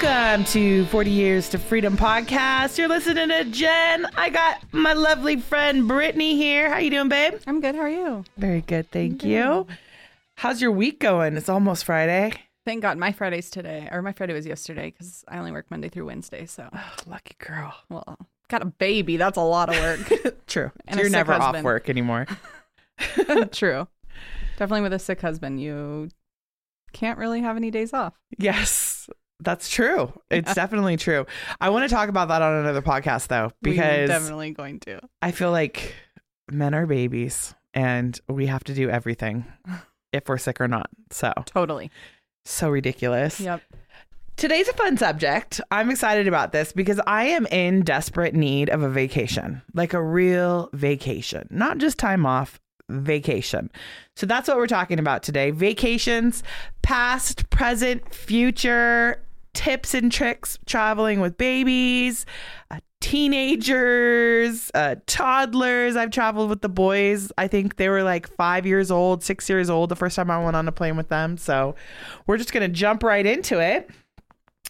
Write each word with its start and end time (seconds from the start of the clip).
Welcome 0.00 0.44
to 0.46 0.84
40 0.86 1.10
Years 1.10 1.48
to 1.50 1.58
Freedom 1.58 1.96
podcast. 1.96 2.76
You're 2.78 2.88
listening 2.88 3.28
to 3.28 3.44
Jen. 3.44 4.06
I 4.16 4.28
got 4.28 4.60
my 4.72 4.92
lovely 4.92 5.36
friend 5.36 5.86
Brittany 5.86 6.34
here. 6.34 6.68
How 6.68 6.78
you 6.78 6.90
doing, 6.90 7.08
babe? 7.08 7.34
I'm 7.46 7.60
good. 7.60 7.76
How 7.76 7.82
are 7.82 7.88
you? 7.88 8.24
Very 8.36 8.60
good, 8.62 8.90
thank 8.90 9.22
you. 9.22 9.68
How's 10.34 10.60
your 10.60 10.72
week 10.72 10.98
going? 10.98 11.36
It's 11.36 11.48
almost 11.48 11.84
Friday. 11.84 12.32
Thank 12.66 12.82
God 12.82 12.98
my 12.98 13.12
Friday's 13.12 13.50
today, 13.50 13.88
or 13.92 14.02
my 14.02 14.12
Friday 14.12 14.34
was 14.34 14.46
yesterday 14.46 14.90
because 14.90 15.24
I 15.28 15.38
only 15.38 15.52
work 15.52 15.70
Monday 15.70 15.88
through 15.88 16.06
Wednesday. 16.06 16.44
So, 16.46 16.68
oh, 16.74 16.94
Lucky 17.06 17.36
girl. 17.38 17.72
well, 17.88 18.18
got 18.48 18.62
a 18.62 18.66
baby. 18.66 19.16
That's 19.16 19.38
a 19.38 19.42
lot 19.42 19.68
of 19.74 19.76
work. 19.80 20.36
True. 20.48 20.72
And 20.88 20.98
You're 20.98 21.08
never 21.08 21.34
off 21.34 21.62
work 21.62 21.88
anymore. 21.88 22.26
True. 23.52 23.86
Definitely 24.58 24.82
with 24.82 24.92
a 24.92 24.98
sick 24.98 25.20
husband, 25.20 25.62
you 25.62 26.08
can't 26.92 27.18
really 27.18 27.40
have 27.40 27.56
any 27.56 27.70
days 27.70 27.92
off. 27.92 28.14
Yes, 28.38 29.08
that's 29.40 29.68
true. 29.68 30.12
It's 30.30 30.54
definitely 30.54 30.96
true. 30.96 31.26
I 31.60 31.70
want 31.70 31.88
to 31.88 31.94
talk 31.94 32.08
about 32.08 32.28
that 32.28 32.42
on 32.42 32.54
another 32.56 32.82
podcast 32.82 33.28
though, 33.28 33.52
because 33.62 33.78
We're 33.78 34.06
definitely 34.06 34.50
going 34.52 34.80
to. 34.80 35.00
I 35.22 35.30
feel 35.32 35.50
like 35.50 35.94
men 36.50 36.74
are 36.74 36.86
babies 36.86 37.54
and 37.72 38.18
we 38.28 38.46
have 38.46 38.64
to 38.64 38.74
do 38.74 38.88
everything 38.90 39.44
if 40.12 40.28
we're 40.28 40.38
sick 40.38 40.60
or 40.60 40.68
not. 40.68 40.88
So, 41.10 41.32
Totally. 41.46 41.90
so 42.44 42.70
ridiculous. 42.70 43.40
Yep. 43.40 43.62
Today's 44.36 44.68
a 44.68 44.72
fun 44.72 44.96
subject. 44.96 45.60
I'm 45.70 45.90
excited 45.90 46.26
about 46.26 46.50
this 46.50 46.72
because 46.72 47.00
I 47.06 47.26
am 47.26 47.46
in 47.46 47.82
desperate 47.82 48.34
need 48.34 48.68
of 48.68 48.82
a 48.82 48.88
vacation, 48.88 49.62
like 49.74 49.94
a 49.94 50.02
real 50.02 50.70
vacation, 50.72 51.46
not 51.50 51.78
just 51.78 51.98
time 51.98 52.26
off, 52.26 52.60
vacation. 52.90 53.70
So 54.16 54.26
that's 54.26 54.48
what 54.48 54.56
we're 54.56 54.66
talking 54.66 54.98
about 54.98 55.22
today 55.22 55.50
vacations, 55.52 56.42
past, 56.82 57.48
present, 57.50 58.12
future, 58.12 59.22
tips 59.54 59.94
and 59.94 60.12
tricks 60.12 60.58
traveling 60.66 61.20
with 61.20 61.38
babies. 61.38 62.26
Uh, 62.70 62.80
teenagers, 63.00 64.70
uh, 64.74 64.96
toddlers. 65.06 65.94
I've 65.94 66.10
traveled 66.10 66.48
with 66.48 66.62
the 66.62 66.68
boys. 66.68 67.30
I 67.36 67.48
think 67.48 67.76
they 67.76 67.88
were 67.88 68.02
like 68.02 68.28
five 68.34 68.66
years 68.66 68.90
old, 68.90 69.22
six 69.22 69.48
years 69.48 69.68
old 69.68 69.90
the 69.90 69.96
first 69.96 70.16
time 70.16 70.30
I 70.30 70.42
went 70.42 70.56
on 70.56 70.66
a 70.68 70.72
plane 70.72 70.96
with 70.96 71.08
them. 71.08 71.36
So 71.36 71.74
we're 72.26 72.38
just 72.38 72.52
going 72.52 72.68
to 72.68 72.74
jump 72.74 73.02
right 73.02 73.26
into 73.26 73.60
it. 73.60 73.90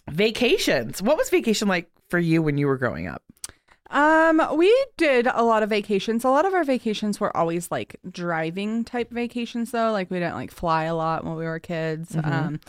Vacations. 0.09 1.01
What 1.01 1.17
was 1.17 1.29
vacation 1.29 1.67
like 1.67 1.89
for 2.09 2.19
you 2.19 2.41
when 2.41 2.57
you 2.57 2.67
were 2.67 2.77
growing 2.77 3.07
up? 3.07 3.23
Um, 3.89 4.41
we 4.55 4.85
did 4.97 5.27
a 5.27 5.43
lot 5.43 5.63
of 5.63 5.69
vacations. 5.69 6.25
A 6.25 6.29
lot 6.29 6.45
of 6.45 6.53
our 6.53 6.63
vacations 6.63 7.19
were 7.19 7.35
always 7.35 7.71
like 7.71 7.95
driving 8.09 8.83
type 8.83 9.11
vacations 9.11 9.71
though. 9.71 9.91
Like 9.91 10.11
we 10.11 10.19
didn't 10.19 10.35
like 10.35 10.51
fly 10.51 10.83
a 10.83 10.95
lot 10.95 11.23
when 11.23 11.35
we 11.35 11.45
were 11.45 11.59
kids. 11.59 12.15
Um, 12.21 12.59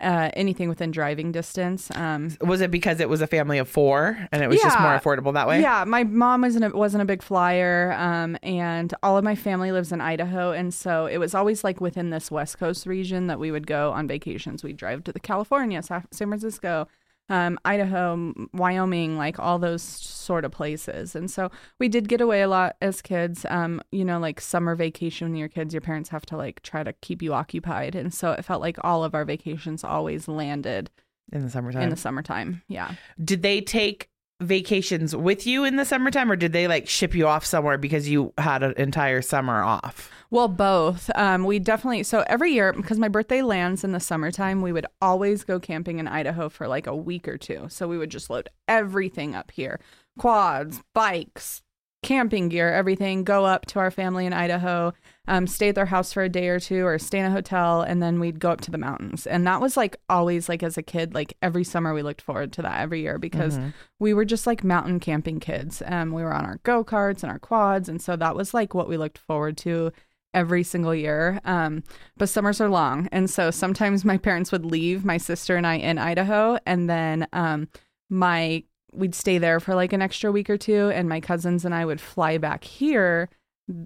uh, 0.00 0.30
anything 0.34 0.68
within 0.68 0.90
driving 0.90 1.32
distance. 1.32 1.90
Um, 1.94 2.36
Was 2.40 2.60
it 2.60 2.70
because 2.70 3.00
it 3.00 3.08
was 3.08 3.20
a 3.20 3.26
family 3.26 3.58
of 3.58 3.68
four 3.68 4.16
and 4.32 4.42
it 4.42 4.48
was 4.48 4.60
just 4.60 4.78
more 4.80 4.98
affordable 4.98 5.32
that 5.34 5.46
way? 5.48 5.60
Yeah, 5.60 5.84
my 5.84 6.04
mom 6.04 6.42
wasn't 6.42 6.64
a, 6.64 6.76
wasn't 6.76 7.02
a 7.02 7.06
big 7.06 7.22
flyer, 7.22 7.92
um, 7.98 8.36
and 8.42 8.92
all 9.02 9.16
of 9.16 9.24
my 9.24 9.34
family 9.34 9.72
lives 9.72 9.92
in 9.92 10.00
Idaho, 10.00 10.52
and 10.52 10.72
so 10.72 11.06
it 11.06 11.18
was 11.18 11.34
always 11.34 11.64
like 11.64 11.80
within 11.80 12.10
this 12.10 12.30
West 12.30 12.58
Coast 12.58 12.86
region 12.86 13.26
that 13.28 13.38
we 13.38 13.50
would 13.50 13.66
go 13.66 13.92
on 13.92 14.06
vacations. 14.06 14.62
We'd 14.64 14.76
drive 14.76 15.04
to 15.04 15.12
the 15.12 15.20
California, 15.20 15.82
Sa- 15.82 16.02
San 16.10 16.28
Francisco, 16.28 16.88
um, 17.28 17.58
Idaho, 17.64 18.32
Wyoming, 18.52 19.16
like 19.16 19.38
all 19.38 19.58
those 19.58 19.82
sort 19.82 20.44
of 20.44 20.52
places, 20.52 21.14
and 21.16 21.30
so 21.30 21.50
we 21.78 21.88
did 21.88 22.08
get 22.08 22.20
away 22.20 22.42
a 22.42 22.48
lot 22.48 22.76
as 22.82 23.00
kids. 23.02 23.46
Um, 23.48 23.80
you 23.92 24.04
know, 24.04 24.18
like 24.18 24.40
summer 24.40 24.74
vacation 24.74 25.28
when 25.28 25.36
you're 25.36 25.48
kids, 25.48 25.72
your 25.72 25.80
parents 25.80 26.10
have 26.10 26.26
to 26.26 26.36
like 26.36 26.62
try 26.62 26.82
to 26.82 26.92
keep 27.00 27.22
you 27.22 27.32
occupied, 27.32 27.94
and 27.94 28.12
so 28.12 28.32
it 28.32 28.44
felt 28.44 28.60
like 28.60 28.76
all 28.84 29.04
of 29.04 29.14
our 29.14 29.24
vacations 29.24 29.84
always 29.84 30.28
landed 30.28 30.90
In 31.32 31.42
the 31.42 31.50
summertime. 31.50 31.82
in 31.82 31.88
the 31.90 31.96
summertime. 31.96 32.62
Yeah. 32.68 32.92
did 33.22 33.42
they 33.42 33.60
take 33.62 34.10
vacations 34.40 35.14
with 35.14 35.46
you 35.46 35.64
in 35.64 35.76
the 35.76 35.84
summertime 35.84 36.30
or 36.30 36.36
did 36.36 36.52
they 36.52 36.66
like 36.66 36.88
ship 36.88 37.14
you 37.14 37.26
off 37.26 37.44
somewhere 37.44 37.78
because 37.78 38.08
you 38.08 38.32
had 38.38 38.62
an 38.62 38.74
entire 38.76 39.22
summer 39.22 39.62
off? 39.62 40.10
Well, 40.30 40.48
both. 40.48 41.10
Um, 41.14 41.44
we 41.44 41.60
definitely 41.60 42.02
so 42.02 42.24
every 42.26 42.52
year 42.52 42.72
because 42.72 42.98
my 42.98 43.08
birthday 43.08 43.42
lands 43.42 43.84
in 43.84 43.92
the 43.92 44.00
summertime, 44.00 44.62
we 44.62 44.72
would 44.72 44.86
always 45.00 45.44
go 45.44 45.60
camping 45.60 45.98
in 46.00 46.08
Idaho 46.08 46.48
for 46.48 46.66
like 46.66 46.86
a 46.86 46.96
week 46.96 47.28
or 47.28 47.38
two. 47.38 47.66
So 47.68 47.86
we 47.86 47.98
would 47.98 48.10
just 48.10 48.30
load 48.30 48.48
everything 48.66 49.36
up 49.36 49.52
here: 49.52 49.78
quads, 50.18 50.82
bikes, 50.92 51.62
camping 52.02 52.48
gear, 52.48 52.72
everything. 52.72 53.22
Go 53.22 53.44
up 53.44 53.66
to 53.66 53.78
our 53.78 53.92
family 53.92 54.26
in 54.26 54.32
Idaho, 54.32 54.92
um, 55.26 55.46
stay 55.46 55.70
at 55.70 55.74
their 55.74 55.86
house 55.86 56.12
for 56.12 56.22
a 56.22 56.28
day 56.28 56.48
or 56.48 56.60
two, 56.60 56.84
or 56.86 56.98
stay 56.98 57.18
in 57.18 57.24
a 57.24 57.30
hotel, 57.30 57.82
and 57.82 58.02
then 58.02 58.20
we'd 58.20 58.40
go 58.40 58.50
up 58.50 58.60
to 58.62 58.70
the 58.70 58.78
mountains. 58.78 59.26
And 59.26 59.46
that 59.46 59.60
was 59.60 59.76
like 59.76 59.96
always 60.08 60.48
like 60.48 60.62
as 60.62 60.76
a 60.76 60.82
kid, 60.82 61.14
like 61.14 61.36
every 61.40 61.64
summer 61.64 61.94
we 61.94 62.02
looked 62.02 62.20
forward 62.20 62.52
to 62.54 62.62
that 62.62 62.80
every 62.80 63.00
year 63.00 63.18
because 63.18 63.56
we 63.98 64.12
were 64.12 64.24
just 64.24 64.46
like 64.46 64.62
mountain 64.62 65.00
camping 65.00 65.40
kids. 65.40 65.82
Um, 65.86 66.12
we 66.12 66.22
were 66.22 66.34
on 66.34 66.44
our 66.44 66.60
go 66.62 66.84
karts 66.84 67.22
and 67.22 67.32
our 67.32 67.38
quads, 67.38 67.88
and 67.88 68.02
so 68.02 68.16
that 68.16 68.36
was 68.36 68.52
like 68.52 68.74
what 68.74 68.88
we 68.88 68.96
looked 68.96 69.18
forward 69.18 69.56
to 69.58 69.92
every 70.34 70.62
single 70.62 70.94
year. 70.94 71.40
Um, 71.44 71.84
but 72.18 72.28
summers 72.28 72.60
are 72.60 72.68
long, 72.68 73.08
and 73.12 73.30
so 73.30 73.50
sometimes 73.50 74.04
my 74.04 74.18
parents 74.18 74.52
would 74.52 74.66
leave 74.66 75.04
my 75.04 75.16
sister 75.16 75.56
and 75.56 75.66
I 75.66 75.76
in 75.76 75.96
Idaho, 75.96 76.58
and 76.66 76.90
then 76.90 77.26
um, 77.32 77.68
my 78.10 78.64
we'd 78.92 79.14
stay 79.14 79.38
there 79.38 79.58
for 79.58 79.74
like 79.74 79.92
an 79.92 80.02
extra 80.02 80.30
week 80.30 80.50
or 80.50 80.58
two, 80.58 80.90
and 80.94 81.08
my 81.08 81.20
cousins 81.20 81.64
and 81.64 81.74
I 81.74 81.84
would 81.84 82.00
fly 82.00 82.38
back 82.38 82.64
here. 82.64 83.28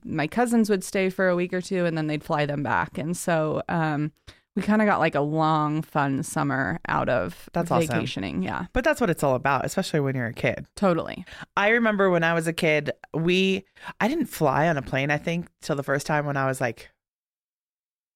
My 0.05 0.27
cousins 0.27 0.69
would 0.71 0.83
stay 0.85 1.09
for 1.11 1.29
a 1.29 1.37
week 1.37 1.53
or 1.53 1.61
two, 1.61 1.85
and 1.87 1.97
then 1.97 2.07
they'd 2.09 2.25
fly 2.25 2.47
them 2.47 2.63
back, 2.63 2.99
and 2.99 3.17
so. 3.17 3.63
Um, 3.69 4.13
we 4.57 4.63
kind 4.63 4.83
of 4.83 4.87
got 4.87 4.99
like 4.99 5.15
a 5.15 5.21
long, 5.21 5.83
fun 5.83 6.25
summer 6.25 6.81
out 6.89 7.09
of 7.09 7.49
That's 7.53 7.71
awesome. 7.71 7.87
vacationing. 7.95 8.43
Yeah, 8.43 8.67
But 8.73 8.83
that's 8.83 9.01
what 9.01 9.09
it's 9.09 9.23
all 9.23 9.37
about, 9.37 9.65
especially 9.65 10.01
when 10.01 10.17
you're 10.17 10.27
a 10.27 10.33
kid. 10.33 10.67
totally. 10.75 11.25
I 11.57 11.69
remember 11.69 12.11
when 12.11 12.25
I 12.25 12.35
was 12.35 12.49
a 12.49 12.53
kid, 12.53 12.91
we 13.15 13.67
I 14.01 14.09
didn't 14.09 14.27
fly 14.27 14.67
on 14.67 14.77
a 14.77 14.83
plane, 14.83 15.13
I 15.13 15.17
think, 15.19 15.47
till 15.63 15.77
the 15.77 15.85
first 15.85 16.09
time 16.09 16.27
when 16.27 16.37
I 16.37 16.47
was 16.47 16.61
like 16.61 16.91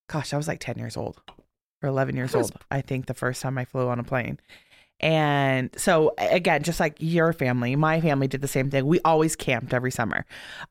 gosh, 0.09 0.33
I 0.35 0.37
was 0.37 0.49
like 0.49 0.59
10 0.59 0.79
years 0.79 0.97
old 0.97 1.21
or 1.81 1.89
11 1.89 2.17
years 2.17 2.35
was- 2.35 2.51
old. 2.51 2.61
I 2.73 2.81
think 2.81 3.07
the 3.07 3.15
first 3.15 3.41
time 3.41 3.57
I 3.57 3.65
flew 3.65 3.87
on 3.89 4.01
a 4.01 4.05
plane. 4.05 4.41
And 5.03 5.71
so 5.77 6.15
again, 6.19 6.63
just 6.63 6.79
like 6.79 6.97
your 7.01 7.33
family, 7.33 7.75
my 7.75 8.01
family 8.01 8.29
did 8.29 8.41
the 8.41 8.49
same 8.49 8.71
thing. 8.71 8.87
We 8.87 9.01
always 9.05 9.35
camped 9.35 9.75
every 9.75 9.91
summer. 9.91 10.25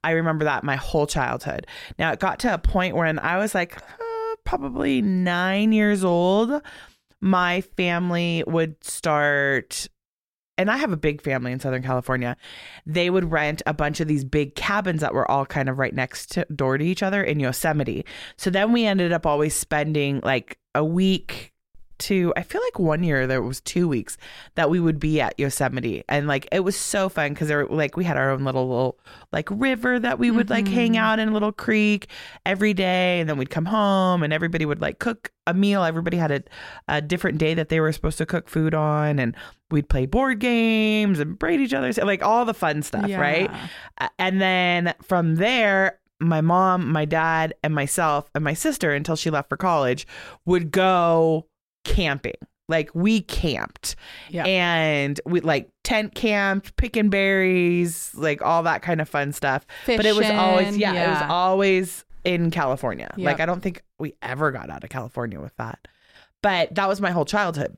I 0.04 0.12
remember 0.12 0.46
that 0.46 0.64
my 0.64 0.78
whole 0.78 1.06
childhood. 1.06 1.68
Now 2.00 2.12
it 2.12 2.20
got 2.20 2.40
to 2.40 2.54
a 2.54 2.58
point 2.58 2.96
when 2.96 3.20
I 3.20 3.38
was 3.38 3.54
like 3.54 3.78
uh, 3.78 4.36
probably 4.46 5.02
9 5.02 5.72
years 5.74 6.04
old, 6.04 6.62
my 7.20 7.62
family 7.62 8.44
would 8.48 8.82
start 8.84 9.88
and 10.58 10.70
I 10.70 10.78
have 10.78 10.92
a 10.92 10.98
big 10.98 11.24
family 11.24 11.52
in 11.52 11.60
Southern 11.60 11.82
California. 11.82 12.38
They 12.86 13.10
would 13.10 13.32
rent 13.32 13.64
a 13.66 13.74
bunch 13.74 14.00
of 14.00 14.08
these 14.08 14.24
big 14.24 14.54
cabins 14.54 15.02
that 15.02 15.14
were 15.14 15.30
all 15.30 15.46
kind 15.46 15.70
of 15.70 15.80
right 15.80 15.94
next 15.94 16.32
to, 16.34 16.46
door 16.54 16.78
to 16.78 16.86
each 16.86 17.02
other 17.02 17.24
in 17.24 17.40
Yosemite. 17.40 18.06
So 18.38 18.52
then 18.52 18.72
we 18.72 18.86
ended 18.86 19.12
up 19.12 19.26
always 19.26 19.56
spending 19.56 20.20
like 20.24 20.60
a 20.76 20.86
week 20.86 21.51
to 22.02 22.34
I 22.36 22.44
feel 22.44 22.62
like 22.62 22.80
one 22.80 23.04
year 23.04 23.28
there 23.28 23.42
was 23.42 23.62
two 23.62 23.88
weeks 23.88 24.18
that 24.56 24.70
we 24.70 24.80
would 24.80 25.00
be 25.00 25.22
at 25.22 25.40
Yosemite. 25.40 26.04
And 26.10 26.28
like 26.28 26.48
it 26.52 26.62
was 26.62 26.76
so 26.76 27.10
fun 27.10 27.34
because 27.34 27.48
there 27.48 27.66
like 27.66 27.96
we 27.96 28.04
had 28.04 28.18
our 28.18 28.32
own 28.32 28.44
little 28.44 28.68
little 28.68 29.00
like 29.32 29.48
river 29.52 30.00
that 30.00 30.20
we 30.20 30.32
would 30.32 30.50
like 30.50 30.68
hang 30.68 30.94
mm-hmm. 30.94 31.04
out 31.04 31.20
in 31.20 31.30
a 31.30 31.34
little 31.34 31.52
creek 31.52 32.08
every 32.46 32.74
day. 32.74 33.20
And 33.20 33.30
then 33.30 33.38
we'd 33.38 33.50
come 33.50 33.66
home 33.66 34.24
and 34.24 34.34
everybody 34.34 34.66
would 34.66 34.82
like 34.82 35.00
cook 35.00 35.32
a 35.48 35.54
meal. 35.54 35.84
Everybody 35.84 36.18
had 36.18 36.32
a, 36.32 36.44
a 36.88 37.02
different 37.02 37.38
day 37.38 37.54
that 37.54 37.70
they 37.70 37.80
were 37.80 37.92
supposed 37.92 38.18
to 38.20 38.26
cook 38.26 38.50
food 38.50 38.74
on. 38.74 39.20
And 39.20 39.36
we'd 39.72 39.90
play 39.90 40.06
board 40.06 40.40
games 40.40 41.20
and 41.20 41.40
braid 41.40 41.62
each 41.62 41.74
other's 41.74 41.98
like 41.98 42.24
all 42.24 42.46
the 42.46 42.54
fun 42.54 42.82
stuff 42.82 43.10
right? 43.12 43.50
Yeah. 43.50 43.68
a- 44.00 44.10
and 44.20 44.42
then 44.42 44.94
from 45.02 45.36
there 45.36 46.00
my 46.22 46.40
mom 46.40 46.92
my 46.92 47.04
dad 47.04 47.54
and 47.64 47.74
myself 47.74 48.30
and 48.36 48.44
my 48.44 48.54
sister 48.54 48.92
until 48.92 49.16
she 49.16 49.30
left 49.30 49.50
for 49.50 49.58
college 49.58 50.06
would 50.46 50.72
go 50.72 51.48
camping 51.84 52.36
like 52.70 52.90
we 52.94 53.22
camped 53.22 53.96
Yeah. 54.30 54.46
and 54.46 55.20
we 55.26 55.42
like 55.42 55.70
tent 55.84 56.16
camped 56.16 56.76
picking 56.78 57.10
berries 57.10 58.12
like 58.16 58.42
all 58.42 58.64
that 58.64 58.82
kind 58.82 59.02
of 59.02 59.10
fun 59.10 59.34
stuff 59.34 59.66
but 59.86 60.06
it 60.06 60.16
was 60.16 60.30
always 60.30 60.68
Fishing, 60.68 60.82
yeah, 60.82 60.94
it 60.94 61.10
was 61.10 61.30
always 61.30 62.06
in 62.24 62.52
california 62.52 63.12
Yep. 63.18 63.26
like 63.26 63.40
i 63.40 63.46
don't 63.46 63.62
think 63.62 63.84
we 64.00 64.14
ever 64.22 64.52
got 64.52 64.70
out 64.70 64.84
of 64.84 64.90
california 64.90 65.40
with 65.42 65.56
that 65.58 65.88
but 66.44 66.74
that 66.76 66.88
was 66.88 67.02
my 67.02 67.12
whole 67.12 67.26
childhood 67.26 67.76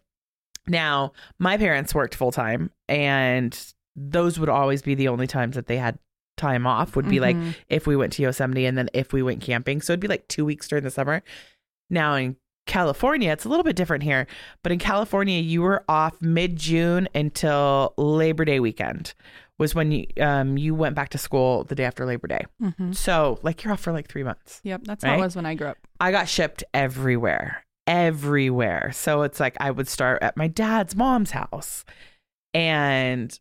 now 0.68 1.12
my 1.40 1.58
parents 1.58 1.96
worked 1.96 2.16
full 2.16 2.32
time 2.32 2.70
and 2.88 3.74
those 3.96 4.40
would 4.40 4.50
always 4.50 4.82
be 4.82 4.96
the 4.96 5.08
only 5.08 5.28
times 5.28 5.56
that 5.56 5.68
they 5.68 5.78
had 5.78 5.98
time 6.36 6.66
off 6.66 6.96
would 6.96 7.08
be 7.08 7.20
like 7.20 7.36
Mhm. 7.36 7.56
if 7.70 7.86
we 7.86 7.96
went 7.96 8.12
to 8.14 8.24
Yosemite 8.24 8.66
and 8.66 8.76
then 8.78 8.90
if 8.94 9.14
we 9.14 9.22
went 9.22 9.40
camping. 9.42 9.82
So 9.82 9.94
it'd 9.94 10.00
be 10.00 10.08
like 10.08 10.28
two 10.28 10.44
weeks 10.46 10.68
during 10.68 10.84
the 10.84 10.90
summer. 10.90 11.22
Now 11.92 12.16
in 12.16 12.38
California, 12.66 13.32
it's 13.32 13.46
a 13.46 13.50
little 13.50 13.64
bit 13.64 13.76
different 13.76 14.04
here, 14.04 14.26
but 14.64 14.72
in 14.72 14.80
California, 14.80 15.40
you 15.42 15.62
were 15.62 15.84
off 15.90 16.22
mid 16.22 16.56
June 16.56 17.08
until 17.14 17.94
Labor 17.98 18.46
Day 18.46 18.60
weekend 18.60 19.14
was 19.60 19.76
when 19.76 19.92
you 19.92 20.06
um 20.20 20.58
you 20.58 20.74
went 20.74 20.96
back 20.96 21.10
to 21.10 21.18
school 21.18 21.64
the 21.66 21.76
day 21.76 21.84
after 21.86 22.06
Labor 22.06 22.28
Day. 22.28 22.46
Mhm. 22.62 22.96
So 22.96 23.40
like 23.44 23.64
you're 23.64 23.74
off 23.74 23.82
for 23.82 23.92
like 23.94 24.08
three 24.08 24.24
months. 24.24 24.60
Yep, 24.64 24.82
that's 24.86 25.04
how 25.04 25.16
it 25.16 25.20
was 25.20 25.36
when 25.36 25.46
I 25.46 25.54
grew 25.56 25.68
up. 25.68 25.78
I 26.00 26.12
got 26.12 26.28
shipped 26.28 26.64
everywhere. 26.74 27.64
everywhere. 27.86 28.92
So 28.94 29.24
it's 29.24 29.40
like 29.42 29.58
I 29.60 29.70
would 29.70 29.88
start 29.90 30.24
at 30.24 30.38
my 30.38 30.48
dad's 30.48 30.96
mom's 30.96 31.32
house. 31.32 31.84
And 32.54 33.38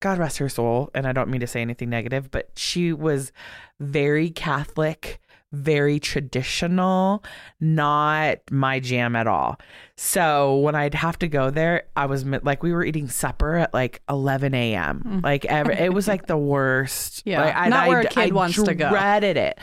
God 0.00 0.18
rest 0.18 0.38
her 0.38 0.48
soul, 0.48 0.90
and 0.94 1.06
I 1.06 1.12
don't 1.12 1.30
mean 1.30 1.40
to 1.40 1.46
say 1.46 1.60
anything 1.62 1.88
negative, 1.90 2.30
but 2.30 2.50
she 2.56 2.92
was 2.92 3.32
very 3.80 4.30
Catholic, 4.30 5.20
very 5.52 5.98
traditional, 5.98 7.24
not 7.60 8.38
my 8.50 8.80
jam 8.80 9.16
at 9.16 9.26
all. 9.26 9.58
So 10.00 10.58
when 10.58 10.76
I'd 10.76 10.94
have 10.94 11.18
to 11.18 11.26
go 11.28 11.50
there, 11.50 11.82
I 11.96 12.06
was 12.06 12.24
like, 12.24 12.62
we 12.62 12.72
were 12.72 12.84
eating 12.84 13.08
supper 13.08 13.56
at 13.56 13.74
like 13.74 14.00
11 14.08 14.54
a.m. 14.54 15.02
Mm. 15.04 15.24
Like 15.24 15.44
every, 15.46 15.74
it 15.74 15.92
was 15.92 16.06
like 16.06 16.26
the 16.26 16.36
worst. 16.36 17.22
Yeah, 17.28 17.44
Like, 17.44 17.56
I- 17.56 17.68
not 17.68 17.88
where 17.88 18.00
a 18.00 18.04
I- 18.04 18.06
kid 18.06 18.30
I 18.30 18.34
wants 18.34 18.62
to 18.62 18.74
go. 18.74 18.88
Dreaded 18.90 19.36
it. 19.36 19.58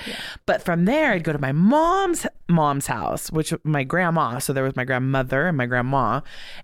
But 0.45 0.61
from 0.61 0.83
there, 0.85 1.13
I'd 1.13 1.23
go 1.23 1.31
to 1.31 1.39
my 1.39 1.53
mom's 1.53 2.27
mom's 2.47 2.85
house, 2.85 3.31
which 3.31 3.53
my 3.63 3.83
grandma. 3.83 4.37
So 4.39 4.51
there 4.53 4.63
was 4.63 4.75
my 4.75 4.83
grandmother 4.83 5.47
and 5.47 5.57
my 5.57 5.65
grandma, 5.65 6.19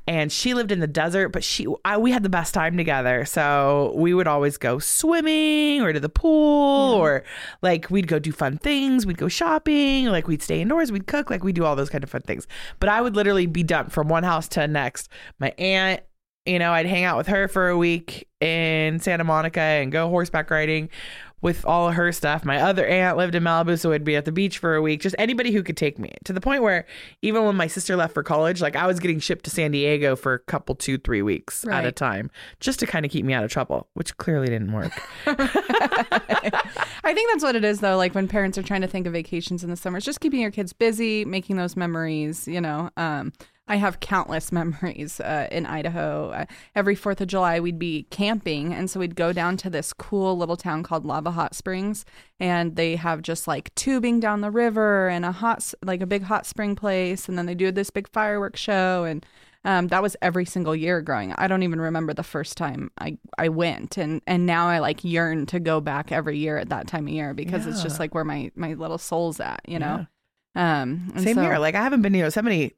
and 0.06 0.32
she 0.32 0.54
lived 0.54 0.72
in 0.72 0.80
the 0.80 0.86
desert. 0.88 1.30
But 1.30 1.44
she, 1.44 1.66
I, 1.86 1.98
we 1.98 2.12
had 2.12 2.22
the 2.24 2.30
best 2.30 2.54
time 2.54 2.76
together. 2.78 3.24
So 3.26 3.94
we 3.96 4.14
would 4.14 4.28
always 4.28 4.58
go 4.58 4.78
swimming 4.80 5.82
or 5.82 5.92
to 5.94 6.00
the 6.00 6.10
pool, 6.10 6.94
or 6.94 7.24
like 7.64 7.90
we'd 7.90 8.08
go 8.08 8.20
do 8.20 8.32
fun 8.34 8.58
things. 8.58 9.06
We'd 9.06 9.18
go 9.18 9.28
shopping. 9.30 10.06
Like 10.08 10.28
we'd 10.28 10.44
stay 10.44 10.62
indoors. 10.62 10.92
We'd 10.92 11.08
cook. 11.08 11.30
Like 11.32 11.44
we 11.44 11.52
do 11.54 11.64
all 11.66 11.76
those 11.76 11.90
kind 11.90 12.04
of 12.04 12.10
fun 12.12 12.22
things. 12.22 12.48
But 12.80 12.90
I 12.90 13.02
would 13.02 13.16
literally 13.16 13.48
be 13.48 13.61
dumped 13.64 13.92
from 13.92 14.08
one 14.08 14.24
house 14.24 14.48
to 14.50 14.62
the 14.62 14.68
next. 14.68 15.10
My 15.40 15.54
aunt 15.58 16.02
you 16.46 16.58
know, 16.58 16.72
I'd 16.72 16.88
hang 16.88 17.04
out 17.04 17.18
with 17.18 17.28
her 17.28 17.48
for 17.48 17.70
a 17.70 17.78
week 17.78 18.28
in 18.40 19.00
Santa 19.00 19.24
Monica 19.24 19.60
and 19.60 19.92
go 19.92 20.10
horseback 20.10 20.50
riding 20.50 20.90
with 21.42 21.66
all 21.66 21.90
of 21.90 21.96
her 21.96 22.12
stuff. 22.12 22.46
My 22.46 22.62
other 22.62 22.86
aunt 22.86 23.18
lived 23.18 23.36
in 23.36 23.44
Malibu, 23.44 23.80
so 23.80 23.92
I'd 23.92 24.04
be 24.04 24.16
at 24.16 24.26
the 24.26 24.32
beach 24.32 24.60
for 24.60 24.76
a 24.76 24.82
week. 24.82 25.02
Just 25.02 25.16
anybody 25.18 25.52
who 25.52 25.64
could 25.64 25.78
take 25.78 25.98
me 25.98 26.12
to 26.26 26.34
the 26.34 26.42
point 26.42 26.62
where 26.62 26.86
even 27.22 27.44
when 27.46 27.56
my 27.56 27.68
sister 27.68 27.96
left 27.96 28.14
for 28.14 28.24
college, 28.24 28.62
like 28.62 28.76
I 28.76 28.88
was 28.88 29.00
getting 29.00 29.20
shipped 29.20 29.46
to 29.46 29.50
San 29.50 29.72
Diego 29.72 30.16
for 30.16 30.34
a 30.34 30.40
couple, 30.40 30.76
two, 30.76 30.98
three 30.98 31.22
weeks 31.22 31.66
at 31.68 31.86
a 31.86 31.92
time 31.92 32.30
just 32.60 32.80
to 32.80 32.86
kind 32.86 33.06
of 33.06 33.12
keep 33.12 33.26
me 33.26 33.34
out 33.34 33.44
of 33.44 33.52
trouble, 33.52 33.88
which 33.94 34.16
clearly 34.18 34.48
didn't 34.48 34.72
work. 34.72 34.92
I 37.04 37.14
think 37.14 37.32
that's 37.32 37.44
what 37.44 37.56
it 37.56 37.64
is, 37.64 37.80
though. 37.80 37.98
Like 37.98 38.14
when 38.14 38.28
parents 38.28 38.58
are 38.58 38.64
trying 38.64 38.82
to 38.82 38.88
think 38.88 39.08
of 39.08 39.14
vacations 39.14 39.64
in 39.64 39.70
the 39.70 39.76
summer, 39.76 39.98
it's 39.98 40.06
just 40.06 40.20
keeping 40.20 40.42
your 40.42 40.52
kids 40.52 40.74
busy, 40.74 41.26
making 41.26 41.58
those 41.58 41.76
memories. 41.76 42.48
You 42.48 42.62
know, 42.62 42.90
um, 42.98 43.34
I 43.72 43.78
have 43.78 44.02
countless 44.02 44.52
memories 44.52 45.22
uh, 45.22 45.48
in 45.50 45.66
Idaho. 45.66 46.32
Uh, 46.32 46.46
every 46.76 46.94
Fourth 46.94 47.22
of 47.22 47.28
July, 47.28 47.62
we'd 47.62 47.80
be 47.80 48.06
camping, 48.10 48.74
and 48.74 48.90
so 48.90 49.00
we'd 49.00 49.16
go 49.16 49.32
down 49.32 49.56
to 49.58 49.70
this 49.70 49.94
cool 49.94 50.38
little 50.38 50.58
town 50.58 50.84
called 50.84 51.06
Lava 51.06 51.32
Hot 51.32 51.56
Springs, 51.56 52.04
and 52.38 52.76
they 52.76 52.98
have 52.98 53.22
just 53.22 53.48
like 53.48 53.74
tubing 53.76 54.20
down 54.20 54.42
the 54.42 54.52
river 54.52 55.08
and 55.08 55.24
a 55.24 55.32
hot, 55.32 55.74
like 55.82 56.02
a 56.02 56.06
big 56.06 56.24
hot 56.24 56.46
spring 56.46 56.76
place, 56.76 57.30
and 57.30 57.38
then 57.38 57.46
they 57.46 57.56
do 57.56 57.72
this 57.72 57.90
big 57.90 58.10
fireworks 58.12 58.60
show 58.60 59.06
and. 59.06 59.26
Um, 59.64 59.90
that 59.90 60.02
was 60.02 60.18
every 60.24 60.46
single 60.46 60.76
year 60.76 61.04
growing. 61.04 61.34
up. 61.34 61.40
I 61.40 61.46
don't 61.46 61.62
even 61.62 61.80
remember 61.80 62.16
the 62.16 62.24
first 62.24 62.58
time 62.58 62.90
I, 62.98 63.20
I 63.38 63.50
went, 63.50 63.96
and 63.96 64.20
and 64.26 64.48
now 64.48 64.68
I 64.68 64.80
like 64.80 65.04
yearn 65.04 65.46
to 65.46 65.60
go 65.60 65.80
back 65.80 66.12
every 66.12 66.40
year 66.40 66.58
at 66.58 66.70
that 66.70 66.88
time 66.88 67.06
of 67.06 67.14
year 67.14 67.36
because 67.36 67.68
it's 67.68 67.84
just 67.84 68.00
like 68.00 68.16
where 68.16 68.24
my 68.24 68.52
my 68.56 68.74
little 68.74 68.98
soul's 68.98 69.40
at, 69.40 69.62
you 69.68 69.78
know. 69.78 70.08
Um, 70.56 71.12
Same 71.18 71.36
so- 71.36 71.42
here. 71.42 71.58
Like 71.58 71.76
I 71.76 71.82
haven't 71.82 72.02
been 72.02 72.14
to 72.14 72.20
Yosemite. 72.20 72.76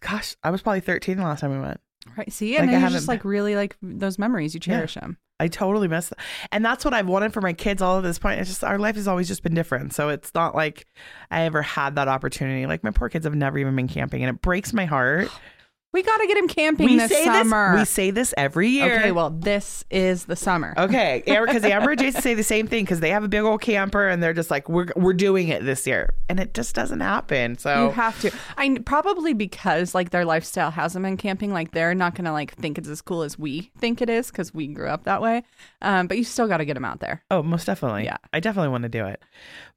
Gosh, 0.00 0.36
I 0.42 0.50
was 0.50 0.62
probably 0.62 0.80
13 0.80 1.16
the 1.16 1.22
last 1.24 1.40
time 1.40 1.50
we 1.52 1.58
went. 1.60 1.80
right? 2.16 2.32
See, 2.32 2.52
like, 2.54 2.62
and 2.62 2.70
I 2.70 2.80
then 2.80 2.90
just 2.92 3.08
like 3.08 3.24
really 3.24 3.56
like 3.56 3.76
those 3.82 4.18
memories. 4.18 4.54
You 4.54 4.60
Yeah. 4.64 4.76
cherish 4.76 4.94
them. 4.94 5.18
I 5.38 5.48
totally 5.48 5.86
miss 5.88 6.08
that. 6.08 6.18
And 6.50 6.64
that's 6.64 6.82
what 6.84 6.94
I've 6.94 7.08
wanted 7.08 7.34
for 7.34 7.40
my 7.42 7.52
kids 7.52 7.82
all 7.82 7.98
at 7.98 8.02
this 8.04 8.18
point. 8.18 8.40
It's 8.40 8.48
just 8.48 8.64
our 8.64 8.78
life 8.78 8.94
has 8.94 9.06
always 9.06 9.28
just 9.28 9.42
been 9.42 9.54
different. 9.54 9.92
So 9.92 10.08
it's 10.08 10.32
not 10.34 10.54
like 10.54 10.86
I 11.30 11.42
ever 11.42 11.60
had 11.62 11.96
that 11.96 12.08
opportunity. 12.08 12.64
Like 12.66 12.82
my 12.82 12.90
poor 12.90 13.08
kids 13.10 13.26
have 13.26 13.34
never 13.34 13.58
even 13.58 13.76
been 13.76 13.88
camping 13.88 14.22
and 14.22 14.34
it 14.34 14.40
breaks 14.40 14.72
my 14.72 14.86
heart. 14.86 15.28
We 15.96 16.02
got 16.02 16.18
to 16.18 16.26
get 16.26 16.36
him 16.36 16.46
camping 16.46 16.84
we 16.88 16.96
this 16.98 17.10
say 17.10 17.24
summer. 17.24 17.72
this 17.72 17.80
we 17.80 17.84
say 17.86 18.10
this 18.10 18.34
every 18.36 18.68
year. 18.68 18.98
Okay, 18.98 19.12
well, 19.12 19.30
this 19.30 19.82
is 19.90 20.26
the 20.26 20.36
summer. 20.36 20.74
Okay, 20.76 21.22
because 21.26 21.64
Amber 21.64 21.92
and 21.92 22.00
Jason 22.00 22.20
say 22.20 22.34
the 22.34 22.42
same 22.42 22.66
thing 22.66 22.84
because 22.84 23.00
they 23.00 23.08
have 23.08 23.24
a 23.24 23.28
big 23.28 23.40
old 23.40 23.62
camper 23.62 24.06
and 24.06 24.22
they're 24.22 24.34
just 24.34 24.50
like 24.50 24.68
we're 24.68 24.88
we're 24.94 25.14
doing 25.14 25.48
it 25.48 25.64
this 25.64 25.86
year 25.86 26.12
and 26.28 26.38
it 26.38 26.52
just 26.52 26.74
doesn't 26.74 27.00
happen. 27.00 27.56
So 27.56 27.86
You 27.86 27.90
have 27.92 28.20
to. 28.20 28.30
I 28.58 28.76
probably 28.84 29.32
because 29.32 29.94
like 29.94 30.10
their 30.10 30.26
lifestyle 30.26 30.70
hasn't 30.70 31.02
been 31.02 31.16
camping. 31.16 31.50
Like 31.50 31.70
they're 31.70 31.94
not 31.94 32.14
gonna 32.14 32.32
like 32.34 32.54
think 32.56 32.76
it's 32.76 32.88
as 32.88 33.00
cool 33.00 33.22
as 33.22 33.38
we 33.38 33.70
think 33.78 34.02
it 34.02 34.10
is 34.10 34.30
because 34.30 34.52
we 34.52 34.66
grew 34.66 34.88
up 34.88 35.04
that 35.04 35.22
way. 35.22 35.44
Um, 35.80 36.08
but 36.08 36.18
you 36.18 36.24
still 36.24 36.46
got 36.46 36.58
to 36.58 36.66
get 36.66 36.74
them 36.74 36.84
out 36.84 37.00
there. 37.00 37.22
Oh, 37.30 37.42
most 37.42 37.64
definitely. 37.64 38.04
Yeah. 38.04 38.18
I 38.34 38.40
definitely 38.40 38.68
want 38.68 38.82
to 38.82 38.90
do 38.90 39.06
it. 39.06 39.22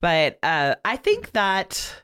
But 0.02 0.38
uh, 0.44 0.76
I 0.84 0.98
think 0.98 1.32
that, 1.32 2.04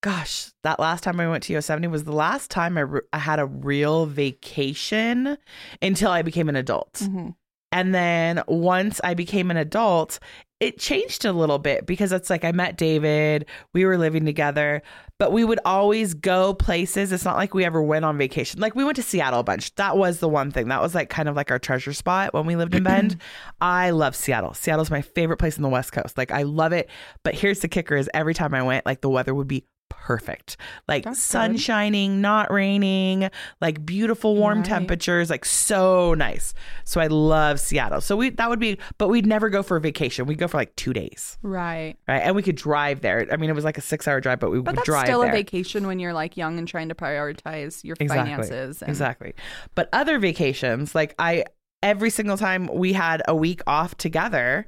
gosh, 0.00 0.50
that 0.62 0.80
last 0.80 1.04
time 1.04 1.20
I 1.20 1.28
went 1.28 1.44
to 1.44 1.52
Yosemite 1.52 1.88
was 1.88 2.04
the 2.04 2.12
last 2.12 2.50
time 2.50 2.78
I, 2.78 2.82
re- 2.82 3.00
I 3.12 3.18
had 3.18 3.38
a 3.38 3.46
real 3.46 4.06
vacation 4.06 5.36
until 5.82 6.10
I 6.10 6.22
became 6.22 6.48
an 6.48 6.56
adult. 6.56 6.94
Mm-hmm. 6.94 7.30
And 7.72 7.94
then 7.94 8.42
once 8.48 9.00
I 9.04 9.14
became 9.14 9.50
an 9.50 9.56
adult, 9.56 10.18
it 10.58 10.78
changed 10.78 11.24
a 11.24 11.32
little 11.32 11.58
bit 11.58 11.86
because 11.86 12.12
it's 12.12 12.28
like 12.28 12.44
I 12.44 12.52
met 12.52 12.76
David, 12.76 13.46
we 13.72 13.86
were 13.86 13.96
living 13.96 14.26
together, 14.26 14.82
but 15.18 15.32
we 15.32 15.44
would 15.44 15.60
always 15.64 16.12
go 16.12 16.52
places. 16.52 17.12
It's 17.12 17.24
not 17.24 17.36
like 17.36 17.54
we 17.54 17.64
ever 17.64 17.80
went 17.80 18.04
on 18.04 18.18
vacation. 18.18 18.60
Like 18.60 18.74
we 18.74 18.84
went 18.84 18.96
to 18.96 19.02
Seattle 19.02 19.40
a 19.40 19.44
bunch. 19.44 19.74
That 19.76 19.96
was 19.96 20.18
the 20.18 20.28
one 20.28 20.50
thing. 20.50 20.68
That 20.68 20.82
was 20.82 20.94
like 20.94 21.08
kind 21.08 21.28
of 21.28 21.36
like 21.36 21.50
our 21.50 21.58
treasure 21.58 21.92
spot 21.92 22.34
when 22.34 22.44
we 22.44 22.56
lived 22.56 22.74
in 22.74 22.82
Bend. 22.82 23.18
I 23.60 23.90
love 23.90 24.14
Seattle. 24.16 24.52
Seattle's 24.52 24.90
my 24.90 25.00
favorite 25.00 25.38
place 25.38 25.56
in 25.56 25.62
the 25.62 25.68
West 25.68 25.92
Coast. 25.92 26.18
Like 26.18 26.32
I 26.32 26.42
love 26.42 26.72
it. 26.72 26.90
But 27.22 27.34
here's 27.34 27.60
the 27.60 27.68
kicker 27.68 27.96
is 27.96 28.10
every 28.12 28.34
time 28.34 28.52
I 28.52 28.62
went, 28.62 28.84
like 28.84 29.00
the 29.00 29.10
weather 29.10 29.34
would 29.34 29.48
be 29.48 29.64
perfect. 29.90 30.56
Like 30.88 31.04
That's 31.04 31.20
sun 31.20 31.52
good. 31.52 31.60
shining, 31.60 32.20
not 32.22 32.50
raining, 32.50 33.28
like 33.60 33.84
beautiful 33.84 34.34
warm 34.36 34.58
Right. 34.58 34.66
temperatures, 34.66 35.28
like 35.28 35.44
so 35.44 36.14
nice. 36.14 36.54
So 36.84 37.00
I 37.00 37.08
love 37.08 37.60
Seattle. 37.60 38.00
So 38.00 38.16
we 38.16 38.30
that 38.30 38.48
would 38.48 38.58
be 38.58 38.78
but 38.96 39.08
we'd 39.08 39.26
never 39.26 39.50
go 39.50 39.62
for 39.62 39.76
a 39.76 39.80
vacation. 39.80 40.24
We'd 40.26 40.38
go 40.38 40.48
for 40.48 40.56
like 40.56 40.74
2 40.76 40.92
days, 40.94 41.36
Right. 41.42 41.96
right? 42.08 42.18
And 42.20 42.34
we 42.34 42.42
could 42.42 42.56
drive 42.56 43.02
there. 43.02 43.26
I 43.30 43.36
mean, 43.36 43.50
it 43.50 43.54
was 43.54 43.64
like 43.64 43.76
a 43.78 43.82
6-hour 43.82 44.20
drive, 44.20 44.40
but 44.40 44.50
we 44.50 44.58
But 44.60 44.72
would 44.72 44.76
that's 44.78 44.86
drive 44.86 45.06
still 45.06 45.20
there. 45.20 45.30
a 45.30 45.32
vacation 45.32 45.86
when 45.86 45.98
you're 45.98 46.14
like 46.14 46.36
young 46.36 46.58
and 46.58 46.66
trying 46.66 46.88
to 46.88 46.94
prioritize 46.94 47.84
your 47.84 47.96
Exactly. 48.00 48.30
finances. 48.32 48.80
And, 48.82 48.88
Exactly. 48.88 49.34
But 49.74 49.88
other 49.92 50.18
vacations, 50.18 50.94
like 50.94 51.14
I 51.18 51.44
every 51.82 52.10
single 52.10 52.36
time 52.36 52.68
we 52.72 52.92
had 52.92 53.22
a 53.28 53.34
week 53.34 53.60
off 53.66 53.96
together, 53.96 54.66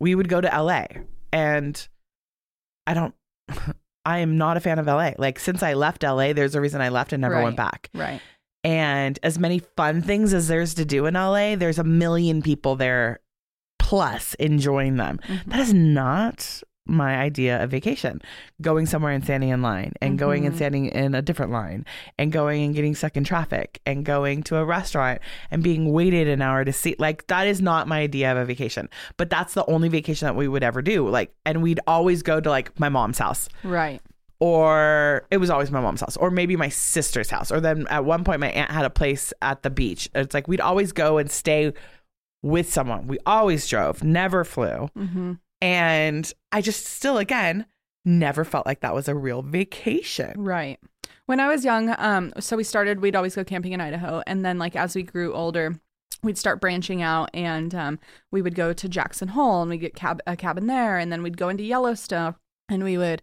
we 0.00 0.14
would 0.14 0.28
go 0.28 0.40
to 0.40 0.48
LA. 0.48 0.86
And 1.32 1.86
I 2.86 2.94
don't 2.94 3.14
I 4.04 4.18
am 4.18 4.38
not 4.38 4.56
a 4.56 4.60
fan 4.60 4.78
of 4.78 4.86
LA. 4.86 5.12
Like 5.18 5.38
since 5.38 5.62
I 5.62 5.74
left 5.74 6.02
LA, 6.02 6.32
there's 6.32 6.54
a 6.54 6.60
reason 6.60 6.80
I 6.80 6.88
left 6.88 7.12
and 7.12 7.20
never 7.20 7.34
Right. 7.36 7.44
went 7.44 7.56
back. 7.56 7.90
Right. 7.94 8.20
And 8.64 9.18
as 9.22 9.38
many 9.38 9.58
fun 9.76 10.02
things 10.02 10.34
as 10.34 10.48
there's 10.48 10.74
to 10.74 10.84
do 10.84 11.06
in 11.06 11.14
LA, 11.14 11.54
there's 11.56 11.78
a 11.78 11.84
million 11.84 12.42
people 12.42 12.76
there 12.76 13.20
plus 13.78 14.34
enjoying 14.34 14.96
them. 14.96 15.18
Mhm. 15.26 15.44
That 15.46 15.60
is 15.60 15.72
not 15.74 16.62
my 16.90 17.16
idea 17.18 17.62
of 17.62 17.70
vacation. 17.70 18.20
Going 18.60 18.84
somewhere 18.86 19.12
and 19.12 19.22
standing 19.24 19.48
in 19.50 19.62
line 19.62 19.92
and 20.02 20.18
going 20.18 20.44
and 20.44 20.52
Mhm. 20.54 20.58
standing 20.58 20.86
in 20.86 21.14
a 21.14 21.22
different 21.22 21.52
line 21.52 21.86
and 22.18 22.30
going 22.32 22.62
and 22.64 22.74
getting 22.74 22.94
stuck 22.94 23.16
in 23.16 23.24
traffic 23.24 23.80
and 23.86 24.04
going 24.04 24.42
to 24.44 24.56
a 24.56 24.64
restaurant 24.64 25.20
and 25.50 25.62
being 25.62 25.92
waited 25.92 26.28
an 26.28 26.42
hour 26.42 26.64
to 26.64 26.72
see 26.72 26.96
like 26.98 27.26
that 27.28 27.46
is 27.46 27.60
not 27.62 27.88
my 27.88 28.00
idea 28.00 28.30
of 28.32 28.38
a 28.38 28.44
vacation. 28.44 28.88
But 29.16 29.30
that's 29.30 29.54
the 29.54 29.64
only 29.66 29.88
vacation 29.88 30.26
that 30.26 30.36
we 30.36 30.48
would 30.48 30.62
ever 30.62 30.82
do. 30.82 31.08
Like 31.08 31.32
and 31.46 31.62
we'd 31.62 31.80
always 31.86 32.22
go 32.22 32.40
to 32.40 32.50
like 32.50 32.78
my 32.78 32.88
mom's 32.88 33.18
house 33.18 33.48
Right. 33.64 34.00
or 34.40 35.26
it 35.30 35.36
was 35.36 35.50
always 35.50 35.70
my 35.70 35.80
mom's 35.80 36.00
house 36.00 36.16
or 36.16 36.30
maybe 36.30 36.56
my 36.56 36.68
sister's 36.68 37.30
house 37.30 37.52
or 37.52 37.60
then 37.60 37.86
at 37.88 38.04
one 38.04 38.24
point 38.24 38.40
my 38.40 38.50
aunt 38.50 38.70
had 38.70 38.84
a 38.84 38.90
place 38.90 39.32
at 39.42 39.62
the 39.62 39.70
beach 39.70 40.08
it's 40.14 40.34
like 40.34 40.48
we'd 40.48 40.60
always 40.60 40.92
go 40.92 41.18
and 41.18 41.30
stay 41.30 41.72
with 42.42 42.72
someone 42.72 43.06
we 43.06 43.18
always 43.26 43.66
drove 43.68 44.02
never 44.02 44.44
flew 44.44 44.88
Mm-hmm. 44.98 45.32
And 45.60 46.32
i 46.52 46.60
just 46.60 46.86
still 46.86 47.18
again 47.18 47.66
never 48.04 48.44
felt 48.44 48.66
like 48.66 48.80
that 48.80 48.94
was 48.94 49.08
a 49.08 49.14
real 49.14 49.42
vacation 49.42 50.32
Right. 50.36 50.78
When 51.26 51.38
I 51.38 51.46
was 51.46 51.64
young, 51.64 51.94
um, 51.98 52.32
so 52.40 52.56
we 52.56 52.64
started, 52.64 53.00
we'd 53.00 53.14
always 53.14 53.36
go 53.36 53.44
camping 53.44 53.72
in 53.72 53.80
Idaho. 53.80 54.20
And 54.26 54.44
then, 54.44 54.58
like, 54.58 54.74
as 54.74 54.96
we 54.96 55.04
grew 55.04 55.32
older, 55.32 55.78
we'd 56.24 56.36
start 56.36 56.60
branching 56.60 57.02
out 57.02 57.30
and 57.32 57.72
um, 57.72 57.98
we 58.32 58.42
would 58.42 58.56
go 58.56 58.72
to 58.72 58.88
Jackson 58.88 59.28
Hole 59.28 59.62
and 59.62 59.70
we'd 59.70 59.78
get 59.78 59.94
cab- 59.94 60.22
a 60.26 60.34
cabin 60.34 60.66
there. 60.66 60.98
And 60.98 61.12
then 61.12 61.22
we'd 61.22 61.36
go 61.36 61.48
into 61.48 61.62
Yellowstone 61.62 62.34
and 62.68 62.82
we 62.82 62.98
would. 62.98 63.22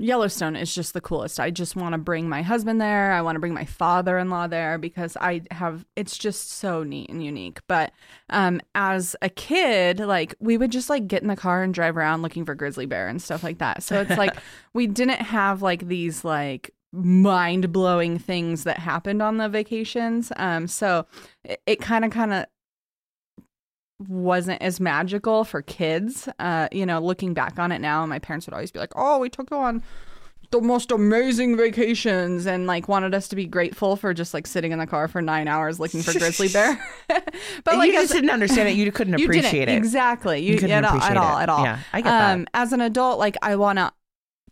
Yellowstone 0.00 0.56
is 0.56 0.74
just 0.74 0.94
the 0.94 1.00
coolest. 1.00 1.40
I 1.40 1.50
just 1.50 1.76
want 1.76 1.92
to 1.92 1.98
bring 1.98 2.28
my 2.28 2.42
husband 2.42 2.80
there. 2.80 3.12
I 3.12 3.22
want 3.22 3.36
to 3.36 3.40
bring 3.40 3.54
my 3.54 3.64
father-in-law 3.64 4.48
there 4.48 4.78
because 4.78 5.16
I 5.20 5.42
have 5.50 5.84
it's 5.96 6.16
just 6.16 6.52
so 6.52 6.82
neat 6.82 7.10
and 7.10 7.24
unique. 7.24 7.60
But 7.66 7.92
um 8.30 8.60
as 8.74 9.16
a 9.22 9.28
kid, 9.28 10.00
like 10.00 10.34
we 10.40 10.56
would 10.56 10.72
just 10.72 10.88
like 10.90 11.08
get 11.08 11.22
in 11.22 11.28
the 11.28 11.36
car 11.36 11.62
and 11.62 11.74
drive 11.74 11.96
around 11.96 12.22
looking 12.22 12.44
for 12.44 12.54
grizzly 12.54 12.86
bear 12.86 13.08
and 13.08 13.20
stuff 13.20 13.42
like 13.42 13.58
that. 13.58 13.82
So 13.82 14.00
it's 14.00 14.16
like 14.18 14.36
we 14.72 14.86
didn't 14.86 15.20
have 15.20 15.62
like 15.62 15.86
these 15.88 16.24
like 16.24 16.72
mind-blowing 16.92 18.18
things 18.18 18.64
that 18.64 18.78
happened 18.78 19.22
on 19.22 19.36
the 19.36 19.48
vacations. 19.48 20.32
Um 20.36 20.66
so 20.66 21.06
it, 21.44 21.60
it 21.66 21.80
kind 21.80 22.04
of 22.04 22.10
kind 22.10 22.32
of 22.32 22.46
wasn't 24.06 24.62
as 24.62 24.78
magical 24.80 25.44
for 25.44 25.62
kids. 25.62 26.28
Uh, 26.38 26.68
you 26.72 26.86
know, 26.86 27.00
looking 27.00 27.34
back 27.34 27.58
on 27.58 27.72
it 27.72 27.80
now, 27.80 28.04
my 28.06 28.18
parents 28.18 28.46
would 28.46 28.54
always 28.54 28.70
be 28.70 28.78
like, 28.78 28.92
"Oh, 28.96 29.18
we 29.18 29.28
took 29.28 29.50
you 29.50 29.56
on 29.56 29.82
the 30.50 30.60
most 30.62 30.90
amazing 30.90 31.58
vacations 31.58 32.46
and 32.46 32.66
like 32.66 32.88
wanted 32.88 33.14
us 33.14 33.28
to 33.28 33.36
be 33.36 33.44
grateful 33.44 33.96
for 33.96 34.14
just 34.14 34.32
like 34.32 34.46
sitting 34.46 34.72
in 34.72 34.78
the 34.78 34.86
car 34.86 35.06
for 35.06 35.20
nine 35.20 35.46
hours 35.46 35.78
looking 35.78 36.00
for 36.00 36.18
grizzly 36.18 36.48
bear. 36.52 36.82
but 37.64 37.86
you 37.86 37.92
just 37.92 38.12
didn't 38.12 38.30
understand 38.30 38.66
it. 38.68 38.72
You 38.72 38.90
couldn't 38.90 39.18
you 39.18 39.26
appreciate 39.26 39.66
didn't. 39.66 39.74
it. 39.74 39.76
Exactly. 39.78 40.40
You, 40.40 40.54
You 40.54 40.58
couldn't 40.60 40.70
at, 40.76 40.84
all, 40.84 40.90
appreciate 40.96 41.10
at 41.10 41.16
all, 41.18 41.38
it. 41.38 41.42
at 41.42 41.48
all. 41.50 41.64
Yeah, 41.64 41.78
I 41.92 42.00
get 42.00 42.08
that. 42.10 42.32
um, 42.34 42.46
As 42.54 42.72
an 42.72 42.80
adult, 42.80 43.18
like 43.18 43.36
I 43.42 43.56
want 43.56 43.78
to 43.78 43.92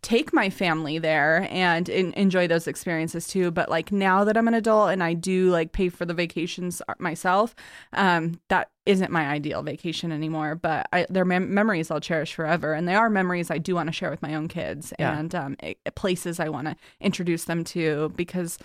take 0.03 0.33
my 0.33 0.51
family 0.51 0.99
there 0.99 1.47
and 1.51 1.89
en- 1.91 2.13
enjoy 2.15 2.47
those 2.49 2.67
experiences 2.67 3.27
too. 3.27 3.51
But 3.51 3.69
like 3.69 3.93
now 3.93 4.25
that 4.25 4.37
I'm 4.37 4.49
an 4.49 4.55
adult 4.55 4.91
and 4.91 5.03
I 5.03 5.15
do 5.15 5.51
like 5.51 5.73
pay 5.73 5.89
for 5.89 6.05
the 6.05 6.15
vacations 6.15 6.83
myself, 6.99 7.55
um, 7.93 8.41
that 8.49 8.71
isn't 8.87 9.11
my 9.11 9.27
ideal 9.27 9.63
vacation 9.63 10.13
anymore. 10.13 10.55
But 10.55 10.87
I, 10.93 11.07
they're 11.09 11.25
mem- 11.25 11.53
memories 11.53 11.91
I'll 11.91 12.01
cherish 12.01 12.35
forever, 12.35 12.73
and 12.73 12.87
they 12.87 12.95
are 12.95 13.11
memories 13.11 13.51
I 13.51 13.59
do 13.59 13.75
want 13.75 13.89
to 13.89 13.93
share 13.93 14.11
with 14.11 14.23
my 14.23 14.35
own 14.35 14.49
kids 14.49 14.93
Yeah. 14.99 15.19
and 15.19 15.35
um, 15.35 15.57
it, 15.61 15.79
places 15.97 16.39
I 16.41 16.49
want 16.49 16.69
to 16.69 16.77
introduce 17.01 17.45
them 17.45 17.65
to 17.65 18.13
because. 18.17 18.59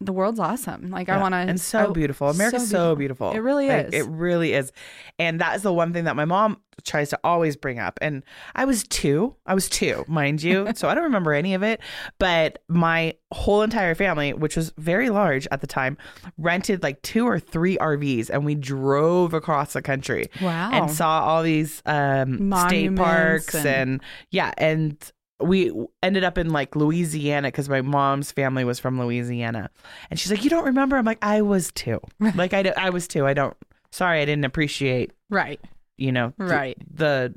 The 0.00 0.12
world's 0.12 0.38
awesome. 0.38 0.90
Like 0.90 1.08
I 1.08 1.20
want 1.20 1.32
to, 1.32 1.38
and 1.38 1.60
so 1.60 1.92
beautiful. 1.92 2.28
America's 2.30 2.70
so 2.70 2.94
beautiful. 2.94 3.32
It 3.32 3.38
really 3.38 3.66
Like, 3.68 3.86
is. 3.88 3.94
It 3.94 4.08
really 4.08 4.52
is. 4.52 4.70
And 5.18 5.40
that 5.40 5.56
is 5.56 5.62
the 5.62 5.72
one 5.72 5.92
thing 5.92 6.04
that 6.04 6.14
my 6.14 6.24
mom 6.24 6.60
tries 6.84 7.10
to 7.10 7.18
always 7.24 7.56
bring 7.56 7.80
up. 7.80 7.98
And 8.00 8.22
I 8.54 8.64
was 8.64 8.84
two. 8.84 9.34
I 9.44 9.54
was 9.54 9.68
two, 9.68 10.04
mind 10.06 10.40
you. 10.40 10.68
so 10.76 10.88
I 10.88 10.94
don't 10.94 11.02
remember 11.02 11.32
any 11.32 11.52
of 11.54 11.64
it. 11.64 11.80
But 12.20 12.62
my 12.68 13.14
whole 13.32 13.62
entire 13.62 13.96
family, 13.96 14.32
which 14.32 14.54
was 14.56 14.72
very 14.78 15.10
large 15.10 15.48
at 15.50 15.60
the 15.62 15.66
time, 15.66 15.98
rented 16.38 16.84
like 16.84 17.02
two 17.02 17.26
or 17.26 17.40
three 17.40 17.76
RVs 17.78 18.30
and 18.30 18.44
we 18.44 18.54
drove 18.54 19.34
across 19.34 19.72
the 19.72 19.82
country 19.82 20.30
Wow. 20.40 20.70
and 20.72 20.88
saw 20.92 21.22
all 21.24 21.42
these 21.42 21.82
um, 21.86 22.52
state 22.68 22.94
parks 22.94 23.52
and, 23.52 23.66
and- 23.66 24.02
yeah. 24.30 24.52
And 24.58 24.96
we 25.40 25.72
ended 26.02 26.24
up 26.24 26.36
in 26.38 26.50
like 26.50 26.74
Louisiana 26.76 27.48
because 27.48 27.68
my 27.68 27.80
mom's 27.82 28.32
family 28.32 28.64
was 28.64 28.78
from 28.78 29.00
Louisiana. 29.00 29.70
And 30.10 30.18
she's 30.18 30.30
like, 30.30 30.42
You 30.44 30.50
don't 30.50 30.64
remember? 30.64 30.96
I'm 30.96 31.04
like, 31.04 31.18
I 31.22 31.42
was 31.42 31.70
two. 31.72 32.00
like, 32.34 32.52
I, 32.54 32.72
I 32.76 32.90
was 32.90 33.06
two. 33.08 33.26
I 33.26 33.34
don't, 33.34 33.56
sorry, 33.92 34.20
I 34.20 34.24
didn't 34.24 34.44
appreciate, 34.44 35.12
right. 35.30 35.60
you 35.96 36.12
know, 36.12 36.32
th- 36.38 36.50
Right. 36.50 36.76
the, 36.92 37.34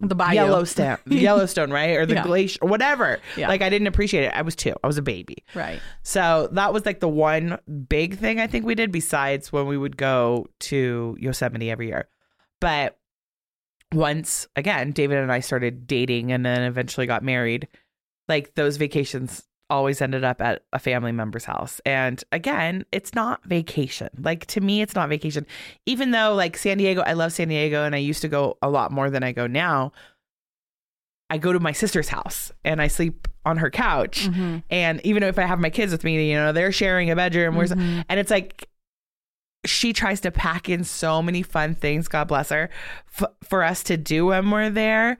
The 0.00 0.14
bayou. 0.14 0.34
Yellowstone, 0.34 0.98
Yellowstone, 1.06 1.70
right? 1.70 1.96
Or 1.96 2.06
the 2.06 2.14
Yeah. 2.14 2.22
glacier, 2.24 2.58
or 2.62 2.68
whatever. 2.68 3.18
Yeah. 3.36 3.48
Like, 3.48 3.60
I 3.62 3.68
didn't 3.70 3.86
appreciate 3.88 4.24
it. 4.24 4.32
I 4.34 4.42
was 4.42 4.54
two. 4.56 4.74
I 4.84 4.86
was 4.86 4.98
a 4.98 5.02
baby. 5.02 5.38
Right. 5.54 5.80
So 6.02 6.48
that 6.52 6.72
was 6.74 6.84
like 6.86 7.00
the 7.00 7.08
one 7.08 7.58
big 7.88 8.18
thing 8.18 8.38
I 8.38 8.46
think 8.46 8.64
we 8.66 8.74
did 8.74 8.92
besides 8.92 9.50
when 9.52 9.66
we 9.66 9.76
would 9.78 9.96
go 9.96 10.46
to 10.60 11.16
Yosemite 11.18 11.70
every 11.70 11.88
year. 11.88 12.06
But 12.60 12.98
once 13.94 14.46
again, 14.56 14.92
David 14.92 15.18
and 15.18 15.32
I 15.32 15.40
started 15.40 15.86
dating 15.86 16.32
and 16.32 16.44
then 16.44 16.62
eventually 16.62 17.06
got 17.06 17.22
married, 17.24 17.68
like 18.28 18.54
those 18.54 18.76
vacations 18.76 19.44
always 19.68 20.00
ended 20.02 20.24
up 20.24 20.40
at 20.40 20.62
a 20.72 20.78
family 20.78 21.12
member's 21.12 21.44
house. 21.44 21.80
And 21.86 22.22
again, 22.32 22.84
it's 22.92 23.14
not 23.14 23.44
vacation. 23.44 24.08
Like 24.18 24.46
to 24.46 24.60
me, 24.60 24.82
it's 24.82 24.94
not 24.94 25.08
vacation. 25.08 25.46
Even 25.86 26.10
though 26.10 26.34
like 26.34 26.56
San 26.56 26.78
Diego, 26.78 27.02
I 27.02 27.12
love 27.12 27.32
San 27.32 27.48
Diego 27.48 27.84
and 27.84 27.94
I 27.94 27.98
used 27.98 28.22
to 28.22 28.28
go 28.28 28.58
a 28.62 28.68
lot 28.68 28.90
more 28.90 29.10
than 29.10 29.22
I 29.22 29.32
go 29.32 29.46
now. 29.46 29.92
I 31.32 31.38
go 31.38 31.52
to 31.52 31.60
my 31.60 31.70
sister's 31.70 32.08
house 32.08 32.50
and 32.64 32.82
I 32.82 32.88
sleep 32.88 33.28
on 33.44 33.58
her 33.58 33.70
couch. 33.70 34.26
Mm-hmm. 34.28 34.58
And 34.70 35.00
even 35.06 35.22
if 35.22 35.38
I 35.38 35.42
have 35.42 35.60
my 35.60 35.70
kids 35.70 35.92
with 35.92 36.02
me, 36.02 36.28
you 36.28 36.34
know, 36.34 36.52
they're 36.52 36.72
sharing 36.72 37.08
a 37.10 37.16
bedroom. 37.16 37.54
Mhm. 37.54 38.04
and 38.08 38.18
it's 38.18 38.30
like 38.30 38.68
she 39.64 39.92
tries 39.92 40.20
to 40.22 40.30
pack 40.30 40.68
in 40.68 40.84
so 40.84 41.20
many 41.22 41.42
fun 41.42 41.74
things, 41.74 42.08
God 42.08 42.28
bless 42.28 42.48
her, 42.50 42.70
f- 43.20 43.30
for 43.42 43.62
us 43.62 43.82
to 43.84 43.96
do 43.96 44.26
when 44.26 44.50
we're 44.50 44.70
there. 44.70 45.18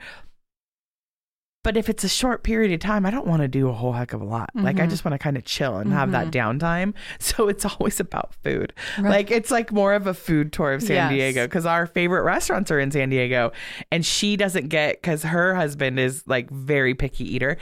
But 1.63 1.77
if 1.77 1.91
it's 1.91 2.05
a 2.05 2.09
short 2.09 2.43
period 2.43 2.73
of 2.73 2.81
time, 2.81 3.05
I 3.05 3.11
don't 3.11 3.27
want 3.27 3.43
to 3.43 3.49
do 3.49 3.69
a 3.69 3.73
whole 3.75 3.93
heck 3.93 4.15
of 4.15 4.23
a 4.23 4.25
lot. 4.25 4.49
Like 4.55 4.81
I 4.81 4.87
Mhm. 4.87 4.91
just 4.91 5.05
want 5.05 5.13
to 5.13 5.19
kind 5.19 5.37
of 5.37 5.45
chill 5.45 5.77
and 5.77 5.93
have 5.93 6.11
that 6.13 6.31
downtime. 6.31 6.95
So 7.19 7.49
it's 7.49 7.67
always 7.67 8.01
about 8.01 8.33
food. 8.43 8.73
Right. 8.99 9.11
Like 9.11 9.31
it's 9.31 9.51
like 9.51 9.71
more 9.71 9.93
of 9.93 10.07
a 10.07 10.15
food 10.15 10.55
tour 10.55 10.73
of 10.73 10.83
San 10.83 10.97
Yes. 10.97 11.11
Diego 11.11 11.45
because 11.47 11.67
our 11.67 11.87
favorite 11.87 12.23
restaurants 12.23 12.71
are 12.71 12.81
in 12.81 12.91
San 12.91 13.11
Diego, 13.11 13.53
and 13.93 14.07
she 14.07 14.37
doesn't 14.39 14.69
get 14.69 15.03
because 15.03 15.23
her 15.23 15.55
husband 15.55 16.01
is 16.01 16.23
like 16.27 16.49
very 16.51 16.95
picky 16.95 17.25
eater. 17.35 17.59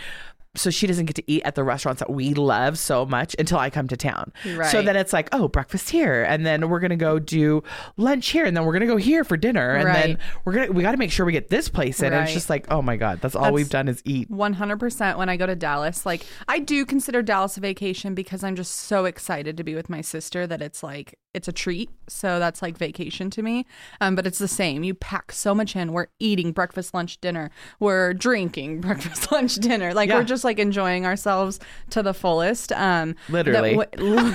So 0.55 0.71
she 0.71 0.87
doesn't 0.87 1.07
get 1.07 1.17
to 1.17 1.31
eat 1.31 1.43
at 1.45 1.55
the 1.55 1.63
restaurants 1.63 2.01
that 2.01 2.11
we 2.11 2.35
love 2.35 2.79
so 2.79 3.07
much 3.07 3.37
until 3.39 3.59
I 3.59 3.71
come 3.71 3.87
to 3.89 3.97
town. 3.97 4.33
Right. 4.55 4.71
So 4.71 4.83
then 4.83 4.97
it's 4.97 5.13
like, 5.13 5.29
oh, 5.33 5.49
breakfast 5.49 5.91
here, 5.91 6.25
and 6.25 6.45
then 6.45 6.69
we're 6.69 6.81
gonna 6.81 6.97
go 6.97 7.19
do 7.19 7.63
lunch 7.97 8.29
here, 8.29 8.45
and 8.45 8.57
then 8.57 8.65
we're 8.65 8.73
gonna 8.73 8.87
go 8.87 8.97
here 8.97 9.25
for 9.25 9.37
dinner, 9.37 9.75
and 9.75 9.89
then 9.89 10.19
we're 10.45 10.53
gonna 10.55 10.73
we 10.73 10.83
got 10.83 10.93
to 10.93 10.97
make 10.97 11.13
sure 11.13 11.27
we 11.27 11.33
get 11.33 11.49
this 11.49 11.69
place 11.69 12.01
in. 12.01 12.13
And 12.13 12.25
it's 12.25 12.33
just 12.33 12.51
like, 12.51 12.67
oh 12.71 12.83
my 12.83 12.97
god, 12.97 13.21
that's 13.21 13.35
all 13.35 13.43
That's- 13.43 13.55
we've 13.55 13.71
done 13.71 13.89
is 13.89 14.03
eat. 14.05 14.31
100% 14.31 15.19
when 15.19 15.29
I 15.29 15.37
go 15.37 15.47
to 15.47 15.55
Dallas. 15.55 16.05
Like, 16.07 16.27
I 16.49 16.59
do 16.59 16.85
consider 16.85 17.23
Dallas 17.23 17.57
a 17.57 17.61
vacation 17.61 18.15
because 18.15 18.43
I'm 18.43 18.57
just 18.57 18.73
so 18.75 19.05
excited 19.05 19.57
to 19.57 19.65
be 19.65 19.75
with 19.75 19.89
my 19.91 20.01
sister 20.01 20.47
that 20.47 20.63
it's 20.63 20.83
like, 20.83 21.19
it's 21.35 21.47
a 21.49 21.53
treat. 21.53 21.91
So 22.09 22.39
that's 22.39 22.63
like 22.63 22.77
vacation 22.79 23.29
to 23.31 23.43
me. 23.43 23.67
Um, 24.01 24.15
but 24.17 24.27
it's 24.27 24.39
the 24.39 24.49
same. 24.49 24.83
You 24.83 24.95
pack 24.95 25.31
so 25.31 25.55
much 25.55 25.77
in. 25.77 25.93
We're 25.93 26.07
eating 26.19 26.53
breakfast, 26.53 26.95
lunch, 26.95 27.21
dinner. 27.21 27.51
We're 27.81 28.15
drinking 28.15 28.81
breakfast, 28.83 29.31
lunch, 29.31 29.57
dinner. 29.57 29.93
Like, 29.95 30.09
Yeah. 30.09 30.17
we're 30.19 30.25
just 30.25 30.43
like 30.45 30.59
enjoying 30.59 31.05
ourselves 31.07 31.61
to 31.91 32.03
the 32.03 32.15
fullest. 32.15 32.73
Um, 32.73 33.15
Literally. 33.29 33.77
w- 33.77 34.33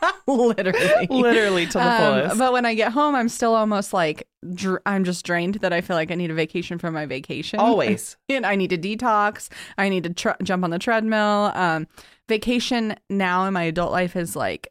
literally. 0.26 1.06
Literally 1.08 1.66
to 1.66 1.72
the 1.72 1.80
Um, 1.84 1.98
fullest. 1.98 2.38
But 2.38 2.52
when 2.52 2.66
I 2.66 2.74
get 2.74 2.92
home, 2.92 3.14
I'm 3.14 3.28
still 3.28 3.54
almost 3.54 3.92
like 3.92 4.28
dr- 4.54 4.82
I'm 4.86 5.04
just 5.04 5.24
drained 5.24 5.56
that 5.56 5.72
I 5.72 5.80
feel 5.80 5.96
like 5.96 6.10
I 6.10 6.14
need 6.14 6.30
a 6.30 6.34
vacation 6.34 6.78
from 6.78 6.94
my 6.94 7.06
vacation. 7.06 7.60
Always. 7.60 8.16
and 8.28 8.44
I 8.44 8.56
need 8.56 8.70
to 8.70 8.78
detox. 8.78 9.48
I 9.78 9.88
need 9.88 10.04
to 10.04 10.10
tr- 10.12 10.42
jump 10.42 10.64
on 10.64 10.70
the 10.70 10.78
treadmill. 10.78 11.50
Um, 11.54 11.86
vacation 12.28 12.96
now 13.08 13.46
in 13.46 13.54
my 13.54 13.62
adult 13.64 13.92
life 13.92 14.16
is 14.16 14.36
like 14.36 14.68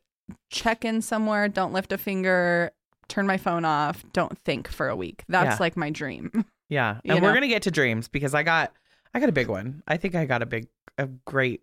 check 0.50 0.86
in 0.86 1.02
somewhere, 1.02 1.48
don't 1.48 1.74
lift 1.74 1.92
a 1.92 1.98
finger, 1.98 2.72
turn 3.08 3.28
my 3.28 3.38
phone 3.38 3.66
off, 3.66 4.04
don't 4.14 4.38
think 4.40 4.68
for 4.68 4.88
a 4.90 4.96
week. 4.96 5.24
That's 5.28 5.56
Yeah. 5.56 5.58
like 5.60 5.78
my 5.78 5.90
dream. 5.90 6.46
Yeah, 6.68 6.98
You 7.04 7.14
and 7.14 7.22
we're 7.22 7.30
know? 7.30 7.36
gonna 7.36 7.48
get 7.48 7.62
to 7.64 7.72
dreams 7.72 8.08
because 8.08 8.34
I 8.34 8.42
got 8.42 8.74
I 9.14 9.20
got 9.20 9.30
a 9.30 9.34
big 9.34 9.48
one. 9.50 9.84
I 9.88 9.98
think 9.98 10.16
I 10.16 10.26
got 10.26 10.42
a 10.42 10.48
big 10.48 10.68
a 10.98 11.06
great 11.06 11.62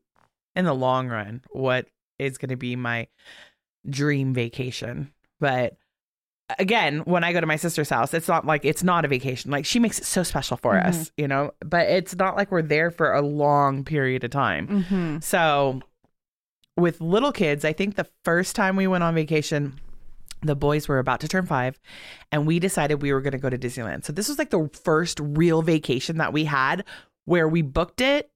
in 0.54 0.64
the 0.64 0.72
long 0.74 1.08
run. 1.08 1.42
What 1.50 1.88
is 2.20 2.38
gonna 2.38 2.56
be 2.56 2.76
my 2.76 3.08
dream 3.90 4.32
vacation? 4.32 5.12
But 5.40 5.76
again, 6.58 7.00
when 7.00 7.24
I 7.24 7.32
go 7.32 7.40
to 7.40 7.46
my 7.46 7.56
sister's 7.56 7.90
house, 7.90 8.14
it's 8.14 8.28
not 8.28 8.46
like 8.46 8.64
it's 8.64 8.84
not 8.84 9.04
a 9.04 9.08
vacation. 9.08 9.50
Like 9.50 9.64
she 9.64 9.80
makes 9.80 9.98
it 9.98 10.04
so 10.04 10.22
special 10.22 10.56
for 10.56 10.74
Mm-hmm. 10.74 10.88
us, 10.88 11.10
you 11.16 11.26
know. 11.26 11.50
But 11.60 11.88
it's 11.88 12.14
not 12.14 12.36
like 12.36 12.52
we're 12.52 12.62
there 12.62 12.92
for 12.92 13.12
a 13.12 13.22
long 13.22 13.84
period 13.84 14.22
of 14.22 14.30
time. 14.30 14.68
Mm-hmm. 14.68 15.18
So 15.18 15.80
with 16.76 17.00
little 17.00 17.32
kids, 17.32 17.64
I 17.64 17.72
think 17.72 17.96
the 17.96 18.08
first 18.24 18.56
time 18.56 18.76
we 18.76 18.86
went 18.86 19.04
on 19.04 19.14
vacation, 19.14 19.80
the 20.40 20.56
boys 20.56 20.88
were 20.88 20.98
about 20.98 21.20
to 21.20 21.28
turn 21.28 21.46
five, 21.46 21.78
and 22.30 22.46
we 22.46 22.58
decided 22.58 23.02
we 23.02 23.12
were 23.12 23.20
going 23.20 23.32
to 23.32 23.38
go 23.38 23.50
to 23.50 23.58
Disneyland. 23.58 24.04
So 24.04 24.12
this 24.12 24.28
was 24.28 24.38
like 24.38 24.50
the 24.50 24.70
first 24.84 25.20
real 25.20 25.62
vacation 25.62 26.18
that 26.18 26.32
we 26.32 26.44
had 26.44 26.84
where 27.24 27.48
we 27.48 27.62
booked 27.62 28.00
it. 28.00 28.30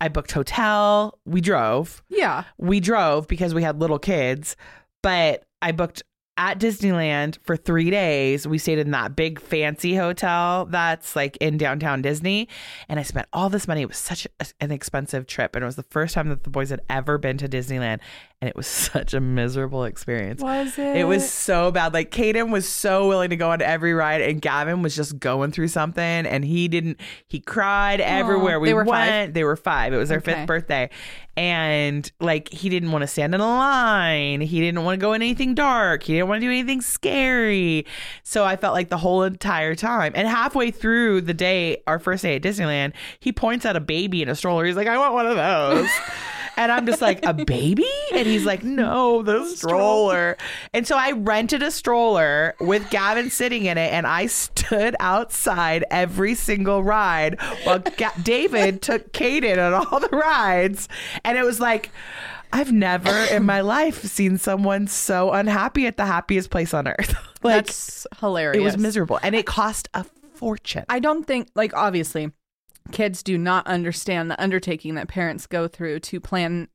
I 0.00 0.08
booked 0.08 0.32
hotel. 0.32 1.18
We 1.24 1.40
drove. 1.40 2.02
Yeah. 2.08 2.44
We 2.56 2.80
drove 2.80 3.26
because 3.26 3.54
we 3.54 3.62
had 3.62 3.80
little 3.80 3.98
kids, 3.98 4.56
but 5.02 5.44
I 5.60 5.72
booked 5.72 6.02
at 6.38 6.60
Disneyland 6.60 7.36
for 7.42 7.56
three 7.56 7.90
days. 7.90 8.46
We 8.46 8.58
stayed 8.58 8.78
in 8.78 8.92
that 8.92 9.16
big 9.16 9.40
fancy 9.40 9.96
hotel 9.96 10.66
that's 10.66 11.16
like 11.16 11.36
in 11.38 11.58
downtown 11.58 12.00
Disney. 12.00 12.48
And 12.88 13.00
I 13.00 13.02
spent 13.02 13.26
all 13.32 13.50
this 13.50 13.66
money. 13.66 13.82
It 13.82 13.88
was 13.88 13.98
such 13.98 14.26
an 14.60 14.70
expensive 14.70 15.26
trip. 15.26 15.56
And 15.56 15.64
it 15.64 15.66
was 15.66 15.76
the 15.76 15.82
first 15.82 16.14
time 16.14 16.28
that 16.28 16.44
the 16.44 16.50
boys 16.50 16.70
had 16.70 16.80
ever 16.88 17.18
been 17.18 17.36
to 17.38 17.48
Disneyland. 17.48 17.98
And 18.40 18.48
it 18.48 18.54
was 18.54 18.66
such 18.92 19.14
a 19.14 19.20
miserable 19.20 19.84
experience. 19.84 20.40
Was 20.40 20.78
it? 20.78 20.96
It 20.98 21.04
was 21.04 21.28
so 21.28 21.72
bad. 21.72 21.92
Like 21.92 22.10
Caden 22.12 22.50
was 22.52 22.68
so 22.68 23.08
willing 23.08 23.30
to 23.30 23.36
go 23.36 23.50
on 23.50 23.60
every 23.60 23.94
ride, 23.94 24.20
and 24.20 24.40
Gavin 24.40 24.80
was 24.82 24.94
just 24.94 25.18
going 25.18 25.50
through 25.50 25.68
something, 25.68 26.02
and 26.04 26.44
he 26.44 26.68
didn't. 26.68 27.00
He 27.26 27.40
cried 27.40 28.00
everywhere 28.00 28.60
we 28.60 28.68
they 28.68 28.74
were 28.74 28.84
went. 28.84 29.10
five? 29.10 29.34
They 29.34 29.42
were 29.44 29.56
five. 29.56 29.92
It 29.92 29.96
was 29.96 30.08
their 30.08 30.18
Okay. 30.18 30.34
fifth 30.34 30.46
birthday, 30.46 30.88
and 31.36 32.10
like 32.20 32.48
he 32.50 32.68
didn't 32.68 32.92
want 32.92 33.02
to 33.02 33.08
stand 33.08 33.34
in 33.34 33.40
a 33.40 33.44
line. 33.44 34.40
He 34.40 34.60
didn't 34.60 34.84
want 34.84 35.00
to 35.00 35.04
go 35.04 35.14
in 35.14 35.22
anything 35.22 35.54
dark. 35.56 36.04
He 36.04 36.12
didn't 36.14 36.28
want 36.28 36.40
to 36.40 36.46
do 36.46 36.52
anything 36.52 36.80
scary. 36.80 37.86
So 38.22 38.44
I 38.44 38.54
felt 38.54 38.72
like 38.74 38.88
the 38.88 38.98
whole 38.98 39.24
entire 39.24 39.74
time, 39.74 40.12
and 40.14 40.28
halfway 40.28 40.70
through 40.70 41.22
the 41.22 41.34
day, 41.34 41.82
our 41.88 41.98
first 41.98 42.22
day 42.22 42.36
at 42.36 42.42
Disneyland, 42.42 42.92
he 43.18 43.32
points 43.32 43.66
at 43.66 43.74
a 43.74 43.80
baby 43.80 44.22
in 44.22 44.28
a 44.28 44.36
stroller. 44.36 44.64
He's 44.64 44.76
like, 44.76 44.86
"I 44.86 44.96
want 44.96 45.14
one 45.14 45.26
of 45.26 45.36
those." 45.36 45.88
And 46.58 46.72
I'm 46.72 46.86
just 46.86 47.00
like, 47.00 47.24
a 47.24 47.32
baby? 47.32 47.86
And 48.12 48.26
he's 48.26 48.44
like, 48.44 48.64
no, 48.64 49.22
the 49.22 49.44
stroller. 49.46 50.36
And 50.74 50.86
so 50.86 50.96
I 50.96 51.12
rented 51.12 51.62
a 51.62 51.70
stroller 51.70 52.56
with 52.58 52.90
Gavin 52.90 53.30
sitting 53.30 53.66
in 53.66 53.78
it, 53.78 53.92
and 53.92 54.06
I 54.06 54.26
stood 54.26 54.96
outside 54.98 55.84
every 55.90 56.34
single 56.34 56.82
ride 56.82 57.40
while 57.62 57.78
Ga- 57.78 58.12
David 58.22 58.82
took 58.82 59.12
Kaden 59.12 59.56
on 59.56 59.86
all 59.86 60.00
the 60.00 60.08
rides. 60.08 60.88
And 61.24 61.38
it 61.38 61.44
was 61.44 61.60
like, 61.60 61.90
I've 62.52 62.72
never 62.72 63.10
in 63.30 63.44
my 63.44 63.60
life 63.60 64.02
seen 64.02 64.36
someone 64.38 64.88
so 64.88 65.32
unhappy 65.32 65.86
at 65.86 65.96
the 65.96 66.06
happiest 66.06 66.50
place 66.50 66.74
on 66.74 66.88
earth. 66.88 67.14
like, 67.42 67.66
That's 67.66 68.06
hilarious. 68.20 68.60
it 68.60 68.64
was 68.64 68.76
miserable. 68.76 69.20
And 69.22 69.34
it 69.36 69.46
cost 69.46 69.88
a 69.94 70.04
fortune. 70.34 70.84
I 70.88 70.98
don't 70.98 71.24
think 71.24 71.50
like 71.54 71.74
obviously 71.74 72.32
kids 72.92 73.22
do 73.22 73.38
not 73.38 73.66
understand 73.66 74.30
the 74.30 74.40
undertaking 74.40 74.94
that 74.94 75.08
parents 75.08 75.46
go 75.46 75.68
through 75.68 76.00
to 76.00 76.20
plan 76.20 76.68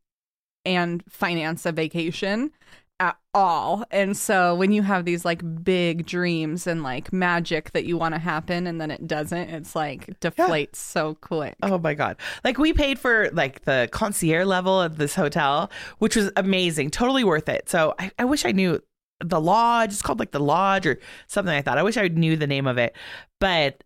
and 0.66 1.04
finance 1.10 1.66
a 1.66 1.72
vacation 1.72 2.52
at 3.00 3.18
all. 3.34 3.84
And 3.92 4.16
so 4.16 4.56
when 4.56 4.72
you 4.72 4.82
have 4.84 5.04
these 5.04 5.26
like 5.26 5.42
big 5.64 6.06
dreams 6.06 6.68
and 6.68 6.84
like 6.84 7.12
magic 7.12 7.72
that 7.72 7.86
you 7.86 7.98
want 7.98 8.14
to 8.14 8.20
happen 8.20 8.68
and 8.68 8.80
then 8.80 8.92
it 8.92 9.08
doesn't, 9.08 9.50
it's 9.50 9.76
like 9.76 10.20
deflates 10.20 10.78
so 10.78 11.16
quick. 11.16 11.56
Oh 11.64 11.78
my 11.78 11.94
god! 11.96 12.18
Like 12.44 12.58
we 12.58 12.72
paid 12.72 13.00
for 13.00 13.30
like 13.34 13.66
the 13.66 13.90
concierge 13.92 14.46
level 14.46 14.80
of 14.80 14.98
this 14.98 15.16
hotel, 15.16 15.72
which 16.00 16.16
was 16.16 16.32
amazing, 16.38 16.92
totally 16.92 17.24
worth 17.24 17.50
it. 17.50 17.68
So 17.68 17.94
I, 18.00 18.12
I 18.20 18.26
wish 18.26 18.46
I 18.46 18.52
knew 18.52 18.82
the 19.20 19.42
lodge. 19.42 19.92
It's 19.92 20.02
called 20.02 20.20
like 20.20 20.32
the 20.32 20.40
lodge 20.40 20.86
or 20.86 21.00
something 21.28 21.54
like 21.54 21.66
that. 21.66 21.78
I 21.78 21.84
wish 21.84 21.98
I 21.98 22.08
knew 22.08 22.36
the 22.36 22.48
name 22.48 22.68
of 22.68 22.78
it. 22.78 22.96
But 23.40 23.84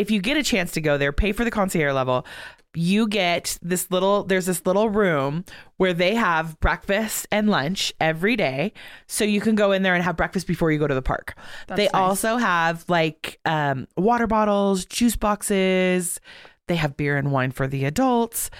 if 0.00 0.10
you 0.10 0.20
get 0.20 0.36
a 0.36 0.42
chance 0.42 0.72
to 0.72 0.80
go 0.80 0.98
there, 0.98 1.12
pay 1.12 1.32
for 1.32 1.44
the 1.44 1.50
concierge 1.50 1.94
level. 1.94 2.26
You 2.74 3.08
get 3.08 3.58
this 3.62 3.90
little. 3.90 4.22
There's 4.24 4.46
this 4.46 4.64
little 4.64 4.88
room 4.88 5.44
where 5.76 5.92
they 5.92 6.14
have 6.14 6.58
breakfast 6.60 7.26
and 7.32 7.48
lunch 7.50 7.92
every 8.00 8.36
day, 8.36 8.72
so 9.08 9.24
you 9.24 9.40
can 9.40 9.56
go 9.56 9.72
in 9.72 9.82
there 9.82 9.94
and 9.94 10.04
have 10.04 10.16
breakfast 10.16 10.46
before 10.46 10.70
you 10.70 10.78
go 10.78 10.86
to 10.86 10.94
the 10.94 11.02
park. 11.02 11.34
That's 11.66 11.76
they 11.76 11.84
nice. 11.86 11.94
also 11.94 12.36
have 12.36 12.84
like 12.88 13.40
um, 13.44 13.88
water 13.96 14.28
bottles, 14.28 14.84
juice 14.84 15.16
boxes. 15.16 16.20
They 16.68 16.76
have 16.76 16.96
beer 16.96 17.16
and 17.16 17.32
wine 17.32 17.50
for 17.50 17.66
the 17.66 17.84
adults, 17.86 18.50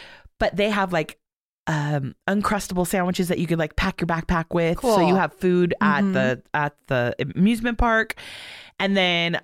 but 0.40 0.56
they 0.56 0.70
have 0.70 0.92
like 0.92 1.16
um 1.68 2.16
uncrustable 2.26 2.86
sandwiches 2.86 3.28
that 3.28 3.38
you 3.38 3.46
could 3.46 3.58
like 3.60 3.76
pack 3.76 4.00
your 4.00 4.08
backpack 4.08 4.46
with 4.50 4.80
so 4.80 5.06
you 5.06 5.14
have 5.14 5.32
food 5.34 5.72
at 5.80 6.02
Mhm. 6.02 6.12
the 6.14 6.42
at 6.54 6.74
the 6.88 7.14
amusement 7.36 7.76
park 7.78 8.14
and 8.80 8.96
then 8.96 9.38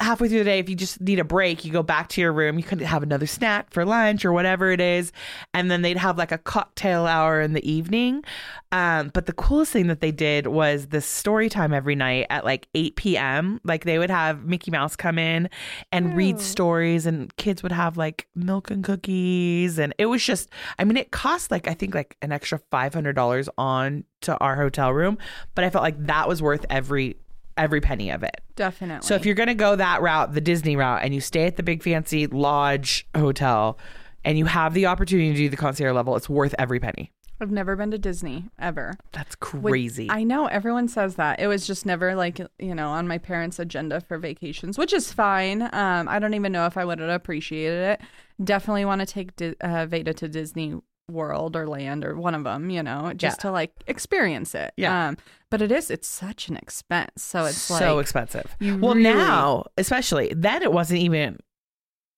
halfway 0.00 0.28
through 0.28 0.38
the 0.38 0.44
day 0.44 0.58
if 0.58 0.68
you 0.68 0.74
just 0.74 1.00
need 1.00 1.18
a 1.18 1.24
break 1.24 1.64
you 1.64 1.70
go 1.70 1.82
back 1.82 2.08
to 2.08 2.20
your 2.20 2.32
room. 2.32 2.58
You 2.58 2.64
could 2.64 2.80
have 2.80 3.02
another 3.02 3.26
snack 3.26 3.70
for 3.70 3.84
lunch 3.84 4.24
or 4.24 4.32
whatever 4.32 4.70
it 4.70 4.80
is. 4.80 5.12
And 5.52 5.70
then 5.70 5.82
they'd 5.82 5.98
have 5.98 6.16
like 6.16 6.32
a 6.32 6.38
cocktail 6.38 7.06
hour 7.06 7.40
in 7.40 7.52
the 7.52 7.70
evening. 7.70 8.24
Um 8.72 9.10
but 9.12 9.26
the 9.26 9.32
coolest 9.32 9.72
thing 9.72 9.88
that 9.88 10.00
they 10.00 10.10
did 10.10 10.46
was 10.46 10.86
this 10.88 11.06
story 11.06 11.48
time 11.48 11.74
every 11.74 11.94
night 11.94 12.26
at 12.30 12.44
like 12.44 12.66
8 12.74 12.96
p.m 12.96 13.60
like 13.64 13.84
they 13.84 13.98
would 13.98 14.10
have 14.10 14.44
mickey 14.44 14.70
mouse 14.70 14.96
come 14.96 15.18
in 15.18 15.50
and 15.92 16.16
read 16.16 16.40
stories 16.40 17.06
and 17.06 17.34
kids 17.36 17.62
would 17.62 17.72
have 17.72 17.96
like 17.96 18.26
milk 18.34 18.70
and 18.70 18.82
cookies. 18.82 19.78
And 19.78 19.94
it 19.98 20.06
was 20.06 20.24
just 20.24 20.48
i 20.78 20.84
mean 20.84 20.96
it 20.96 21.10
cost 21.10 21.50
like 21.50 21.68
i 21.68 21.74
think 21.74 21.94
like 21.94 22.16
an 22.22 22.32
extra 22.32 22.60
$500 22.72 23.48
on 23.58 24.04
to 24.22 24.36
our 24.38 24.56
hotel 24.56 24.92
room 24.92 25.18
but 25.54 25.64
i 25.64 25.70
felt 25.70 25.82
like 25.82 26.06
that 26.06 26.28
was 26.28 26.42
worth 26.42 26.64
every 26.70 27.16
every 27.60 27.80
penny 27.80 28.10
of 28.10 28.22
it 28.22 28.40
Definitely. 28.56 29.06
so 29.06 29.14
if 29.14 29.24
you're 29.24 29.34
going 29.34 29.48
to 29.48 29.54
go 29.54 29.76
that 29.76 30.02
route, 30.02 30.32
the 30.34 30.40
Disney 30.40 30.76
route, 30.76 31.02
and 31.02 31.14
you 31.14 31.20
stay 31.20 31.46
at 31.46 31.56
the 31.56 31.62
big 31.62 31.82
fancy 31.82 32.26
lodge 32.26 33.06
hotel 33.16 33.78
and 34.24 34.36
you 34.36 34.44
have 34.46 34.74
the 34.74 34.86
opportunity 34.86 35.30
to 35.32 35.36
do 35.36 35.48
the 35.48 35.56
concierge 35.56 35.94
level, 35.94 36.14
it's 36.16 36.28
worth 36.28 36.54
every 36.58 36.78
penny. 36.80 37.10
I've 37.42 37.50
never 37.50 37.74
been 37.74 37.90
to 37.92 37.96
Disney 37.98 38.50
ever. 38.58 38.92
That's 39.12 39.34
Which- 39.52 39.72
crazy. 39.72 40.08
I 40.10 40.24
know 40.24 40.44
everyone 40.46 40.88
says 40.88 41.14
that. 41.14 41.40
It 41.40 41.46
was 41.46 41.66
just 41.66 41.86
never 41.86 42.14
like, 42.14 42.38
you 42.58 42.74
know, 42.74 42.88
on 42.88 43.08
my 43.08 43.16
parents' 43.16 43.58
agenda 43.58 44.02
for 44.02 44.18
vacations, 44.18 44.76
which 44.76 44.92
is 44.92 45.10
fine. 45.10 45.62
Um, 45.72 46.06
I 46.06 46.18
don't 46.18 46.34
even 46.34 46.52
know 46.52 46.66
if 46.66 46.76
I 46.76 46.84
would 46.84 46.98
have 46.98 47.08
appreciated 47.08 47.92
it. 47.92 48.00
Definitely 48.44 48.84
want 48.84 49.00
to 49.00 49.06
take 49.06 49.36
Di- 49.36 49.54
uh, 49.62 49.86
Veda 49.86 50.12
to 50.14 50.28
Disney 50.28 50.74
World 51.10 51.56
or 51.56 51.66
Land 51.68 52.04
or 52.04 52.16
one 52.16 52.34
of 52.34 52.44
them, 52.44 52.70
you 52.70 52.82
know, 52.82 53.12
just 53.14 53.38
Yeah. 53.38 53.42
to 53.42 53.50
like 53.52 53.72
experience 53.86 54.54
it. 54.54 54.72
Yeah. 54.76 55.08
Um, 55.08 55.16
but 55.50 55.60
it 55.60 55.72
is, 55.72 55.90
it's 55.90 56.08
such 56.08 56.48
an 56.48 56.56
expense. 56.56 57.22
So 57.22 57.44
it's 57.44 57.58
so 57.60 57.96
like, 57.96 58.02
expensive. 58.02 58.56
Well, 58.60 58.94
really- 58.94 59.02
now, 59.02 59.64
especially, 59.76 60.32
then 60.34 60.62
it 60.62 60.72
wasn't 60.72 61.00
even 61.00 61.38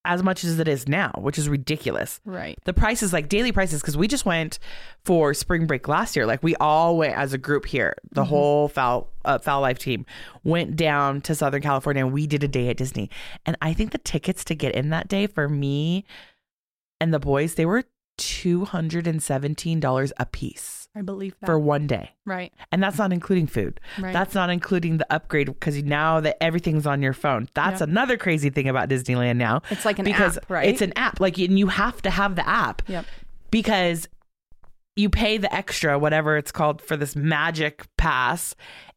as 0.05 0.20
much 0.20 0.42
as 0.42 0.59
it 0.59 0.66
is 0.66 0.88
now, 0.88 1.12
which 1.16 1.38
is 1.38 1.48
ridiculous. 1.48 2.20
right. 2.24 2.59
The 2.64 2.72
prices, 2.72 3.12
like 3.12 3.28
daily 3.28 3.52
prices, 3.52 3.81
because 3.81 3.96
we 3.96 4.09
just 4.09 4.26
went 4.26 4.59
for 5.05 5.33
spring 5.33 5.68
break 5.68 5.87
last 5.87 6.16
year. 6.16 6.26
Like 6.26 6.42
we 6.42 6.57
all 6.57 6.96
went 6.96 7.16
as 7.16 7.33
a 7.33 7.38
group 7.38 7.66
here. 7.66 7.94
Mm-hmm. 8.07 8.14
The 8.16 8.24
whole 8.24 8.66
foul 8.66 9.09
uh, 9.24 9.38
foul 9.38 9.61
life 9.61 9.78
team 9.78 10.05
went 10.42 10.74
down 10.74 11.20
to 11.20 11.37
Southern 11.37 11.62
California, 11.62 12.05
and 12.05 12.12
we 12.12 12.26
did 12.26 12.42
a 12.42 12.48
day 12.48 12.68
at 12.68 12.78
Disney. 12.78 13.11
And 13.46 13.57
I 13.62 13.72
think 13.74 13.92
the 13.92 13.98
tickets 13.98 14.42
to 14.46 14.57
get 14.57 14.74
in 14.74 14.90
that 14.90 15.07
day 15.07 15.28
for 15.28 15.48
me 15.48 16.05
and 17.00 17.14
the 17.14 17.20
boys, 17.20 17.55
they 17.55 17.64
were 17.66 17.85
two 18.18 18.64
hundred 18.64 19.07
and 19.07 19.22
seventeen 19.22 19.81
dollars 19.81 20.12
a 20.18 20.27
piece 20.27 20.88
I 20.94 21.01
believe 21.03 21.35
that. 21.40 21.46
for 21.46 21.59
one 21.59 21.87
day, 21.87 22.11
right. 22.27 22.53
and 22.70 22.83
that's 22.83 22.98
not 22.98 23.12
including 23.12 23.46
food. 23.46 23.81
Right. 23.98 24.12
That's 24.12 24.35
not 24.35 24.51
including 24.51 24.98
the 24.98 25.11
upgrade 25.12 25.46
because 25.46 25.83
now 25.83 26.20
that 26.20 26.37
everything's 26.42 26.87
on 26.87 27.01
your 27.03 27.14
phone. 27.14 27.48
That's 27.55 27.81
Yeah. 27.81 27.87
another 27.88 28.16
crazy 28.18 28.51
thing 28.51 28.68
about 28.68 28.88
Disneyland 28.90 29.37
now. 29.37 29.62
It's 29.70 29.85
like 29.87 29.98
an 29.98 30.05
because 30.05 30.37
app, 30.37 30.51
right? 30.51 30.68
it's 30.68 30.83
an 30.83 30.92
app. 30.96 31.18
Like, 31.20 31.38
and 31.38 31.59
you 31.59 31.68
have 31.68 32.03
to 32.03 32.11
have 32.11 32.37
the 32.37 32.46
app 32.46 32.83
Yep. 32.88 33.07
because 33.51 34.07
you 34.96 35.09
pay 35.09 35.38
the 35.38 35.52
extra, 35.55 35.98
whatever 35.98 36.37
it's 36.37 36.52
called, 36.52 36.83
for 36.83 36.96
this 36.96 37.16
magic 37.16 37.87
pass. 37.96 38.55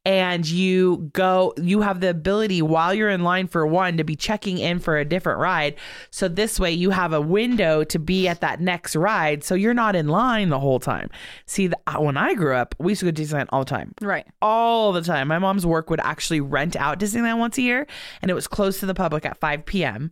And 0.08 0.47
you 0.47 1.10
go, 1.13 1.51
you 1.58 1.81
have 1.81 1.99
the 1.99 2.12
ability 2.12 2.62
while 2.62 2.93
you're 2.93 3.10
in 3.10 3.23
line 3.23 3.47
for 3.47 3.65
one 3.65 3.97
to 3.97 4.03
be 4.03 4.15
checking 4.15 4.60
in 4.60 4.77
for 4.77 4.97
a 4.97 5.05
different 5.05 5.39
ride. 5.39 5.77
So 6.12 6.27
this 6.27 6.60
way 6.60 6.71
you 6.71 6.91
have 6.91 7.12
a 7.12 7.19
window 7.19 7.84
to 7.86 7.97
be 7.97 8.27
at 8.27 8.39
that 8.41 8.62
next 8.62 8.95
ride. 8.95 9.43
So 9.43 9.55
you're 9.55 9.73
not 9.73 9.95
in 9.95 10.08
line 10.08 10.49
the 10.49 10.60
whole 10.60 10.79
time. 10.79 11.10
See, 11.47 11.65
the, 11.65 11.79
uh, 11.88 11.99
when 12.01 12.17
I 12.17 12.36
grew 12.36 12.53
up, 12.53 12.75
we 12.77 12.91
used 12.91 12.99
to 12.99 13.05
go 13.08 13.12
to 13.12 13.19
Disneyland 13.23 13.47
all 13.49 13.62
the 13.62 13.69
time 13.69 13.95
Right. 13.99 14.27
all 14.43 14.91
the 14.93 15.01
time. 15.01 15.27
My 15.27 15.39
mom's 15.39 15.65
work 15.65 15.89
would 15.89 16.01
actually 16.01 16.39
rent 16.39 16.75
out 16.75 16.99
Disneyland 16.99 17.39
once 17.39 17.58
a 17.58 17.63
year, 17.63 17.88
and 18.21 18.29
it 18.29 18.36
was 18.36 18.47
closed 18.47 18.79
to 18.81 18.86
the 18.86 18.93
public 18.93 19.25
at 19.25 19.38
5 19.38 19.65
p.m. 19.65 20.12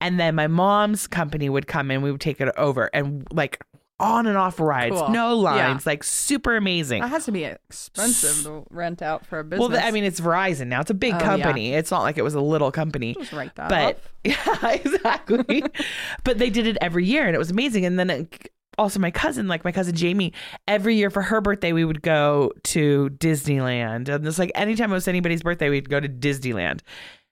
And 0.00 0.18
then 0.18 0.34
my 0.34 0.48
mom's 0.48 1.06
company 1.06 1.48
would 1.48 1.68
come 1.68 1.92
in, 1.92 2.02
we 2.02 2.10
would 2.10 2.20
take 2.20 2.40
it 2.40 2.52
over, 2.56 2.90
and 2.92 3.24
like 3.32 3.62
on 4.00 4.26
and 4.26 4.36
off 4.36 4.60
rides, 4.60 4.94
Cool. 4.94 5.08
no 5.10 5.34
lines, 5.36 5.84
Yeah. 5.84 5.90
like 5.90 6.04
super 6.04 6.56
amazing. 6.56 7.00
That 7.02 7.08
has 7.08 7.24
to 7.24 7.32
be 7.32 7.44
expensive 7.44 8.44
to 8.44 8.64
rent 8.70 9.02
out 9.02 9.26
for 9.26 9.40
a 9.40 9.44
business. 9.44 9.68
Well, 9.70 9.80
I 9.84 9.90
mean, 9.90 10.04
it's 10.04 10.20
Verizon 10.20 10.68
now. 10.68 10.80
It's 10.80 10.90
a 10.90 10.94
big 10.94 11.14
Oh, 11.14 11.18
company. 11.20 11.74
It's 11.74 11.90
not 11.90 12.02
like 12.02 12.16
it 12.18 12.22
was 12.22 12.34
a 12.34 12.40
little 12.40 12.70
company. 12.70 13.14
just 13.14 13.32
write 13.32 13.54
that 13.56 13.68
But 13.68 13.96
off. 13.96 14.12
yeah, 14.64 14.70
exactly. 14.70 15.64
but 16.24 16.38
they 16.38 16.50
did 16.50 16.66
it 16.66 16.76
every 16.80 17.04
year, 17.06 17.26
and 17.26 17.34
it 17.34 17.38
was 17.38 17.50
amazing. 17.50 17.84
And 17.86 17.98
then 17.98 18.10
it, 18.10 18.52
also 18.78 19.00
my 19.00 19.10
cousin, 19.10 19.48
like 19.48 19.64
my 19.64 19.72
cousin 19.72 19.96
Jamie, 19.96 20.32
every 20.68 20.94
year 20.94 21.10
for 21.10 21.22
her 21.22 21.40
birthday, 21.40 21.72
we 21.72 21.84
would 21.84 22.00
go 22.02 22.52
to 22.64 23.10
Disneyland, 23.18 24.08
and 24.08 24.24
it's 24.26 24.38
like 24.38 24.52
anytime 24.54 24.90
it 24.92 24.94
was 24.94 25.08
anybody's 25.08 25.42
birthday, 25.42 25.70
we'd 25.70 25.88
go 25.90 25.98
to 25.98 26.08
Disneyland. 26.08 26.80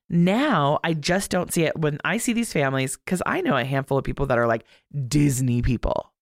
Now 0.08 0.78
I 0.84 0.94
just 0.94 1.30
don't 1.30 1.52
see 1.52 1.64
it 1.64 1.76
when 1.76 1.98
I 2.04 2.18
see 2.18 2.32
these 2.32 2.52
families 2.52 2.96
because 2.96 3.22
I 3.26 3.40
know 3.40 3.56
a 3.56 3.64
handful 3.64 3.98
of 3.98 4.04
people 4.04 4.26
that 4.26 4.38
are 4.38 4.46
like 4.46 4.64
Disney 5.08 5.62
people, 5.62 6.12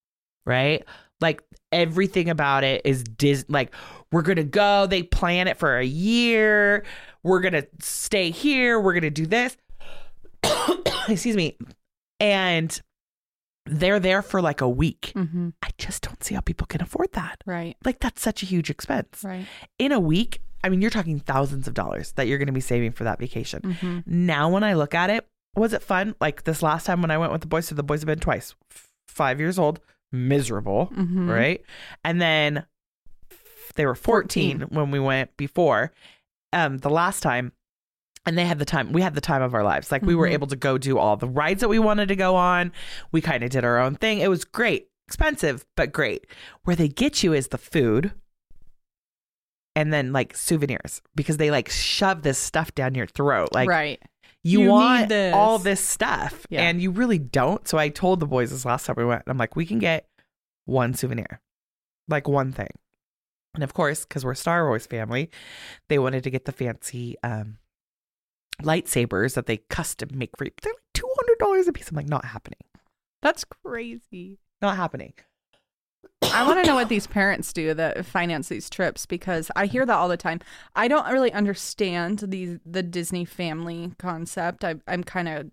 right? 0.47 0.85
Like 1.21 1.43
everything 1.73 2.29
about 2.31 2.65
it 2.65 2.83
is 2.85 3.03
Dis. 3.05 3.45
Like 3.49 3.75
we're 4.13 4.23
gonna 4.23 4.45
go. 4.45 4.87
They 4.87 5.03
plan 5.03 5.49
it 5.49 5.57
for 5.57 5.79
a 5.79 5.85
year. 5.85 6.85
We're 7.23 7.41
gonna 7.41 7.65
stay 7.81 8.31
here. 8.31 8.79
We're 8.81 8.95
gonna 8.95 9.11
do 9.11 9.27
this. 9.27 9.57
Excuse 11.09 11.37
me, 11.37 11.57
and 12.21 12.81
they're 13.67 14.01
there 14.01 14.23
for 14.23 14.43
like 14.43 14.61
a 14.61 14.69
week. 14.69 15.13
Mm-hmm. 15.15 15.51
I 15.63 15.69
just 15.79 16.03
don't 16.03 16.23
see 16.23 16.35
how 16.35 16.41
people 16.41 16.67
can 16.67 16.83
afford 16.83 17.13
that. 17.13 17.43
Right. 17.47 17.77
Like 17.85 18.01
that's 18.01 18.21
such 18.23 18.43
a 18.43 18.47
huge 18.47 18.69
expense 18.71 19.23
Right. 19.25 19.47
in 19.79 19.93
a 19.93 20.01
week. 20.01 20.41
I 20.63 20.69
mean, 20.71 20.81
you're 20.81 20.91
talking 20.91 21.19
thousands 21.21 21.67
of 21.69 21.75
dollars 21.75 22.13
that 22.13 22.27
you're 22.27 22.39
going 22.39 22.47
to 22.47 22.53
be 22.53 22.61
saving 22.61 22.93
for 22.93 23.05
that 23.05 23.19
vacation. 23.19 23.61
Mm-hmm. 23.61 23.99
Now, 24.07 24.49
when 24.49 24.65
I 24.65 24.73
look 24.75 24.95
at 24.95 25.11
it, 25.11 25.27
was 25.57 25.75
it 25.75 25.83
fun? 25.83 26.15
Like 26.23 26.45
this 26.45 26.63
last 26.63 26.85
time 26.87 27.03
when 27.03 27.11
I 27.11 27.19
went 27.19 27.33
with 27.33 27.43
the 27.43 27.47
boys, 27.47 27.67
so 27.69 27.75
the 27.75 27.83
boys 27.83 28.01
have 28.01 28.07
been 28.07 28.19
twice, 28.19 28.55
F- 28.71 28.89
five 29.09 29.41
years 29.41 29.59
old, 29.59 29.81
miserable, 30.15 30.91
Mhm. 30.97 31.29
right? 31.29 31.63
And 32.05 32.21
then 32.23 32.65
they 33.75 33.85
were 33.87 33.95
14, 33.95 34.61
14. 34.61 34.77
when 34.77 34.91
we 34.91 35.01
went 35.01 35.37
before, 35.37 35.93
um, 36.53 36.79
the 36.79 36.91
last 36.91 37.21
time. 37.23 37.53
And 38.27 38.39
they 38.39 38.47
had 38.47 38.59
the 38.59 38.65
time, 38.65 38.93
we 38.93 39.03
had 39.03 39.15
the 39.15 39.21
time 39.21 39.43
of 39.43 39.53
our 39.53 39.63
lives. 39.63 39.93
Like 39.93 40.01
we 40.01 40.15
were 40.15 40.27
Mhm. 40.27 40.33
able 40.33 40.47
to 40.47 40.57
go 40.57 40.79
do 40.79 40.97
all 40.97 41.17
the 41.19 41.29
rides 41.29 41.61
that 41.61 41.69
we 41.69 41.79
wanted 41.79 42.09
to 42.09 42.17
go 42.17 42.37
on. 42.37 42.73
We 43.13 43.21
kind 43.21 43.45
of 43.45 43.51
did 43.51 43.65
our 43.67 43.79
own 43.79 43.97
thing. 43.97 44.21
It 44.21 44.29
was 44.31 44.45
great, 44.47 44.89
expensive, 45.07 45.67
but 45.77 45.93
great. 45.93 46.27
Where 46.63 46.75
they 46.75 46.89
get 46.89 47.23
you 47.23 47.35
is 47.35 47.49
the 47.49 47.59
food 47.59 48.13
and 49.77 49.93
then 49.93 50.13
like 50.13 50.37
souvenirs 50.37 51.03
because 51.15 51.37
they 51.37 51.51
like 51.51 51.69
shove 51.69 52.23
this 52.23 52.39
stuff 52.39 52.75
down 52.75 52.95
your 52.95 53.07
throat. 53.07 53.49
Like 53.53 53.69
right. 53.69 54.01
You, 54.45 54.61
You 54.61 54.65
need 54.67 54.71
want 54.71 55.09
this. 55.09 55.35
all 55.35 55.59
this 55.59 55.81
stuff 55.81 56.47
Yeah. 56.51 56.63
and 56.63 56.81
you 56.81 56.91
really 56.93 57.19
don't. 57.19 57.67
So 57.67 57.79
I 57.79 57.89
told 57.89 58.21
the 58.21 58.27
boys 58.27 58.51
this 58.53 58.65
last 58.65 58.87
time 58.87 58.95
we 58.97 59.05
went, 59.05 59.23
I'm 59.27 59.39
like, 59.39 59.57
we 59.57 59.67
can 59.67 59.79
get 59.81 60.07
one 60.67 60.95
souvenir, 60.95 61.41
like 62.09 62.29
one 62.29 62.53
thing. 62.53 62.69
And 63.55 63.65
of 63.65 63.73
course, 63.75 64.05
because 64.05 64.25
we're 64.25 64.35
Star 64.35 64.67
Wars 64.67 64.87
family, 64.87 65.31
they 65.89 65.99
wanted 65.99 66.25
to 66.25 66.31
get 66.31 66.45
the 66.45 66.53
fancy 66.53 67.17
um, 67.23 67.59
lightsabers 68.63 69.35
that 69.35 69.47
they 69.47 69.59
custom 69.59 70.11
make 70.15 70.31
for 70.37 70.45
you. 70.45 70.51
They're 70.63 70.73
like 70.73 70.83
two 70.93 71.09
hundred 71.19 71.39
dollars 71.39 71.69
a 71.69 71.73
piece. 71.73 71.89
I'm 71.89 71.97
like, 71.97 72.09
not 72.09 72.25
happening, 72.25 72.59
That's 73.23 73.45
crazy. 73.45 74.39
not 74.61 74.77
happening. 74.77 75.15
I 76.23 76.47
want 76.47 76.63
to 76.65 76.67
know 76.69 76.75
what 76.75 76.89
these 76.89 77.07
parents 77.07 77.53
do 77.53 77.75
that 77.75 78.05
finance 78.07 78.49
these 78.49 78.69
trips 78.71 79.07
because 79.07 79.51
I 79.55 79.67
hear 79.67 79.87
that 79.87 79.95
all 79.95 80.09
the 80.09 80.17
time. 80.17 80.41
I 80.75 80.89
don't 80.89 81.07
really 81.13 81.33
understand 81.33 82.19
the 82.21 82.59
the 82.67 82.83
Disney 82.83 83.25
family 83.25 83.93
concept. 83.99 84.65
I, 84.65 84.77
I'm 84.89 85.05
kind 85.05 85.29
of 85.29 85.51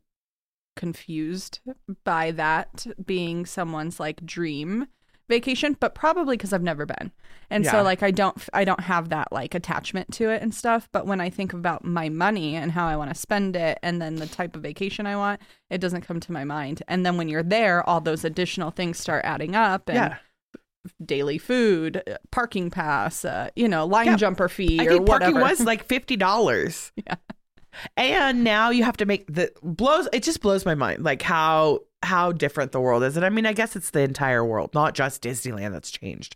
confused 0.76 1.60
by 2.04 2.32
that 2.32 2.88
being 3.06 3.46
someone's 3.46 4.00
like 4.00 4.26
dream 4.26 4.88
vacation, 5.30 5.78
but 5.80 5.96
probably 5.96 6.36
because 6.36 6.52
I've 6.52 6.64
never 6.64 6.86
been. 6.86 7.12
And 7.50 7.64
Yeah. 7.64 7.72
so 7.72 7.84
like 7.84 8.02
I 8.04 8.12
don't 8.12 8.38
I 8.54 8.64
don't 8.66 8.82
have 8.82 9.10
that 9.10 9.32
like 9.32 9.54
attachment 9.54 10.12
to 10.14 10.30
it 10.30 10.42
and 10.42 10.54
stuff, 10.54 10.90
but 10.92 11.06
when 11.06 11.22
I 11.22 11.30
think 11.30 11.54
about 11.54 11.86
my 11.86 12.10
money 12.10 12.56
and 12.56 12.72
how 12.72 12.88
I 12.88 12.96
want 12.96 13.12
to 13.12 13.16
spend 13.16 13.56
it 13.56 13.78
and 13.84 14.02
then 14.02 14.16
the 14.16 14.28
type 14.28 14.56
of 14.56 14.64
vacation 14.64 15.06
I 15.06 15.16
want, 15.16 15.42
it 15.70 15.80
doesn't 15.80 16.02
come 16.02 16.20
to 16.22 16.32
my 16.32 16.44
mind. 16.44 16.84
And 16.88 17.06
then 17.06 17.18
when 17.18 17.30
you're 17.30 17.44
there, 17.44 17.88
all 17.88 18.02
those 18.02 18.26
additional 18.26 18.72
things 18.72 18.98
start 18.98 19.24
adding 19.26 19.56
up 19.56 19.88
and 19.90 19.96
Yeah. 19.98 20.18
Daily 21.06 21.38
food, 21.38 22.02
uh, 22.10 22.18
parking 22.32 22.70
pass, 22.70 23.24
uh, 23.26 23.50
you 23.56 23.68
know, 23.68 23.86
line 23.86 24.08
Yeah. 24.08 24.16
jumper 24.16 24.50
fee 24.50 24.80
I 24.80 24.86
or 24.86 24.90
think 24.94 25.08
parking 25.08 25.36
was 25.40 25.62
like 25.62 25.84
fifty 25.86 26.16
dollars. 26.18 26.92
Yeah. 27.08 27.16
And 27.96 28.44
now 28.44 28.70
you 28.70 28.84
have 28.84 28.98
to 28.98 29.06
make 29.06 29.34
the 29.34 29.50
blows. 29.64 30.10
It 30.12 30.24
just 30.24 30.42
blows 30.42 30.66
my 30.66 30.76
mind, 30.76 31.04
like 31.06 31.22
how 31.22 31.80
how 32.04 32.34
different 32.34 32.74
the 32.74 32.82
world 32.82 33.02
is. 33.04 33.16
And 33.16 33.26
I 33.26 33.30
mean, 33.30 33.46
I 33.46 33.54
guess 33.54 33.78
it's 33.78 33.92
the 33.92 34.02
entire 34.02 34.44
world, 34.44 34.74
not 34.74 34.94
just 34.94 35.24
Disneyland 35.24 35.72
that's 35.72 35.90
changed, 35.90 36.36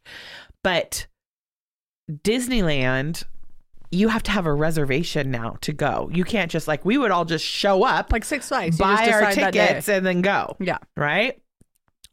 but 0.63 1.07
Disneyland. 2.11 3.23
You 3.91 4.09
have 4.09 4.23
to 4.23 4.31
have 4.31 4.45
a 4.45 4.53
reservation 4.53 5.31
now 5.31 5.57
to 5.61 5.71
go. 5.71 6.09
You 6.13 6.23
can't 6.23 6.51
just 6.51 6.67
like 6.67 6.83
we 6.85 6.97
would 6.97 7.11
all 7.11 7.23
just 7.25 7.45
show 7.45 7.83
up, 7.83 8.11
like 8.11 8.25
Six 8.25 8.47
Flags. 8.49 8.77
Buy 8.77 9.09
our 9.11 9.29
decide 9.29 9.35
that 9.37 9.53
day. 9.53 9.67
tickets, 9.67 9.87
and 9.89 10.05
then 10.05 10.21
go. 10.21 10.57
Yeah. 10.59 10.79
right? 10.97 11.39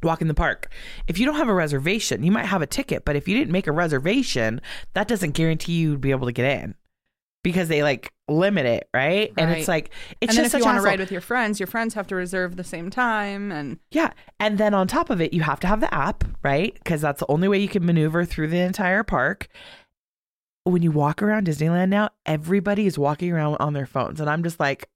Walk 0.02 0.20
in 0.20 0.28
the 0.28 0.34
park. 0.34 0.72
If 1.06 1.18
you 1.18 1.26
don't 1.26 1.36
have 1.36 1.48
a 1.48 1.54
reservation, 1.54 2.22
you 2.22 2.32
might 2.32 2.46
have 2.46 2.62
a 2.62 2.66
ticket, 2.66 3.04
but 3.04 3.16
if 3.16 3.28
you 3.28 3.36
didn't 3.36 3.52
make 3.52 3.66
a 3.66 3.72
reservation, 3.72 4.60
that 4.94 5.08
doesn't 5.08 5.32
guarantee 5.32 5.72
you 5.74 5.90
would 5.90 6.00
be 6.00 6.10
able 6.10 6.26
to 6.26 6.32
get 6.32 6.62
in 6.62 6.74
because 7.42 7.68
they 7.68 7.82
like 7.82 8.12
limit 8.28 8.66
it, 8.66 8.88
right? 8.94 9.32
And 9.36 9.50
it's 9.50 9.68
like 9.68 9.90
it's 10.20 10.30
and 10.30 10.44
just 10.44 10.54
if 10.54 10.60
you 10.60 10.64
want 10.64 10.78
to 10.78 10.82
ride 10.82 11.00
with 11.00 11.12
your 11.12 11.20
friends, 11.20 11.58
your 11.58 11.66
friends 11.66 11.94
have 11.94 12.06
to 12.08 12.14
reserve 12.14 12.56
the 12.56 12.64
same 12.64 12.90
time 12.90 13.50
and 13.50 13.78
Yeah. 13.90 14.12
And 14.38 14.58
then 14.58 14.74
on 14.74 14.86
top 14.86 15.10
of 15.10 15.20
it, 15.20 15.32
you 15.32 15.42
have 15.42 15.60
to 15.60 15.66
have 15.66 15.80
the 15.80 15.92
app, 15.92 16.24
right? 16.42 16.74
Because 16.74 17.00
that's 17.00 17.20
the 17.20 17.30
only 17.30 17.48
way 17.48 17.58
you 17.58 17.68
can 17.68 17.84
maneuver 17.84 18.24
through 18.24 18.48
the 18.48 18.60
entire 18.60 19.02
park. 19.02 19.48
When 20.64 20.82
you 20.82 20.92
walk 20.92 21.22
around 21.22 21.48
Disneyland 21.48 21.88
now, 21.88 22.10
everybody 22.24 22.86
is 22.86 22.96
walking 22.96 23.32
around 23.32 23.56
on 23.56 23.72
their 23.72 23.86
phones. 23.86 24.20
And 24.20 24.30
I'm 24.30 24.44
just 24.44 24.60
like, 24.60 24.88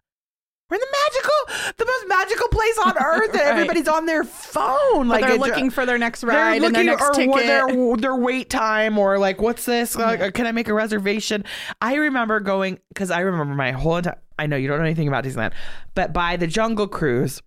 we're 0.69 0.75
in 0.77 0.81
the 0.81 0.97
magical, 1.05 1.75
the 1.79 1.87
most 1.87 2.09
magical 2.09 2.49
place 2.49 2.79
on 2.85 2.95
earth. 3.03 3.31
And 3.31 3.35
Right. 3.41 3.47
everybody's 3.47 3.89
on 3.89 4.07
their 4.07 4.25
phone. 4.25 5.07
Like 5.09 5.25
they're 5.27 5.37
looking 5.39 5.71
for 5.71 5.87
their 5.87 5.99
next 5.99 6.23
they're 6.23 6.31
ride 6.31 6.63
and 6.63 6.75
their 6.75 6.85
looking- 6.85 6.87
next 6.87 7.03
or 7.03 7.13
ticket. 7.13 7.47
their 7.47 7.97
their 7.97 8.17
wait 8.17 8.51
time 8.51 8.99
or 8.99 9.19
like 9.19 9.41
what's 9.41 9.65
this 9.65 9.95
Like, 9.97 10.35
can 10.35 10.47
i 10.47 10.53
make 10.53 10.69
a 10.69 10.75
reservation 10.75 11.45
i 11.81 11.95
remember 11.95 12.41
going 12.41 12.79
because 12.89 13.11
i 13.11 13.21
remember 13.21 13.55
my 13.55 13.73
whole 13.73 13.97
entire 13.97 14.19
i 14.39 14.47
know 14.47 14.57
you 14.57 14.67
don't 14.69 14.79
know 14.79 14.85
anything 14.85 15.09
about 15.09 15.25
disneyland 15.25 15.53
but 15.95 16.13
by 16.13 16.37
the 16.37 16.47
jungle 16.47 16.87
cruise 16.89 17.43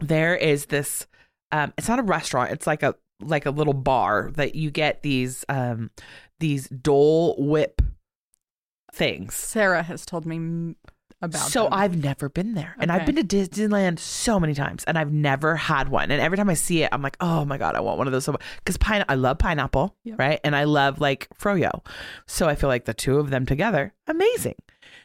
there 0.00 0.34
is 0.36 0.66
this 0.66 1.06
um 1.52 1.72
it's 1.78 1.88
not 1.88 1.98
a 1.98 2.02
restaurant 2.02 2.50
it's 2.50 2.66
like 2.66 2.82
a 2.82 2.94
like 3.20 3.46
a 3.46 3.50
little 3.50 3.74
bar 3.74 4.30
that 4.34 4.54
you 4.54 4.70
get 4.70 5.02
these 5.02 5.44
um 5.48 5.90
these 6.40 6.68
dole 6.68 7.36
whip 7.38 7.80
things 8.92 9.34
Sarah 9.34 9.82
has 9.82 10.04
told 10.04 10.26
me 10.26 10.74
about 11.22 11.48
so 11.50 11.64
them. 11.64 11.72
I've 11.74 11.96
never 12.02 12.28
been 12.28 12.54
there. 12.54 12.74
And 12.78 12.90
I've 12.92 13.06
been 13.06 13.16
to 13.16 13.22
Disneyland 13.24 13.98
so 13.98 14.38
many 14.40 14.54
times 14.54 14.84
and 14.84 14.98
I've 14.98 15.12
never 15.12 15.56
had 15.56 15.88
one. 15.88 16.10
And 16.10 16.20
every 16.20 16.36
time 16.36 16.50
I 16.50 16.54
see 16.54 16.82
it, 16.82 16.88
I'm 16.92 17.00
like, 17.02 17.16
oh 17.20 17.44
my 17.44 17.56
God, 17.58 17.74
I 17.76 17.80
want 17.80 17.98
one 17.98 18.06
of 18.06 18.12
those 18.12 18.24
so 18.24 18.36
Because 18.58 18.76
pine 18.76 19.04
I 19.08 19.14
love 19.14 19.38
pineapple, 19.38 19.96
Yep. 20.04 20.18
right? 20.18 20.40
And 20.44 20.54
I 20.56 20.64
love 20.64 21.00
like 21.00 21.28
froyo. 21.38 21.84
So 22.26 22.48
I 22.48 22.54
feel 22.54 22.68
like 22.68 22.84
the 22.84 22.94
two 22.94 23.18
of 23.18 23.30
them 23.30 23.46
together, 23.46 23.94
amazing. 24.06 24.56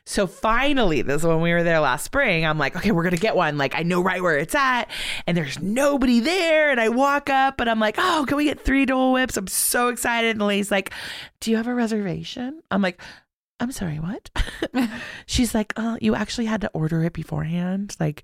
So 0.06 0.26
finally, 0.26 1.02
this 1.02 1.24
when 1.24 1.42
we 1.42 1.52
were 1.52 1.64
there 1.64 1.82
last 1.82 2.06
spring, 2.06 2.46
I'm 2.46 2.58
like, 2.58 2.78
okay, 2.78 2.92
we're 2.92 3.04
gonna 3.04 3.18
get 3.18 3.36
one. 3.36 3.58
Like 3.58 3.76
I 3.76 3.84
know 3.84 4.02
right 4.02 4.22
where 4.22 4.38
it's 4.38 4.56
at, 4.56 4.90
and 5.28 5.36
there's 5.36 5.60
nobody 5.62 6.22
there. 6.22 6.72
And 6.72 6.80
I 6.80 6.88
walk 6.90 7.30
up 7.30 7.60
and 7.60 7.70
I'm 7.70 7.80
like, 7.80 7.96
oh, 7.98 8.24
can 8.26 8.38
we 8.38 8.46
get 8.46 8.62
three 8.62 8.86
Dole 8.86 9.12
Whips? 9.12 9.36
I'm 9.36 9.48
so 9.48 9.90
excited. 9.90 10.32
And 10.32 10.42
lady's 10.42 10.72
like, 10.72 10.92
do 11.42 11.52
you 11.52 11.58
have 11.58 11.68
a 11.68 11.76
reservation? 11.76 12.62
I'm 12.72 12.82
like, 12.82 13.02
I'm 13.60 13.72
sorry, 13.72 13.98
what? 14.00 14.30
She's 15.26 15.56
like, 15.56 15.74
oh, 15.78 15.98
you 16.02 16.16
actually 16.16 16.46
had 16.46 16.62
to 16.62 16.70
order 16.74 17.04
it 17.04 17.14
beforehand. 17.14 17.96
Like 18.00 18.24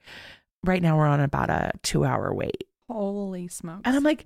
right 0.63 0.81
now 0.81 0.97
we're 0.97 1.07
on 1.07 1.19
about 1.19 1.49
a 1.49 1.71
two 1.81 2.05
hour 2.05 2.33
wait. 2.33 2.65
Holy 2.89 3.47
smokes. 3.47 3.81
And 3.85 3.95
I'm 3.95 4.03
like, 4.03 4.25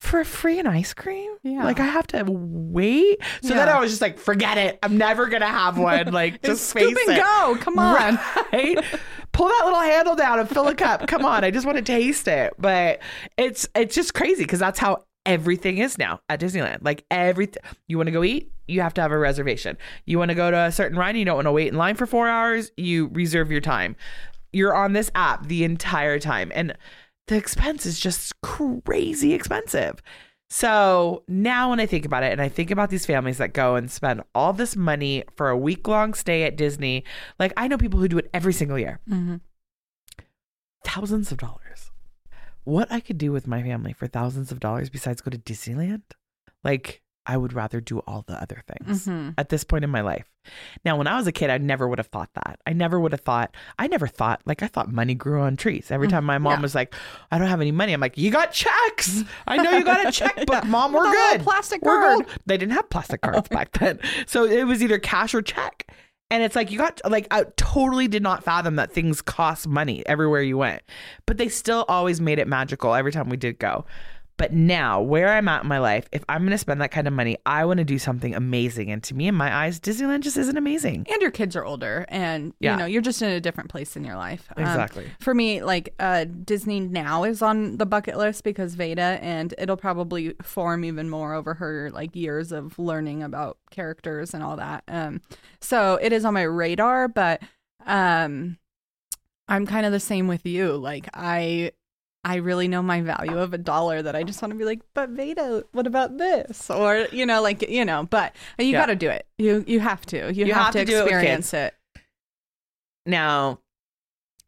for 0.00 0.20
a 0.20 0.24
free 0.24 0.58
and 0.58 0.66
ice 0.66 0.94
cream? 0.94 1.30
Yeah. 1.42 1.64
Like 1.64 1.78
I 1.78 1.84
have 1.84 2.06
to 2.08 2.24
wait. 2.26 3.18
So 3.42 3.54
then 3.54 3.68
I 3.68 3.78
was 3.78 3.90
just 3.90 4.00
like, 4.00 4.18
forget 4.18 4.56
it. 4.56 4.78
I'm 4.82 4.96
never 4.96 5.26
gonna 5.26 5.46
have 5.46 5.78
one. 5.78 6.10
Like 6.20 6.42
just 6.42 6.68
scoop 6.68 6.96
face 6.96 7.08
and 7.08 7.18
it. 7.18 7.20
go. 7.20 7.56
Come 7.60 7.78
on. 7.78 8.18
Right? 8.52 8.78
Pull 9.32 9.48
that 9.48 9.62
little 9.64 9.80
handle 9.80 10.16
down 10.16 10.40
and 10.40 10.48
fill 10.48 10.66
a 10.68 10.74
cup. 10.74 11.06
Come 11.06 11.24
on. 11.24 11.44
I 11.44 11.50
just 11.50 11.66
want 11.66 11.76
to 11.76 11.82
taste 11.82 12.26
it. 12.26 12.54
But 12.58 13.00
it's 13.36 13.68
it's 13.74 13.94
just 13.94 14.14
crazy 14.14 14.42
because 14.42 14.58
that's 14.58 14.78
how 14.78 15.04
everything 15.26 15.78
is 15.78 15.98
now 15.98 16.20
at 16.28 16.40
Disneyland. 16.40 16.78
Like 16.82 17.04
everything 17.10 17.62
you 17.86 17.96
want 17.96 18.08
to 18.08 18.12
go 18.12 18.24
eat, 18.24 18.52
you 18.66 18.80
have 18.80 18.94
to 18.94 19.00
have 19.00 19.12
a 19.12 19.18
reservation. 19.18 19.76
You 20.06 20.18
want 20.18 20.30
to 20.30 20.34
go 20.34 20.50
to 20.50 20.56
a 20.56 20.72
certain 20.72 20.98
ride, 20.98 21.16
you 21.16 21.24
don't 21.24 21.36
want 21.36 21.46
to 21.46 21.52
wait 21.52 21.68
in 21.68 21.76
line 21.76 21.96
for 21.96 22.06
four 22.06 22.28
hours, 22.28 22.72
you 22.76 23.08
reserve 23.12 23.50
your 23.50 23.60
time. 23.60 23.96
You're 24.52 24.74
on 24.74 24.92
this 24.92 25.10
app 25.14 25.46
the 25.46 25.64
entire 25.64 26.18
time. 26.18 26.50
And 26.54 26.76
the 27.28 27.36
expense 27.36 27.86
is 27.86 28.00
just 28.00 28.32
crazy 28.42 29.32
expensive. 29.34 30.02
So 30.52 31.22
now 31.28 31.70
when 31.70 31.78
I 31.78 31.86
think 31.86 32.04
about 32.04 32.24
it 32.24 32.32
and 32.32 32.42
I 32.42 32.48
think 32.48 32.72
about 32.72 32.90
these 32.90 33.06
families 33.06 33.38
that 33.38 33.52
go 33.52 33.76
and 33.76 33.88
spend 33.88 34.22
all 34.34 34.52
this 34.52 34.74
money 34.74 35.22
for 35.36 35.48
a 35.48 35.56
week 35.56 35.86
long 35.86 36.12
stay 36.12 36.42
at 36.42 36.56
Disney, 36.56 37.04
like 37.38 37.52
I 37.56 37.68
know 37.68 37.78
people 37.78 38.00
who 38.00 38.08
do 38.08 38.18
it 38.18 38.28
every 38.34 38.52
single 38.52 38.78
year. 38.78 38.98
hmm 39.08 39.36
Thousands 40.84 41.30
of 41.30 41.38
dollars. 41.38 41.89
What 42.70 42.92
I 42.92 43.00
could 43.00 43.18
do 43.18 43.32
with 43.32 43.46
my 43.48 43.62
family 43.62 43.92
for 43.92 44.06
thousands 44.06 44.52
of 44.52 44.60
dollars 44.60 44.90
besides 44.90 45.20
go 45.20 45.30
to 45.30 45.38
Disneyland, 45.38 46.02
like 46.62 47.02
I 47.26 47.36
would 47.36 47.52
rather 47.52 47.80
do 47.80 47.98
all 48.06 48.22
the 48.26 48.40
other 48.40 48.62
things 48.66 49.04
hmm 49.06 49.30
at 49.36 49.48
this 49.48 49.64
point 49.64 49.82
in 49.84 49.90
my 49.90 50.00
life. 50.00 50.26
Now, 50.84 50.96
when 50.96 51.06
I 51.06 51.16
was 51.16 51.26
a 51.26 51.32
kid, 51.32 51.50
I 51.50 51.58
never 51.58 51.86
would 51.88 51.98
have 51.98 52.06
thought 52.06 52.30
that. 52.34 52.60
I 52.66 52.72
never 52.72 52.98
would 52.98 53.12
have 53.12 53.20
thought, 53.20 53.54
I 53.78 53.88
never 53.88 54.06
thought, 54.06 54.40
like, 54.46 54.62
I 54.62 54.68
thought 54.68 54.90
money 54.90 55.14
grew 55.14 55.40
on 55.42 55.56
trees. 55.56 55.90
Every 55.90 56.08
time 56.08 56.24
my 56.24 56.38
mom 56.38 56.52
yeah. 56.54 56.60
was 56.62 56.74
like, 56.74 56.94
I 57.30 57.38
don't 57.38 57.48
have 57.48 57.60
any 57.60 57.72
money, 57.72 57.92
I'm 57.92 58.00
like, 58.00 58.16
you 58.16 58.30
got 58.30 58.52
checks. 58.52 59.22
I 59.46 59.58
know 59.58 59.72
you 59.72 59.84
got 59.84 60.06
a 60.06 60.12
checkbook, 60.20 60.64
mom, 60.64 60.92
we're 60.92 61.00
With 61.02 61.08
a 61.08 61.10
little 61.12 61.36
good. 61.38 61.44
plastic 61.44 61.82
We're 61.82 62.00
card. 62.00 62.26
good. 62.26 62.36
They 62.46 62.56
didn't 62.56 62.72
have 62.72 62.88
plastic 62.88 63.20
cards 63.26 63.48
back 63.48 63.72
then. 63.78 63.98
So 64.26 64.44
it 64.44 64.64
was 64.64 64.82
either 64.82 64.98
cash 64.98 65.34
or 65.34 65.42
check. 65.42 65.92
And 66.30 66.44
it's 66.44 66.54
like, 66.54 66.70
you 66.70 66.78
got, 66.78 67.00
like, 67.08 67.26
I 67.32 67.44
totally 67.56 68.06
did 68.06 68.22
not 68.22 68.44
fathom 68.44 68.76
that 68.76 68.92
things 68.92 69.20
cost 69.20 69.66
money 69.66 70.06
everywhere 70.06 70.42
you 70.42 70.56
went. 70.56 70.82
But 71.26 71.38
they 71.38 71.48
still 71.48 71.84
always 71.88 72.20
made 72.20 72.38
it 72.38 72.46
magical 72.46 72.94
every 72.94 73.10
time 73.10 73.28
we 73.28 73.36
did 73.36 73.58
go. 73.58 73.84
But 74.40 74.54
now, 74.54 75.02
where 75.02 75.28
I'm 75.28 75.46
at 75.48 75.64
in 75.64 75.68
my 75.68 75.78
life, 75.78 76.08
if 76.12 76.24
I'm 76.26 76.40
going 76.40 76.52
to 76.52 76.58
spend 76.58 76.80
that 76.80 76.90
kind 76.90 77.06
of 77.06 77.12
money, 77.12 77.36
I 77.44 77.66
want 77.66 77.76
to 77.76 77.84
do 77.84 77.98
something 77.98 78.34
amazing. 78.34 78.90
And 78.90 79.02
to 79.02 79.14
me, 79.14 79.28
in 79.28 79.34
my 79.34 79.54
eyes, 79.54 79.78
Disneyland 79.78 80.20
just 80.20 80.38
isn't 80.38 80.56
amazing. 80.56 81.06
And 81.10 81.20
your 81.20 81.30
kids 81.30 81.54
are 81.56 81.64
older, 81.64 82.06
and 82.08 82.54
Yeah. 82.58 82.72
you 82.72 82.78
know 82.78 82.86
you're 82.86 83.02
just 83.02 83.20
in 83.20 83.28
a 83.28 83.38
different 83.40 83.68
place 83.68 83.96
in 83.96 84.04
your 84.04 84.16
life. 84.16 84.48
Um, 84.56 84.62
Exactly. 84.64 85.06
for 85.20 85.34
me, 85.34 85.62
like 85.62 85.94
uh, 86.00 86.24
Disney 86.24 86.80
now 86.80 87.24
is 87.24 87.42
on 87.42 87.76
the 87.76 87.84
bucket 87.84 88.16
list 88.16 88.42
because 88.42 88.76
Veda, 88.76 89.18
and 89.20 89.52
it'll 89.58 89.76
probably 89.76 90.32
form 90.42 90.84
even 90.86 91.10
more 91.10 91.34
over 91.34 91.52
her 91.54 91.90
like 91.92 92.16
years 92.16 92.50
of 92.50 92.78
learning 92.78 93.22
about 93.22 93.58
characters 93.70 94.32
and 94.32 94.42
all 94.42 94.56
that. 94.56 94.84
Um, 94.88 95.20
so 95.60 95.98
it 96.00 96.14
is 96.14 96.24
on 96.24 96.32
my 96.32 96.42
radar, 96.44 97.08
but 97.08 97.42
um, 97.86 98.56
I'm 99.48 99.66
kind 99.66 99.84
of 99.84 99.92
the 99.92 100.00
same 100.00 100.28
with 100.28 100.46
you. 100.46 100.76
Like 100.78 101.08
I. 101.12 101.72
I 102.22 102.36
really 102.36 102.68
know 102.68 102.82
my 102.82 103.00
value 103.00 103.38
of 103.38 103.54
a 103.54 103.58
dollar 103.58 104.02
that 104.02 104.14
I 104.14 104.24
just 104.24 104.42
want 104.42 104.52
to 104.52 104.58
be 104.58 104.64
like, 104.66 104.80
but 104.92 105.08
Veda, 105.10 105.64
what 105.72 105.86
about 105.86 106.18
this? 106.18 106.68
Or, 106.70 107.06
you 107.12 107.24
know, 107.24 107.40
like, 107.40 107.66
you 107.68 107.84
know, 107.84 108.02
but 108.10 108.34
you 108.58 108.66
Yeah. 108.66 108.80
got 108.80 108.86
to 108.86 108.96
do 108.96 109.08
it. 109.08 109.26
You 109.38 109.64
you 109.66 109.80
have 109.80 110.04
to. 110.06 110.30
You, 110.32 110.46
You 110.46 110.52
have, 110.52 110.66
have 110.66 110.72
to 110.74 110.80
to 110.80 110.84
do 110.84 110.98
it 110.98 111.02
experience 111.06 111.54
it. 111.54 111.74
Now, 113.06 113.60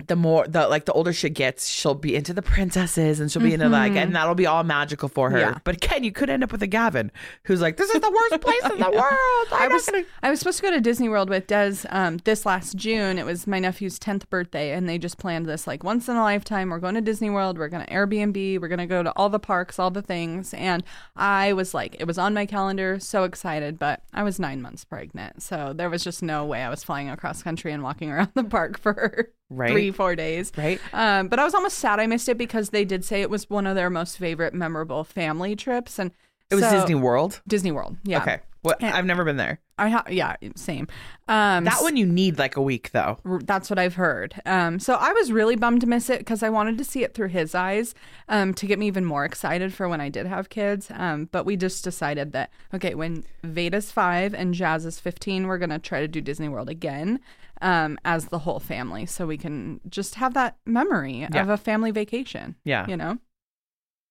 the 0.06 0.16
more 0.16 0.46
the 0.46 0.68
like 0.68 0.84
the 0.84 0.92
older 0.92 1.12
she 1.12 1.30
gets, 1.30 1.68
she'll 1.68 1.94
be 1.94 2.14
into 2.14 2.32
the 2.32 2.42
princesses 2.42 3.20
and 3.20 3.30
she'll 3.30 3.42
be 3.42 3.54
into 3.54 3.68
like, 3.68 3.92
and 3.92 4.14
that'll 4.14 4.34
be 4.34 4.46
all 4.46 4.64
magical 4.64 5.08
for 5.08 5.30
her. 5.30 5.38
Yeah. 5.38 5.58
But 5.64 5.80
Ken, 5.80 6.04
you 6.04 6.12
could 6.12 6.30
end 6.30 6.42
up 6.42 6.52
with 6.52 6.62
a 6.62 6.66
Gavin 6.66 7.10
who's 7.44 7.60
like, 7.60 7.76
"This 7.76 7.90
is 7.90 8.00
the 8.00 8.10
worst 8.10 8.42
place 8.42 8.72
in 8.72 8.78
the 8.78 8.90
world." 8.90 9.48
I'm 9.52 9.70
I 9.70 9.74
was 9.74 9.86
gonna-" 9.86 10.04
I 10.22 10.30
was 10.30 10.38
supposed 10.38 10.58
to 10.58 10.62
go 10.62 10.70
to 10.70 10.80
Disney 10.80 11.08
World 11.08 11.28
with 11.28 11.46
Des 11.46 11.76
um, 11.90 12.18
this 12.24 12.46
last 12.46 12.76
June. 12.76 13.18
It 13.18 13.26
was 13.26 13.46
my 13.46 13.58
nephew's 13.58 13.98
tenth 13.98 14.28
birthday, 14.30 14.72
and 14.72 14.88
they 14.88 14.98
just 14.98 15.18
planned 15.18 15.46
this 15.46 15.66
like 15.66 15.84
once 15.84 16.08
in 16.08 16.16
a 16.16 16.22
lifetime. 16.22 16.70
We're 16.70 16.78
going 16.78 16.94
to 16.94 17.00
Disney 17.00 17.30
World. 17.30 17.58
We're 17.58 17.68
going 17.68 17.84
to 17.84 17.92
Airbnb. 17.92 18.60
We're 18.60 18.68
going 18.68 18.78
to 18.78 18.86
go 18.86 19.02
to 19.02 19.12
all 19.16 19.28
the 19.28 19.38
parks, 19.38 19.78
all 19.78 19.90
the 19.90 20.02
things. 20.02 20.54
And 20.54 20.82
I 21.16 21.52
was 21.52 21.74
like, 21.74 21.96
it 21.98 22.06
was 22.06 22.18
on 22.18 22.34
my 22.34 22.46
calendar, 22.46 22.98
so 22.98 23.24
excited. 23.24 23.78
But 23.78 24.02
I 24.12 24.22
was 24.22 24.38
nine 24.38 24.62
months 24.62 24.84
pregnant, 24.84 25.42
so 25.42 25.72
there 25.74 25.90
was 25.90 26.04
just 26.04 26.22
no 26.22 26.44
way 26.44 26.62
I 26.62 26.70
was 26.70 26.84
flying 26.84 27.10
across 27.10 27.42
country 27.42 27.72
and 27.72 27.82
walking 27.82 28.10
around 28.12 28.30
the 28.34 28.44
park 28.44 28.78
for 28.78 29.30
Right. 29.52 29.70
three, 29.70 29.90
four 29.90 30.16
days. 30.16 30.50
right? 30.56 30.80
Um, 30.92 31.28
but 31.28 31.38
I 31.38 31.44
was 31.44 31.54
almost 31.54 31.78
sad 31.78 32.00
I 32.00 32.06
missed 32.06 32.28
it 32.28 32.38
because 32.38 32.70
they 32.70 32.84
did 32.84 33.04
say 33.04 33.22
it 33.22 33.30
was 33.30 33.48
one 33.50 33.66
of 33.66 33.74
their 33.76 33.90
most 33.90 34.18
favorite 34.18 34.54
memorable 34.54 35.04
family 35.04 35.54
trips, 35.56 35.98
and 35.98 36.10
It 36.50 36.54
was 36.56 36.64
so- 36.64 36.80
Disney 36.80 36.94
World. 36.94 37.40
Disney 37.46 37.72
World. 37.72 37.96
Yeah. 38.04 38.22
Okay. 38.22 38.40
What? 38.62 38.82
I've 38.82 39.04
never 39.04 39.24
been 39.24 39.36
there. 39.36 39.58
I 39.76 39.88
ha- 39.88 40.04
yeah, 40.08 40.36
same. 40.54 40.86
Um, 41.26 41.64
That 41.64 41.82
one 41.82 41.96
you 41.96 42.06
need 42.06 42.38
like 42.38 42.56
a 42.56 42.62
week 42.62 42.92
though. 42.92 43.18
R- 43.24 43.40
That's 43.42 43.68
what 43.68 43.78
I've 43.80 43.94
heard. 43.96 44.40
Um, 44.46 44.78
so 44.78 44.94
I 44.94 45.12
was 45.12 45.32
really 45.32 45.56
bummed 45.56 45.80
to 45.80 45.86
miss 45.88 46.08
it 46.08 46.18
because 46.20 46.44
I 46.44 46.48
wanted 46.48 46.78
to 46.78 46.84
see 46.84 47.02
it 47.02 47.12
through 47.14 47.28
his 47.28 47.54
eyes 47.56 47.94
um, 48.28 48.54
to 48.54 48.66
get 48.66 48.78
me 48.78 48.86
even 48.86 49.04
more 49.04 49.24
excited 49.24 49.74
for 49.74 49.88
when 49.88 50.00
I 50.00 50.08
did 50.08 50.26
have 50.26 50.48
kids. 50.48 50.88
Um, 50.94 51.28
but 51.32 51.44
we 51.44 51.56
just 51.56 51.82
decided 51.82 52.30
that, 52.32 52.50
okay, 52.72 52.94
when 52.94 53.24
Veda's 53.42 53.90
five 53.90 54.32
and 54.32 54.54
Jazz 54.54 54.86
is 54.86 55.00
15, 55.00 55.48
we're 55.48 55.58
going 55.58 55.70
to 55.70 55.80
try 55.80 56.00
to 56.00 56.06
do 56.08 56.20
Disney 56.20 56.48
World 56.48 56.68
again 56.68 57.18
um, 57.62 57.98
as 58.04 58.26
the 58.26 58.38
whole 58.40 58.60
family 58.60 59.06
so 59.06 59.26
we 59.26 59.38
can 59.38 59.80
just 59.88 60.14
have 60.16 60.34
that 60.34 60.56
memory 60.66 61.26
Yeah. 61.32 61.42
of 61.42 61.48
a 61.48 61.56
family 61.56 61.90
vacation. 61.90 62.54
Yeah. 62.64 62.86
You 62.86 62.96
know? 62.96 63.18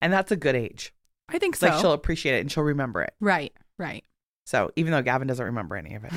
And 0.02 0.12
that's 0.12 0.32
a 0.32 0.36
good 0.36 0.56
age. 0.56 0.94
I 1.30 1.38
think 1.40 1.56
so. 1.56 1.68
Like 1.70 1.80
she'll 1.80 1.94
appreciate 1.94 2.36
it 2.36 2.42
and 2.42 2.52
she'll 2.52 2.64
remember 2.64 3.02
it. 3.02 3.14
right, 3.22 3.54
right. 3.78 4.04
So 4.52 4.70
even 4.76 4.92
though 4.92 5.02
Gavin 5.02 5.30
doesn't 5.30 5.46
remember 5.46 5.78
any 5.78 5.96
of 5.96 6.04
it, 6.04 6.12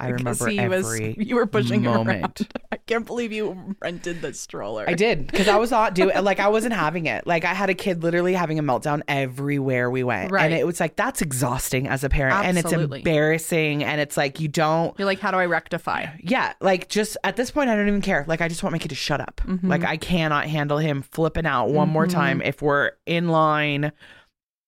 I 0.00 0.08
remember 0.08 0.48
he 0.48 0.66
was, 0.66 0.86
every 0.90 1.14
you 1.18 1.34
were 1.34 1.44
pushing 1.46 1.82
him 1.82 1.92
moment. 1.92 2.40
around. 2.40 2.48
I 2.72 2.76
can't 2.78 3.04
believe 3.04 3.30
you 3.30 3.76
rented 3.82 4.22
the 4.22 4.32
stroller. 4.32 4.88
I 4.88 4.94
did 4.94 5.26
because 5.26 5.48
I 5.48 5.58
was 5.58 5.70
not 5.70 5.94
doing 5.94 6.16
like 6.24 6.40
I 6.40 6.48
wasn't 6.48 6.72
having 6.72 7.04
it. 7.04 7.26
Like 7.26 7.44
I 7.44 7.52
had 7.52 7.68
a 7.68 7.74
kid 7.74 8.02
literally 8.02 8.32
having 8.32 8.58
a 8.58 8.62
meltdown 8.62 9.02
everywhere 9.06 9.90
we 9.90 10.02
went, 10.02 10.32
Right. 10.32 10.46
and 10.46 10.54
it 10.54 10.66
was 10.66 10.80
like 10.80 10.96
that's 10.96 11.20
exhausting 11.20 11.88
as 11.88 12.04
a 12.04 12.08
parent, 12.08 12.42
and 12.46 12.56
it's 12.56 12.72
embarrassing, 12.72 13.84
and 13.84 14.00
it's 14.00 14.16
like 14.16 14.40
you 14.40 14.48
don't. 14.48 14.98
You're 14.98 15.04
like, 15.04 15.20
how 15.20 15.30
do 15.30 15.36
I 15.36 15.44
rectify? 15.44 16.06
Yeah, 16.20 16.54
like 16.62 16.88
just 16.88 17.18
at 17.22 17.36
this 17.36 17.50
point, 17.50 17.68
I 17.68 17.76
don't 17.76 17.86
even 17.86 18.00
care. 18.00 18.24
Like 18.26 18.40
I 18.40 18.48
just 18.48 18.62
want 18.62 18.72
my 18.72 18.78
kid 18.78 18.88
to 18.88 18.94
shut 18.94 19.20
up. 19.20 19.42
Mm-hmm. 19.44 19.68
Like 19.68 19.84
I 19.84 19.98
cannot 19.98 20.46
handle 20.46 20.78
him 20.78 21.02
flipping 21.02 21.44
out 21.44 21.68
one 21.68 21.90
more 21.90 22.06
time 22.06 22.40
if 22.40 22.62
we're 22.62 22.92
in 23.04 23.28
line, 23.28 23.92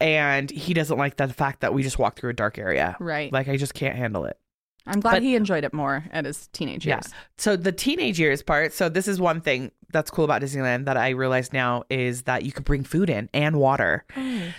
and 0.00 0.50
he 0.50 0.74
doesn't 0.74 0.98
like 0.98 1.16
the 1.16 1.28
fact 1.28 1.60
that 1.60 1.72
we 1.74 1.82
just 1.82 1.98
walked 1.98 2.18
through 2.18 2.30
a 2.30 2.34
dark 2.34 2.58
area. 2.58 2.96
Right. 3.00 3.32
Like 3.32 3.48
I 3.48 3.56
just 3.56 3.74
can't 3.74 3.96
handle 3.96 4.24
it. 4.24 4.38
I'm 4.86 5.00
glad 5.00 5.12
But- 5.14 5.22
he 5.22 5.34
enjoyed 5.34 5.64
it 5.64 5.72
more 5.72 6.04
at 6.12 6.26
his 6.26 6.48
teenage 6.48 6.84
Yeah. 6.86 6.96
years. 6.96 7.08
So 7.38 7.56
the 7.56 7.72
teenage 7.72 8.20
years 8.20 8.42
part. 8.42 8.72
So 8.74 8.88
this 8.90 9.08
is 9.08 9.18
one 9.18 9.40
thing 9.40 9.70
that's 9.92 10.10
cool 10.10 10.24
about 10.26 10.42
Disneyland 10.42 10.84
that 10.86 10.96
I 10.98 11.10
realize 11.10 11.52
now 11.54 11.84
is 11.88 12.22
that 12.22 12.42
you 12.44 12.52
could 12.52 12.64
bring 12.64 12.82
food 12.84 13.08
in 13.08 13.30
and 13.32 13.56
water. 13.56 14.04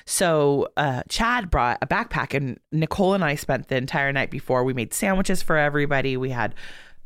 So 0.05 0.69
uh, 0.77 1.03
Chad 1.09 1.49
brought 1.49 1.77
a 1.81 1.87
backpack, 1.87 2.33
and 2.33 2.59
Nicole 2.71 3.13
and 3.13 3.23
I 3.23 3.35
spent 3.35 3.67
the 3.67 3.75
entire 3.77 4.11
night 4.13 4.31
before. 4.31 4.63
We 4.63 4.73
made 4.73 4.93
sandwiches 4.93 5.41
for 5.41 5.57
everybody. 5.57 6.17
We 6.17 6.29
had 6.29 6.55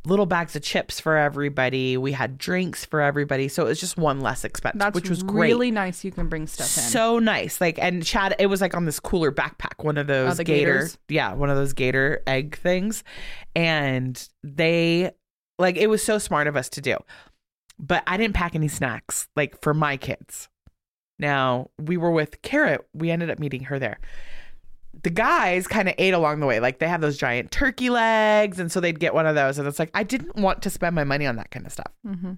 little 0.06 0.26
bags 0.26 0.56
of 0.56 0.62
chips 0.62 1.00
for 1.00 1.18
everybody. 1.18 1.98
We 1.98 2.14
had 2.14 2.38
drinks 2.38 2.86
for 2.86 3.02
everybody. 3.02 3.48
So 3.48 3.66
it 3.66 3.70
was 3.70 3.80
just 3.80 3.98
one 3.98 4.22
less 4.22 4.44
expense, 4.46 4.78
That's 4.80 4.96
which 4.96 5.10
was 5.10 5.24
great. 5.24 5.50
really 5.50 5.72
nice. 5.72 6.04
You 6.04 6.12
can 6.12 6.30
bring 6.30 6.48
stuff 6.48 6.66
in. 6.78 6.84
So 6.84 7.20
nice. 7.20 7.60
Like 7.60 7.78
and 7.80 8.04
Chad 8.06 8.36
it 8.40 8.48
was 8.48 8.62
like 8.62 8.76
on 8.76 8.86
this 8.86 9.00
cooler 9.00 9.32
backpack, 9.32 9.84
one 9.84 9.98
of 9.98 10.08
those 10.08 10.40
Oh, 10.40 10.44
gator 10.44 10.74
gators? 10.74 10.98
yeah, 11.10 11.34
one 11.34 11.50
of 11.50 11.58
those 11.58 11.74
gator 11.74 12.22
egg 12.28 12.58
things. 12.58 13.04
And 13.56 14.28
they 14.44 15.12
like 15.58 15.76
it 15.78 15.88
was 15.88 16.02
so 16.04 16.18
smart 16.18 16.48
of 16.48 16.56
us 16.56 16.70
to 16.70 16.82
do. 16.82 16.98
But 17.78 18.04
I 18.08 18.18
didn't 18.18 18.36
pack 18.36 18.56
any 18.56 18.68
snacks 18.68 19.28
like 19.36 19.62
for 19.62 19.74
my 19.74 19.98
kids. 19.98 20.48
Now, 21.18 21.70
we 21.78 21.98
were 21.98 22.12
with 22.12 22.42
Kara. 22.42 22.80
We 22.94 23.12
ended 23.12 23.30
up 23.30 23.40
meeting 23.40 23.64
her 23.66 23.78
there. 23.80 24.00
The 25.04 25.10
guys 25.10 25.68
kind 25.68 25.88
of 25.88 25.96
ate 25.98 26.14
along 26.14 26.40
the 26.40 26.46
way. 26.46 26.60
Like 26.60 26.80
they 26.80 26.88
have 26.88 27.02
those 27.02 27.18
giant 27.18 27.52
turkey 27.52 27.90
legs. 27.90 28.60
And 28.60 28.72
so 28.72 28.80
they'd 28.80 29.00
get 29.00 29.14
one 29.14 29.26
of 29.26 29.36
those. 29.36 29.58
And 29.58 29.68
it's 29.68 29.80
like, 29.80 29.92
I 29.94 30.04
didn't 30.04 30.36
want 30.36 30.62
to 30.64 30.70
spend 30.70 30.96
my 30.96 31.04
money 31.04 31.26
on 31.26 31.36
that 31.38 31.52
kind 31.52 31.66
of 31.66 31.72
stuff. 31.72 31.92
hmm 32.06 32.34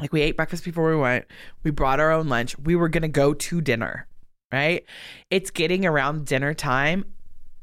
Like 0.00 0.12
we 0.12 0.20
ate 0.22 0.36
breakfast 0.36 0.64
before 0.64 0.90
we 0.90 0.96
went. 0.96 1.26
We 1.62 1.70
brought 1.70 2.00
our 2.00 2.10
own 2.10 2.28
lunch. 2.28 2.58
We 2.58 2.74
were 2.76 2.88
gonna 2.88 3.08
go 3.08 3.34
to 3.34 3.60
dinner, 3.60 4.06
right? 4.52 4.84
It's 5.30 5.50
getting 5.50 5.84
around 5.86 6.26
dinner 6.26 6.54
time, 6.54 7.04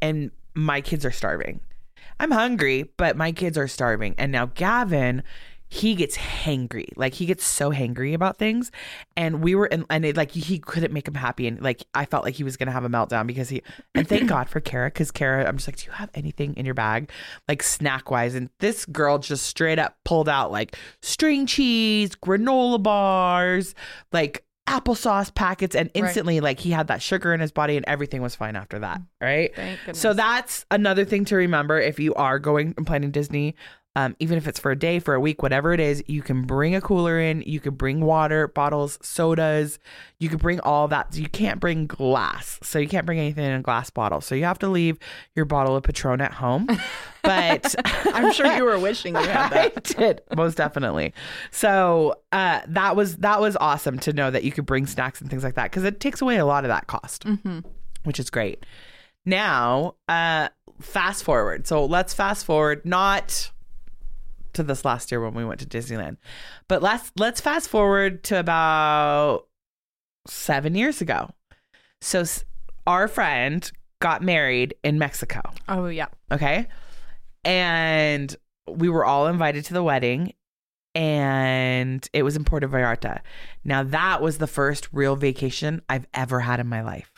and 0.01 0.32
my 0.54 0.82
kids 0.82 1.06
are 1.06 1.12
starving. 1.12 1.60
I'm 2.19 2.32
hungry, 2.32 2.91
but 2.97 3.17
my 3.17 3.32
kids 3.34 3.58
are 3.58 3.67
starving. 3.67 4.15
And 4.17 4.32
now 4.32 4.45
Gavin, 4.47 5.23
he 5.75 5.93
gets 5.93 6.15
hangry. 6.15 6.88
Like 6.95 7.13
he 7.13 7.25
gets 7.25 7.43
so 7.43 7.69
hangry 7.69 8.13
about 8.13 8.38
things. 8.38 8.71
And 9.17 9.43
we 9.43 9.55
were 9.55 9.65
in, 9.65 9.85
and 9.89 10.05
it, 10.05 10.15
like 10.15 10.31
he 10.31 10.57
couldn't 10.57 10.93
make 10.93 11.05
him 11.05 11.15
happy. 11.15 11.47
And 11.47 11.61
like 11.61 11.83
I 11.93 12.05
felt 12.05 12.23
like 12.23 12.35
he 12.35 12.45
was 12.45 12.55
gonna 12.55 12.71
have 12.71 12.85
a 12.85 12.89
meltdown 12.89 13.27
because 13.27 13.49
he. 13.49 13.61
And 13.93 14.07
thank 14.07 14.29
God 14.29 14.47
for 14.47 14.61
Kara, 14.61 14.88
because 14.88 15.11
Kara, 15.11 15.45
I'm 15.45 15.57
just 15.57 15.67
like, 15.67 15.75
do 15.77 15.88
you 15.88 15.91
have 15.91 16.09
anything 16.13 16.55
in 16.55 16.65
your 16.65 16.75
bag, 16.75 17.11
like 17.49 17.61
snack 17.61 18.09
wise? 18.09 18.35
And 18.35 18.49
this 18.59 18.85
girl 18.85 19.17
just 19.17 19.45
straight 19.47 19.77
up 19.77 19.97
pulled 20.05 20.29
out 20.29 20.49
like 20.49 20.77
string 21.01 21.45
cheese, 21.45 22.11
granola 22.15 22.81
bars, 22.81 23.75
like 24.13 24.45
applesauce 24.67 25.33
packets, 25.35 25.75
and 25.75 25.91
instantly 25.93 26.39
like 26.39 26.59
he 26.61 26.71
had 26.71 26.88
that 26.88 27.01
sugar 27.01 27.33
in 27.33 27.41
his 27.41 27.51
body, 27.51 27.75
and 27.75 27.85
everything 27.85 28.21
was 28.21 28.33
fine 28.33 28.55
after 28.55 28.79
that. 28.79 29.01
Right. 29.19 29.53
So 29.91 30.13
that's 30.13 30.65
another 30.71 31.03
thing 31.03 31.25
to 31.25 31.35
remember 31.35 31.79
if 31.81 31.99
you 31.99 32.13
are 32.13 32.39
going 32.39 32.73
and 32.77 32.88
planning 32.88 33.11
Disney. 33.11 33.55
Um, 33.97 34.15
even 34.19 34.38
if 34.38 34.45
it's 34.47 34.60
for 34.60 34.71
a 34.71 34.75
day, 34.77 34.99
for 34.99 35.13
a 35.13 35.19
week, 35.21 35.41
whatever 35.41 35.71
it 35.73 35.79
is, 35.79 36.03
you 36.08 36.21
can 36.21 36.41
bring 36.43 36.75
a 36.75 36.81
cooler 36.81 37.17
in. 37.19 37.41
You 37.43 37.62
can 37.62 37.75
bring 37.75 38.01
water 38.01 38.49
bottles, 38.49 38.99
sodas. 39.01 39.79
You 40.19 40.27
can 40.27 40.38
bring 40.38 40.60
all 40.60 40.89
that. 40.89 41.15
You 41.15 41.29
can't 41.29 41.62
bring 41.62 41.88
glass, 41.88 42.60
so 42.62 42.77
you 42.77 42.89
can't 42.89 43.05
bring 43.05 43.19
anything 43.19 43.45
in 43.45 43.53
a 43.53 43.62
glass 43.62 43.89
bottle. 43.89 44.19
So 44.19 44.36
you 44.36 44.43
have 44.43 44.60
to 44.60 44.67
leave 44.67 44.99
your 45.34 45.45
bottle 45.45 45.75
of 45.77 45.84
Patron 45.84 46.21
at 46.21 46.34
home. 46.34 46.67
But 47.23 47.73
I'm 48.13 48.31
sure 48.34 48.45
you 48.55 48.63
were 48.65 48.77
wishing 48.77 49.15
you 49.15 49.23
had 49.23 49.51
I 49.53 49.69
that. 49.69 49.84
did 49.84 50.21
most 50.36 50.58
definitely. 50.58 51.12
So 51.49 52.19
uh, 52.31 52.62
that 52.67 52.95
was 52.95 53.17
that 53.17 53.41
was 53.41 53.55
awesome 53.55 53.97
to 54.01 54.13
know 54.13 54.29
that 54.29 54.43
you 54.43 54.51
could 54.51 54.67
bring 54.67 54.86
snacks 54.86 55.21
and 55.21 55.29
things 55.31 55.43
like 55.43 55.55
that 55.55 55.71
because 55.71 55.86
it 55.86 55.99
takes 55.99 56.21
away 56.21 56.38
a 56.38 56.45
lot 56.45 56.65
of 56.65 56.67
that 56.67 56.86
cost, 56.86 57.23
hmm 57.23 57.62
which 58.03 58.19
is 58.19 58.29
great. 58.29 58.63
Now, 59.25 59.95
uh, 60.08 60.49
fast 60.79 61.23
forward. 61.23 61.65
So 61.65 61.86
let's 61.86 62.13
fast 62.13 62.45
forward, 62.45 62.86
not 62.86 63.49
to 64.55 64.63
this 64.63 64.85
last 64.85 65.11
year 65.11 65.21
when 65.21 65.33
we 65.33 65.45
went 65.45 65.59
to 65.61 65.65
Disneyland, 65.65 66.17
but 66.67 66.81
let's 66.81 67.11
let's 67.17 67.41
fast 67.41 67.69
forward 67.69 68.23
to 68.25 68.39
about 68.39 69.47
seven 70.27 70.75
years 70.75 71.01
ago. 71.01 71.29
So 72.01 72.23
our 72.87 73.07
friend 73.07 73.69
got 73.99 74.21
married 74.21 74.75
in 74.83 74.99
Mexico. 74.99 75.41
Oh 75.67 75.87
yeah. 75.87 76.07
Okay. 76.31 76.67
And 77.43 78.35
we 78.69 78.89
were 78.89 79.05
all 79.05 79.27
invited 79.27 79.65
to 79.65 79.73
the 79.73 79.83
wedding 79.83 80.33
and 80.93 82.07
it 82.13 82.23
was 82.23 82.35
in 82.35 82.43
Puerto 82.43 82.67
Vallarta. 82.67 83.21
Now 83.63 83.83
that 83.83 84.21
was 84.21 84.37
the 84.37 84.47
first 84.47 84.87
real 84.91 85.15
vacation 85.15 85.81
I've 85.89 86.07
ever 86.13 86.39
had 86.41 86.59
in 86.59 86.67
my 86.67 86.81
life. 86.81 87.14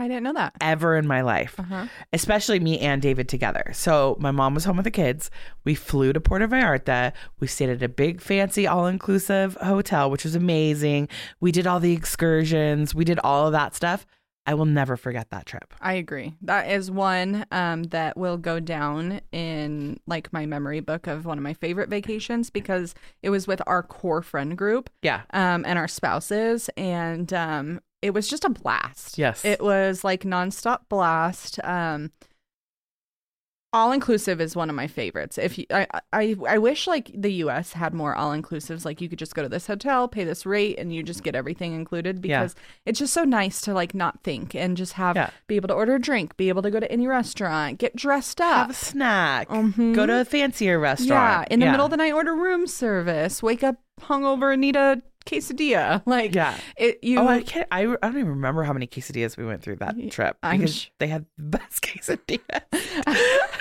I 0.00 0.08
didn't 0.08 0.22
know 0.24 0.32
that. 0.34 0.54
Ever 0.60 0.96
in 0.96 1.06
my 1.06 1.20
life. 1.20 1.54
Uh-huh. 1.58 1.86
Especially 2.12 2.58
me 2.60 2.78
and 2.80 3.00
David 3.02 3.28
together. 3.28 3.70
So 3.74 4.16
my 4.20 4.30
mom 4.30 4.54
was 4.54 4.64
home 4.64 4.76
with 4.76 4.84
the 4.84 4.90
kids. 4.90 5.30
We 5.64 5.74
flew 5.74 6.12
to 6.12 6.20
Puerto 6.20 6.48
Vallarta. 6.48 7.12
We 7.38 7.46
stayed 7.46 7.68
at 7.70 7.82
a 7.82 7.88
big 7.88 8.20
fancy 8.20 8.66
all-inclusive 8.66 9.54
hotel, 9.62 10.10
which 10.10 10.24
was 10.24 10.34
amazing. 10.34 11.08
We 11.40 11.52
did 11.52 11.66
all 11.66 11.80
the 11.80 11.92
excursions. 11.92 12.94
We 12.94 13.04
did 13.04 13.18
all 13.24 13.46
of 13.46 13.52
that 13.52 13.74
stuff. 13.74 14.06
I 14.46 14.54
will 14.54 14.64
never 14.64 14.96
forget 14.96 15.30
that 15.30 15.44
trip. 15.46 15.74
I 15.80 15.92
agree. 15.92 16.34
That 16.42 16.70
is 16.70 16.90
one 16.90 17.44
um, 17.52 17.84
that 17.84 18.16
will 18.16 18.38
go 18.38 18.58
down 18.58 19.20
in 19.32 20.00
like 20.06 20.32
my 20.32 20.46
memory 20.46 20.80
book 20.80 21.06
of 21.06 21.26
one 21.26 21.36
of 21.38 21.44
my 21.44 21.52
favorite 21.54 21.90
vacations 21.90 22.48
because 22.48 22.94
it 23.22 23.28
was 23.30 23.46
with 23.46 23.60
our 23.66 23.82
core 23.82 24.22
friend 24.22 24.56
group 24.56 24.88
Yeah. 25.02 25.20
um, 25.34 25.64
and 25.66 25.78
our 25.78 25.86
spouses, 25.88 26.70
and 26.76 27.32
um, 27.34 27.80
it 28.02 28.14
was 28.14 28.28
just 28.28 28.44
a 28.44 28.50
blast. 28.50 29.18
Yes. 29.18 29.44
It 29.44 29.60
was 29.62 30.04
like 30.04 30.22
nonstop 30.22 30.80
blast. 30.88 31.58
Um, 31.64 32.12
all 33.72 33.92
inclusive 33.92 34.40
is 34.40 34.56
one 34.56 34.68
of 34.68 34.74
my 34.74 34.88
favorites. 34.88 35.38
If 35.38 35.56
you, 35.56 35.64
I, 35.70 35.86
I, 36.12 36.34
I 36.48 36.58
wish 36.58 36.88
like 36.88 37.08
the 37.14 37.32
U.S. 37.34 37.72
had 37.74 37.94
more 37.94 38.16
all 38.16 38.32
inclusives. 38.32 38.84
Like 38.84 39.00
you 39.00 39.08
could 39.08 39.20
just 39.20 39.36
go 39.36 39.42
to 39.42 39.48
this 39.48 39.68
hotel, 39.68 40.08
pay 40.08 40.24
this 40.24 40.44
rate, 40.44 40.76
and 40.76 40.92
you 40.92 41.04
just 41.04 41.22
get 41.22 41.36
everything 41.36 41.72
included. 41.72 42.24
Yeah. 42.24 42.40
Because 42.40 42.56
it's 42.84 42.98
just 42.98 43.12
so 43.14 43.22
nice 43.22 43.60
to 43.60 43.72
like 43.72 43.94
not 43.94 44.24
think 44.24 44.56
and 44.56 44.76
just 44.76 44.94
have 44.94 45.14
Yeah. 45.14 45.30
be 45.46 45.54
able 45.54 45.68
to 45.68 45.74
order 45.74 45.94
a 45.94 46.00
drink, 46.00 46.36
be 46.36 46.48
able 46.48 46.62
to 46.62 46.70
go 46.72 46.80
to 46.80 46.90
any 46.90 47.06
restaurant, 47.06 47.78
get 47.78 47.94
dressed 47.94 48.40
up. 48.40 48.56
have 48.56 48.70
a 48.70 48.74
snack, 48.74 49.48
Mhm. 49.48 49.94
go 49.94 50.04
to 50.04 50.20
a 50.20 50.24
fancier 50.24 50.80
restaurant. 50.80 51.46
yeah, 51.48 51.54
in 51.54 51.60
the 51.60 51.66
middle 51.70 51.84
of 51.84 51.92
the 51.92 51.96
night, 51.96 52.12
order 52.12 52.34
room 52.34 52.66
service. 52.66 53.40
Wake 53.40 53.62
up 53.62 53.76
hungover 54.00 54.52
and 54.52 54.62
need 54.62 54.74
a 54.74 55.00
quesadilla. 55.26 56.02
Like 56.06 56.34
Yeah. 56.34 56.56
it. 56.76 56.98
You 57.02 57.20
Oh, 57.20 57.26
I 57.28 57.42
can't. 57.42 57.68
I, 57.70 57.82
I 57.82 57.96
don't 58.02 58.16
even 58.18 58.28
remember 58.28 58.62
how 58.64 58.72
many 58.72 58.86
quesadillas 58.86 59.36
we 59.36 59.44
went 59.44 59.62
through 59.62 59.76
that 59.76 59.94
trip 60.10 60.36
because 60.42 60.74
sh- 60.74 60.88
they 60.98 61.06
had 61.08 61.26
the 61.36 61.58
best 61.58 61.82
quesadillas. 61.82 62.40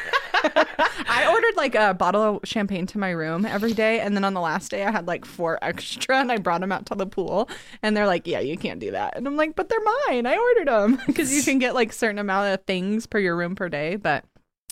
I 1.11 1.27
ordered 1.29 1.57
like 1.57 1.75
a 1.75 1.93
bottle 1.93 2.21
of 2.21 2.39
champagne 2.47 2.85
to 2.87 2.97
my 2.97 3.09
room 3.11 3.45
every 3.45 3.73
day, 3.73 3.99
and 3.99 4.15
then 4.15 4.23
on 4.23 4.33
the 4.33 4.39
last 4.41 4.71
day 4.71 4.83
I 4.85 4.91
had 4.91 5.07
like 5.07 5.25
four 5.25 5.59
extra, 5.61 6.17
and 6.19 6.31
I 6.31 6.37
brought 6.37 6.61
them 6.61 6.71
out 6.71 6.85
to 6.87 6.95
the 6.95 7.05
pool, 7.05 7.49
and 7.83 7.95
they're 7.95 8.07
like, 8.07 8.25
"Yeah, 8.27 8.39
you 8.39 8.57
can't 8.57 8.79
do 8.79 8.91
that," 8.91 9.17
and 9.17 9.27
I'm 9.27 9.35
like, 9.35 9.55
"But 9.55 9.69
they're 9.69 9.83
mine. 10.07 10.25
I 10.25 10.37
ordered 10.37 10.67
them 10.67 11.01
because 11.07 11.33
you 11.35 11.43
can 11.43 11.59
get 11.59 11.75
like 11.75 11.91
certain 11.91 12.19
amount 12.19 12.53
of 12.53 12.65
things 12.65 13.05
per 13.05 13.19
your 13.19 13.35
room 13.35 13.55
per 13.55 13.67
day." 13.69 13.95
But 13.97 14.23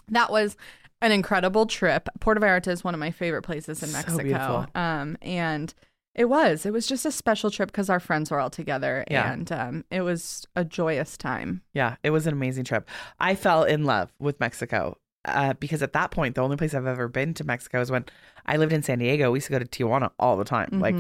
that 0.10 0.32
was 0.32 0.56
an 1.02 1.12
incredible 1.12 1.66
trip. 1.66 2.08
Puerto 2.22 2.40
Vallarta 2.40 2.70
is 2.70 2.84
one 2.84 2.94
of 2.94 3.00
my 3.00 3.12
favorite 3.12 3.44
places 3.44 3.84
in 3.84 3.92
Mexico, 3.92 4.24
beautiful. 4.24 4.66
um, 4.76 5.18
and 5.22 5.74
It 6.18 6.26
was. 6.26 6.66
It 6.66 6.74
was 6.74 6.88
just 6.88 7.06
a 7.06 7.12
special 7.12 7.52
trip 7.52 7.70
because 7.72 7.90
our 7.90 8.00
friends 8.00 8.32
were 8.32 8.40
all 8.40 8.50
together, 8.50 9.06
Yeah. 9.10 9.32
and 9.32 9.52
um, 9.52 9.86
it 9.92 10.02
was 10.02 10.46
a 10.56 10.66
joyous 10.66 11.16
time. 11.16 11.62
Yeah, 11.74 11.96
it 12.04 12.10
was 12.10 12.26
an 12.28 12.34
amazing 12.34 12.64
trip. 12.66 12.90
I 13.20 13.36
fell 13.36 13.64
in 13.64 13.84
love 13.86 14.12
with 14.20 14.40
Mexico 14.40 14.98
uh, 15.26 15.54
because 15.54 15.84
at 15.84 15.94
that 15.94 16.10
point, 16.12 16.36
the 16.36 16.42
only 16.42 16.58
place 16.58 16.74
I've 16.74 16.88
ever 16.88 17.08
been 17.08 17.34
to 17.36 17.44
Mexico 17.44 17.82
is 17.82 17.92
when 17.92 18.06
I 18.48 18.58
lived 18.58 18.74
in 18.74 18.82
San 18.82 18.98
Diego. 19.00 19.30
We 19.32 19.38
used 19.38 19.48
to 19.48 19.54
go 19.54 19.60
to 19.60 19.66
Tijuana 19.66 20.10
all 20.20 20.38
the 20.38 20.44
time. 20.46 20.70
Like, 20.80 20.96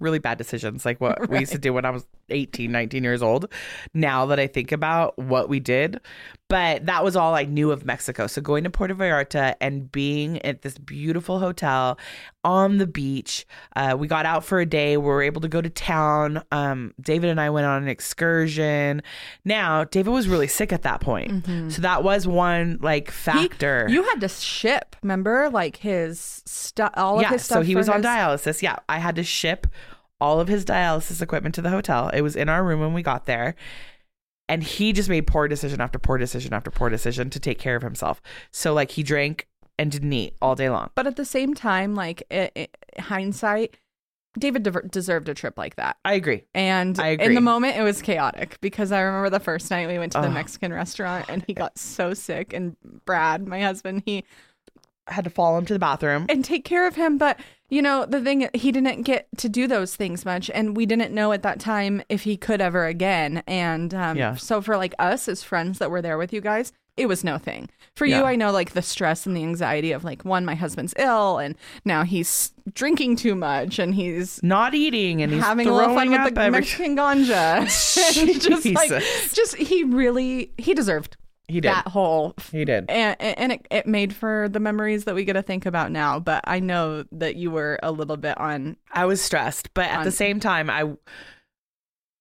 really 0.00 0.18
bad 0.18 0.36
decisions, 0.36 0.84
like 0.84 1.00
what 1.00 1.28
we 1.30 1.38
used 1.38 1.52
to 1.52 1.58
do 1.58 1.72
when 1.72 1.84
I 1.84 1.90
was 1.90 2.04
18, 2.30 2.70
19 2.72 3.02
years 3.04 3.22
old. 3.22 3.52
Now 3.94 4.26
that 4.26 4.38
I 4.40 4.46
think 4.46 4.72
about 4.72 5.16
what 5.18 5.48
we 5.48 5.60
did, 5.60 6.00
but 6.48 6.86
that 6.86 7.02
was 7.02 7.16
all 7.16 7.34
I 7.34 7.44
knew 7.44 7.72
of 7.72 7.84
Mexico. 7.84 8.26
So 8.28 8.40
going 8.40 8.64
to 8.64 8.70
Puerto 8.70 8.94
Vallarta 8.94 9.54
and 9.60 9.90
being 9.90 10.40
at 10.42 10.62
this 10.62 10.78
beautiful 10.78 11.40
hotel 11.40 11.98
on 12.44 12.78
the 12.78 12.86
beach, 12.86 13.44
uh, 13.74 13.96
we 13.98 14.06
got 14.06 14.26
out 14.26 14.44
for 14.44 14.60
a 14.60 14.66
day. 14.66 14.96
We 14.96 15.04
were 15.06 15.22
able 15.22 15.40
to 15.40 15.48
go 15.48 15.60
to 15.60 15.68
town. 15.70 16.42
Um, 16.52 16.94
David 17.00 17.30
and 17.30 17.40
I 17.40 17.50
went 17.50 17.66
on 17.66 17.82
an 17.82 17.88
excursion. 17.88 19.02
Now, 19.44 19.84
David 19.84 20.10
was 20.12 20.28
really 20.28 20.46
sick 20.46 20.72
at 20.72 20.82
that 20.82 21.00
point. 21.00 21.44
So 21.72 21.82
that 21.82 22.02
was 22.04 22.26
one 22.26 22.78
like 22.80 23.06
Mm-hmm. 23.06 23.38
He- 23.38 23.48
factor. 23.48 23.86
you 23.88 24.02
had 24.04 24.20
to 24.20 24.28
ship, 24.28 24.96
remember, 25.02 25.48
like 25.50 25.76
his 25.76 26.42
stuff, 26.46 26.92
all 26.94 27.20
yeah, 27.20 27.28
of 27.28 27.32
his 27.34 27.42
stuff. 27.44 27.58
so 27.58 27.62
he 27.62 27.74
was 27.76 27.88
on 27.88 28.02
dialysis. 28.02 28.62
Yeah, 28.62 28.76
I 28.88 28.98
had 28.98 29.16
to 29.16 29.22
ship 29.24 29.66
all 30.20 30.40
of 30.40 30.48
his 30.48 30.64
dialysis 30.64 31.20
equipment 31.20 31.54
to 31.56 31.62
the 31.62 31.70
hotel. 31.70 32.08
It 32.08 32.22
was 32.22 32.36
in 32.36 32.48
our 32.48 32.64
room 32.64 32.80
when 32.80 32.92
we 32.92 33.02
got 33.02 33.26
there. 33.26 33.54
And 34.48 34.62
he 34.62 34.92
just 34.92 35.08
made 35.08 35.26
poor 35.26 35.48
decision 35.48 35.80
after 35.80 35.98
poor 35.98 36.18
decision 36.18 36.54
after 36.54 36.70
poor 36.70 36.88
decision 36.88 37.30
to 37.30 37.40
take 37.40 37.58
care 37.58 37.74
of 37.74 37.82
himself. 37.82 38.22
So 38.52 38.72
like 38.72 38.92
he 38.92 39.02
drank 39.02 39.48
and 39.78 39.90
didn't 39.90 40.12
eat 40.12 40.34
all 40.40 40.54
day 40.54 40.70
long. 40.70 40.90
But 40.94 41.06
at 41.06 41.16
the 41.16 41.24
same 41.24 41.54
time, 41.54 41.94
like 41.94 42.22
i 42.30 42.50
i 42.56 42.68
hindsight, 42.98 43.76
David 44.38 44.62
de- 44.62 44.88
deserved 44.88 45.28
a 45.28 45.34
trip 45.34 45.58
like 45.58 45.76
that. 45.76 45.96
I 46.04 46.14
agree. 46.14 46.44
And 46.54 46.98
I 46.98 47.08
agree. 47.08 47.26
in 47.26 47.34
the 47.34 47.40
moment, 47.40 47.76
it 47.76 47.82
was 47.82 48.02
chaotic 48.02 48.58
because 48.60 48.92
I 48.92 49.00
remember 49.00 49.30
the 49.30 49.40
first 49.40 49.70
night 49.70 49.88
we 49.88 49.98
went 49.98 50.12
to 50.12 50.20
the 50.20 50.28
Ugh. 50.28 50.34
Mexican 50.34 50.72
restaurant 50.72 51.26
and 51.28 51.44
he 51.46 51.54
got 51.54 51.78
so 51.78 52.14
sick. 52.14 52.52
And 52.52 52.76
Brad, 53.04 53.46
my 53.46 53.60
husband, 53.60 54.02
he 54.06 54.24
had 55.08 55.24
to 55.24 55.30
follow 55.30 55.58
him 55.58 55.66
to 55.66 55.72
the 55.72 55.78
bathroom. 55.78 56.26
and 56.28 56.44
take 56.44 56.64
care 56.64 56.86
of 56.86 56.96
him. 56.96 57.18
But 57.18 57.38
you 57.68 57.82
know, 57.82 58.06
the 58.06 58.20
thing 58.20 58.48
he 58.54 58.70
didn't 58.70 59.02
get 59.02 59.26
to 59.38 59.48
do 59.48 59.66
those 59.66 59.96
things 59.96 60.24
much, 60.24 60.48
and 60.54 60.76
we 60.76 60.86
didn't 60.86 61.12
know 61.12 61.32
at 61.32 61.42
that 61.42 61.58
time 61.58 62.00
if 62.08 62.22
he 62.22 62.36
could 62.36 62.60
ever 62.60 62.86
again. 62.86 63.42
And 63.48 63.92
um, 63.92 64.16
Yeah. 64.16 64.36
so 64.36 64.60
for 64.62 64.76
like 64.76 64.94
us 65.00 65.28
as 65.28 65.42
friends 65.42 65.78
that 65.80 65.90
were 65.90 66.00
there 66.00 66.16
with 66.16 66.32
you 66.32 66.40
guys, 66.40 66.72
it 66.96 67.06
was 67.06 67.24
no 67.24 67.38
thing. 67.38 67.68
For 67.96 68.06
Yeah. 68.06 68.20
you, 68.20 68.24
I 68.24 68.36
know 68.36 68.52
like 68.52 68.72
the 68.72 68.82
stress 68.82 69.26
and 69.26 69.36
the 69.36 69.42
anxiety 69.42 69.90
of 69.90 70.04
like 70.04 70.24
one, 70.24 70.44
my 70.44 70.54
husband's 70.54 70.94
ill, 70.96 71.38
and 71.38 71.56
now 71.84 72.04
he's 72.04 72.52
drinking 72.72 73.16
too 73.16 73.34
much, 73.34 73.80
and 73.80 73.96
he's 73.96 74.40
Not 74.44 74.74
eating 74.76 75.20
and 75.20 75.32
he's 75.32 75.42
having 75.42 75.66
a 75.66 75.72
little 75.74 75.88
fun 75.94 76.06
throwing 76.06 76.10
with 76.12 76.20
up 76.20 76.34
the 76.34 76.40
every- 76.42 76.60
Mexican 76.60 76.96
ganja. 76.96 77.66
And 78.22 78.40
just 78.40 78.64
like, 78.66 78.90
Jesus. 78.90 79.32
just 79.34 79.56
he 79.56 79.82
really 79.82 80.52
he 80.56 80.72
deserved 80.72 81.16
He 81.48 81.60
did. 81.60 81.68
that 81.70 81.86
whole 81.88 82.34
He 82.50 82.64
did. 82.64 82.86
and, 82.90 83.16
and 83.20 83.52
it, 83.52 83.66
it 83.70 83.86
made 83.86 84.12
for 84.14 84.48
the 84.48 84.58
memories 84.60 85.04
that 85.04 85.14
we 85.14 85.24
get 85.24 85.34
to 85.34 85.42
think 85.42 85.64
about 85.64 85.92
now 85.92 86.18
but 86.18 86.42
i 86.44 86.58
know 86.58 87.04
that 87.12 87.36
you 87.36 87.50
were 87.52 87.78
a 87.84 87.92
little 87.92 88.16
bit 88.16 88.36
on 88.38 88.76
I 88.92 89.04
was 89.04 89.20
stressed, 89.22 89.72
but 89.74 89.86
at 89.86 90.04
the 90.04 90.10
same 90.10 90.40
time, 90.40 90.68
I 90.70 90.92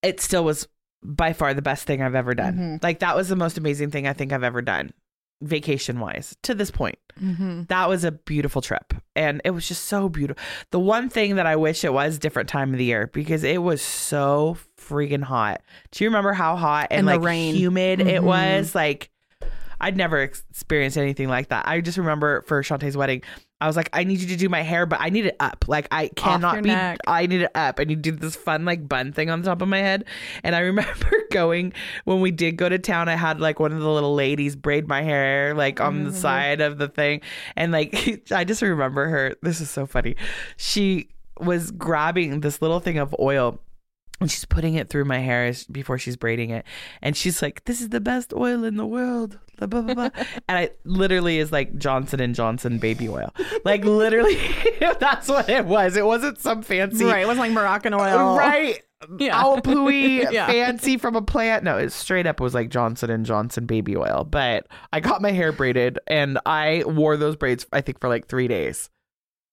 it 0.04 0.20
still 0.20 0.44
was 0.44 0.68
by 1.04 1.34
far 1.34 1.54
the 1.54 1.62
best 1.62 1.86
thing 1.88 2.02
I've 2.02 2.16
ever 2.16 2.34
done. 2.34 2.54
Mm-hmm. 2.54 2.76
Like 2.84 3.00
that 3.00 3.16
was 3.16 3.30
the 3.30 3.36
most 3.36 3.58
amazing 3.58 3.92
thing 3.92 4.08
I 4.08 4.14
think 4.14 4.32
I've 4.34 4.44
ever 4.44 4.62
done, 4.62 4.92
vacation 5.42 6.00
wise. 6.00 6.36
To 6.44 6.54
this 6.56 6.72
point, 6.72 6.98
that 7.70 7.88
was 7.90 8.04
a 8.04 8.12
beautiful 8.12 8.62
trip, 8.62 8.94
and 9.16 9.42
it 9.46 9.52
was 9.52 9.68
just 9.68 9.86
so 9.86 10.10
beautiful. 10.10 10.42
The 10.72 10.80
one 10.80 11.10
thing 11.10 11.36
that 11.38 11.46
I 11.46 11.56
wish 11.56 11.84
it 11.84 11.94
was 11.94 12.20
different 12.20 12.50
time 12.50 12.74
of 12.74 12.78
the 12.78 12.86
year 12.86 13.08
because 13.14 13.44
it 13.44 13.62
was 13.62 13.82
so 13.82 14.58
freaking 14.80 15.24
hot. 15.24 15.62
Do 15.92 16.04
you 16.04 16.10
remember 16.10 16.34
how 16.34 16.56
hot 16.56 16.88
and, 16.92 17.00
And 17.00 17.08
the 17.08 17.14
like 17.18 17.22
rain. 17.26 17.56
humid 17.56 18.02
it 18.02 18.22
Mhm. 18.22 18.26
was? 18.26 18.76
Like. 18.76 19.10
I'd 19.80 19.98
never 19.98 20.22
experienced 20.22 20.98
anything 20.98 21.28
like 21.30 21.50
that. 21.50 21.68
I 21.68 21.82
just 21.82 21.98
remember 21.98 22.42
for 22.44 22.62
Shantae's 22.64 22.96
wedding, 22.98 23.22
I 23.62 23.68
was 23.68 23.76
like, 23.78 23.90
I 23.94 24.04
need 24.04 24.20
you 24.20 24.28
to 24.28 24.36
do 24.36 24.50
my 24.50 24.62
hair, 24.62 24.86
but 24.86 25.00
I 25.02 25.10
need 25.10 25.26
it 25.26 25.36
up. 25.40 25.66
Like 25.68 25.88
I 25.92 26.10
cannot 26.10 26.62
be. 26.62 26.70
neck. 26.70 27.00
I 27.08 27.26
need 27.26 27.42
it 27.42 27.52
up, 27.56 27.80
and 27.80 27.90
you 27.90 27.96
did 27.96 28.20
this 28.20 28.36
fun 28.36 28.66
like 28.66 28.88
bun 28.88 29.14
thing 29.14 29.30
on 29.30 29.42
the 29.42 29.48
top 29.48 29.62
of 29.62 29.68
my 29.70 29.78
head. 29.80 30.06
And 30.44 30.56
I 30.56 30.60
remember 30.72 31.10
going 31.32 31.74
when 32.04 32.20
we 32.22 32.32
did 32.32 32.58
go 32.58 32.68
to 32.70 32.78
town. 32.78 33.08
I 33.10 33.16
had 33.16 33.40
like 33.40 33.60
one 33.60 33.72
of 33.72 33.80
the 33.80 33.90
little 33.90 34.14
ladies 34.14 34.56
braid 34.56 34.88
my 34.88 35.02
hair 35.02 35.54
like 35.54 35.80
on 35.80 35.96
Mm-hmm. 35.96 36.06
the 36.06 36.14
side 36.14 36.62
of 36.62 36.78
the 36.78 36.88
thing, 36.90 37.22
and 37.56 37.72
like 37.72 38.24
I 38.32 38.44
just 38.44 38.62
remember 38.62 39.08
her. 39.08 39.36
This 39.42 39.62
is 39.62 39.70
so 39.70 39.86
funny. 39.86 40.16
She 40.58 41.10
was 41.40 41.72
grabbing 41.72 42.42
this 42.42 42.62
little 42.62 42.80
thing 42.80 42.98
of 42.98 43.16
oil 43.20 43.60
and 44.22 44.32
she's 44.32 44.46
putting 44.46 44.76
it 44.76 44.90
through 44.90 45.06
my 45.06 45.20
hair 45.20 45.52
before 45.72 45.98
she's 45.98 46.16
braiding 46.16 46.50
it. 46.50 46.66
And 47.02 47.16
she's 47.18 47.42
like 47.42 47.66
this 47.66 47.82
is 47.82 47.90
the 47.90 48.00
best 48.00 48.34
oil 48.34 48.64
in 48.64 48.78
the 48.78 48.86
world. 48.86 49.38
Blah, 49.58 49.68
blah, 49.68 49.82
blah, 49.82 49.94
blah. 49.94 50.10
and 50.50 50.58
i 50.58 50.70
literally 50.84 51.40
is 51.40 51.52
like 51.52 51.78
johnson 51.78 52.20
and 52.20 52.36
johnson 52.36 52.78
baby 52.78 53.08
oil. 53.10 53.34
Like 53.64 53.84
literally 53.86 54.38
that's 55.00 55.28
what 55.28 55.50
it 55.50 55.66
was. 55.66 55.96
It 55.98 56.06
wasn't 56.06 56.40
some 56.40 56.62
fancy 56.62 57.06
right 57.06 57.24
it 57.24 57.28
wasn't 57.28 57.48
like 57.48 57.52
moroccan 57.54 57.94
oil. 57.94 58.36
Right. 58.38 58.82
Yeah. 59.20 59.44
pooey 59.44 60.32
Yeah. 60.32 60.48
fancy 60.48 60.98
from 60.98 61.16
a 61.16 61.22
plant. 61.22 61.64
No 61.64 61.78
it 61.78 61.92
straight 61.92 62.26
up 62.26 62.40
was 62.40 62.54
like 62.54 62.70
johnson 62.70 63.10
and 63.10 63.26
johnson 63.26 63.66
baby 63.66 63.96
oil. 63.96 64.28
But 64.30 64.68
i 64.94 65.00
got 65.00 65.22
my 65.22 65.32
hair 65.32 65.52
braided 65.52 66.00
and 66.08 66.40
i 66.46 66.84
wore 66.88 67.18
those 67.18 67.36
braids 67.36 67.66
i 67.74 67.82
think 67.82 68.00
for 68.00 68.08
like 68.10 68.28
three 68.28 68.48
days 68.48 68.90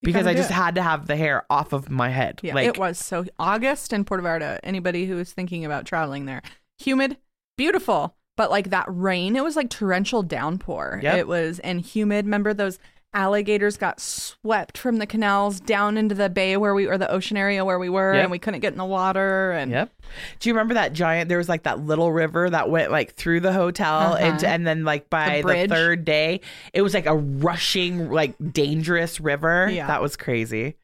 because 0.03 0.27
i 0.27 0.35
just 0.35 0.51
it. 0.51 0.55
had 0.55 0.75
to 0.75 0.83
have 0.83 1.07
the 1.07 1.17
hair 1.17 1.45
off 1.51 1.73
of 1.73 1.89
my 1.91 2.09
head 2.11 2.41
yeah 2.43 2.55
like 2.55 2.67
it 2.67 2.79
was 2.79 2.99
so 2.99 3.25
august 3.39 3.93
in 3.93 4.05
puerto 4.05 4.23
vallarta 4.23 4.59
anybody 4.63 5.07
who 5.07 5.19
is 5.19 5.33
thinking 5.33 5.65
about 5.65 5.85
traveling 5.87 6.27
there 6.27 6.43
humid 6.79 7.17
beautiful 7.57 8.17
but 8.37 8.51
like 8.51 8.71
that 8.71 8.87
rain 8.89 9.37
it 9.37 9.45
was 9.45 9.57
like 9.57 9.71
torrential 9.71 10.23
downpour 10.23 11.01
Yep. 11.03 11.17
it 11.19 11.29
was 11.29 11.59
and 11.61 11.81
humid 11.81 12.25
remember 12.25 12.53
those 12.55 12.79
alligators 13.15 13.77
got 13.77 14.01
swept 14.01 14.79
from 14.79 14.97
the 14.97 15.07
canals 15.07 15.61
down 15.61 15.99
into 15.99 16.15
the 16.15 16.31
bay 16.31 16.57
where 16.57 16.75
we 16.75 16.87
or 16.87 16.97
the 16.97 17.11
ocean 17.11 17.37
area 17.37 17.65
where 17.65 17.79
we 17.79 17.89
were 17.89 18.15
Yep. 18.15 18.23
and 18.23 18.31
we 18.31 18.39
couldn't 18.39 18.61
get 18.61 18.73
in 18.73 18.79
the 18.79 18.85
water 18.85 19.53
and 19.53 19.71
Yep. 19.71 19.91
Do 20.41 20.49
you 20.49 20.55
remember 20.55 20.75
that 20.75 20.93
giant? 20.93 21.29
There 21.29 21.39
was 21.39 21.49
like 21.49 21.63
that 21.63 21.81
little 21.81 22.13
river 22.13 22.49
that 22.51 22.69
went 22.69 22.91
like 22.91 23.15
through 23.15 23.41
the 23.41 23.53
hotel, 23.53 24.13
Uh-huh. 24.15 24.17
and 24.17 24.45
and 24.45 24.67
then 24.67 24.85
like 24.85 25.09
by 25.09 25.39
the, 25.39 25.43
bridge. 25.43 25.71
third 25.71 26.05
day, 26.05 26.41
it 26.75 26.83
was 26.83 26.93
like 26.93 27.07
a 27.07 27.17
rushing, 27.17 28.11
like 28.11 28.35
dangerous 28.53 29.21
river. 29.21 29.69
Yeah. 29.73 29.87
that 29.87 30.03
was 30.03 30.17
crazy. 30.17 30.77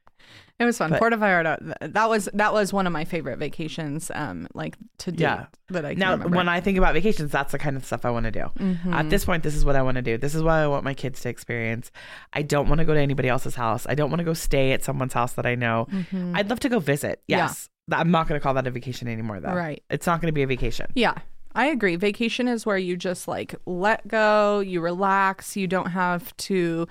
It 0.61 0.64
was 0.64 0.77
fun. 0.77 0.90
But- 0.90 0.99
Puerto 0.99 1.16
Vallarta. 1.16 1.92
That 1.92 2.09
was 2.09 2.29
that 2.35 2.53
was 2.53 2.73
one 2.73 2.87
of 2.87 2.92
my 2.92 3.05
favorite 3.05 3.38
vacations. 3.38 4.11
Um, 4.14 4.49
like 4.55 4.77
to 4.99 5.12
date 5.12 5.21
Yeah. 5.21 5.47
that 5.68 5.85
I 5.87 5.94
Now, 5.94 6.12
remember. 6.12 6.37
when 6.37 6.49
I 6.49 6.61
think 6.61 6.79
about 6.79 6.94
vacations, 6.94 7.31
that's 7.31 7.53
the 7.53 7.59
kind 7.61 7.77
of 7.77 7.85
stuff 7.85 8.05
I 8.05 8.11
want 8.11 8.25
to 8.25 8.33
do. 8.33 8.47
Mm-hmm. 8.59 8.92
At 8.92 9.09
this 9.11 9.25
point, 9.25 9.44
this 9.44 9.55
is 9.55 9.64
what 9.64 9.77
I 9.77 9.83
want 9.83 9.97
to 9.97 10.03
do. 10.03 10.18
This 10.18 10.35
is 10.35 10.42
what 10.42 10.55
I 10.55 10.66
want 10.66 10.83
my 10.83 10.94
kids 10.94 11.21
to 11.21 11.29
experience. 11.29 11.92
I 12.33 12.42
don't 12.42 12.68
want 12.68 12.81
to 12.81 12.85
go 12.85 12.92
to 12.94 13.01
anybody 13.01 13.29
else's 13.29 13.55
house. 13.55 13.87
I 13.88 13.94
don't 13.94 14.11
want 14.11 14.18
to 14.18 14.25
go 14.25 14.35
stay 14.35 14.73
at 14.73 14.83
someone's 14.83 15.12
house 15.12 15.35
that 15.35 15.47
I 15.47 15.55
know. 15.55 15.87
I'd 16.35 16.51
love 16.51 16.61
to 16.61 16.68
go 16.68 16.81
visit. 16.81 17.21
Mm-hmm. 17.21 17.33
Yeah. 17.33 17.37
Yes. 17.38 17.68
I'm 17.92 18.11
not 18.11 18.29
going 18.29 18.38
to 18.38 18.42
call 18.42 18.53
that 18.55 18.66
a 18.66 18.71
vacation 18.71 19.09
anymore, 19.09 19.40
though. 19.40 19.55
Right. 19.55 19.83
It's 19.88 20.07
not 20.07 20.21
going 20.21 20.27
to 20.29 20.33
be 20.33 20.42
a 20.42 20.47
vacation. 20.47 20.87
yeah, 20.94 21.14
I 21.55 21.66
agree. 21.66 21.97
Vacation 21.97 22.47
is 22.49 22.66
where 22.66 22.77
you 22.77 22.97
just 22.97 23.27
like 23.29 23.55
let 23.64 24.07
go, 24.09 24.61
you 24.61 24.81
relax, 24.81 25.57
you 25.57 25.66
don't 25.66 25.90
have 25.92 26.37
to 26.38 26.87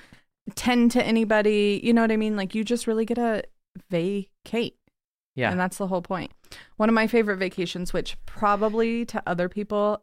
tend 0.55 0.91
to 0.91 1.03
anybody. 1.03 1.79
You 1.83 1.93
know 1.93 2.01
what 2.01 2.11
I 2.11 2.17
mean? 2.17 2.35
Like 2.35 2.55
you 2.55 2.63
just 2.63 2.87
really 2.87 3.05
get 3.05 3.15
to 3.15 3.43
vacate. 3.89 4.75
Yeah. 5.35 5.51
And 5.51 5.59
that's 5.59 5.77
the 5.77 5.87
whole 5.87 6.01
point. 6.01 6.31
One 6.77 6.89
of 6.89 6.95
my 6.95 7.07
favorite 7.07 7.37
vacations, 7.37 7.93
which 7.93 8.17
probably 8.25 9.05
to 9.05 9.21
other 9.27 9.49
people 9.49 10.01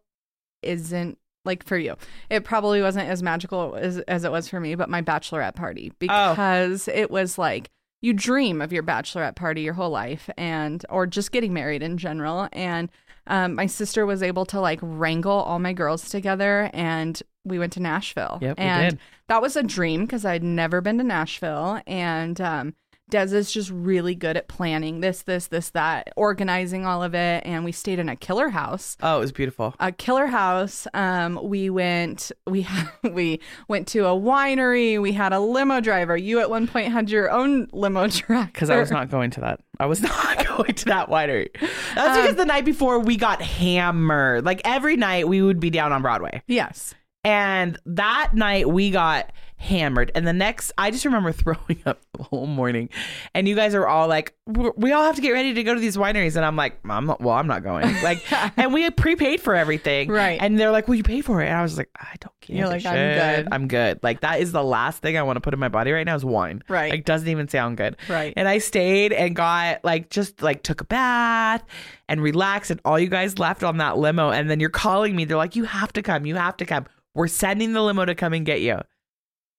isn't 0.63 1.19
like 1.45 1.65
for 1.65 1.77
you, 1.77 1.97
it 2.31 2.45
probably 2.45 2.81
wasn't 2.81 3.09
as 3.09 3.23
magical 3.23 3.75
as, 3.77 3.99
as 4.01 4.25
it 4.25 4.33
was 4.33 4.49
for 4.49 4.61
me, 4.61 4.75
but 4.75 4.89
my 4.89 5.03
bachelorette 5.03 5.55
party 5.55 5.93
Oh. 6.09 6.31
because 6.31 6.89
it 6.89 7.11
was 7.11 7.37
like 7.37 7.71
you 8.01 8.13
dream 8.13 8.63
of 8.63 8.73
your 8.73 8.83
bachelorette 8.83 9.35
party 9.37 9.63
your 9.63 9.75
whole 9.75 9.91
life 9.91 10.31
and 10.39 10.85
or 10.89 11.07
just 11.07 11.33
getting 11.33 11.53
married 11.53 11.83
in 11.83 11.97
general 11.99 12.49
and 12.53 12.91
um, 13.27 13.55
my 13.55 13.65
sister 13.67 14.05
was 14.05 14.23
able 14.23 14.45
to 14.45 14.61
like 14.61 14.79
wrangle 14.83 15.33
all 15.33 15.59
my 15.59 15.73
girls 15.73 16.11
together 16.11 16.69
and 16.75 17.23
we 17.47 17.59
went 17.59 17.73
to 17.73 17.81
nashville 17.81 18.39
Yep, 18.43 18.59
we 18.59 18.65
and 18.65 18.91
did. 18.91 19.01
that 19.29 19.41
was 19.41 19.57
a 19.57 19.63
dream 19.63 20.03
because 20.03 20.27
i'd 20.27 20.43
never 20.43 20.83
been 20.83 20.99
to 20.99 21.05
nashville 21.05 21.81
and 21.87 22.39
um, 22.43 22.75
Des 23.15 23.33
is 23.33 23.53
just 23.53 23.71
really 23.71 24.17
good 24.17 24.37
at 24.37 24.49
planning 24.49 24.99
this, 24.99 25.23
this, 25.23 25.47
this, 25.47 25.71
that, 25.71 26.13
organizing 26.17 26.85
all 26.85 27.01
of 27.01 27.15
it. 27.15 27.45
And 27.47 27.65
we 27.65 27.71
stayed 27.71 28.01
in 28.01 28.09
a 28.09 28.17
killer 28.17 28.49
house. 28.49 28.97
Oh, 29.05 29.19
it 29.19 29.21
was 29.21 29.31
beautiful. 29.31 29.73
A 29.79 29.93
killer 29.93 30.27
house. 30.27 30.89
Um, 30.95 31.39
we 31.41 31.71
went, 31.71 32.33
we 32.49 32.67
we 33.13 33.39
went 33.69 33.87
to 33.89 34.07
a 34.07 34.19
winery. 34.19 35.01
We 35.01 35.13
had 35.13 35.33
a 35.33 35.39
limo 35.39 35.81
driver. 35.81 36.17
You 36.17 36.41
at 36.41 36.51
one 36.51 36.67
point 36.67 36.91
had 36.91 37.09
your 37.09 37.31
own 37.31 37.69
limo 37.73 38.09
driver 38.09 38.47
Because 38.53 38.69
I 38.69 38.81
was 38.81 38.91
not 38.91 39.11
going 39.11 39.31
to 39.31 39.43
that. 39.43 39.61
I 39.79 39.87
was 39.87 40.01
not 40.03 40.45
going 40.49 40.75
to 40.75 40.85
that 40.87 41.09
winery. 41.09 41.51
That's 41.95 42.17
Um, 42.19 42.23
because 42.23 42.35
the 42.35 42.47
night 42.47 42.65
before 42.65 42.99
we 42.99 43.17
got 43.17 43.41
hammered. 43.41 44.45
Like 44.45 44.61
every 44.65 44.97
night 44.97 45.29
we 45.29 45.41
would 45.41 45.61
be 45.61 45.71
down 45.71 45.93
on 45.93 46.03
Broadway. 46.03 46.43
Yes. 46.49 46.97
And 47.23 47.79
that 47.87 48.31
night 48.35 48.69
we 48.69 48.91
got 48.91 49.31
hammered. 49.57 50.13
And 50.15 50.27
the 50.27 50.33
next, 50.33 50.73
I 50.77 50.91
just 50.91 51.05
remember 51.05 51.33
throwing 51.33 51.81
up 51.87 52.01
the 52.17 52.23
whole 52.25 52.47
morning. 52.47 52.89
And 53.35 53.49
you 53.49 53.55
guys 53.55 53.75
are 53.75 53.87
all 53.87 54.09
like, 54.09 54.35
"We- 54.47 54.93
all 54.93 55.05
have 55.05 55.17
to 55.17 55.23
get 55.23 55.31
ready 55.33 55.55
to 55.55 55.63
go 55.63 55.75
to 55.75 55.81
these 55.81 55.97
wineries. 55.97 56.37
And 56.37 56.45
I'm 56.45 56.57
like, 56.57 56.79
I'm 56.89 57.07
not, 57.07 57.21
well, 57.21 57.35
I'm 57.35 57.47
not 57.47 57.63
going. 57.63 57.95
Like, 58.05 58.21
and 58.59 58.75
we 58.75 58.83
had 58.83 58.97
prepaid 58.97 59.41
for 59.41 59.55
everything. 59.55 60.09
Right. 60.11 60.39
And 60.41 60.59
they're 60.59 60.71
like, 60.71 60.89
well, 60.89 60.95
you 60.95 61.03
pay 61.03 61.23
for 61.23 61.41
it. 61.41 61.47
And 61.47 61.57
I 61.57 61.63
was 61.63 61.79
like, 61.79 61.89
I 61.99 62.15
don't 62.21 62.33
care. 62.43 62.57
You're 62.57 62.69
like, 62.69 62.85
I'm 62.85 62.95
good. 62.95 63.49
I'm 63.53 63.69
good. 63.69 64.01
Like, 64.03 64.21
that 64.21 64.41
is 64.41 64.53
the 64.53 64.63
last 64.63 65.01
thing 65.01 65.17
I 65.17 65.23
want 65.23 65.37
to 65.37 65.41
put 65.41 65.55
in 65.55 65.61
my 65.61 65.69
body 65.69 65.91
right 65.93 66.05
now 66.05 66.15
is 66.15 66.25
wine. 66.25 66.63
Right. 66.69 66.91
Like, 66.91 67.05
doesn't 67.07 67.29
even 67.29 67.49
sound 67.49 67.79
good. 67.79 67.97
Right. 68.09 68.35
And 68.37 68.47
I 68.47 68.59
stayed 68.59 69.13
and 69.15 69.35
got 69.35 69.83
like 69.85 70.11
just 70.11 70.43
like 70.43 70.63
took 70.63 70.83
a 70.83 70.85
bath 70.85 71.65
and 72.09 72.21
relaxed 72.23 72.71
and 72.71 72.81
all 72.85 72.99
you 72.99 73.09
guys 73.09 73.39
left 73.39 73.63
on 73.65 73.79
that 73.79 73.97
limo 73.97 74.31
and 74.31 74.51
then 74.51 74.61
you're 74.61 74.69
calling 74.69 75.17
me. 75.17 75.25
They're 75.25 75.39
like, 75.39 75.57
You 75.57 75.65
have 75.65 75.93
to 75.95 76.03
come, 76.03 76.27
you 76.27 76.35
have 76.37 76.57
to 76.59 76.67
come. 76.67 76.85
We're 77.15 77.29
sending 77.29 77.73
the 77.73 77.81
limo 77.83 78.05
to 78.05 78.15
come 78.15 78.33
and 78.35 78.45
get 78.45 78.61
you. 78.61 78.81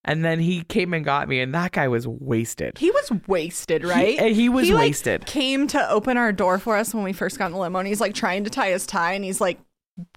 And 0.08 0.24
then 0.24 0.40
he 0.40 0.64
came 0.64 0.94
and 0.94 1.04
got 1.04 1.28
me, 1.28 1.40
and 1.40 1.54
that 1.56 1.72
guy 1.72 1.88
was 1.88 2.08
wasted. 2.08 2.78
He 2.78 2.92
was 2.92 3.12
wasted, 3.28 3.84
right? 3.84 4.20
He, 4.20 4.34
he 4.36 4.50
was 4.50 4.70
like, 4.70 4.80
wasted. 4.80 5.26
came 5.26 5.66
to 5.68 5.90
open 5.90 6.16
our 6.16 6.32
door 6.32 6.60
for 6.60 6.78
us 6.78 6.94
when 6.94 7.04
we 7.04 7.12
first 7.12 7.40
got 7.40 7.48
in 7.48 7.54
the 7.54 7.58
limo, 7.58 7.80
and 7.80 7.88
he's 7.88 8.00
like 8.00 8.14
trying 8.14 8.44
to 8.44 8.52
tie 8.52 8.70
his 8.70 8.86
tie, 8.86 9.14
and 9.14 9.26
he's 9.26 9.42
like 9.42 9.60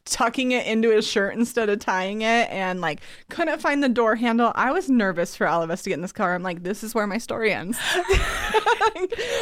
tucking 0.04 0.52
it 0.52 0.66
into 0.66 0.90
his 0.90 1.06
shirt 1.06 1.34
instead 1.34 1.68
of 1.68 1.78
tying 1.78 2.22
it, 2.22 2.50
and 2.50 2.80
like 2.80 3.00
couldn't 3.28 3.60
find 3.60 3.82
the 3.82 3.88
door 3.88 4.16
handle. 4.16 4.52
I 4.54 4.72
was 4.72 4.88
nervous 4.88 5.36
for 5.36 5.46
all 5.46 5.62
of 5.62 5.70
us 5.70 5.82
to 5.82 5.90
get 5.90 5.94
in 5.94 6.02
this 6.02 6.12
car. 6.12 6.34
I'm 6.34 6.42
like, 6.42 6.62
this 6.62 6.82
is 6.82 6.94
where 6.94 7.06
my 7.06 7.18
story 7.18 7.52
ends. 7.52 7.78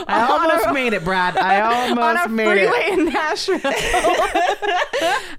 I 0.09 0.27
almost 0.29 0.73
made 0.73 0.93
it, 0.93 1.05
Brad. 1.05 1.37
I 1.37 1.61
on 1.93 1.99
almost 1.99 2.27
a 2.27 2.29
made 2.29 2.47
freeway 2.47 2.87
it. 2.87 2.99
in 2.99 3.05
Nashville. 3.07 3.61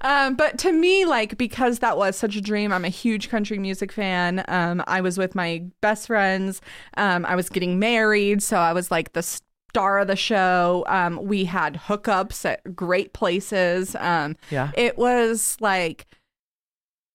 um, 0.00 0.34
but 0.34 0.58
to 0.58 0.72
me, 0.72 1.04
like 1.04 1.38
because 1.38 1.78
that 1.80 1.96
was 1.96 2.16
such 2.16 2.36
a 2.36 2.40
dream, 2.40 2.72
I'm 2.72 2.84
a 2.84 2.90
huge 2.90 3.28
country 3.28 3.58
music 3.58 3.92
fan. 3.92 4.44
Um, 4.48 4.82
I 4.86 5.00
was 5.00 5.18
with 5.18 5.34
my 5.34 5.64
best 5.80 6.06
friends. 6.06 6.60
Um, 6.96 7.24
I 7.26 7.36
was 7.36 7.48
getting 7.48 7.78
married, 7.78 8.42
so 8.42 8.56
I 8.58 8.72
was 8.72 8.90
like 8.90 9.12
the 9.12 9.22
star 9.78 9.98
of 10.00 10.08
the 10.08 10.16
show. 10.16 10.84
Um, 10.88 11.20
we 11.24 11.44
had 11.44 11.74
hookups 11.86 12.44
at 12.44 12.74
great 12.74 13.12
places. 13.12 13.94
Um, 13.94 14.36
Yeah. 14.50 14.72
it 14.76 14.98
was 14.98 15.56
like 15.60 16.06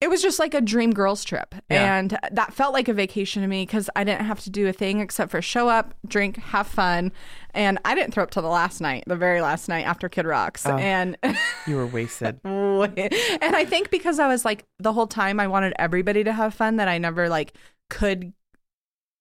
it 0.00 0.08
was 0.10 0.20
just 0.20 0.38
like 0.38 0.52
a 0.52 0.60
dream 0.60 0.92
girls 0.92 1.24
trip 1.24 1.54
Yeah. 1.70 1.96
and 1.98 2.18
that 2.32 2.52
felt 2.52 2.74
like 2.74 2.88
a 2.88 2.92
vacation 2.92 3.40
to 3.42 3.48
me 3.48 3.62
because 3.62 3.88
i 3.96 4.04
didn't 4.04 4.26
have 4.26 4.40
to 4.40 4.50
do 4.50 4.66
a 4.68 4.72
thing 4.72 5.00
except 5.00 5.30
for 5.30 5.40
show 5.40 5.68
up 5.70 5.94
drink 6.06 6.36
have 6.36 6.66
fun 6.66 7.10
and 7.54 7.78
i 7.86 7.94
didn't 7.94 8.12
throw 8.12 8.22
up 8.24 8.30
till 8.30 8.42
the 8.42 8.48
last 8.48 8.82
night 8.82 9.04
the 9.06 9.16
very 9.16 9.40
last 9.40 9.66
night 9.68 9.86
after 9.86 10.08
kid 10.10 10.26
rocks 10.26 10.66
Oh. 10.66 10.76
and 10.76 11.16
You 11.66 11.76
were 11.76 11.86
wasted. 11.86 12.38
and 12.44 13.56
i 13.56 13.64
think 13.64 13.90
because 13.90 14.18
i 14.18 14.26
was 14.28 14.44
like 14.44 14.64
the 14.78 14.92
whole 14.92 15.06
time 15.06 15.40
i 15.40 15.46
wanted 15.46 15.72
everybody 15.78 16.22
to 16.24 16.32
have 16.32 16.52
fun 16.52 16.76
that 16.76 16.88
i 16.88 16.98
never 16.98 17.28
like 17.30 17.54
could 17.88 18.32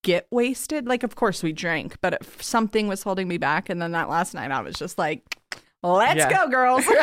get 0.04 0.28
wasted 0.32 0.86
like 0.88 1.02
of 1.04 1.16
course 1.16 1.42
we 1.42 1.52
drank 1.52 1.96
but 2.02 2.14
if 2.22 2.44
something 2.44 2.88
was 2.88 3.02
holding 3.04 3.28
me 3.28 3.38
back 3.38 3.70
and 3.70 3.82
then 3.82 3.92
that 3.94 4.10
last 4.10 4.34
night 4.34 4.52
i 4.52 4.62
was 4.62 4.76
just 4.76 4.98
like 4.98 5.38
let's 5.82 6.18
Yeah. 6.20 6.30
go 6.46 6.50
girls 6.50 6.86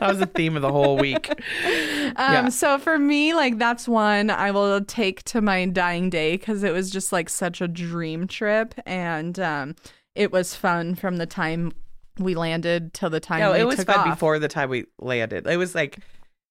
That 0.00 0.08
was 0.10 0.18
the 0.18 0.26
theme 0.26 0.56
of 0.56 0.62
the 0.62 0.72
whole 0.72 0.96
week. 0.98 1.30
Um, 1.30 2.14
Yeah. 2.16 2.48
So 2.50 2.78
for 2.78 2.98
me, 2.98 3.32
like 3.32 3.58
that's 3.58 3.86
one 3.88 4.28
I 4.28 4.50
will 4.50 4.82
take 4.84 5.22
to 5.24 5.40
my 5.40 5.64
dying 5.66 6.10
day 6.10 6.36
because 6.36 6.62
it 6.62 6.72
was 6.72 6.90
just 6.90 7.12
like 7.12 7.28
such 7.30 7.60
a 7.60 7.68
dream 7.68 8.26
trip, 8.26 8.74
and 8.84 9.38
um, 9.38 9.76
it 10.14 10.32
was 10.32 10.54
fun 10.54 10.94
from 10.94 11.16
the 11.16 11.26
time 11.26 11.72
we 12.18 12.34
landed 12.34 12.92
till 12.92 13.08
the 13.08 13.20
time 13.20 13.40
No, 13.40 13.52
we 13.52 13.60
it 13.60 13.64
was 13.64 13.76
took 13.76 13.86
fun 13.86 14.00
off. 14.00 14.14
before 14.16 14.38
the 14.38 14.48
time 14.48 14.68
we 14.68 14.84
landed. 14.98 15.46
It 15.46 15.56
was 15.56 15.74
like, 15.74 15.98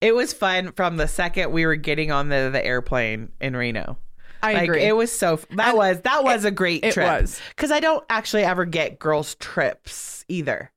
it 0.02 0.16
was 0.16 0.34
fun 0.34 0.72
from 0.72 0.98
the 0.98 1.08
second 1.08 1.52
we 1.52 1.66
were 1.66 1.76
getting 1.76 2.12
on 2.12 2.30
the, 2.30 2.50
the 2.52 2.64
airplane 2.66 3.32
in 3.42 3.56
Reno. 3.56 3.98
I 4.44 4.54
like 4.54 4.64
agree. 4.64 4.84
it 4.84 4.96
was 4.96 5.12
so 5.12 5.38
that 5.52 5.70
And 5.70 5.78
was 5.78 6.02
that 6.02 6.24
was 6.24 6.46
a 6.46 6.52
great 6.52 6.84
it 6.84 6.94
trip. 6.94 7.08
was. 7.22 7.40
because 7.56 7.72
I 7.72 7.80
don't 7.80 8.04
actually 8.10 8.44
ever 8.44 8.66
get 8.66 9.00
girls 9.00 9.36
trips 9.36 10.26
either. 10.28 10.70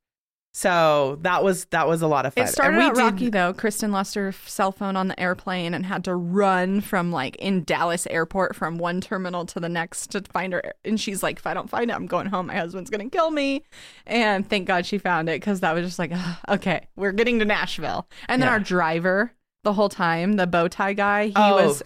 So 0.55 1.19
that 1.21 1.45
was 1.45 1.67
that 1.67 1.87
was 1.87 2.01
a 2.01 2.07
lot 2.07 2.25
of 2.25 2.33
fun. 2.33 2.45
It 2.45 2.49
started 2.49 2.79
and 2.79 2.79
we 2.79 2.85
out 2.89 2.95
did- 2.95 3.01
rocky 3.03 3.29
though. 3.29 3.53
Kristen 3.53 3.93
lost 3.93 4.15
her 4.15 4.33
cell 4.47 4.73
phone 4.73 4.97
on 4.97 5.09
the 5.09 5.21
airplane 5.21 5.75
and 5.75 5.85
had 5.85 6.03
to 6.05 6.15
run 6.15 6.81
from 6.81 7.13
like 7.13 7.37
in 7.37 7.63
Dallas 7.65 8.07
airport 8.07 8.57
from 8.57 8.79
one 8.79 9.03
terminal 9.03 9.45
to 9.45 9.61
the 9.61 9.69
next 9.69 10.13
to 10.13 10.23
find 10.23 10.55
her. 10.55 10.63
And 10.83 10.99
she's 10.99 11.23
like, 11.23 11.37
"If 11.41 11.47
I 11.47 11.53
don't 11.53 11.69
find 11.69 11.91
it, 11.91 11.95
I'm 11.95 12.07
going 12.07 12.29
home. 12.29 12.47
My 12.47 12.57
husband's 12.57 12.89
gonna 12.89 13.11
kill 13.11 13.31
me." 13.31 13.65
And 14.07 14.49
thank 14.49 14.67
God 14.67 14.87
she 14.87 14.97
found 14.97 15.29
it 15.29 15.41
because 15.43 15.61
that 15.61 15.75
was 15.75 15.85
just 15.85 15.99
like, 15.99 16.13
"Ugh, 16.15 16.37
okay, 16.49 16.87
we're 16.97 17.13
getting 17.13 17.39
to 17.41 17.45
Nashville. 17.45 18.09
And 18.27 18.41
then 18.41 18.47
Yeah. 18.49 18.55
our 18.55 18.61
driver 18.61 19.33
the 19.63 19.75
whole 19.75 19.91
time, 19.91 20.35
the 20.35 20.47
bow 20.47 20.69
tie 20.69 20.95
guy, 20.95 21.27
he 21.27 21.33
Oh, 21.37 21.67
was 21.67 21.83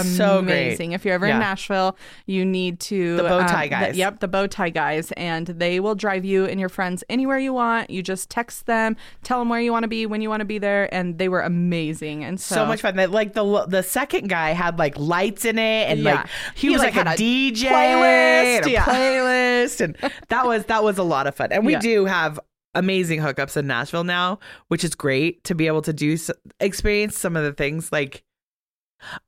so 0.00 0.42
great. 0.42 0.66
amazing. 0.68 0.92
If 0.92 1.04
you're 1.04 1.14
ever 1.14 1.26
Yeah. 1.26 1.34
in 1.34 1.40
Nashville, 1.40 1.96
you 2.26 2.44
need 2.44 2.80
to 2.80 3.16
The 3.16 3.22
bow 3.22 3.46
tie 3.46 3.64
um, 3.64 3.70
guys. 3.70 3.96
yep, 3.96 4.20
the 4.20 4.28
bow 4.28 4.46
tie 4.46 4.70
guys, 4.70 5.12
and 5.12 5.46
they 5.46 5.80
will 5.80 5.94
drive 5.94 6.24
you 6.24 6.46
and 6.46 6.58
your 6.58 6.68
friends 6.68 7.04
anywhere 7.08 7.38
you 7.38 7.52
want. 7.52 7.90
You 7.90 8.02
just 8.02 8.30
text 8.30 8.66
them, 8.66 8.96
tell 9.22 9.38
them 9.38 9.48
where 9.48 9.60
you 9.60 9.72
want 9.72 9.84
to 9.84 9.88
be, 9.88 10.06
when 10.06 10.20
you 10.22 10.28
want 10.30 10.40
to 10.40 10.44
be 10.46 10.58
there, 10.58 10.92
and 10.94 11.18
they 11.18 11.28
were 11.28 11.40
amazing. 11.42 12.24
And 12.24 12.40
so, 12.40 12.54
so 12.56 12.66
much 12.66 12.80
fun. 12.80 12.96
That 12.96 13.10
like 13.10 13.34
the 13.34 13.66
the 13.68 13.82
second 13.82 14.28
guy 14.28 14.50
had 14.50 14.78
like 14.78 14.98
lights 14.98 15.44
in 15.44 15.58
it, 15.58 15.88
and 15.90 16.00
Yeah. 16.00 16.14
like 16.14 16.26
he, 16.54 16.68
He, 16.68 16.72
was 16.72 16.82
like, 16.82 16.94
like, 16.94 17.06
a 17.06 17.10
a 17.12 17.16
DJ 17.16 17.68
playlist, 17.68 18.56
and 18.58 18.66
a 18.66 18.70
yeah. 18.70 18.84
playlist, 18.84 19.80
and 19.80 19.96
that 20.28 20.46
was 20.46 20.64
that 20.66 20.82
was 20.84 20.98
a 20.98 21.02
lot 21.02 21.26
of 21.26 21.34
fun. 21.34 21.48
And 21.52 21.66
we 21.66 21.72
Yeah. 21.72 21.80
do 21.80 22.04
have 22.06 22.38
amazing 22.74 23.20
hookups 23.20 23.56
in 23.56 23.66
Nashville 23.66 24.04
now, 24.04 24.38
which 24.68 24.82
is 24.82 24.94
great 24.94 25.44
to 25.44 25.54
be 25.54 25.66
able 25.66 25.82
to 25.82 25.92
do 25.92 26.16
experience 26.60 27.18
some 27.18 27.36
of 27.36 27.44
the 27.44 27.52
things. 27.52 27.92
Like 27.92 28.22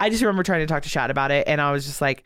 I 0.01 0.11
just 0.11 0.23
remember 0.23 0.43
trying 0.43 0.61
to 0.61 0.67
talk 0.67 0.83
to 0.83 0.89
Chad 0.89 1.11
about 1.11 1.31
it, 1.31 1.47
and 1.47 1.61
I 1.61 1.73
was 1.73 1.87
just 1.87 2.01
like. 2.01 2.25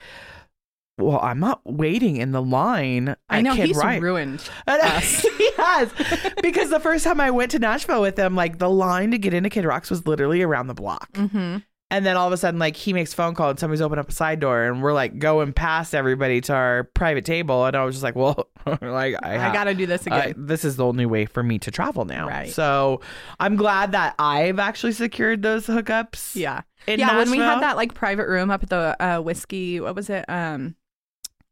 Well, 1.01 1.20
I'm 1.22 1.38
not 1.38 1.61
waiting 1.64 2.16
in 2.16 2.32
the 2.32 2.42
line. 2.42 3.14
I 3.28 3.40
know 3.40 3.55
Kid 3.55 3.66
he's 3.68 3.76
Rock. 3.76 4.03
ruined. 4.03 4.40
he 4.66 5.51
has 5.57 5.92
because 6.42 6.70
the 6.70 6.80
first 6.80 7.05
time 7.05 7.20
I 7.20 7.30
went 7.30 7.53
to 7.53 7.61
Nashville 7.61 8.03
with 8.03 8.18
him, 8.18 8.34
like 8.34 8.59
the 8.59 8.68
line 8.68 9.12
to 9.12 9.18
get 9.18 9.32
into 9.32 9.49
Kid 9.49 9.64
Rocks 9.64 9.90
was 9.90 10.09
literally 10.09 10.42
around 10.42 10.66
the 10.66 10.74
block. 10.74 11.09
hmm 11.16 11.59
And 11.91 12.05
then 12.05 12.18
all 12.18 12.26
of 12.26 12.34
a 12.34 12.36
sudden, 12.36 12.61
like 12.61 12.76
he 12.76 12.93
makes 12.93 13.14
a 13.14 13.16
phone 13.16 13.34
call 13.34 13.49
and 13.49 13.59
somebody's 13.59 13.80
opened 13.80 14.01
up 14.01 14.11
a 14.11 14.12
side 14.12 14.41
door, 14.41 14.64
and 14.64 14.82
we're 14.82 14.93
like 14.93 15.18
going 15.18 15.55
past 15.55 15.95
everybody 15.95 16.43
to 16.43 16.53
our 16.53 16.84
private 16.84 17.24
table, 17.24 17.64
and 17.64 17.74
I 17.74 17.84
was 17.84 17.95
just 17.95 18.03
like, 18.03 18.14
well, 18.14 18.49
like 18.66 19.16
I, 19.22 19.49
I, 19.49 19.53
got 19.55 19.64
to 19.64 19.74
do 19.74 19.86
this 19.86 20.07
again. 20.07 20.34
this 20.36 20.66
is 20.66 20.76
the 20.76 20.84
only 20.84 21.07
way 21.07 21.24
for 21.24 21.43
me 21.43 21.59
to 21.61 21.70
travel 21.70 22.05
now. 22.05 22.28
Right. 22.28 22.51
So 22.51 23.01
I'm 23.41 23.57
glad 23.57 23.93
that 23.93 24.14
I've 24.18 24.59
actually 24.59 24.93
secured 24.93 25.41
those 25.41 25.66
hookups. 25.66 26.36
yeah, 26.36 26.62
yeah. 26.86 27.16
When 27.16 27.30
we 27.30 27.39
had 27.39 27.61
that 27.61 27.76
like 27.76 27.95
private 27.95 28.28
room 28.28 28.51
up 28.51 28.62
at 28.62 28.68
the 28.68 28.97
uh, 29.01 29.20
whiskey, 29.20 29.80
what 29.80 29.95
was 29.95 30.11
it? 30.11 30.26
Um, 30.28 30.76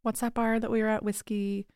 what's 0.03 0.20
that 0.20 0.34
bar 0.34 0.61
that 0.61 0.70
we 0.70 0.82
were 0.82 0.89
at? 0.89 1.03
Whiskey, 1.03 1.66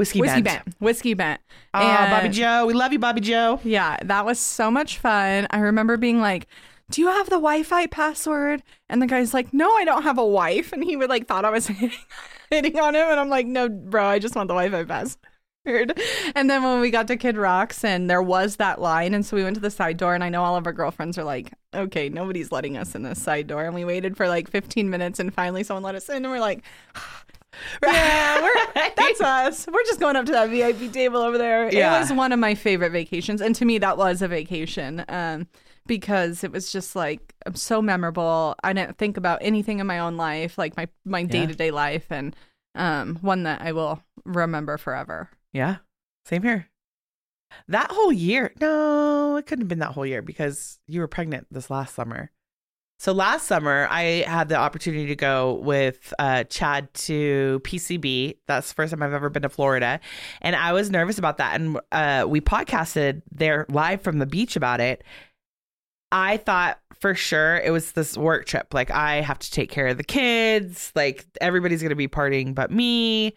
whiskey, 0.00 0.20
whiskey 0.20 0.42
bent. 0.42 0.64
bent, 0.64 0.76
whiskey 0.80 1.14
bent. 1.14 1.40
Ah, 1.74 2.08
Bobby 2.10 2.30
Joe, 2.30 2.66
we 2.66 2.74
love 2.74 2.92
you, 2.92 2.98
Bobby 2.98 3.20
Joe. 3.20 3.60
Yeah, 3.62 3.96
that 4.02 4.24
was 4.24 4.38
so 4.40 4.70
much 4.70 4.98
fun. 4.98 5.46
I 5.50 5.58
remember 5.58 5.96
being 5.96 6.20
like, 6.20 6.48
"Do 6.90 7.00
you 7.02 7.08
have 7.08 7.26
the 7.26 7.36
Wi-Fi 7.36 7.86
password?" 7.86 8.62
And 8.88 9.00
the 9.00 9.06
guy's 9.06 9.32
like, 9.34 9.52
"No, 9.52 9.70
I 9.76 9.84
don't 9.84 10.02
have 10.02 10.18
a 10.18 10.26
wife." 10.26 10.72
And 10.72 10.82
he 10.82 10.96
would 10.96 11.10
like 11.10 11.28
thought 11.28 11.44
I 11.44 11.50
was 11.50 11.66
hitting, 11.68 11.92
hitting 12.50 12.78
on 12.78 12.94
him, 12.94 13.06
and 13.08 13.20
I'm 13.20 13.28
like, 13.28 13.46
"No, 13.46 13.68
bro, 13.68 14.04
I 14.06 14.18
just 14.18 14.34
want 14.34 14.48
the 14.48 14.54
Wi-Fi 14.54 14.84
password." 14.84 16.00
And 16.34 16.48
then 16.48 16.62
when 16.62 16.80
we 16.80 16.90
got 16.90 17.06
to 17.08 17.16
Kid 17.18 17.36
Rocks, 17.36 17.84
and 17.84 18.08
there 18.08 18.22
was 18.22 18.56
that 18.56 18.80
line, 18.80 19.12
and 19.12 19.24
so 19.26 19.36
we 19.36 19.44
went 19.44 19.56
to 19.56 19.60
the 19.60 19.70
side 19.70 19.98
door, 19.98 20.14
and 20.14 20.24
I 20.24 20.30
know 20.30 20.42
all 20.42 20.56
of 20.56 20.66
our 20.66 20.72
girlfriends 20.72 21.18
are 21.18 21.24
like, 21.24 21.52
"Okay, 21.74 22.08
nobody's 22.08 22.50
letting 22.50 22.78
us 22.78 22.94
in 22.94 23.02
this 23.02 23.22
side 23.22 23.46
door," 23.46 23.64
and 23.64 23.74
we 23.74 23.84
waited 23.84 24.16
for 24.16 24.26
like 24.26 24.50
15 24.50 24.88
minutes, 24.88 25.20
and 25.20 25.32
finally 25.34 25.62
someone 25.62 25.82
let 25.82 25.94
us 25.94 26.08
in, 26.08 26.24
and 26.24 26.30
we're 26.30 26.40
like. 26.40 26.64
Yeah, 27.82 28.42
we're, 28.42 28.92
that's 28.96 29.20
us. 29.20 29.66
We're 29.66 29.82
just 29.84 30.00
going 30.00 30.16
up 30.16 30.26
to 30.26 30.32
that 30.32 30.50
VIP 30.50 30.92
table 30.92 31.20
over 31.20 31.36
there. 31.38 31.72
Yeah. 31.72 31.96
It 31.96 32.00
was 32.00 32.12
one 32.12 32.32
of 32.32 32.38
my 32.38 32.54
favorite 32.54 32.90
vacations, 32.90 33.40
and 33.40 33.54
to 33.56 33.64
me, 33.64 33.78
that 33.78 33.96
was 33.96 34.22
a 34.22 34.28
vacation 34.28 35.04
um, 35.08 35.48
because 35.86 36.44
it 36.44 36.52
was 36.52 36.72
just 36.72 36.94
like 36.94 37.34
so 37.54 37.82
memorable. 37.82 38.54
I 38.62 38.72
didn't 38.72 38.98
think 38.98 39.16
about 39.16 39.40
anything 39.42 39.80
in 39.80 39.86
my 39.86 39.98
own 39.98 40.16
life, 40.16 40.58
like 40.58 40.76
my 40.76 40.88
my 41.04 41.24
day 41.24 41.46
to 41.46 41.54
day 41.54 41.70
life, 41.70 42.06
and 42.10 42.36
um, 42.74 43.16
one 43.16 43.42
that 43.44 43.62
I 43.62 43.72
will 43.72 44.02
remember 44.24 44.78
forever. 44.78 45.28
Yeah, 45.52 45.76
same 46.26 46.42
here. 46.42 46.68
That 47.68 47.90
whole 47.90 48.12
year, 48.12 48.52
no, 48.60 49.36
it 49.36 49.46
couldn't 49.46 49.62
have 49.62 49.68
been 49.68 49.80
that 49.80 49.92
whole 49.92 50.06
year 50.06 50.22
because 50.22 50.78
you 50.86 51.00
were 51.00 51.08
pregnant 51.08 51.48
this 51.50 51.70
last 51.70 51.94
summer. 51.94 52.30
So 53.00 53.12
last 53.12 53.46
summer, 53.46 53.88
I 53.90 54.24
had 54.26 54.50
the 54.50 54.56
opportunity 54.56 55.06
to 55.06 55.16
go 55.16 55.54
with 55.54 56.12
uh, 56.18 56.44
Chad 56.44 56.92
to 56.92 57.58
PCB. 57.64 58.36
That's 58.46 58.68
the 58.68 58.74
first 58.74 58.90
time 58.90 59.02
I've 59.02 59.14
ever 59.14 59.30
been 59.30 59.40
to 59.40 59.48
Florida, 59.48 60.00
and 60.42 60.54
I 60.54 60.74
was 60.74 60.90
nervous 60.90 61.16
about 61.16 61.38
that. 61.38 61.58
And 61.58 61.80
uh, 61.92 62.26
we 62.28 62.42
podcasted 62.42 63.22
there 63.32 63.64
live 63.70 64.02
from 64.02 64.18
the 64.18 64.26
beach 64.26 64.54
about 64.54 64.82
it. 64.82 65.02
I 66.12 66.36
thought 66.36 66.78
for 67.00 67.14
sure 67.14 67.56
it 67.56 67.70
was 67.70 67.92
this 67.92 68.18
work 68.18 68.44
trip. 68.44 68.74
Like 68.74 68.90
I 68.90 69.22
have 69.22 69.38
to 69.38 69.50
take 69.50 69.70
care 69.70 69.86
of 69.86 69.96
the 69.96 70.04
kids. 70.04 70.92
Like 70.94 71.24
everybody's 71.40 71.82
gonna 71.82 71.96
be 71.96 72.06
partying 72.06 72.54
but 72.54 72.70
me. 72.70 73.32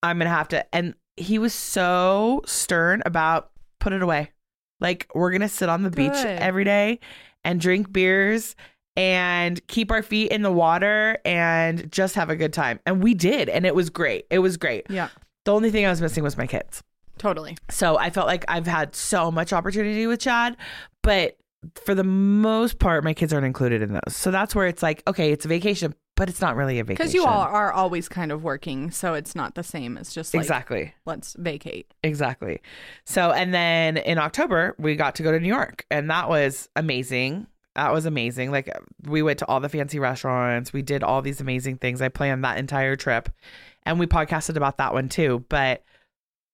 I'm 0.00 0.16
gonna 0.16 0.30
have 0.30 0.46
to. 0.48 0.72
And 0.72 0.94
he 1.16 1.40
was 1.40 1.54
so 1.54 2.42
stern 2.46 3.02
about 3.04 3.50
put 3.80 3.92
it 3.92 4.02
away. 4.02 4.30
Like 4.78 5.08
we're 5.12 5.32
gonna 5.32 5.48
sit 5.48 5.68
on 5.68 5.82
the 5.82 5.90
beach 5.90 6.14
every 6.14 6.62
day 6.62 7.00
and 7.44 7.60
drink 7.60 7.92
beers 7.92 8.54
and 8.96 9.64
keep 9.68 9.90
our 9.90 10.02
feet 10.02 10.30
in 10.32 10.42
the 10.42 10.50
water 10.52 11.18
and 11.24 11.90
just 11.92 12.14
have 12.16 12.28
a 12.30 12.36
good 12.36 12.52
time. 12.52 12.80
And 12.86 13.02
we 13.02 13.14
did, 13.14 13.48
and 13.48 13.64
it 13.64 13.74
was 13.74 13.88
great. 13.90 14.26
It 14.30 14.40
was 14.40 14.56
great. 14.56 14.86
Yeah, 14.90 15.08
The 15.44 15.52
only 15.54 15.70
thing 15.70 15.86
I 15.86 15.90
was 15.90 16.00
missing 16.02 16.22
was 16.24 16.36
my 16.36 16.46
kids. 16.46 16.82
totally. 17.18 17.56
So 17.70 17.98
I 17.98 18.10
felt 18.10 18.26
like 18.26 18.44
I've 18.48 18.66
had 18.66 18.94
so 18.94 19.30
much 19.30 19.52
opportunity 19.52 20.06
with 20.06 20.20
Chad, 20.20 20.56
but 21.02 21.36
for 21.84 21.94
the 21.94 22.04
most 22.04 22.78
part, 22.78 23.04
my 23.04 23.12
kids 23.14 23.32
aren't 23.32 23.46
included 23.46 23.82
in 23.82 23.92
those. 23.92 24.16
So 24.16 24.30
that's 24.30 24.54
where 24.54 24.66
it's 24.66 24.82
like, 24.82 25.02
okay, 25.06 25.30
it's 25.30 25.44
a 25.44 25.48
vacation, 25.48 25.94
but 26.20 26.28
it's 26.28 26.42
not 26.42 26.54
really 26.54 26.78
a 26.78 26.84
vacation. 26.84 26.96
Because 27.02 27.14
you 27.14 27.24
all 27.24 27.40
are 27.40 27.72
always 27.72 28.06
kind 28.06 28.30
of 28.30 28.44
working, 28.44 28.90
so 28.90 29.14
it's 29.14 29.34
not 29.34 29.54
the 29.54 29.62
same. 29.62 29.96
It's 29.96 30.12
just 30.12 30.34
like 30.34 30.42
exactly. 30.42 30.92
let's 31.06 31.34
vacate. 31.38 31.94
Exactly. 32.04 32.60
So, 33.06 33.30
and 33.30 33.54
then 33.54 33.96
in 33.96 34.18
October, 34.18 34.74
we 34.78 34.96
got 34.96 35.14
to 35.14 35.22
go 35.22 35.32
to 35.32 35.40
New 35.40 35.48
York, 35.48 35.86
and 35.90 36.10
that 36.10 36.28
was 36.28 36.68
amazing. 36.76 37.46
That 37.74 37.90
was 37.94 38.04
amazing. 38.04 38.50
Like, 38.50 38.68
we 39.06 39.22
went 39.22 39.38
to 39.38 39.46
all 39.46 39.60
the 39.60 39.70
fancy 39.70 39.98
restaurants, 39.98 40.74
we 40.74 40.82
did 40.82 41.02
all 41.02 41.22
these 41.22 41.40
amazing 41.40 41.78
things. 41.78 42.02
I 42.02 42.10
planned 42.10 42.44
that 42.44 42.58
entire 42.58 42.96
trip, 42.96 43.30
and 43.86 43.98
we 43.98 44.06
podcasted 44.06 44.56
about 44.56 44.76
that 44.76 44.92
one 44.92 45.08
too. 45.08 45.46
But, 45.48 45.82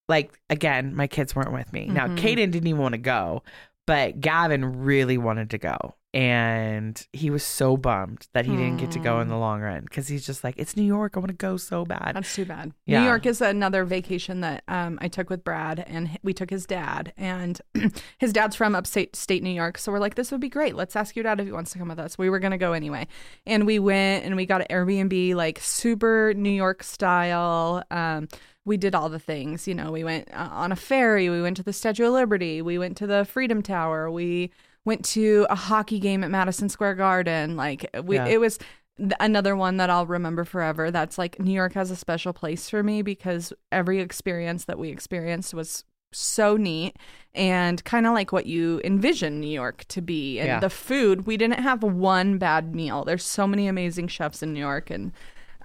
like, 0.09 0.39
again, 0.49 0.95
my 0.95 1.09
kids 1.09 1.35
weren't 1.35 1.53
with 1.53 1.73
me. 1.73 1.87
Now, 1.87 2.07
Mhm. 2.07 2.19
Kaden 2.19 2.53
didn't 2.53 2.69
even 2.69 2.81
want 2.81 2.93
to 2.93 2.99
go, 2.99 3.43
but 3.85 4.21
Gavin 4.21 4.85
really 4.85 5.19
wanted 5.19 5.51
to 5.51 5.59
go. 5.59 5.97
And 6.17 7.07
he 7.13 7.29
was 7.29 7.43
so 7.43 7.77
bummed 7.77 8.27
that 8.33 8.47
he 8.47 8.53
didn't 8.53 8.79
get 8.79 8.91
to 8.93 8.99
go 8.99 9.21
in 9.21 9.29
the 9.29 9.37
long 9.37 9.61
run 9.61 9.83
because 9.83 10.09
he's 10.09 10.25
just 10.25 10.43
like, 10.43 10.55
it's 10.57 10.75
New 10.75 10.83
York. 10.83 11.13
I 11.15 11.19
want 11.19 11.29
to 11.29 11.37
go 11.37 11.59
so 11.59 11.85
bad. 11.85 12.13
That's 12.15 12.35
too 12.35 12.47
bad. 12.47 12.73
Yeah. 12.87 13.01
New 13.01 13.07
York 13.07 13.27
is 13.27 13.43
another 13.43 13.85
vacation 13.85 14.41
that 14.41 14.65
um, 14.67 14.99
I 15.03 15.09
took 15.09 15.29
with 15.29 15.45
Brad, 15.45 15.85
and 15.87 16.19
we 16.23 16.33
took 16.33 16.49
his 16.49 16.65
dad, 16.65 17.13
and 17.19 17.61
his 18.19 18.33
dad's 18.33 18.57
from 18.57 18.75
upstate 18.75 19.15
state 19.15 19.43
New 19.43 19.51
York. 19.51 19.77
So 19.77 19.93
we're 19.93 19.99
like, 19.99 20.15
this 20.15 20.33
would 20.33 20.41
be 20.41 20.49
great. 20.49 20.75
Let's 20.75 20.97
ask 20.97 21.15
your 21.17 21.25
dad 21.25 21.39
if 21.39 21.45
he 21.45 21.53
wants 21.53 21.73
to 21.73 21.79
come 21.79 21.89
with 21.89 21.99
us. 21.99 22.17
We 22.17 22.31
were 22.31 22.39
gonna 22.39 22.57
go 22.57 22.73
anyway, 22.73 23.09
and 23.45 23.67
we 23.67 23.79
went 23.79 24.25
and 24.25 24.37
we 24.37 24.47
got 24.47 24.63
an 24.63 24.69
Airbnb, 24.71 25.35
like 25.35 25.59
super 25.61 26.33
New 26.35 26.49
York 26.49 26.83
style. 26.83 27.85
Um, 27.91 28.29
we 28.65 28.79
did 28.79 28.95
all 28.95 29.11
the 29.11 29.19
things, 29.19 29.69
you 29.69 29.75
know. 29.75 29.93
We 29.93 30.03
went 30.03 30.33
uh, 30.33 30.49
on 30.51 30.73
a 30.73 30.77
ferry. 30.77 31.29
We 31.29 31.43
went 31.43 31.59
to 31.59 31.63
the 31.63 31.75
Statue 31.75 32.07
of 32.07 32.15
Liberty. 32.15 32.63
We 32.63 32.79
went 32.79 32.97
to 32.97 33.07
the 33.07 33.27
Freedom 33.27 33.61
Tower. 33.61 34.11
We 34.11 34.51
went 34.87 35.05
to 35.05 35.47
a 35.51 35.55
hockey 35.55 35.99
game 35.99 36.25
at 36.25 36.31
Madison 36.31 36.71
Square 36.71 36.95
Garden. 36.95 37.57
Like 37.57 37.91
we, 38.05 38.17
Yeah. 38.17 38.27
it 38.27 38.41
was 38.41 38.59
th- 38.99 39.13
another 39.21 39.55
one 39.55 39.77
that 39.77 39.91
I'll 39.91 40.07
remember 40.07 40.45
forever. 40.45 40.91
That's 40.91 41.19
like 41.19 41.39
New 41.39 41.53
York 41.53 41.75
has 41.75 41.91
a 41.91 41.97
special 41.97 42.33
place 42.33 42.71
for 42.71 42.83
me 42.83 43.03
because 43.03 43.53
every 43.71 44.01
experience 44.01 44.65
that 44.65 44.79
we 44.79 44.89
experienced 44.89 45.53
was 45.53 45.85
so 46.13 46.57
neat 46.57 46.97
and 47.35 47.85
kind 47.85 48.07
of 48.07 48.15
like 48.15 48.33
what 48.33 48.47
you 48.47 48.81
envision 48.85 49.41
New 49.41 49.49
York 49.51 49.85
to 49.89 50.01
be. 50.01 50.39
And 50.39 50.47
Yeah. 50.47 50.61
the 50.61 50.71
food, 50.71 51.27
we 51.27 51.37
didn't 51.37 51.61
have 51.61 51.83
one 51.83 52.39
bad 52.39 52.75
meal. 52.75 53.05
There's 53.05 53.25
so 53.25 53.47
many 53.47 53.67
amazing 53.67 54.09
chefs 54.09 54.43
in 54.43 54.55
New 54.55 54.61
York 54.61 54.89
and 54.89 55.13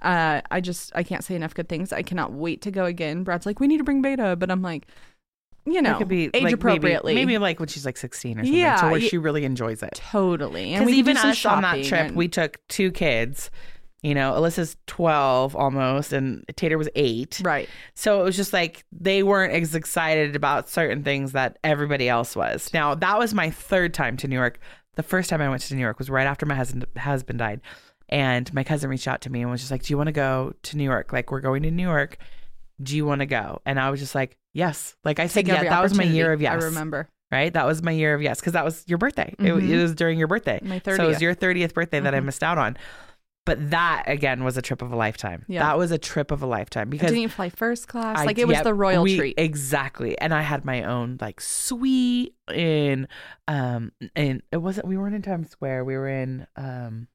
uh, 0.02 0.40
I 0.50 0.60
just 0.60 0.90
I 0.96 1.04
can't 1.04 1.22
say 1.22 1.36
enough 1.36 1.54
good 1.54 1.68
things. 1.68 1.92
I 1.92 2.02
cannot 2.02 2.32
wait 2.32 2.60
to 2.62 2.72
go 2.72 2.86
again. 2.86 3.22
Brad's 3.22 3.46
like, 3.46 3.60
we 3.60 3.68
need 3.68 3.78
to 3.78 3.84
bring 3.84 4.02
Beta, 4.02 4.34
but 4.36 4.50
I'm 4.50 4.60
like, 4.60 4.88
you 5.64 5.80
know, 5.82 5.94
it 5.94 5.98
could 5.98 6.08
be 6.08 6.30
age 6.34 6.42
like, 6.44 6.54
appropriately. 6.54 7.14
Maybe, 7.14 7.38
like 7.38 7.58
when 7.60 7.68
she's 7.68 7.84
like 7.86 7.96
16 7.96 8.38
or 8.38 8.42
something. 8.44 8.52
Yeah, 8.54 8.76
So 8.80 8.90
where 8.90 9.00
she 9.00 9.18
really 9.18 9.44
enjoys 9.44 9.82
it. 9.82 9.92
totally. 9.94 10.74
And 10.74 10.84
Because 10.84 10.92
we 10.92 10.98
even 10.98 11.16
us 11.16 11.44
on 11.46 11.62
that 11.62 11.84
trip, 11.84 12.08
and- 12.08 12.16
we 12.16 12.28
took 12.28 12.58
two 12.68 12.90
kids. 12.90 13.50
You 14.02 14.16
know, 14.16 14.32
Alyssa's 14.32 14.76
12 14.88 15.54
almost, 15.54 16.12
and 16.12 16.44
Tater 16.56 16.76
was 16.76 16.88
eight. 16.96 17.40
right. 17.44 17.68
So 17.94 18.20
it 18.20 18.24
was 18.24 18.34
just 18.34 18.52
like 18.52 18.84
they 18.90 19.22
weren't 19.22 19.52
as 19.52 19.76
excited 19.76 20.34
about 20.34 20.68
certain 20.68 21.04
things 21.04 21.30
that 21.32 21.58
everybody 21.62 22.08
else 22.08 22.34
was. 22.34 22.68
Now, 22.74 22.96
that 22.96 23.16
was 23.20 23.32
my 23.32 23.50
third 23.50 23.94
time 23.94 24.16
to 24.16 24.26
New 24.26 24.34
York. 24.34 24.58
The 24.96 25.04
first 25.04 25.30
time 25.30 25.40
I 25.40 25.48
went 25.48 25.62
to 25.62 25.74
New 25.76 25.80
York 25.80 26.00
was 26.00 26.10
right 26.10 26.26
after 26.26 26.44
my 26.46 26.56
husband 26.56 26.84
husband 26.98 27.38
died. 27.38 27.60
And 28.08 28.52
my 28.52 28.64
cousin 28.64 28.90
reached 28.90 29.06
out 29.06 29.20
to 29.22 29.30
me 29.30 29.40
and 29.40 29.50
was 29.52 29.60
just 29.60 29.70
like, 29.70 29.84
Do 29.84 29.92
you 29.92 29.96
want 29.96 30.08
to 30.08 30.12
go 30.12 30.52
to 30.64 30.76
New 30.76 30.84
York? 30.84 31.12
Like, 31.12 31.30
we're 31.30 31.40
going 31.40 31.62
to 31.62 31.70
New 31.70 31.84
York. 31.88 32.18
Do 32.82 32.96
you 32.96 33.06
want 33.06 33.20
to 33.20 33.26
go? 33.26 33.62
And 33.64 33.78
I 33.78 33.88
was 33.90 34.00
just 34.00 34.16
like, 34.16 34.36
Yes. 34.54 34.96
Like 35.04 35.18
I 35.18 35.26
said, 35.26 35.46
yeah, 35.48 35.62
that 35.64 35.82
was 35.82 35.96
my 35.96 36.04
year 36.04 36.32
of 36.32 36.40
yes 36.42 36.62
I 36.62 36.66
remember. 36.66 37.08
right? 37.30 37.52
That 37.52 37.66
was 37.66 37.82
my 37.82 37.92
year 37.92 38.14
of 38.14 38.20
yes, 38.22 38.40
because 38.40 38.52
that 38.52 38.64
was 38.64 38.84
your 38.86 38.98
birthday. 38.98 39.34
It, 39.38 39.42
Mhm. 39.44 39.68
it 39.68 39.80
was 39.82 39.94
during 39.94 40.18
your 40.18 40.28
birthday. 40.28 40.60
My 40.62 40.80
So 40.84 40.92
it 41.04 41.06
was 41.08 41.22
your 41.22 41.34
30th 41.34 41.72
birthday 41.74 42.00
that 42.00 42.14
I 42.14 42.20
Mhm. 42.20 42.26
missed 42.26 42.42
out 42.42 42.58
on. 42.58 42.76
But 43.44 43.70
that 43.70 44.04
again 44.06 44.44
was 44.44 44.56
a 44.56 44.62
trip 44.62 44.82
of 44.82 44.92
a 44.92 44.96
lifetime. 44.96 45.44
Yeah. 45.48 45.64
That 45.64 45.76
was 45.76 45.90
a 45.90 45.98
trip 45.98 46.30
of 46.30 46.42
a 46.42 46.46
lifetime 46.46 46.90
because 46.90 47.08
Didn't 47.10 47.22
you 47.22 47.28
fly 47.28 47.48
first 47.48 47.88
class? 47.88 48.18
I- 48.18 48.24
like 48.24 48.38
it 48.38 48.46
was 48.46 48.54
yep, 48.56 48.62
the 48.64 48.72
royal 48.74 49.02
we- 49.02 49.16
treat. 49.16 49.34
Exactly. 49.36 50.16
And 50.20 50.32
I 50.32 50.42
had 50.42 50.64
my 50.64 50.84
own 50.84 51.18
like 51.20 51.40
suite 51.40 52.34
in 52.54 53.08
um 53.48 53.90
in 54.14 54.42
it 54.52 54.58
wasn't 54.58 54.86
we 54.86 54.96
weren't 54.96 55.16
in 55.16 55.22
Times 55.22 55.50
Square. 55.50 55.84
We 55.86 55.96
were 55.96 56.06
in 56.08 56.46
um 56.56 57.08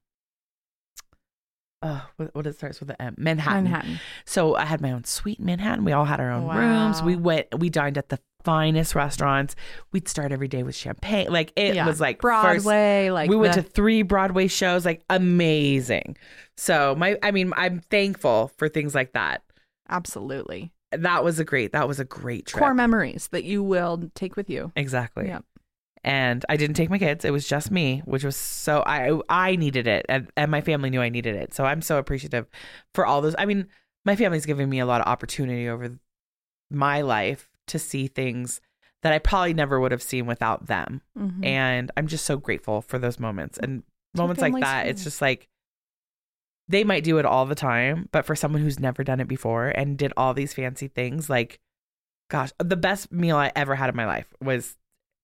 uh, 1.82 2.00
what, 2.16 2.34
what 2.34 2.46
it 2.46 2.56
starts 2.56 2.80
with 2.80 2.88
the 2.88 3.00
M? 3.00 3.14
Manhattan. 3.18 3.64
Manhattan. 3.64 4.00
So 4.24 4.56
I 4.56 4.64
had 4.64 4.80
my 4.80 4.92
own 4.92 5.04
suite 5.04 5.38
in 5.38 5.46
Manhattan. 5.46 5.84
We 5.84 5.92
all 5.92 6.04
had 6.04 6.20
our 6.20 6.30
own 6.30 6.48
rooms. 6.48 7.02
We 7.02 7.16
went, 7.16 7.46
we 7.58 7.70
dined 7.70 7.96
at 7.98 8.08
the 8.08 8.18
finest 8.44 8.94
restaurants. 8.94 9.54
We'd 9.92 10.08
start 10.08 10.32
every 10.32 10.48
day 10.48 10.62
with 10.62 10.74
champagne. 10.74 11.30
Like 11.30 11.52
it 11.56 11.74
Yeah. 11.74 11.86
was 11.86 12.00
like 12.00 12.20
first- 12.22 12.64
Broadway. 12.64 13.10
like 13.10 13.28
we 13.30 13.36
went 13.36 13.54
to 13.54 13.62
three 13.62 14.02
Broadway 14.02 14.46
shows, 14.48 14.84
like 14.84 15.02
amazing. 15.10 16.16
So 16.56 16.94
my, 16.96 17.16
I 17.22 17.30
mean, 17.30 17.52
I'm 17.56 17.80
thankful 17.90 18.50
for 18.56 18.68
things 18.68 18.94
like 18.94 19.12
that. 19.12 19.42
absolutely 19.88 20.72
That 20.92 21.22
was 21.24 21.38
a 21.38 21.44
great, 21.44 21.72
that 21.72 21.86
was 21.88 22.00
a 22.00 22.04
great 22.04 22.46
trip. 22.46 22.60
core 22.62 22.74
memories 22.74 23.28
that 23.32 23.44
you 23.44 23.62
will 23.62 24.10
take 24.14 24.36
with 24.36 24.50
you. 24.50 24.72
exactly. 24.76 25.26
Yep. 25.28 25.44
And 26.04 26.44
I 26.48 26.56
didn't 26.56 26.76
take 26.76 26.90
my 26.90 26.98
kids. 26.98 27.24
It 27.24 27.32
was 27.32 27.46
just 27.46 27.70
me, 27.70 28.02
which 28.04 28.24
was 28.24 28.36
so 28.36 28.82
I 28.86 29.18
I 29.28 29.56
needed 29.56 29.86
it, 29.86 30.06
and, 30.08 30.30
and 30.36 30.50
my 30.50 30.60
family 30.60 30.90
knew 30.90 31.00
I 31.00 31.08
needed 31.08 31.34
it. 31.36 31.54
So 31.54 31.64
I'm 31.64 31.82
so 31.82 31.98
appreciative 31.98 32.46
for 32.94 33.04
all 33.04 33.20
those. 33.20 33.34
I 33.38 33.46
mean, 33.46 33.66
my 34.04 34.16
family's 34.16 34.46
given 34.46 34.68
me 34.70 34.78
a 34.78 34.86
lot 34.86 35.00
of 35.00 35.06
opportunity 35.06 35.68
over 35.68 35.98
my 36.70 37.00
life 37.00 37.50
to 37.68 37.78
see 37.78 38.06
things 38.06 38.60
that 39.02 39.12
I 39.12 39.18
probably 39.18 39.54
never 39.54 39.78
would 39.78 39.92
have 39.92 40.02
seen 40.02 40.26
without 40.26 40.66
them. 40.66 41.02
Mhm. 41.16 41.44
And 41.44 41.90
I'm 41.96 42.06
just 42.06 42.24
so 42.24 42.36
grateful 42.36 42.80
for 42.82 42.98
those 42.98 43.18
moments 43.18 43.58
and 43.58 43.82
what 44.12 44.22
moments 44.24 44.42
like 44.42 44.60
that. 44.60 44.86
It's 44.86 45.04
just 45.04 45.20
like 45.20 45.48
they 46.68 46.84
might 46.84 47.04
do 47.04 47.18
it 47.18 47.24
all 47.24 47.46
the 47.46 47.54
time, 47.54 48.08
but 48.12 48.26
for 48.26 48.36
someone 48.36 48.60
who's 48.62 48.78
never 48.78 49.02
done 49.02 49.20
it 49.20 49.28
before 49.28 49.68
and 49.68 49.96
did 49.96 50.12
all 50.16 50.34
these 50.34 50.52
fancy 50.52 50.88
things, 50.88 51.30
like, 51.30 51.60
gosh, 52.30 52.50
the 52.58 52.76
best 52.76 53.10
meal 53.10 53.36
I 53.36 53.52
ever 53.56 53.74
had 53.74 53.88
in 53.88 53.96
my 53.96 54.04
life 54.06 54.26
was 54.42 54.76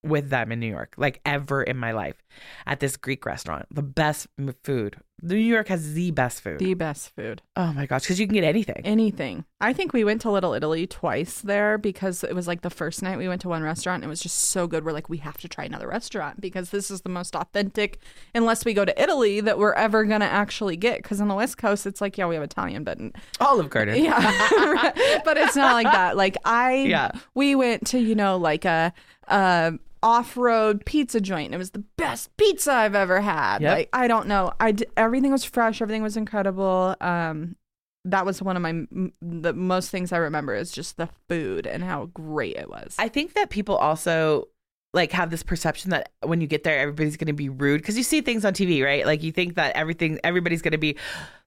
with 0.04 0.30
them 0.30 0.52
in 0.52 0.60
New 0.60 0.68
York, 0.70 0.94
like 0.96 1.20
ever 1.24 1.62
in 1.62 1.76
my 1.76 1.92
life 1.92 2.22
at 2.66 2.80
this 2.80 2.96
Greek 2.96 3.24
restaurant. 3.26 3.66
The 3.70 3.82
best 3.82 4.26
food. 4.62 4.96
New 5.22 5.36
York 5.36 5.68
has 5.68 5.94
the 5.94 6.10
best 6.10 6.42
food. 6.42 6.58
the 6.58 6.74
best 6.74 7.14
food. 7.14 7.40
oh 7.56 7.72
my 7.72 7.86
gosh, 7.86 8.02
because 8.02 8.18
you 8.20 8.26
can 8.26 8.34
get 8.34 8.44
anything. 8.44 8.82
Anything. 8.84 9.44
I 9.60 9.72
think 9.72 9.92
we 9.94 10.04
went 10.04 10.20
to 10.22 10.30
Little 10.30 10.52
Italy 10.52 10.86
twice 10.86 11.40
there 11.40 11.78
because 11.78 12.24
it 12.24 12.34
was 12.34 12.46
like 12.46 12.60
the 12.62 12.68
first 12.68 13.02
night 13.02 13.16
we 13.16 13.28
went 13.28 13.40
to 13.42 13.48
one 13.48 13.62
restaurant 13.62 14.02
and 14.02 14.08
it 14.08 14.12
was 14.12 14.20
just 14.20 14.36
so 14.38 14.66
good. 14.66 14.84
We're 14.84 14.92
like, 14.92 15.08
we 15.08 15.18
have 15.18 15.38
to 15.38 15.48
try 15.48 15.64
another 15.64 15.88
restaurant 15.88 16.40
because 16.40 16.70
this 16.70 16.90
is 16.90 17.02
the 17.02 17.08
most 17.08 17.34
authentic, 17.36 18.00
unless 18.34 18.64
we 18.64 18.74
go 18.74 18.84
to 18.84 19.02
Italy, 19.02 19.40
that 19.40 19.56
we're 19.56 19.72
ever 19.74 20.04
going 20.04 20.20
to 20.20 20.26
actually 20.26 20.76
get. 20.76 21.02
Because 21.02 21.20
on 21.20 21.28
the 21.28 21.34
West 21.36 21.56
Coast, 21.56 21.86
it's 21.86 22.00
like, 22.02 22.18
yeah, 22.18 22.26
we 22.26 22.34
have 22.34 22.44
Italian, 22.44 22.84
but 22.84 22.98
Olive 23.40 23.70
Garden. 23.70 24.02
yeah, 24.04 24.18
but 25.24 25.36
it's 25.38 25.56
not 25.56 25.72
like 25.74 25.86
that. 25.86 26.16
Like, 26.16 26.36
I, 26.44 26.74
Yeah. 26.88 27.12
we 27.34 27.54
went 27.54 27.86
to, 27.88 27.98
you 27.98 28.16
know, 28.16 28.36
like 28.36 28.64
a, 28.66 28.92
a 29.28 29.78
off-road 30.04 30.84
pizza 30.84 31.18
joint 31.18 31.46
and 31.46 31.54
it 31.54 31.58
was 31.58 31.70
the 31.70 31.82
best 31.96 32.36
pizza 32.36 32.72
I've 32.72 32.94
ever 32.94 33.22
had. 33.22 33.62
Yep. 33.62 33.76
Like 33.76 33.88
I 33.92 34.06
don't 34.06 34.28
know. 34.28 34.52
I 34.60 34.72
d- 34.72 34.84
everything 34.96 35.32
was 35.32 35.44
fresh, 35.44 35.80
everything 35.80 36.02
was 36.02 36.16
incredible. 36.16 36.94
Um 37.00 37.56
that 38.04 38.26
was 38.26 38.42
one 38.42 38.54
of 38.54 38.62
my 38.62 38.68
m- 38.68 39.12
the 39.22 39.54
most 39.54 39.90
things 39.90 40.12
I 40.12 40.18
remember 40.18 40.54
is 40.54 40.70
just 40.70 40.98
the 40.98 41.08
food 41.28 41.66
and 41.66 41.82
how 41.82 42.06
great 42.12 42.56
it 42.56 42.68
was. 42.68 42.94
I 42.98 43.08
think 43.08 43.32
that 43.32 43.48
people 43.48 43.76
also 43.76 44.48
like 44.92 45.10
have 45.12 45.30
this 45.30 45.42
perception 45.42 45.90
that 45.90 46.12
when 46.22 46.42
you 46.42 46.46
get 46.46 46.64
there 46.64 46.78
everybody's 46.78 47.16
going 47.16 47.26
to 47.26 47.32
be 47.32 47.48
rude 47.48 47.80
because 47.80 47.96
you 47.96 48.04
see 48.04 48.20
things 48.20 48.44
on 48.44 48.52
TV, 48.52 48.84
right? 48.84 49.06
Like 49.06 49.22
you 49.22 49.32
think 49.32 49.54
that 49.54 49.74
everything 49.74 50.20
everybody's 50.22 50.60
going 50.60 50.72
to 50.72 50.78
be 50.78 50.98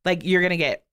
like 0.03 0.25
you're 0.25 0.41
going 0.41 0.49
to 0.49 0.57
get 0.57 0.83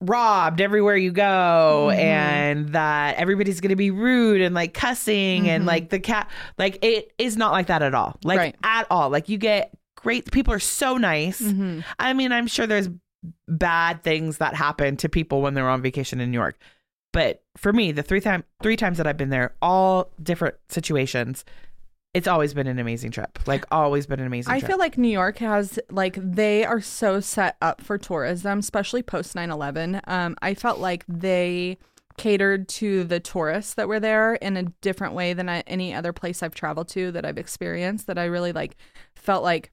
robbed 0.00 0.60
everywhere 0.60 0.96
you 0.96 1.10
go 1.10 1.88
Mhm. 1.92 1.96
and 1.98 2.68
that 2.68 3.16
everybody's 3.16 3.60
going 3.60 3.70
to 3.70 3.76
be 3.76 3.90
rude 3.90 4.40
and 4.40 4.54
like 4.54 4.72
cussing 4.72 5.48
and 5.48 5.64
Mhm. 5.64 5.66
like 5.66 5.88
the 5.90 5.98
cat 5.98 6.30
like 6.56 6.78
it 6.84 7.12
is 7.18 7.36
not 7.36 7.50
like 7.52 7.66
that 7.66 7.82
at 7.82 7.94
all. 7.94 8.16
Like 8.22 8.38
Right. 8.38 8.56
at 8.62 8.86
all. 8.90 9.10
Like 9.10 9.28
you 9.28 9.38
get 9.38 9.72
great 9.96 10.30
people 10.30 10.54
are 10.54 10.60
so 10.60 10.96
nice. 10.96 11.40
Mhm. 11.40 11.82
I 11.98 12.12
mean, 12.12 12.30
I'm 12.30 12.46
sure 12.46 12.66
there's 12.66 12.88
bad 13.48 14.04
things 14.04 14.38
that 14.38 14.54
happen 14.54 14.96
to 14.98 15.08
people 15.08 15.42
when 15.42 15.54
they're 15.54 15.68
on 15.68 15.82
vacation 15.82 16.20
in 16.20 16.30
New 16.30 16.38
York. 16.38 16.56
But 17.12 17.42
for 17.56 17.72
me, 17.72 17.90
the 17.90 18.04
three 18.04 18.20
time 18.20 18.44
three 18.62 18.76
times 18.76 18.98
that 18.98 19.06
I've 19.08 19.16
been 19.16 19.30
there, 19.30 19.54
all 19.60 20.12
different 20.22 20.54
situations, 20.68 21.44
it's 22.18 22.26
always 22.26 22.52
been 22.52 22.66
an 22.66 22.80
amazing 22.80 23.12
trip. 23.12 23.38
Like 23.46 23.64
always 23.70 24.06
been 24.06 24.18
an 24.18 24.26
amazing 24.26 24.50
trip. 24.50 24.56
I 24.56 24.58
trip. 24.58 24.72
feel 24.72 24.78
like 24.78 24.98
New 24.98 25.08
York 25.08 25.38
has 25.38 25.78
like 25.88 26.18
they 26.20 26.64
are 26.64 26.80
so 26.80 27.20
set 27.20 27.56
up 27.62 27.80
for 27.80 27.96
tourism, 27.96 28.58
especially 28.58 29.04
post 29.04 29.36
9/11. 29.36 30.00
Um 30.08 30.36
I 30.42 30.54
felt 30.54 30.80
like 30.80 31.04
they 31.06 31.78
catered 32.16 32.68
to 32.68 33.04
the 33.04 33.20
tourists 33.20 33.74
that 33.74 33.86
were 33.86 34.00
there 34.00 34.34
in 34.34 34.56
a 34.56 34.64
different 34.80 35.14
way 35.14 35.32
than 35.32 35.48
I, 35.48 35.60
any 35.68 35.94
other 35.94 36.12
place 36.12 36.42
I've 36.42 36.56
traveled 36.56 36.88
to 36.88 37.12
that 37.12 37.24
I've 37.24 37.38
experienced. 37.38 38.08
That 38.08 38.18
I 38.18 38.24
really 38.24 38.52
like 38.52 38.76
felt 39.14 39.44
like 39.44 39.70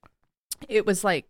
it 0.69 0.85
was 0.85 1.03
like 1.03 1.25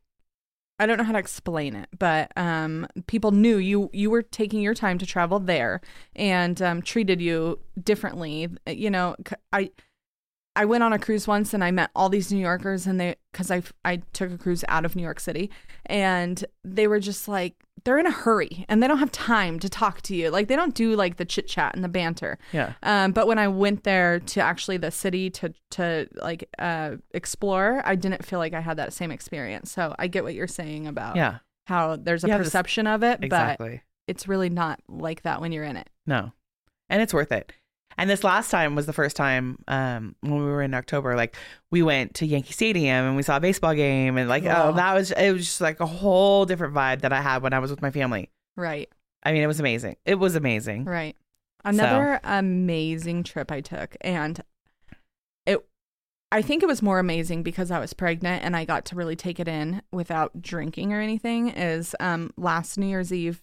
I 0.80 0.86
don't 0.86 0.98
know 0.98 1.06
how 1.06 1.14
to 1.14 1.20
explain 1.20 1.78
it, 1.78 1.88
but 1.98 2.34
um, 2.36 2.88
people 3.08 3.32
knew 3.32 3.56
you 3.56 3.90
you 3.94 4.10
were 4.10 4.22
taking 4.22 4.62
your 4.62 4.74
time 4.74 4.98
to 4.98 5.06
travel 5.06 5.40
there 5.40 5.80
and 6.14 6.62
um, 6.62 6.82
treated 6.82 7.22
you 7.22 7.60
differently. 7.82 8.50
You 8.68 8.90
know, 8.90 9.16
I 9.54 9.72
I 10.56 10.66
went 10.66 10.84
on 10.84 10.94
a 10.94 11.00
cruise 11.00 11.28
once 11.28 11.54
and 11.54 11.64
I 11.64 11.72
met 11.72 11.90
all 11.96 12.08
these 12.10 12.32
New 12.32 12.40
Yorkers 12.40 12.88
and 12.88 13.00
they 13.00 13.16
because 13.32 13.52
I 13.52 13.62
I 13.84 13.98
took 14.14 14.32
a 14.32 14.38
cruise 14.38 14.64
out 14.70 14.86
of 14.86 14.96
New 14.96 15.04
York 15.04 15.20
City 15.20 15.52
and 15.86 16.44
they 16.64 16.88
were 16.88 17.00
just 17.00 17.28
like 17.28 17.56
they're 17.84 18.00
in 18.00 18.06
a 18.08 18.12
hurry 18.12 18.66
and 18.70 18.82
they 18.82 18.88
don't 18.88 18.98
have 19.00 19.12
time 19.12 19.60
to 19.60 19.70
talk 19.70 20.02
to 20.04 20.16
you 20.16 20.30
like 20.32 20.48
they 20.48 20.56
don't 20.56 20.74
do 20.74 20.96
like 20.96 21.18
the 21.18 21.26
chit 21.26 21.48
chat 21.48 21.76
and 21.76 21.84
the 21.84 21.90
banter. 21.90 22.38
Yeah. 22.54 22.74
Um, 22.84 23.12
but 23.12 23.28
when 23.28 23.38
I 23.38 23.48
went 23.48 23.84
there 23.84 24.20
to 24.20 24.40
actually 24.42 24.78
the 24.78 24.92
city 24.92 25.30
to 25.32 25.54
to 25.72 26.08
like 26.16 26.50
uh 26.58 26.96
explore, 27.12 27.82
I 27.86 27.96
didn't 27.96 28.26
feel 28.26 28.40
like 28.40 28.54
I 28.54 28.62
had 28.62 28.78
that 28.78 28.94
same 28.94 29.12
experience. 29.12 29.72
So 29.72 29.94
I 30.00 30.08
get 30.08 30.24
what 30.24 30.34
you're 30.34 30.48
saying 30.48 30.88
about 30.88 31.16
Yeah. 31.18 31.40
how 31.68 31.98
there's 31.98 32.24
a 32.24 32.28
Yeah, 32.28 32.38
this- 32.38 32.48
perception 32.48 32.88
of 32.88 33.04
it, 33.04 33.30
but 33.30 33.60
it's 34.08 34.28
really 34.28 34.50
not 34.50 34.80
like 34.88 35.24
that 35.24 35.42
when 35.42 35.52
you're 35.52 35.64
in 35.66 35.76
it. 35.78 35.90
No. 36.08 36.32
And 36.90 37.02
it's 37.02 37.14
worth 37.14 37.32
it. 37.32 37.52
And 37.98 38.10
this 38.10 38.24
last 38.24 38.52
time 38.52 38.76
was 38.76 38.86
the 38.86 38.94
first 38.94 39.16
time 39.16 39.58
um, 39.68 40.16
when 40.22 40.36
we 40.36 40.44
were 40.44 40.62
in 40.62 40.74
October. 40.74 41.16
Like 41.16 41.36
we 41.72 41.82
went 41.82 42.16
to 42.16 42.26
Yankee 42.26 42.54
Stadium 42.54 43.06
and 43.06 43.16
we 43.16 43.24
saw 43.24 43.38
a 43.38 43.40
baseball 43.40 43.74
game, 43.74 44.18
and 44.18 44.28
like 44.30 44.44
Wow. 44.44 44.70
oh, 44.70 44.74
that 44.74 44.94
was 44.94 45.12
it 45.12 45.32
was 45.32 45.46
just 45.46 45.62
like 45.62 45.80
a 45.80 45.86
whole 45.86 46.46
different 46.46 46.74
vibe 46.74 47.02
that 47.02 47.14
I 47.14 47.22
had 47.22 47.42
when 47.42 47.54
I 47.54 47.60
was 47.60 47.72
with 47.72 47.82
my 47.82 47.92
family. 47.92 48.30
Right. 48.58 48.90
I 49.24 49.32
mean, 49.32 49.42
it 49.42 49.48
was 49.48 49.60
amazing. 49.60 49.96
It 50.06 50.16
was 50.16 50.36
amazing. 50.36 50.86
Right. 50.86 51.16
Another 51.64 52.20
amazing 52.24 53.24
trip 53.24 53.52
I 53.52 53.62
took 53.62 53.96
and 54.02 54.44
it 55.48 55.66
I 56.32 56.42
think 56.42 56.62
it 56.62 56.68
was 56.68 56.82
more 56.82 57.00
amazing 57.00 57.42
because 57.44 57.72
I 57.72 57.80
was 57.80 57.94
pregnant 57.94 58.44
and 58.44 58.56
I 58.56 58.66
got 58.66 58.86
to 58.86 58.96
really 58.96 59.16
take 59.16 59.40
it 59.40 59.48
in 59.48 59.82
without 59.92 60.42
drinking 60.42 60.94
or 60.94 61.02
anything 61.02 61.50
is 61.50 61.96
um 62.00 62.32
last 62.38 62.78
New 62.78 62.86
Year's 62.86 63.12
Eve 63.12 63.42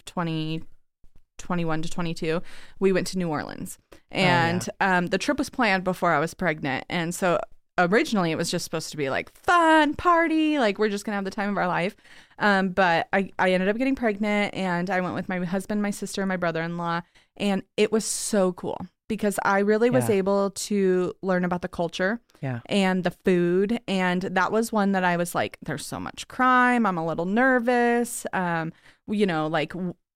2021 1.42 1.82
to 1.82 1.90
22 1.90 2.42
we 2.80 2.92
went 2.92 3.06
to 3.08 3.18
New 3.18 3.28
Orleans. 3.28 3.78
And 4.10 4.68
um 4.80 5.06
the 5.08 5.18
trip 5.18 5.38
was 5.38 5.50
planned 5.50 5.84
before 5.84 6.12
I 6.12 6.18
was 6.20 6.34
pregnant 6.34 6.84
and 6.88 7.14
so 7.14 7.38
originally 7.78 8.30
it 8.30 8.36
was 8.36 8.50
just 8.50 8.64
supposed 8.64 8.90
to 8.90 8.96
be 8.98 9.08
like 9.08 9.32
fun 9.34 9.94
party 9.94 10.58
like 10.58 10.78
we're 10.78 10.90
just 10.90 11.04
gonna 11.06 11.16
have 11.16 11.24
the 11.24 11.30
time 11.30 11.48
of 11.48 11.56
our 11.56 11.66
life 11.66 11.96
um 12.38 12.68
but 12.68 13.08
i 13.14 13.30
i 13.38 13.50
ended 13.50 13.66
up 13.66 13.78
getting 13.78 13.94
pregnant 13.94 14.54
and 14.54 14.90
i 14.90 15.00
went 15.00 15.14
with 15.14 15.26
my 15.26 15.38
husband 15.42 15.80
my 15.80 15.90
sister 15.90 16.20
and 16.20 16.28
my 16.28 16.36
brother-in-law 16.36 17.00
and 17.38 17.62
it 17.78 17.90
was 17.90 18.04
so 18.04 18.52
cool 18.52 18.76
because 19.08 19.38
i 19.42 19.58
really 19.60 19.88
was 19.88 20.10
Yeah. 20.10 20.16
able 20.16 20.50
to 20.50 21.14
learn 21.22 21.46
about 21.46 21.62
the 21.62 21.68
culture 21.68 22.20
Yeah. 22.42 22.60
and 22.66 23.04
the 23.04 23.10
food 23.10 23.80
and 23.88 24.20
that 24.20 24.52
was 24.52 24.70
one 24.70 24.92
that 24.92 25.02
i 25.02 25.16
was 25.16 25.34
like 25.34 25.56
there's 25.62 25.86
so 25.86 25.98
much 25.98 26.28
crime 26.28 26.84
i'm 26.84 26.98
a 26.98 27.06
little 27.06 27.24
nervous 27.26 28.26
um 28.34 28.74
you 29.08 29.24
know 29.24 29.46
like 29.46 29.72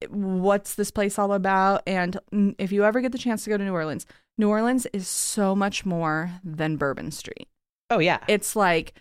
what's 0.09 0.75
this 0.75 0.91
place 0.91 1.19
all 1.19 1.33
about? 1.33 1.83
And 1.87 2.19
if 2.59 2.73
you 2.73 2.85
ever 2.85 3.01
get 3.01 3.13
the 3.13 3.19
chance 3.19 3.45
to 3.45 3.51
go 3.51 3.57
to 3.57 3.65
new 3.65 3.73
orleans 3.73 4.07
new 4.39 4.49
orleans 4.49 4.87
is 4.93 5.09
so 5.09 5.55
much 5.55 5.87
more 5.87 6.31
than 6.45 6.77
bourbon 6.77 7.11
street. 7.11 7.49
Oh 7.91 7.99
yeah. 7.99 8.19
it's 8.29 8.57
like 8.57 8.95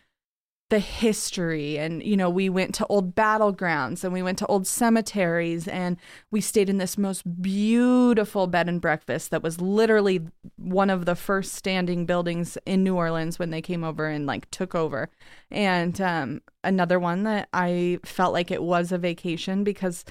the 0.71 0.79
history 0.79 1.77
and 1.77 2.01
you 2.01 2.17
know 2.17 2.27
we 2.27 2.49
went 2.49 2.73
to 2.73 2.87
old 2.87 3.13
battlegrounds 3.13 4.03
and 4.03 4.11
we 4.11 4.23
went 4.23 4.39
to 4.39 4.47
old 4.47 4.65
cemeteries 4.65 5.67
and 5.67 5.95
we 6.31 6.41
stayed 6.41 6.69
in 6.69 6.79
this 6.79 6.97
most 6.97 7.39
beautiful 7.39 8.47
bed 8.47 8.67
and 8.67 8.81
breakfast 8.81 9.29
that 9.29 9.43
was 9.43 9.61
literally 9.61 10.25
one 10.55 10.89
of 10.89 11.05
the 11.05 11.13
first 11.15 11.53
standing 11.53 12.07
buildings 12.07 12.57
in 12.65 12.83
New 12.83 12.95
Orleans 12.95 13.37
when 13.37 13.51
they 13.51 13.61
came 13.61 13.83
over 13.83 14.07
and 14.07 14.25
like 14.25 14.49
took 14.49 14.73
over. 14.73 15.09
And 15.51 15.99
um 16.01 16.41
another 16.63 16.99
one 16.99 17.23
that 17.23 17.47
I 17.53 17.99
felt 18.03 18.33
like 18.33 18.49
it 18.49 18.63
was 18.63 18.91
a 18.91 18.97
vacation 18.97 19.63
because 19.63 20.03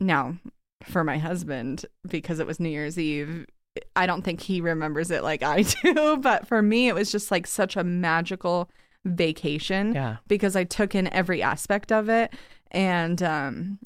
now 0.00 0.36
for 0.84 1.02
my 1.02 1.18
husband 1.18 1.86
because 2.08 2.38
it 2.38 2.46
was 2.46 2.60
New 2.60 2.68
Year's 2.68 2.98
Eve 2.98 3.46
I 3.94 4.06
don't 4.06 4.22
think 4.22 4.40
he 4.40 4.60
remembers 4.60 5.10
it 5.10 5.22
like 5.22 5.42
I 5.42 5.62
do, 5.82 6.16
but 6.18 6.46
for 6.46 6.62
me, 6.62 6.88
it 6.88 6.94
was 6.94 7.12
just 7.12 7.30
like 7.30 7.46
such 7.46 7.76
a 7.76 7.84
magical 7.84 8.70
vacation 9.04 9.94
yeah. 9.94 10.16
because 10.26 10.56
I 10.56 10.64
took 10.64 10.94
in 10.94 11.12
every 11.12 11.42
aspect 11.42 11.92
of 11.92 12.08
it. 12.08 12.32
And 12.70 13.22
um, 13.22 13.78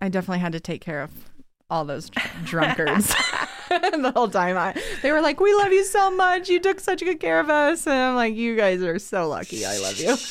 I 0.00 0.08
definitely 0.08 0.40
had 0.40 0.52
to 0.52 0.60
take 0.60 0.80
care 0.80 1.02
of 1.02 1.10
all 1.68 1.84
those 1.84 2.10
drunkards 2.44 3.14
the 4.02 4.12
whole 4.14 4.28
time. 4.28 4.56
I, 4.56 4.80
they 5.02 5.12
were 5.12 5.20
like, 5.20 5.40
We 5.40 5.54
love 5.54 5.72
you 5.72 5.84
so 5.84 6.10
much. 6.10 6.48
You 6.48 6.60
took 6.60 6.80
such 6.80 7.00
good 7.00 7.20
care 7.20 7.40
of 7.40 7.50
us. 7.50 7.86
And 7.86 7.94
I'm 7.94 8.14
like, 8.14 8.34
You 8.34 8.56
guys 8.56 8.82
are 8.82 8.98
so 8.98 9.28
lucky. 9.28 9.64
I 9.64 9.78
love 9.78 9.98
you. 9.98 10.16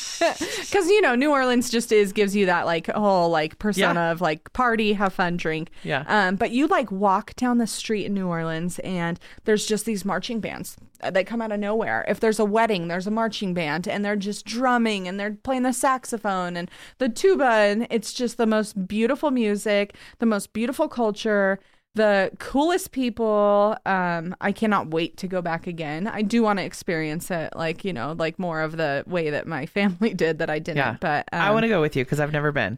Because, 0.66 0.88
you 0.88 1.02
know, 1.02 1.16
New 1.16 1.32
Orleans 1.32 1.70
just 1.70 1.92
is, 1.92 2.12
gives 2.12 2.36
you 2.36 2.46
that 2.48 2.66
like 2.66 2.88
whole 2.88 3.30
like 3.30 3.60
persona 3.60 4.12
of 4.12 4.22
like 4.22 4.52
party, 4.54 4.94
have 4.94 5.14
fun, 5.14 5.38
drink. 5.38 5.70
Yeah. 5.84 6.04
Um, 6.08 6.36
but 6.36 6.52
you 6.52 6.68
like 6.68 6.92
walk 6.92 7.36
down 7.36 7.58
the 7.58 7.68
street 7.68 8.06
in 8.06 8.14
New 8.14 8.28
Orleans 8.28 8.80
and 8.80 9.20
there's 9.44 9.66
just 9.66 9.86
these 9.86 10.04
marching 10.04 10.40
bands 10.40 10.78
that 11.00 11.28
come 11.28 11.42
out 11.42 11.52
of 11.52 11.60
nowhere. 11.60 12.06
If 12.08 12.20
there's 12.20 12.40
a 12.40 12.46
wedding, 12.46 12.88
there's 12.88 13.08
a 13.08 13.12
marching 13.12 13.54
band 13.54 13.88
and 13.88 14.04
they're 14.04 14.16
just 14.16 14.46
drumming 14.46 15.08
and 15.08 15.20
they're 15.20 15.38
playing 15.44 15.64
the 15.64 15.74
saxophone 15.74 16.58
and 16.58 16.70
the 16.98 17.10
tuba. 17.10 17.46
And 17.46 17.88
it's 17.90 18.14
just 18.14 18.38
the 18.38 18.48
most 18.48 18.88
beautiful 18.88 19.32
music, 19.32 19.96
the 20.20 20.26
most 20.26 20.54
beautiful 20.54 20.88
culture. 20.88 21.60
The 21.96 22.32
coolest 22.40 22.92
people. 22.92 23.78
Um, 23.86 24.36
I 24.42 24.52
cannot 24.52 24.92
wait 24.92 25.18
to 25.18 25.28
go 25.28 25.42
back 25.42 25.66
again. 25.66 26.08
I 26.08 26.22
do 26.22 26.44
want 26.44 26.60
to 26.60 26.66
experience 26.66 27.32
it, 27.32 27.56
like 27.56 27.84
you 27.86 27.94
know, 27.94 28.16
like 28.18 28.38
more 28.38 28.62
of 28.62 28.78
the 28.78 29.04
way 29.08 29.30
that 29.30 29.48
my 29.48 29.66
family 29.78 30.14
did 30.14 30.40
that 30.40 30.50
I 30.50 30.60
didn't. 30.60 30.78
Yeah. 30.78 30.98
But 31.00 31.28
um, 31.32 31.42
I 31.42 31.52
want 31.52 31.64
to 31.64 31.70
go 31.70 31.82
with 31.82 31.96
you 31.96 32.04
because 32.04 32.20
I've 32.20 32.34
never 32.34 32.52
been. 32.52 32.78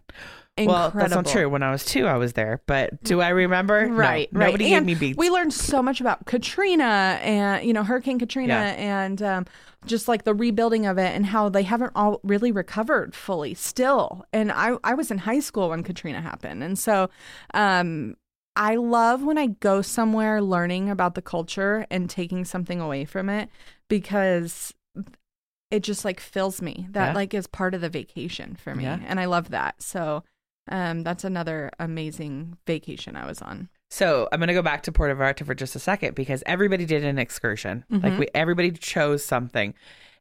Well, 0.59 0.89
that's 0.89 1.13
not 1.13 1.28
true. 1.28 1.47
When 1.49 1.61
I 1.61 1.70
was 1.72 1.86
two, 1.86 2.07
I 2.07 2.15
was 2.18 2.34
there. 2.34 2.61
But 2.65 3.03
do 3.03 3.22
I 3.22 3.30
remember? 3.30 3.88
No. 3.88 3.93
Right, 3.93 4.28
right. 4.32 4.47
Nobody 4.47 4.65
gave 4.70 4.78
And 4.78 4.86
me 4.88 4.95
beats. 4.95 5.18
We 5.18 5.30
learned 5.30 5.53
so 5.53 5.84
much 5.84 6.01
about 6.01 6.26
Katrina 6.26 7.20
and 7.22 7.63
you 7.65 7.74
know 7.74 7.84
Hurricane 7.84 8.18
Katrina 8.18 8.53
Yeah. 8.53 9.03
and 9.03 9.22
um, 9.22 9.45
just 9.86 10.07
like 10.07 10.24
the 10.24 10.34
rebuilding 10.34 10.88
of 10.88 10.97
it 10.97 11.15
and 11.15 11.28
how 11.28 11.49
they 11.49 11.61
haven't 11.61 11.91
all 11.95 12.20
really 12.24 12.51
recovered 12.51 13.13
fully 13.13 13.53
still. 13.53 14.26
And 14.34 14.51
I 14.51 14.78
I 14.84 14.95
was 14.95 15.11
in 15.11 15.20
high 15.20 15.41
school 15.41 15.70
when 15.70 15.84
Katrina 15.84 16.22
happened, 16.22 16.63
and 16.63 16.78
so 16.80 17.11
um, 17.53 18.15
I 18.58 18.76
love 18.76 19.24
when 19.24 19.38
I 19.38 19.47
go 19.47 19.82
somewhere 19.82 20.41
learning 20.41 20.89
about 20.89 21.16
the 21.16 21.22
culture 21.22 21.86
and 21.91 22.10
taking 22.10 22.43
something 22.43 22.82
away 22.82 23.05
from 23.05 23.30
it 23.30 23.49
because 23.88 24.74
it 25.72 25.84
just 25.84 26.03
like 26.03 26.20
fills 26.20 26.62
me. 26.62 26.88
That 26.91 27.10
Yeah. 27.10 27.14
like 27.14 27.34
is 27.34 27.45
part 27.47 27.74
of 27.76 27.82
the 27.82 27.89
vacation 27.89 28.55
for 28.55 28.74
me, 28.76 28.84
Yeah. 28.86 28.99
and 29.05 29.20
I 29.20 29.26
love 29.26 29.49
that. 29.51 29.82
So. 29.82 30.24
Um, 30.70 31.03
that's 31.03 31.24
another 31.24 31.72
amazing 31.80 32.58
vacation 32.68 33.16
I 33.16 33.26
was 33.26 33.41
on. 33.41 33.70
So 33.89 34.28
I'm 34.34 34.39
going 34.41 34.49
to 34.49 34.53
go 34.53 34.62
back 34.62 34.84
to 34.84 34.91
Puerto 34.91 35.16
Vallarta 35.16 35.45
for 35.45 35.55
just 35.55 35.78
a 35.78 35.80
second 35.80 36.14
because 36.14 36.43
everybody 36.45 36.84
did 36.86 37.05
an 37.05 37.18
excursion. 37.18 37.86
Like 37.89 38.12
Mhm. 38.12 38.20
we, 38.20 38.28
everybody 38.36 38.72
chose 38.72 39.24
something, 39.24 39.74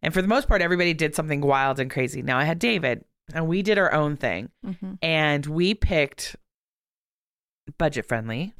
and 0.02 0.14
for 0.14 0.22
the 0.22 0.28
most 0.28 0.46
part, 0.46 0.62
everybody 0.62 0.94
did 0.94 1.16
something 1.16 1.40
wild 1.40 1.80
and 1.80 1.90
crazy. 1.90 2.22
Now 2.22 2.38
I 2.38 2.44
had 2.44 2.60
David, 2.60 3.04
and 3.34 3.48
we 3.48 3.60
did 3.62 3.76
our 3.76 3.92
own 3.92 4.16
thing, 4.16 4.50
Mm-hmm. 4.64 4.92
and 5.02 5.44
we 5.46 5.74
picked 5.74 6.36
budget 7.78 8.06
friendly 8.06 8.54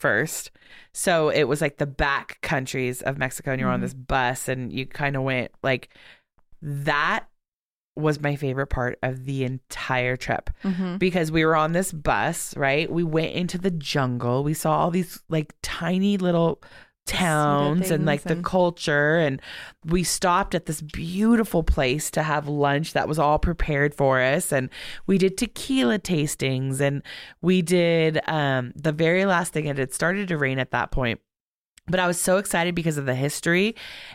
first. 0.00 0.50
So 0.92 1.28
it 1.28 1.44
was 1.44 1.60
like 1.60 1.78
the 1.78 1.86
back 1.86 2.38
countries 2.42 3.02
of 3.02 3.18
Mexico, 3.18 3.52
and 3.52 3.60
you're 3.60 3.70
on 3.70 3.80
Mhm. 3.80 3.82
this 3.82 3.94
bus, 3.94 4.48
and 4.48 4.72
you 4.72 4.86
kind 4.86 5.16
of 5.16 5.22
went 5.22 5.50
like 5.62 5.88
that 6.62 7.26
was 7.96 8.20
my 8.20 8.36
favorite 8.36 8.68
part 8.68 8.96
of 9.02 9.24
the 9.24 9.42
entire 9.42 10.16
trip 10.16 10.50
Mm-hmm. 10.62 10.98
because 10.98 11.32
we 11.32 11.44
were 11.44 11.56
on 11.56 11.72
this 11.72 11.90
bus, 11.92 12.56
right? 12.56 12.88
We 12.90 13.02
went 13.02 13.32
into 13.32 13.58
the 13.58 13.72
jungle. 13.72 14.44
We 14.44 14.54
saw 14.54 14.78
all 14.78 14.90
these 14.92 15.20
like 15.28 15.54
tiny 15.62 16.16
little 16.16 16.62
towns 17.08 17.90
and 17.90 18.04
like 18.04 18.22
things 18.22 18.36
the 18.36 18.42
culture 18.42 19.16
and 19.16 19.40
we 19.84 20.04
stopped 20.04 20.54
at 20.54 20.66
this 20.66 20.80
beautiful 20.80 21.62
place 21.62 22.10
to 22.10 22.22
have 22.22 22.46
lunch 22.46 22.92
that 22.92 23.08
was 23.08 23.18
all 23.18 23.38
prepared 23.38 23.94
for 23.94 24.20
us 24.20 24.52
and 24.52 24.68
we 25.06 25.16
did 25.18 25.36
tequila 25.36 25.98
tastings 25.98 26.80
and 26.80 27.02
we 27.40 27.62
did 27.62 28.20
um 28.28 28.72
the 28.76 28.92
very 28.92 29.24
last 29.24 29.52
thing 29.52 29.66
And 29.68 29.78
it 29.78 29.82
had 29.82 29.94
started 29.94 30.28
to 30.28 30.36
rain 30.36 30.58
at 30.58 30.70
that 30.72 30.90
point 30.90 31.20
but 31.88 32.00
I 32.00 32.06
was 32.06 32.20
so 32.20 32.36
excited 32.36 32.74
because 32.74 32.98
of 32.98 33.06
the 33.06 33.14
history 33.14 33.74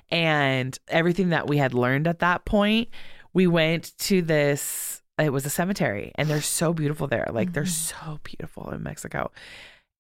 and 0.10 0.78
everything 0.88 1.30
that 1.30 1.48
we 1.48 1.58
had 1.58 1.74
learned 1.74 2.08
at 2.08 2.20
that 2.20 2.46
point. 2.46 2.90
We 3.34 3.48
went 3.48 3.98
to 4.00 4.22
this, 4.22 5.02
it 5.18 5.32
was 5.32 5.46
a 5.46 5.50
cemetery, 5.50 6.12
and 6.16 6.30
they're 6.30 6.42
so 6.42 6.74
beautiful 6.74 7.08
there. 7.08 7.28
Like, 7.32 7.54
they're 7.54 7.66
so 7.66 8.20
beautiful 8.24 8.70
in 8.70 8.84
Mexico. 8.84 9.32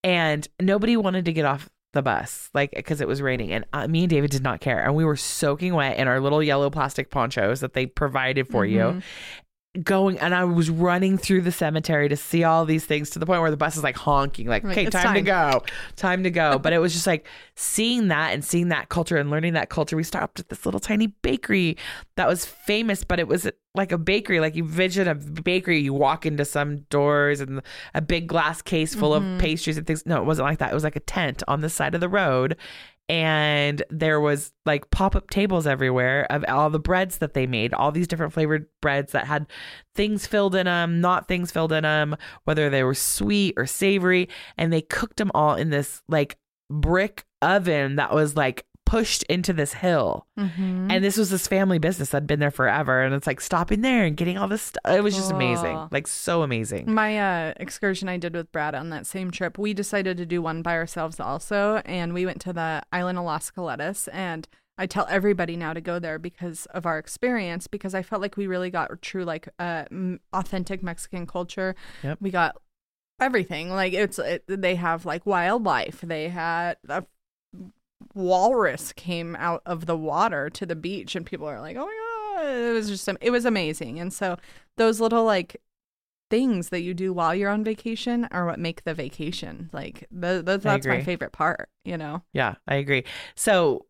And 0.03 0.47
nobody 0.61 0.95
wanted 0.97 1.25
to 1.25 1.33
get 1.33 1.45
off 1.45 1.69
the 1.93 2.01
bus, 2.01 2.49
like, 2.53 2.71
because 2.71 3.01
it 3.01 3.07
was 3.07 3.21
raining. 3.21 3.51
And 3.51 3.65
uh, 3.71 3.87
me 3.87 4.01
and 4.01 4.09
David 4.09 4.31
did 4.31 4.43
not 4.43 4.59
care. 4.59 4.83
And 4.83 4.95
we 4.95 5.05
were 5.05 5.15
soaking 5.15 5.73
wet 5.73 5.97
in 5.97 6.07
our 6.07 6.19
little 6.19 6.43
yellow 6.43 6.69
plastic 6.69 7.09
ponchos 7.09 7.61
that 7.61 7.73
they 7.73 7.85
provided 7.85 8.47
for 8.47 8.65
you. 8.65 9.01
Going 9.81 10.19
and 10.19 10.35
I 10.35 10.43
was 10.43 10.69
running 10.69 11.17
through 11.17 11.41
the 11.41 11.51
cemetery 11.51 12.07
to 12.07 12.15
see 12.15 12.43
all 12.43 12.63
these 12.63 12.85
things 12.85 13.09
to 13.11 13.19
the 13.19 13.25
point 13.25 13.41
where 13.41 13.49
the 13.49 13.57
bus 13.57 13.75
is 13.75 13.83
like 13.83 13.97
honking, 13.97 14.47
like, 14.47 14.63
okay, 14.63 14.85
it's 14.85 14.95
time, 14.95 15.15
to 15.15 15.21
go, 15.21 15.63
time 15.95 16.23
to 16.23 16.29
go. 16.29 16.59
but 16.59 16.73
it 16.73 16.77
was 16.77 16.93
just 16.93 17.07
like 17.07 17.25
seeing 17.55 18.09
that 18.09 18.33
and 18.33 18.45
seeing 18.45 18.67
that 18.67 18.89
culture 18.89 19.17
and 19.17 19.31
learning 19.31 19.53
that 19.53 19.69
culture. 19.69 19.95
We 19.95 20.03
stopped 20.03 20.39
at 20.39 20.49
this 20.49 20.65
little 20.65 20.79
tiny 20.79 21.07
bakery 21.07 21.77
that 22.17 22.27
was 22.27 22.45
famous, 22.45 23.03
but 23.03 23.19
it 23.19 23.27
was 23.27 23.49
like 23.73 23.91
a 23.91 23.97
bakery. 23.97 24.39
Like 24.39 24.55
you 24.55 24.63
vision 24.63 25.07
a 25.07 25.15
bakery, 25.15 25.79
you 25.79 25.93
walk 25.93 26.27
into 26.27 26.45
some 26.45 26.81
doors 26.91 27.39
and 27.39 27.61
a 27.95 28.01
big 28.01 28.27
glass 28.27 28.61
case 28.61 28.93
full 28.93 29.13
of 29.13 29.23
mm-hmm. 29.23 29.39
pastries 29.39 29.77
and 29.77 29.87
things. 29.87 30.05
No, 30.05 30.17
it 30.17 30.25
wasn't 30.25 30.47
like 30.47 30.59
that. 30.59 30.71
It 30.71 30.75
was 30.75 30.83
like 30.83 30.95
a 30.95 31.01
tent 31.01 31.41
on 31.47 31.61
the 31.61 31.69
side 31.69 31.95
of 31.95 32.01
the 32.01 32.09
road 32.09 32.57
and 33.09 33.83
there 33.89 34.21
was 34.21 34.53
like 34.65 34.89
pop-up 34.89 35.29
tables 35.29 35.67
everywhere 35.67 36.25
of 36.31 36.45
all 36.47 36.69
the 36.69 36.79
breads 36.79 37.17
that 37.17 37.33
they 37.33 37.45
made 37.45 37.73
all 37.73 37.91
these 37.91 38.07
different 38.07 38.31
flavored 38.31 38.65
breads 38.81 39.11
that 39.11 39.27
had 39.27 39.45
things 39.93 40.25
filled 40.25 40.55
in 40.55 40.65
them 40.65 41.01
not 41.01 41.27
things 41.27 41.51
filled 41.51 41.73
in 41.73 41.83
them 41.83 42.15
whether 42.45 42.69
they 42.69 42.83
were 42.83 42.93
sweet 42.93 43.53
or 43.57 43.65
savory 43.65 44.29
and 44.57 44.71
they 44.71 44.81
cooked 44.81 45.17
them 45.17 45.31
all 45.33 45.55
in 45.55 45.69
this 45.69 46.01
like 46.07 46.37
brick 46.69 47.25
oven 47.41 47.97
that 47.97 48.13
was 48.13 48.37
like 48.37 48.65
pushed 48.93 49.23
into 49.23 49.53
this 49.53 49.73
hill 49.73 50.25
Mm-hmm. 50.37 50.89
and 50.91 51.03
this 51.03 51.17
was 51.17 51.29
this 51.29 51.47
family 51.47 51.77
business 51.79 52.09
that'd 52.09 52.27
been 52.27 52.39
there 52.39 52.51
forever 52.51 53.01
and 53.03 53.13
it's 53.13 53.27
like 53.27 53.39
stopping 53.41 53.81
there 53.81 54.03
and 54.05 54.17
getting 54.17 54.37
all 54.37 54.47
this 54.47 54.61
stuff 54.63 54.83
it 54.87 55.01
was 55.03 55.15
just 55.15 55.31
amazing 55.31 55.77
like 55.91 56.07
so 56.07 56.41
amazing 56.43 56.91
My 56.93 57.11
uh, 57.19 57.53
excursion 57.57 58.07
I 58.09 58.17
did 58.17 58.33
with 58.35 58.51
Brad 58.51 58.75
on 58.75 58.89
that 58.89 59.05
same 59.07 59.29
trip, 59.31 59.57
we 59.57 59.73
decided 59.73 60.17
to 60.17 60.25
do 60.25 60.41
one 60.41 60.61
by 60.61 60.73
ourselves 60.75 61.19
also, 61.19 61.81
and 61.85 62.13
we 62.13 62.25
went 62.25 62.41
to 62.41 62.53
the 62.53 62.81
island 62.91 63.17
of 63.19 63.25
Las 63.25 63.51
Caletas. 63.51 64.07
And 64.13 64.47
I 64.77 64.85
tell 64.87 65.05
everybody 65.09 65.55
now 65.55 65.73
to 65.73 65.81
go 65.81 65.99
there 65.99 66.17
because 66.19 66.65
of 66.67 66.85
our 66.85 66.97
experience, 66.97 67.67
because 67.67 67.93
I 67.95 68.01
felt 68.03 68.21
like 68.21 68.37
we 68.37 68.47
really 68.47 68.69
got 68.69 68.89
true, 69.01 69.23
like, 69.23 69.47
uh, 69.59 69.85
m- 69.91 70.19
authentic 70.33 70.81
Mexican 70.83 71.25
culture. 71.27 71.75
Yep. 72.03 72.17
We 72.21 72.31
got 72.31 72.55
everything. 73.19 73.69
Like 73.69 73.93
it's 73.93 74.19
it, 74.19 74.43
they 74.47 74.75
have 74.75 75.05
like 75.05 75.25
wildlife. 75.25 76.01
They 76.01 76.29
had 76.29 76.77
a 76.89 77.03
walrus 78.13 78.93
came 78.93 79.35
out 79.37 79.61
of 79.65 79.85
the 79.85 79.97
water 79.97 80.49
to 80.49 80.65
the 80.65 80.75
beach, 80.75 81.15
and 81.15 81.25
people 81.25 81.47
are 81.47 81.61
like, 81.61 81.77
"Oh 81.77 81.85
my 81.85 82.43
god!" 82.43 82.45
It 82.45 82.73
was 82.73 82.89
just 82.89 83.09
it 83.21 83.31
was 83.31 83.45
amazing. 83.45 83.99
And 83.99 84.11
so 84.11 84.37
those 84.77 84.99
little 84.99 85.25
like 85.25 85.61
things 86.29 86.69
that 86.69 86.81
you 86.81 86.93
do 86.93 87.13
while 87.13 87.35
you're 87.35 87.49
on 87.49 87.63
vacation 87.63 88.27
are 88.31 88.45
what 88.45 88.59
make 88.59 88.83
the 88.83 88.93
vacation. 88.93 89.69
Like 89.71 90.07
the, 90.11 90.41
the, 90.43 90.57
that's 90.57 90.87
my 90.87 91.03
favorite 91.03 91.31
part. 91.31 91.69
You 91.85 91.97
know. 91.97 92.23
Yeah, 92.33 92.55
I 92.67 92.75
agree. 92.75 93.03
So 93.35 93.85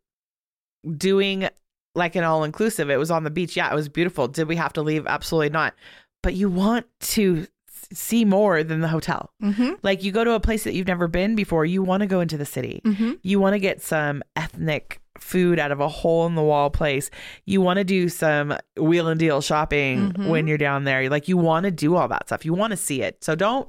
doing 0.97 1.47
like 1.95 2.15
an 2.15 2.23
all 2.23 2.43
inclusive, 2.43 2.89
it 2.89 2.97
was 2.97 3.11
on 3.11 3.23
the 3.23 3.29
beach. 3.29 3.55
Yeah, 3.55 3.71
it 3.71 3.75
was 3.75 3.89
beautiful. 3.89 4.27
Did 4.27 4.47
we 4.47 4.55
have 4.55 4.73
to 4.73 4.81
leave? 4.81 5.07
Absolutely 5.07 5.49
not. 5.49 5.73
But 6.21 6.33
you 6.35 6.49
want 6.49 6.85
to 7.01 7.47
see 7.93 8.25
more 8.25 8.63
than 8.63 8.81
the 8.81 8.87
hotel. 8.87 9.31
Mm-hmm. 9.41 9.73
Like 9.83 10.03
you 10.03 10.11
go 10.11 10.23
to 10.23 10.31
a 10.33 10.39
place 10.39 10.63
that 10.63 10.73
you've 10.73 10.87
never 10.87 11.07
been 11.07 11.35
before, 11.35 11.65
you 11.65 11.81
want 11.83 12.01
to 12.01 12.07
go 12.07 12.19
into 12.19 12.37
the 12.37 12.45
city. 12.45 12.81
Mm-hmm. 12.85 13.13
You 13.21 13.39
want 13.39 13.53
to 13.53 13.59
get 13.59 13.81
some 13.81 14.23
ethnic 14.35 14.99
food 15.19 15.59
out 15.59 15.71
of 15.71 15.79
a 15.79 15.87
hole 15.87 16.25
in 16.25 16.35
the 16.35 16.41
wall 16.41 16.69
place. 16.69 17.09
You 17.45 17.61
want 17.61 17.77
to 17.77 17.83
do 17.83 18.09
some 18.09 18.57
wheel 18.77 19.07
and 19.07 19.19
deal 19.19 19.41
shopping 19.41 20.11
Mhm. 20.13 20.27
when 20.29 20.47
you're 20.47 20.57
down 20.57 20.83
there. 20.85 21.09
Like 21.09 21.27
you 21.27 21.37
want 21.37 21.65
to 21.65 21.71
do 21.71 21.95
all 21.95 22.07
that 22.07 22.27
stuff. 22.27 22.45
You 22.45 22.53
want 22.53 22.71
to 22.71 22.77
see 22.77 23.01
it. 23.03 23.23
So 23.23 23.35
don't 23.35 23.67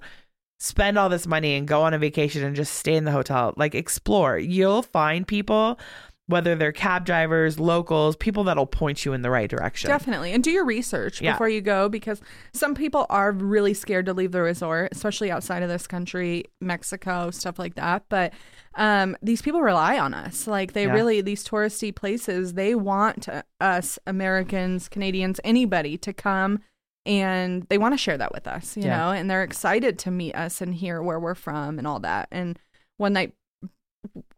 spend 0.59 0.97
all 0.97 1.09
this 1.11 1.27
money 1.27 1.55
and 1.55 1.69
go 1.69 1.83
on 1.83 1.93
a 1.93 1.99
vacation 1.99 2.43
and 2.43 2.57
just 2.57 2.75
stay 2.75 2.95
in 2.95 3.05
the 3.05 3.11
hotel. 3.13 3.53
Like 3.57 3.75
explore. 3.75 4.39
You'll 4.39 4.83
find 4.83 5.27
people 5.29 5.79
whether 6.27 6.55
they're 6.55 6.73
cab 6.73 7.05
drivers, 7.05 7.61
locals, 7.61 8.17
people 8.17 8.45
that'll 8.45 8.65
point 8.65 9.05
you 9.05 9.13
in 9.13 9.21
the 9.21 9.31
right 9.31 9.51
direction. 9.51 9.89
Definitely. 9.89 10.33
And 10.33 10.43
do 10.43 10.51
your 10.51 10.65
research 10.65 11.21
Yeah. 11.21 11.33
before 11.33 11.51
you 11.51 11.61
go 11.61 11.89
because 11.91 12.23
some 12.55 12.75
people 12.75 13.05
are 13.11 13.31
really 13.31 13.75
scared 13.75 14.07
to 14.07 14.15
leave 14.15 14.33
the 14.33 14.41
resort, 14.41 14.89
especially 14.93 15.31
outside 15.31 15.63
of 15.63 15.69
this 15.69 15.87
country, 15.87 16.45
Mexico, 16.63 17.31
stuff 17.31 17.59
like 17.59 17.75
that. 17.75 18.05
But 18.09 18.33
um, 18.75 19.17
these 19.23 19.43
people 19.43 19.61
rely 19.61 19.99
on 19.99 20.15
us. 20.15 20.47
Like 20.47 20.73
they 20.73 20.87
Yeah. 20.87 20.95
really, 20.95 21.21
these 21.21 21.45
touristy 21.47 21.95
places, 21.95 22.55
they 22.55 22.75
want 22.75 23.29
us, 23.61 23.99
Americans, 24.07 24.89
Canadians, 24.89 25.41
anybody 25.45 25.99
to 25.99 26.13
come 26.15 26.61
and 27.07 27.65
they 27.69 27.77
want 27.77 27.93
to 27.93 27.99
share 27.99 28.17
that 28.17 28.33
with 28.33 28.47
us, 28.49 28.79
you 28.79 28.85
Yeah. 28.85 28.97
know, 28.97 29.11
and 29.11 29.31
they're 29.31 29.43
excited 29.43 29.99
to 30.01 30.11
meet 30.11 30.35
us 30.35 30.63
and 30.63 30.75
hear 30.75 31.03
where 31.03 31.21
we're 31.21 31.35
from 31.35 31.77
and 31.79 31.87
all 31.87 32.01
that. 32.01 32.29
And 32.33 32.59
one 32.97 33.13
night, 33.13 33.35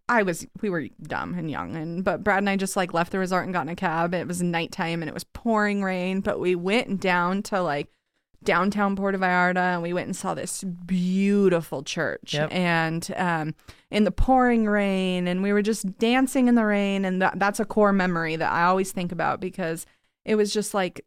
I 0.09 0.23
was 0.23 0.47
we 0.63 0.71
were 0.71 0.87
dumb 1.03 1.35
and 1.35 1.51
young 1.51 1.75
and 1.77 2.05
but 2.05 2.23
Brad 2.23 2.39
and 2.39 2.49
I 2.49 2.57
just 2.57 2.77
like 2.77 2.95
left 2.95 3.11
the 3.13 3.19
resort 3.19 3.45
and 3.45 3.53
got 3.53 3.63
in 3.63 3.69
a 3.71 3.77
cab. 3.77 4.15
It 4.15 4.29
was 4.29 4.41
nighttime 4.43 5.03
and 5.03 5.09
it 5.09 5.15
was 5.15 5.25
pouring 5.25 5.83
rain, 5.83 6.21
but 6.21 6.39
we 6.39 6.55
went 6.55 7.01
down 7.01 7.43
to 7.45 7.61
like 7.61 7.89
downtown 8.45 8.95
Puerto 8.95 9.19
Vallarta 9.19 9.57
and 9.75 9.83
we 9.83 9.93
went 9.93 10.07
and 10.07 10.15
saw 10.15 10.33
this 10.33 10.63
beautiful 10.63 11.83
church 11.83 12.35
Yep. 12.35 12.51
and 12.53 13.13
um 13.17 13.55
in 13.91 14.05
the 14.05 14.13
pouring 14.13 14.67
rain 14.67 15.27
and 15.27 15.43
we 15.43 15.53
were 15.53 15.63
just 15.63 15.99
dancing 15.99 16.47
in 16.47 16.55
the 16.55 16.65
rain 16.65 17.05
and 17.05 17.21
that, 17.23 17.39
that's 17.41 17.59
a 17.59 17.65
core 17.65 17.93
memory 17.93 18.37
that 18.37 18.53
I 18.53 18.65
always 18.65 18.93
think 18.93 19.11
about 19.11 19.41
because 19.41 19.87
it 20.25 20.37
was 20.37 20.53
just 20.53 20.75
like 20.75 21.05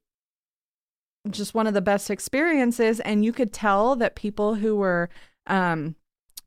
just 1.29 1.53
one 1.53 1.67
of 1.67 1.73
the 1.73 1.81
best 1.81 2.09
experiences 2.09 2.99
and 3.01 3.23
you 3.23 3.31
could 3.31 3.53
tell 3.53 3.95
that 3.95 4.15
people 4.15 4.55
who 4.55 4.75
were 4.75 5.09
um 5.47 5.95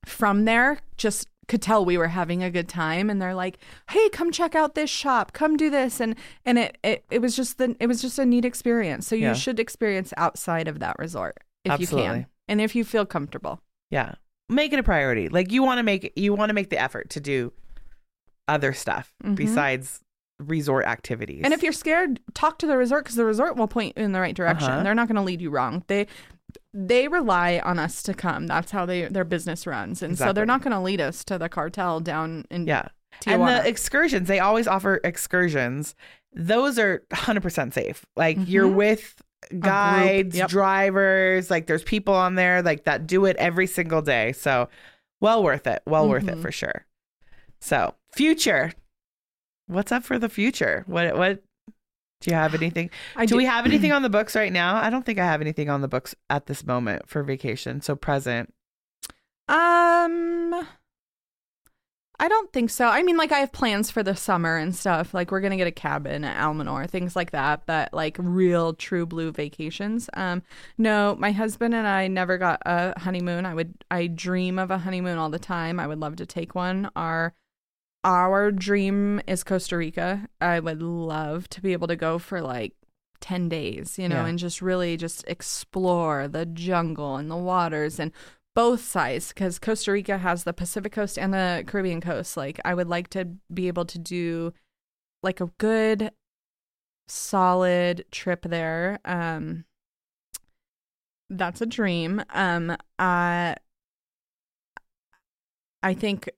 from 0.05 0.45
there 0.45 0.79
just 0.99 1.29
could 1.49 1.61
tell 1.63 1.85
we 1.85 1.99
were 1.99 2.09
having 2.09 2.43
a 2.43 2.51
good 2.51 2.69
time 2.69 3.11
and 3.11 3.21
they're 3.21 3.35
like 3.35 3.59
hey 3.91 4.09
come 4.11 4.31
check 4.31 4.55
out 4.55 4.75
this 4.75 4.89
shop 4.89 5.33
come 5.33 5.57
do 5.57 5.69
this 5.71 6.01
and 6.01 6.15
and 6.47 6.59
it 6.59 6.79
it, 6.85 7.05
it 7.11 7.19
was 7.21 7.35
just 7.37 7.59
the 7.59 7.77
it 7.81 7.87
was 7.87 8.01
just 8.01 8.19
a 8.19 8.25
neat 8.25 8.45
experience 8.45 9.07
so 9.07 9.15
you 9.17 9.23
Yeah. 9.29 9.33
should 9.35 9.59
experience 9.61 10.13
outside 10.17 10.69
of 10.69 10.79
that 10.81 10.97
resort 10.99 11.39
if 11.65 11.81
you 11.81 11.87
can 11.87 12.27
and 12.49 12.61
if 12.61 12.75
you 12.75 12.85
feel 12.85 13.05
comfortable 13.07 13.61
Yeah. 13.91 14.15
Make 14.49 14.73
it 14.75 14.79
a 14.79 14.83
priority. 14.83 15.29
Like 15.31 15.51
you 15.51 15.63
want 15.63 15.79
to 15.79 15.83
make 15.83 16.13
you 16.17 16.35
want 16.35 16.51
to 16.51 16.55
make 16.55 16.69
the 16.71 16.79
effort 16.79 17.09
to 17.11 17.21
do 17.21 17.53
other 18.49 18.73
stuff 18.73 19.13
Mhm. 19.25 19.35
besides 19.37 20.01
resort 20.39 20.85
activities. 20.87 21.43
and 21.45 21.55
if 21.55 21.63
you're 21.63 21.73
scared 21.73 22.19
talk 22.35 22.59
to 22.59 22.67
the 22.67 22.77
resort 22.77 23.05
because 23.05 23.17
the 23.17 23.25
resort 23.25 23.57
will 23.57 23.69
point 23.69 23.97
you 23.97 24.03
in 24.05 24.13
the 24.13 24.21
right 24.21 24.35
direction 24.35 24.71
Uh-huh. 24.71 24.83
they're 24.83 24.95
not 24.95 25.07
going 25.09 25.17
to 25.17 25.23
lead 25.23 25.41
you 25.41 25.51
wrong 25.51 25.85
they 25.87 26.07
they 26.75 27.09
rely 27.09 27.61
on 27.65 27.79
us 27.79 28.03
to 28.03 28.15
come 28.15 28.47
that's 28.47 28.71
how 28.71 28.85
they 28.87 29.07
their 29.07 29.25
business 29.25 29.67
runs 29.67 30.03
and 30.03 30.17
so 30.19 30.33
they're 30.33 30.47
not 30.47 30.63
going 30.63 30.73
to 30.73 30.81
lead 30.81 31.01
us 31.01 31.25
to 31.25 31.39
the 31.39 31.49
cartel 31.49 32.01
down 32.01 32.45
in 32.51 32.67
yeah. 32.67 32.89
Tijuana. 33.21 33.33
And 33.59 33.65
the 33.65 33.69
excursions, 33.69 34.27
they 34.27 34.41
always 34.41 34.67
offer 34.67 34.99
excursions. 35.05 35.95
Those 36.35 36.79
are 36.79 37.03
100% 37.13 37.75
safe. 37.75 38.05
Like 38.17 38.39
you're 38.47 38.67
Mhm. 38.69 38.75
with 38.75 39.23
guides, 39.61 40.37
Yep. 40.37 40.49
drivers, 40.49 41.51
like 41.51 41.67
there's 41.67 41.83
people 41.85 42.15
on 42.15 42.37
there 42.37 42.63
like 42.63 42.85
that 42.85 43.07
do 43.07 43.27
it 43.27 43.37
every 43.37 43.67
single 43.67 44.01
day. 44.03 44.33
So, 44.33 44.69
well 45.21 45.43
worth 45.43 45.67
it. 45.67 45.83
Well 45.87 46.09
worth 46.09 46.27
it 46.27 46.37
Mhm. 46.39 46.43
for 46.43 46.51
sure. 46.51 46.87
So, 47.61 47.95
future. 48.15 48.73
What's 49.67 49.93
up 49.93 50.05
for 50.05 50.19
the 50.19 50.29
future? 50.29 50.85
What 50.87 51.17
what 51.17 51.43
do 52.23 52.31
you 52.31 52.37
have 52.37 52.55
anything? 52.55 52.91
I 53.17 53.27
do 53.27 53.37
we 53.37 53.45
have 53.45 53.67
anything 53.67 53.93
on 53.93 54.03
the 54.03 54.11
books 54.11 54.35
right 54.35 54.53
now? 54.53 54.77
I 54.77 54.91
don't 54.91 55.05
think 55.05 55.19
I 55.19 55.25
have 55.25 55.41
anything 55.41 55.69
on 55.69 55.83
the 55.83 55.89
books 55.89 56.15
at 56.31 56.47
this 56.47 56.65
moment 56.65 57.09
for 57.09 57.23
vacation. 57.23 57.81
So 57.83 57.95
present. 57.95 58.53
Um, 59.49 60.55
I 62.19 62.29
don't 62.29 62.53
think 62.53 62.71
so. 62.71 62.87
I 62.87 63.03
mean, 63.03 63.17
like 63.17 63.33
I 63.33 63.41
have 63.41 63.51
plans 63.51 63.91
for 63.91 64.05
the 64.05 64.15
summer 64.15 64.57
and 64.57 64.75
stuff. 64.75 65.13
Like 65.13 65.33
we're 65.33 65.41
gonna 65.41 65.57
get 65.57 65.67
a 65.67 65.73
cabin 65.73 66.23
at 66.23 66.41
Almanor, 66.41 66.89
things 66.89 67.17
like 67.17 67.33
that. 67.33 67.67
But 67.67 67.93
like 67.93 68.17
real, 68.21 68.75
true 68.75 69.05
blue 69.05 69.33
vacations. 69.33 70.09
Um, 70.15 70.43
no, 70.79 71.17
my 71.19 71.33
husband 71.33 71.75
and 71.75 71.87
I 71.87 72.07
never 72.07 72.39
got 72.39 72.63
a 72.65 72.99
honeymoon. 73.01 73.45
I 73.45 73.55
would, 73.55 73.75
I 73.91 74.07
dream 74.07 74.61
of 74.61 74.71
a 74.71 74.79
honeymoon 74.79 75.19
all 75.19 75.31
the 75.31 75.41
time. 75.41 75.81
I 75.81 75.89
would 75.89 75.99
love 75.99 76.17
to 76.17 76.27
take 76.27 76.55
one. 76.55 76.89
Our 76.95 77.35
our 78.05 78.51
dream 78.51 79.21
is 79.27 79.45
Costa 79.45 79.77
Rica. 79.77 80.29
I 80.41 80.61
would 80.61 80.83
love 80.83 81.49
to 81.51 81.61
be 81.61 81.73
able 81.73 81.89
to 81.89 81.97
go 81.97 82.19
for 82.19 82.41
like 82.41 82.75
10 83.21 83.49
days, 83.49 83.99
you 83.99 84.09
know, 84.09 84.23
Yeah. 84.23 84.27
and 84.27 84.39
just 84.39 84.61
really 84.61 84.97
just 84.97 85.25
explore 85.29 86.27
the 86.29 86.45
jungle 86.47 87.17
and 87.17 87.31
the 87.31 87.37
waters 87.37 88.01
and 88.01 88.11
both 88.55 88.83
sides 88.85 89.29
because 89.29 89.59
Costa 89.59 89.93
Rica 89.93 90.19
has 90.19 90.45
the 90.45 90.53
Pacific 90.53 90.93
coast 90.93 91.17
and 91.19 91.33
the 91.33 91.65
Caribbean 91.67 92.01
coast. 92.01 92.37
Like, 92.37 92.61
I 92.65 92.75
would 92.75 92.89
like 92.89 93.09
to 93.11 93.37
be 93.53 93.69
able 93.69 93.85
to 93.87 93.99
do 93.99 94.53
like 95.23 95.41
a 95.41 95.51
good, 95.59 96.11
solid 97.09 98.05
trip 98.11 98.43
there. 98.43 98.99
Um, 99.05 99.65
that's 101.31 101.61
a 101.63 101.67
dream. 101.67 102.23
Um, 102.31 102.73
uh, 102.99 103.55
I 105.85 105.95
think 105.95 106.29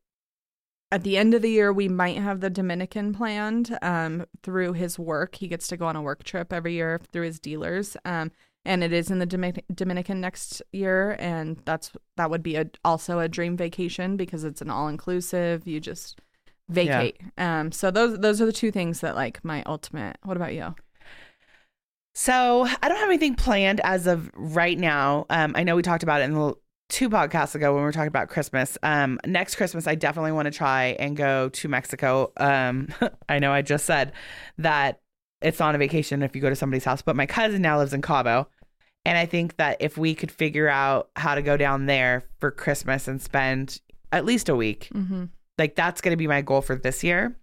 at 0.95 1.03
the 1.03 1.17
end 1.17 1.35
of 1.35 1.43
the 1.43 1.51
year 1.51 1.73
we 1.73 1.89
might 1.89 2.17
have 2.19 2.39
the 2.39 2.49
Dominican 2.49 3.13
planned 3.13 3.77
um 3.83 4.25
through 4.45 4.75
his 4.75 4.97
work. 4.97 5.35
He 5.35 5.49
gets 5.49 5.67
to 5.69 5.77
go 5.77 5.87
on 5.87 5.97
a 5.97 6.03
work 6.03 6.23
trip 6.23 6.53
every 6.53 6.75
year 6.75 7.01
through 7.13 7.25
his 7.25 7.41
dealers. 7.41 7.97
Um 8.05 8.31
and 8.65 8.85
it 8.85 8.93
is 8.93 9.11
in 9.11 9.19
the 9.19 9.27
Domin- 9.27 9.65
Dominican 9.75 10.21
next 10.21 10.63
year 10.73 11.17
and 11.19 11.61
that's 11.65 11.91
that 12.17 12.31
would 12.31 12.45
be 12.45 12.55
a 12.55 12.71
also 12.85 13.19
a 13.19 13.29
dream 13.29 13.57
vacation 13.57 14.17
because 14.17 14.45
it's 14.45 14.63
an 14.63 14.71
all 14.71 14.87
inclusive. 14.87 15.67
You 15.67 15.81
just 15.81 16.21
vacate. 16.69 17.21
Um 17.39 17.73
so 17.73 17.91
those 17.91 18.21
those 18.21 18.41
are 18.41 18.47
the 18.47 18.53
two 18.53 18.71
things 18.71 19.01
that 19.01 19.17
like 19.17 19.45
my 19.45 19.65
ultimate. 19.65 20.17
What 20.23 20.37
about 20.37 20.55
you? 20.55 20.77
So 22.15 22.69
I 22.81 22.89
don't 22.89 22.99
have 22.99 23.09
anything 23.09 23.35
planned 23.35 23.81
as 23.83 24.07
of 24.07 24.31
right 24.35 24.79
now. 24.79 25.27
Um, 25.29 25.55
I 25.57 25.65
know 25.65 25.75
we 25.75 25.83
talked 25.83 26.05
about 26.05 26.21
it 26.21 26.25
in 26.25 26.35
the 26.35 26.55
two 26.89 27.09
podcasts 27.11 27.55
ago 27.55 27.73
when 27.73 27.83
we 27.83 27.87
were 27.87 27.93
talking 27.93 28.09
about 28.09 28.29
Christmas. 28.29 28.77
Um, 28.83 29.19
next 29.27 29.57
Christmas, 29.57 29.87
I 29.87 29.95
definitely 29.95 30.33
want 30.33 30.47
to 30.47 30.51
try 30.53 30.97
and 30.99 31.17
go 31.17 31.49
to 31.49 31.69
Mexico. 31.69 32.33
Um, 32.37 32.89
I 33.29 33.39
know 33.39 33.53
I 33.53 33.63
just 33.63 33.85
said 33.87 34.13
that 34.59 35.01
it's 35.41 35.61
on 35.61 35.75
a 35.75 35.79
vacation 35.79 36.23
if 36.23 36.35
you 36.37 36.43
go 36.43 36.49
to 36.51 36.57
somebody's 36.57 36.85
house, 36.85 37.03
but 37.03 37.17
my 37.17 37.27
cousin 37.27 37.63
now 37.63 37.79
lives 37.79 37.93
in 37.95 38.03
Cabo. 38.03 38.49
And 39.07 39.19
I 39.19 39.27
think 39.27 39.57
that 39.59 39.79
if 39.81 39.99
we 39.99 40.15
could 40.15 40.31
figure 40.31 40.69
out 40.69 41.11
how 41.17 41.35
to 41.35 41.43
go 41.43 41.57
down 41.57 41.87
there 41.87 42.25
for 42.41 42.51
Christmas 42.51 43.07
and 43.09 43.21
spend 43.21 43.81
at 44.13 44.25
least 44.25 44.49
a 44.49 44.57
week, 44.57 44.89
Mm-hmm. 44.95 45.25
like 45.59 45.75
that's 45.75 46.01
going 46.01 46.13
to 46.13 46.17
be 46.17 46.27
my 46.27 46.41
goal 46.41 46.63
for 46.63 46.77
this 46.77 47.05
year. 47.05 47.37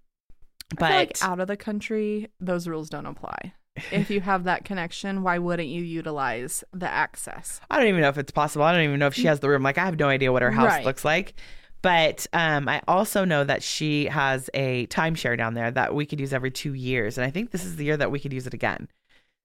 But 0.79 0.91
like 0.91 1.17
out 1.23 1.39
of 1.39 1.47
the 1.47 1.57
country, 1.57 2.29
those 2.39 2.67
rules 2.67 2.89
don't 2.89 3.05
apply. 3.05 3.53
If 3.91 4.09
you 4.09 4.21
have 4.31 4.43
that 4.45 4.65
connection, 4.65 5.23
why 5.23 5.37
wouldn't 5.37 5.69
you 5.69 5.81
utilize 5.83 6.63
the 6.73 6.89
access? 6.89 7.61
I 7.69 7.77
don't 7.79 7.87
even 7.87 8.01
know 8.01 8.09
if 8.09 8.17
it's 8.17 8.31
possible. 8.31 8.63
I 8.65 8.71
don't 8.73 8.83
even 8.83 8.99
know 8.99 9.07
if 9.07 9.13
she 9.13 9.27
has 9.27 9.39
the 9.39 9.49
room. 9.49 9.63
Like 9.63 9.77
I 9.77 9.85
have 9.85 9.99
no 9.99 10.07
idea 10.09 10.31
what 10.31 10.41
her 10.41 10.51
house 10.51 10.67
Right. 10.67 10.85
looks 10.85 11.05
like. 11.05 11.33
But 11.81 12.27
um, 12.31 12.69
I 12.69 12.81
also 12.87 13.25
know 13.25 13.43
that 13.43 13.63
she 13.63 14.05
has 14.05 14.51
a 14.53 14.85
timeshare 14.87 15.35
down 15.35 15.55
there 15.55 15.71
that 15.71 15.95
we 15.95 16.05
could 16.05 16.19
use 16.19 16.31
every 16.31 16.51
two 16.51 16.73
years, 16.75 17.17
and 17.17 17.25
I 17.25 17.31
think 17.31 17.49
this 17.49 17.65
is 17.65 17.75
the 17.75 17.85
year 17.85 17.97
that 17.97 18.11
we 18.11 18.19
could 18.19 18.33
use 18.33 18.45
it 18.45 18.53
again. 18.53 18.87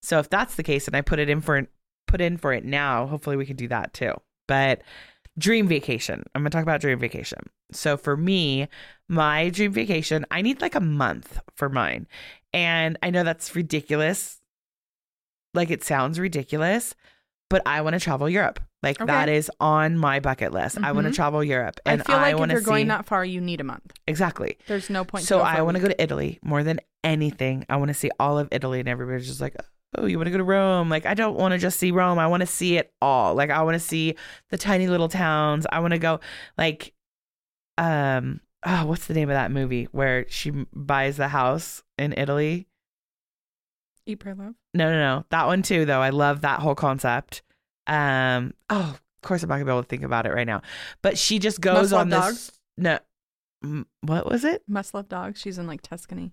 So 0.02 0.18
if 0.18 0.28
that's 0.28 0.56
the 0.56 0.62
case, 0.62 0.86
and 0.86 0.94
I 0.94 1.00
put 1.00 1.18
it 1.18 1.30
in 1.30 1.40
for 1.40 1.66
put 2.06 2.20
in 2.20 2.36
for 2.36 2.52
it 2.52 2.64
now, 2.64 3.06
hopefully 3.06 3.36
we 3.36 3.46
can 3.46 3.56
do 3.56 3.68
that 3.68 3.94
too. 3.94 4.12
But 4.46 4.82
dream 5.38 5.66
vacation. 5.66 6.24
I'm 6.34 6.42
gonna 6.42 6.50
talk 6.50 6.62
about 6.62 6.82
dream 6.82 6.98
vacation. 6.98 7.38
So 7.72 7.96
for 7.96 8.18
me, 8.18 8.68
my 9.08 9.48
dream 9.48 9.72
vacation, 9.72 10.26
I 10.30 10.42
need 10.42 10.60
like 10.60 10.74
a 10.74 10.80
month 10.80 11.40
for 11.56 11.70
mine, 11.70 12.06
and 12.56 12.98
I 13.02 13.10
know 13.10 13.22
that's 13.24 13.54
ridiculous. 13.54 14.40
Like 15.54 15.70
it 15.70 15.84
sounds 15.84 16.18
ridiculous, 16.18 16.94
but 17.50 17.62
I 17.66 17.80
want 17.82 17.94
to 17.94 18.00
travel 18.00 18.28
Europe. 18.28 18.60
Like 18.82 19.00
Okay. 19.00 19.06
that 19.10 19.28
is 19.28 19.50
on 19.58 19.96
my 19.98 20.20
bucket 20.20 20.52
list. 20.52 20.78
I 20.78 20.92
want 20.92 21.06
to 21.06 21.12
travel 21.12 21.42
Europe, 21.42 21.80
and 21.86 22.02
I 22.02 22.04
feel 22.04 22.16
like 22.16 22.34
if 22.40 22.50
you're 22.50 22.60
see 22.60 22.64
going 22.66 22.88
that 22.88 23.06
far, 23.06 23.24
you 23.24 23.40
need 23.40 23.60
a 23.60 23.64
month. 23.64 23.92
exactly. 24.06 24.58
There's 24.66 24.90
no 24.90 25.04
point. 25.04 25.24
So 25.24 25.38
to 25.38 25.44
go 25.44 25.50
for 25.50 25.56
I 25.58 25.62
want 25.62 25.76
to 25.76 25.82
go 25.82 25.88
to 25.88 26.02
Italy 26.02 26.38
more 26.42 26.62
than 26.62 26.80
anything. 27.02 27.64
I 27.68 27.76
want 27.76 27.88
to 27.88 27.94
see 27.94 28.10
all 28.20 28.38
of 28.38 28.48
Italy, 28.52 28.80
and 28.80 28.88
everybody's 28.88 29.26
just 29.26 29.40
like, 29.40 29.56
"Oh, 29.96 30.06
you 30.06 30.18
want 30.18 30.26
to 30.26 30.30
go 30.30 30.38
to 30.38 30.44
Rome?" 30.44 30.88
Like 30.88 31.06
I 31.06 31.14
don't 31.14 31.36
want 31.36 31.52
to 31.52 31.58
just 31.58 31.80
see 31.80 31.90
Rome. 31.90 32.18
I 32.18 32.26
want 32.26 32.42
to 32.42 32.46
see 32.46 32.76
it 32.76 32.92
all. 33.00 33.34
Like 33.34 33.50
I 33.50 33.62
want 33.62 33.74
to 33.76 33.80
see 33.80 34.14
the 34.50 34.58
tiny 34.58 34.86
little 34.88 35.08
towns. 35.08 35.66
I 35.72 35.80
want 35.80 35.92
to 35.92 35.98
go 35.98 36.20
like, 36.58 36.92
um, 37.78 38.40
oh, 38.66 38.86
what's 38.86 39.06
the 39.06 39.14
name 39.14 39.30
of 39.30 39.34
that 39.34 39.50
movie 39.50 39.88
where 39.92 40.26
she 40.28 40.50
buys 40.74 41.16
the 41.16 41.28
house 41.28 41.82
in 41.96 42.12
Italy? 42.16 42.66
Eat, 44.04 44.16
pray, 44.16 44.32
love. 44.32 44.54
No, 44.74 44.90
no, 44.90 44.98
no. 44.98 45.24
That 45.30 45.46
one 45.46 45.62
too, 45.62 45.84
though. 45.84 46.00
I 46.00 46.10
love 46.10 46.42
that 46.42 46.60
whole 46.60 46.74
concept. 46.74 47.42
Um, 47.86 48.52
oh, 48.68 48.96
of 48.96 49.22
course, 49.22 49.42
I'm 49.42 49.48
not 49.48 49.56
gonna 49.56 49.64
be 49.64 49.70
able 49.70 49.82
to 49.82 49.88
think 49.88 50.02
about 50.02 50.26
it 50.26 50.32
right 50.32 50.46
now. 50.46 50.62
But 51.02 51.16
she 51.16 51.38
just 51.38 51.60
goes 51.60 51.90
Must 51.90 51.92
Love 51.92 52.00
on 52.02 52.08
this. 52.10 52.20
Dogs? 52.20 52.52
No, 52.76 52.98
M- 53.62 53.86
what 54.02 54.30
was 54.30 54.44
it? 54.44 54.62
Must 54.68 54.94
love 54.94 55.08
dogs. 55.08 55.40
She's 55.40 55.58
in 55.58 55.66
like 55.66 55.82
Tuscany. 55.82 56.32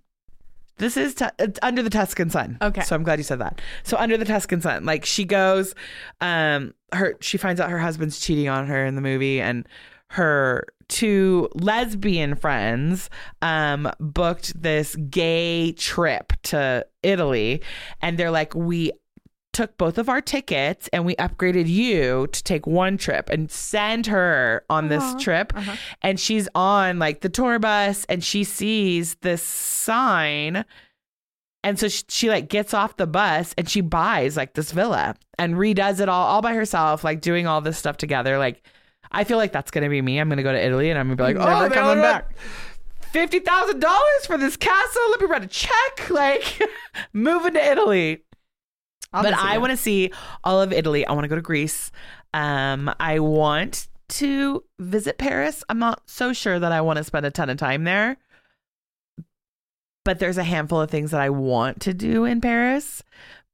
This 0.78 0.98
is 0.98 1.16
it's 1.38 1.60
under 1.62 1.84
the 1.84 1.90
Tuscan 1.90 2.30
sun. 2.32 2.58
Okay. 2.62 2.82
So 2.82 2.96
I'm 2.96 3.04
glad 3.04 3.20
you 3.20 3.24
said 3.24 3.40
that. 3.40 3.62
So 3.84 3.96
under 3.98 4.18
the 4.18 4.26
Tuscan 4.26 4.60
sun, 4.60 4.86
like 4.86 5.06
she 5.06 5.24
goes, 5.24 5.76
um, 6.20 6.74
her 6.92 7.16
she 7.22 7.38
finds 7.38 7.62
out 7.62 7.70
her 7.70 7.80
husband's 7.80 8.20
cheating 8.20 8.50
on 8.50 8.66
her 8.68 8.84
in 8.86 8.96
the 8.96 9.02
movie, 9.02 9.40
and 9.40 9.68
her 10.14 10.66
two 10.90 11.50
lesbian 11.56 12.36
friends 12.36 13.10
um 13.42 13.90
booked 14.00 14.62
this 14.62 14.96
gay 14.96 15.72
trip 15.74 16.34
to 16.44 16.86
Italy, 17.02 17.62
and 18.02 18.18
they're 18.18 18.32
like, 18.32 18.54
we 18.54 18.92
took 19.54 19.78
both 19.78 19.98
of 19.98 20.10
our 20.10 20.20
tickets 20.20 20.90
and 20.92 21.06
we 21.06 21.16
upgraded 21.16 21.68
you 21.68 22.28
to 22.32 22.44
take 22.44 22.66
one 22.68 22.98
trip 22.98 23.30
and 23.30 23.50
send 23.52 24.08
her 24.08 24.66
on 24.70 24.90
this 24.90 25.16
trip. 25.24 25.54
Uh-huh. 25.56 25.76
and 26.02 26.20
she's 26.20 26.50
on 26.56 27.00
like 27.00 27.22
the 27.22 27.30
tour 27.30 27.60
bus 27.60 28.04
and 28.10 28.24
she 28.24 28.44
sees 28.44 29.16
this 29.22 29.44
sign. 29.44 30.66
And 31.64 31.80
so 31.80 31.88
she, 31.88 32.04
she 32.10 32.30
like 32.30 32.50
gets 32.50 32.74
off 32.74 32.98
the 32.98 33.08
bus 33.08 33.54
and 33.58 33.70
she 33.70 33.82
buys 33.82 34.36
like 34.36 34.54
this 34.56 34.72
villa 34.72 35.16
and 35.38 35.56
redoes 35.56 36.00
it 36.00 36.10
all 36.10 36.28
all 36.28 36.42
by 36.42 36.56
herself 36.56 37.04
like 37.04 37.22
doing 37.22 37.48
all 37.48 37.62
this 37.62 37.78
stuff 37.78 37.96
together 37.98 38.38
like 38.38 38.64
i 39.14 39.24
feel 39.24 39.38
like 39.38 39.52
that's 39.52 39.72
gonna 39.72 39.90
be 39.90 40.02
me 40.02 40.20
i'm 40.20 40.30
gonna 40.30 40.44
go 40.44 40.52
to 40.52 40.64
italy 40.64 40.90
and 40.90 41.00
i'm 41.00 41.08
gonna 41.08 41.16
be 41.16 41.24
like 41.24 41.36
oh 41.40 41.70
coming 41.74 41.90
only 41.90 42.02
back." 42.02 42.36
$50000 43.14 44.26
for 44.26 44.40
this 44.40 44.58
castle 44.58 45.02
let 45.12 45.22
me 45.22 45.28
write 45.28 45.44
a 45.44 45.48
check 45.48 46.10
like 46.10 46.60
moving 47.14 47.54
to 47.54 47.72
italy 47.72 48.24
I'll 49.14 49.22
but 49.24 49.36
I 49.36 49.60
want 49.60 49.70
to 49.70 49.78
see 49.78 50.12
all 50.44 50.60
of 50.60 50.74
Italy. 50.74 51.06
I 51.06 51.14
want 51.14 51.24
to 51.26 51.28
go 51.28 51.36
to 51.36 51.42
Greece. 51.42 51.92
Um, 52.34 52.92
I 53.00 53.20
want 53.20 53.88
to 54.10 54.64
visit 54.80 55.18
Paris. 55.18 55.64
I'm 55.70 55.80
not 55.80 56.02
so 56.08 56.34
sure 56.34 56.60
that 56.60 56.72
I 56.72 56.82
want 56.82 56.98
to 56.98 57.04
spend 57.04 57.26
a 57.26 57.32
ton 57.32 57.50
of 57.50 57.58
time 57.58 57.84
there, 57.84 58.18
but 60.04 60.20
there's 60.20 60.38
a 60.38 60.44
handful 60.44 60.82
of 60.82 60.90
things 60.90 61.12
that 61.12 61.22
I 61.22 61.30
want 61.30 61.80
to 61.82 61.94
do 61.94 62.26
in 62.26 62.42
Paris. 62.42 63.04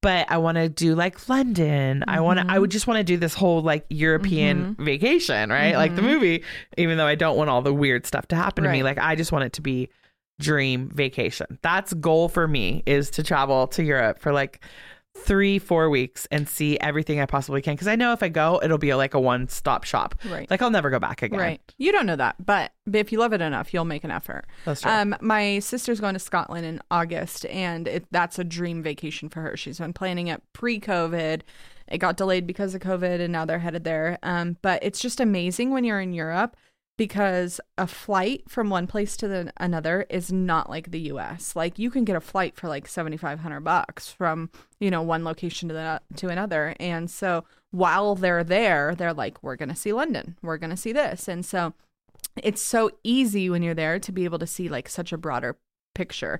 But 0.01 0.31
I 0.31 0.37
want 0.37 0.55
to 0.55 0.69
do 0.69 0.95
like 0.95 1.27
London. 1.27 2.05
I 2.07 2.21
want 2.21 2.39
to. 2.39 2.45
I 2.47 2.57
would 2.57 2.71
just 2.71 2.87
want 2.87 2.99
to 2.99 3.03
do 3.03 3.17
this 3.17 3.33
whole 3.33 3.61
like 3.61 3.85
European 3.89 4.75
vacation, 4.79 5.49
right? 5.49 5.75
Like 5.75 5.95
the 5.95 6.01
Mhm. 6.01 6.05
movie. 6.05 6.43
Even 6.77 6.97
though 6.97 7.05
I 7.07 7.15
don't 7.15 7.35
want 7.37 7.49
all 7.49 7.61
the 7.61 7.73
weird 7.73 8.05
stuff 8.05 8.25
to 8.29 8.35
happen 8.37 8.63
to 8.63 8.69
me, 8.71 8.81
like 8.81 8.97
I 8.97 9.15
just 9.15 9.31
want 9.33 9.43
it 9.43 9.53
to 9.53 9.61
be 9.61 9.89
dream 10.39 10.89
vacation. 10.93 11.59
That's 11.61 11.93
goal 11.95 12.29
for 12.29 12.47
me 12.47 12.81
is 12.85 13.09
to 13.11 13.23
travel 13.23 13.67
to 13.67 13.83
Europe 13.83 14.19
for 14.19 14.31
like 14.31 14.61
three, 15.25 15.59
four 15.59 15.89
weeks 15.89 16.27
and 16.31 16.47
see 16.47 16.79
everything 16.79 17.19
I 17.19 17.25
possibly 17.25 17.61
can. 17.61 17.73
Because 17.73 17.87
I 17.87 17.95
know 17.95 18.13
if 18.13 18.23
I 18.23 18.29
go, 18.29 18.59
it'll 18.63 18.77
be 18.77 18.93
like 18.93 19.13
a 19.13 19.19
one 19.19 19.47
stop 19.47 19.83
shop. 19.83 20.15
Right. 20.29 20.49
Like 20.49 20.61
I'll 20.61 20.69
never 20.69 20.89
go 20.89 20.99
back 20.99 21.21
again. 21.21 21.39
Right. 21.39 21.73
You 21.77 21.91
don't 21.91 22.05
know 22.05 22.15
that, 22.15 22.43
but 22.43 22.71
if 22.91 23.11
you 23.11 23.19
love 23.19 23.33
it 23.33 23.41
enough, 23.41 23.73
you'll 23.73 23.85
make 23.85 24.03
an 24.03 24.11
effort. 24.11 24.45
That's 24.65 24.81
true. 24.81 24.91
Um, 24.91 25.15
my 25.21 25.59
sister's 25.59 25.99
going 25.99 26.13
to 26.13 26.19
Scotland 26.19 26.65
in 26.65 26.81
August, 26.89 27.45
and 27.45 27.87
it, 27.87 28.05
that's 28.11 28.39
a 28.39 28.43
dream 28.43 28.81
vacation 28.81 29.29
for 29.29 29.41
her. 29.41 29.55
She's 29.57 29.79
been 29.79 29.93
planning 29.93 30.27
it 30.27 30.41
pre-COVID. 30.53 31.41
It 31.87 31.97
got 31.97 32.17
delayed 32.17 32.45
because 32.45 32.75
of 32.75 32.81
COVID, 32.81 33.19
and 33.19 33.31
now 33.31 33.45
they're 33.45 33.59
headed 33.59 33.83
there. 33.83 34.19
Um, 34.21 34.57
but 34.61 34.83
it's 34.83 34.99
just 34.99 35.19
amazing 35.19 35.71
when 35.71 35.83
you're 35.83 36.01
in 36.01 36.13
Europe 36.13 36.55
because 36.99 37.59
a 37.77 37.87
flight 37.87 38.43
from 38.49 38.69
one 38.69 38.85
place 38.85 39.15
to 39.17 39.27
the, 39.27 39.53
another 39.57 40.05
is 40.09 40.31
not 40.31 40.69
like 40.69 40.91
the 40.91 40.99
U.S. 41.13 41.55
Like 41.55 41.79
you 41.79 41.89
can 41.89 42.03
get 42.03 42.17
a 42.17 42.21
flight 42.21 42.55
for 42.57 42.67
like 42.67 42.87
seventy 42.87 43.15
five 43.17 43.39
hundred 43.39 43.61
bucks 43.61 44.11
from 44.11 44.51
you 44.79 44.91
know 44.91 45.01
one 45.01 45.23
location 45.23 45.69
to 45.69 45.73
the 45.73 46.01
to 46.17 46.27
another, 46.27 46.75
and 46.79 47.09
so 47.09 47.45
while 47.71 48.15
they're 48.15 48.43
there, 48.43 48.93
they're 48.95 49.13
like, 49.13 49.41
we're 49.41 49.55
gonna 49.55 49.75
see 49.75 49.93
London, 49.93 50.37
we're 50.41 50.57
gonna 50.57 50.77
see 50.77 50.91
this, 50.91 51.27
and 51.27 51.45
so 51.45 51.73
it's 52.43 52.61
so 52.61 52.91
easy 53.03 53.49
when 53.49 53.63
you're 53.63 53.73
there 53.73 53.97
to 53.99 54.11
be 54.11 54.25
able 54.25 54.39
to 54.39 54.47
see 54.47 54.67
like 54.69 54.89
such 54.89 55.13
a 55.13 55.17
broader 55.17 55.57
picture 55.95 56.39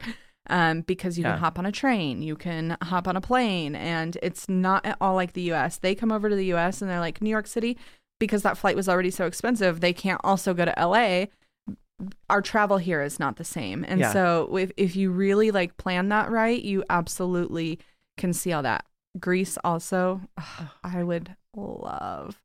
um, 0.49 0.82
because 0.82 1.18
you 1.18 1.24
Yeah. 1.24 1.32
can 1.34 1.39
hop 1.39 1.60
on 1.60 1.66
a 1.66 1.72
train, 1.72 2.22
you 2.22 2.36
can 2.36 2.76
hop 2.84 3.07
on 3.07 3.16
a 3.16 3.22
plane, 3.22 3.76
and 3.76 4.18
it's 4.22 4.49
not 4.49 4.86
at 4.86 4.97
all 4.99 5.16
like 5.16 5.34
the 5.34 5.51
US. 5.53 5.78
They 5.78 5.95
come 5.95 6.12
over 6.12 6.30
to 6.30 6.36
the 6.36 6.53
US 6.53 6.82
and 6.82 6.89
they're 6.91 6.99
like, 6.99 7.22
New 7.22 7.30
York 7.30 7.47
City, 7.47 7.78
because 8.20 8.43
that 8.43 8.57
flight 8.57 8.76
was 8.76 8.88
already 8.89 9.11
so 9.11 9.26
expensive, 9.26 9.80
they 9.80 9.93
can't 9.93 10.22
also 10.24 10.53
go 10.53 10.65
to 10.65 10.74
LA. 10.78 11.26
Our 12.30 12.41
travel 12.41 12.78
here 12.78 13.01
is 13.01 13.20
not 13.20 13.38
the 13.38 13.43
same. 13.43 13.84
And 13.88 13.99
Yeah. 13.99 14.13
so 14.13 14.55
if, 14.57 14.72
if 14.78 14.95
you 14.95 15.11
really 15.11 15.51
like 15.51 15.78
plan 15.78 16.09
that 16.09 16.30
right, 16.30 16.61
you 16.61 16.84
absolutely 16.89 17.80
can 18.17 18.34
see 18.34 18.53
all 18.53 18.63
that. 18.63 18.86
Greece 19.20 19.57
also, 19.63 20.22
ugh, 20.38 20.67
I 20.84 21.03
would 21.03 21.36
love. 21.55 22.39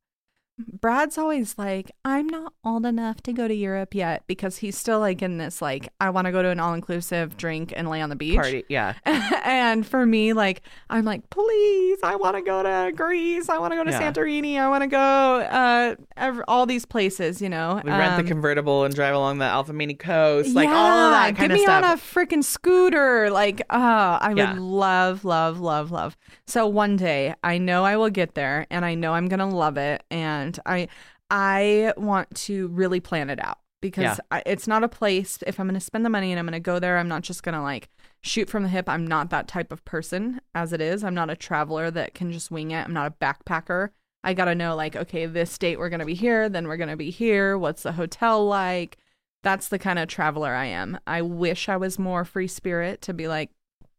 Brad's 0.57 1.17
always 1.17 1.57
like, 1.57 1.91
I'm 2.05 2.27
not 2.27 2.53
old 2.63 2.85
enough 2.85 3.21
to 3.23 3.33
go 3.33 3.45
to 3.47 3.53
Europe 3.53 3.93
yet 3.93 4.23
because 4.25 4.57
he's 4.57 4.77
still 4.77 4.99
like 4.99 5.21
in 5.21 5.37
this 5.37 5.61
like, 5.61 5.89
I 5.99 6.09
want 6.11 6.25
to 6.27 6.31
go 6.31 6.41
to 6.41 6.47
an 6.49 6.61
all 6.61 6.73
inclusive 6.73 7.35
drink 7.35 7.73
and 7.75 7.89
lay 7.89 8.01
on 8.01 8.09
the 8.09 8.15
beach. 8.15 8.35
Party. 8.37 8.63
Yeah. 8.69 8.93
and 9.05 9.85
for 9.85 10.05
me, 10.05 10.31
like, 10.31 10.61
I'm 10.89 11.03
like, 11.03 11.29
please, 11.29 11.99
I 12.03 12.15
want 12.15 12.37
to 12.37 12.41
go 12.41 12.63
to 12.63 12.93
Greece. 12.95 13.49
I 13.49 13.57
want 13.57 13.73
to 13.73 13.77
go 13.77 13.83
to 13.83 13.91
Yeah. 13.91 14.11
Santorini. 14.13 14.57
I 14.57 14.69
want 14.69 14.83
to 14.83 14.87
go 14.87 14.97
uh, 14.97 15.95
ev- 16.15 16.41
all 16.47 16.65
these 16.65 16.85
places, 16.85 17.41
you 17.41 17.49
know. 17.49 17.81
We 17.83 17.91
rent 17.91 18.13
Um, 18.13 18.21
the 18.23 18.27
convertible 18.27 18.85
and 18.85 18.95
drive 18.95 19.13
along 19.13 19.39
the 19.39 19.45
Alphamini 19.45 19.99
coast, 19.99 20.55
like 20.55 20.69
yeah, 20.69 20.75
all 20.75 20.87
of 20.87 21.11
that 21.11 21.35
kind 21.35 21.51
of 21.51 21.57
get 21.57 21.67
of 21.67 21.81
me 21.81 21.87
on 21.87 21.93
a 21.93 21.97
freaking 21.97 22.43
scooter. 22.43 23.29
Like, 23.29 23.61
oh, 23.69 23.77
I 23.77 24.33
Yeah. 24.35 24.53
would 24.53 24.61
love, 24.61 25.25
love, 25.25 25.59
love, 25.59 25.91
love. 25.91 26.15
So 26.47 26.67
one 26.67 26.95
day, 26.95 27.33
I 27.43 27.57
know 27.57 27.83
I 27.83 27.97
will 27.97 28.09
get 28.09 28.35
there, 28.35 28.67
and 28.69 28.85
I 28.85 28.95
know 28.95 29.13
I'm 29.13 29.27
gonna 29.27 29.49
love 29.49 29.77
it, 29.77 30.03
and 30.11 30.57
I, 30.65 30.87
I 31.29 31.93
want 31.97 32.33
to 32.35 32.67
really 32.67 32.99
plan 32.99 33.29
it 33.29 33.39
out 33.43 33.57
because 33.81 34.03
Yeah. 34.03 34.17
I, 34.31 34.43
it's 34.45 34.67
not 34.67 34.83
a 34.83 34.87
place. 34.87 35.39
If 35.47 35.59
I'm 35.59 35.67
gonna 35.67 35.79
spend 35.79 36.05
the 36.05 36.09
money 36.09 36.31
and 36.31 36.39
I'm 36.39 36.45
gonna 36.45 36.59
go 36.59 36.79
there, 36.79 36.97
I'm 36.97 37.07
not 37.07 37.23
just 37.23 37.43
gonna 37.43 37.63
like 37.63 37.89
shoot 38.21 38.49
from 38.49 38.63
the 38.63 38.69
hip. 38.69 38.87
I'm 38.89 39.05
not 39.07 39.29
that 39.31 39.47
type 39.47 39.71
of 39.71 39.83
person 39.85 40.41
as 40.53 40.73
it 40.73 40.81
is. 40.81 41.03
I'm 41.03 41.15
not 41.15 41.29
a 41.29 41.35
traveler 41.35 41.91
that 41.91 42.13
can 42.13 42.31
just 42.31 42.51
wing 42.51 42.71
it. 42.71 42.85
I'm 42.85 42.93
not 42.93 43.07
a 43.07 43.11
backpacker. 43.25 43.89
I 44.23 44.33
got 44.33 44.45
to 44.45 44.55
know, 44.55 44.75
like, 44.75 44.95
okay, 44.95 45.27
this 45.27 45.55
date 45.59 45.77
we're 45.77 45.89
going 45.89 45.99
to 45.99 46.05
be 46.05 46.15
here, 46.15 46.49
then 46.49 46.67
we're 46.67 46.77
going 46.77 46.89
to 46.89 46.97
be 46.97 47.11
here. 47.11 47.59
What's 47.59 47.83
the 47.83 47.91
hotel 47.91 48.43
like? 48.47 48.97
That's 49.43 49.67
the 49.67 49.77
kind 49.77 49.99
of 49.99 50.07
traveler 50.07 50.55
I 50.55 50.65
am. 50.65 50.99
I 51.05 51.21
wish 51.21 51.69
I 51.69 51.77
was 51.77 51.99
more 51.99 52.25
free 52.25 52.47
spirit 52.47 53.03
to 53.03 53.13
be 53.13 53.27
like, 53.27 53.51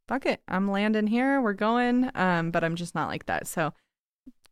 fuck 0.08 0.26
it, 0.26 0.40
I'm 0.48 0.70
landing 0.70 1.06
here. 1.06 1.40
We're 1.40 1.52
going. 1.54 2.10
Um, 2.14 2.50
but 2.50 2.62
I'm 2.64 2.76
just 2.76 2.94
not 2.94 3.08
like 3.08 3.26
that. 3.26 3.46
So 3.46 3.72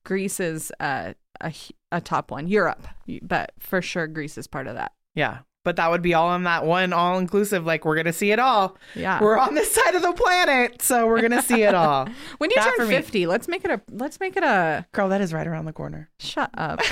Greece 0.05 0.41
is 0.41 0.73
uh, 0.81 1.15
a 1.41 1.53
a 1.93 2.01
top 2.01 2.31
one. 2.31 2.47
Europe, 2.49 2.87
but 3.23 3.53
for 3.59 3.81
sure 3.83 4.07
Greece 4.07 4.37
is 4.39 4.47
part 4.47 4.67
of 4.67 4.75
that. 4.75 4.93
Yeah. 5.15 5.39
But 5.65 5.77
that 5.77 5.91
would 5.91 6.03
be 6.03 6.13
all 6.13 6.29
on 6.29 6.43
that 6.43 6.67
one 6.67 6.93
all 6.93 7.17
inclusive. 7.19 7.65
Like, 7.65 7.87
we're 7.87 7.95
going 7.95 8.05
to 8.05 8.13
see 8.13 8.33
it 8.33 8.39
all. 8.39 8.77
Yeah. 8.95 9.19
We're 9.23 9.39
on 9.39 9.55
this 9.55 9.73
side 9.75 9.95
of 9.95 10.03
the 10.03 10.13
planet. 10.13 10.83
So 10.83 11.07
we're 11.07 11.21
going 11.21 11.31
to 11.31 11.41
see 11.41 11.63
it 11.63 11.75
all. 11.75 12.07
when 12.37 12.51
you 12.51 12.57
that 12.57 12.75
turn 12.77 12.87
me. 12.89 12.95
50, 12.95 13.27
let's 13.27 13.49
make 13.49 13.65
it 13.65 13.71
a 13.71 13.81
let's 13.91 14.21
make 14.21 14.37
it 14.37 14.43
a 14.45 14.85
Girl, 14.93 15.09
that 15.09 15.23
is 15.23 15.33
right 15.33 15.47
around 15.47 15.65
the 15.65 15.73
corner. 15.73 16.11
shut 16.19 16.51
up. 16.59 16.81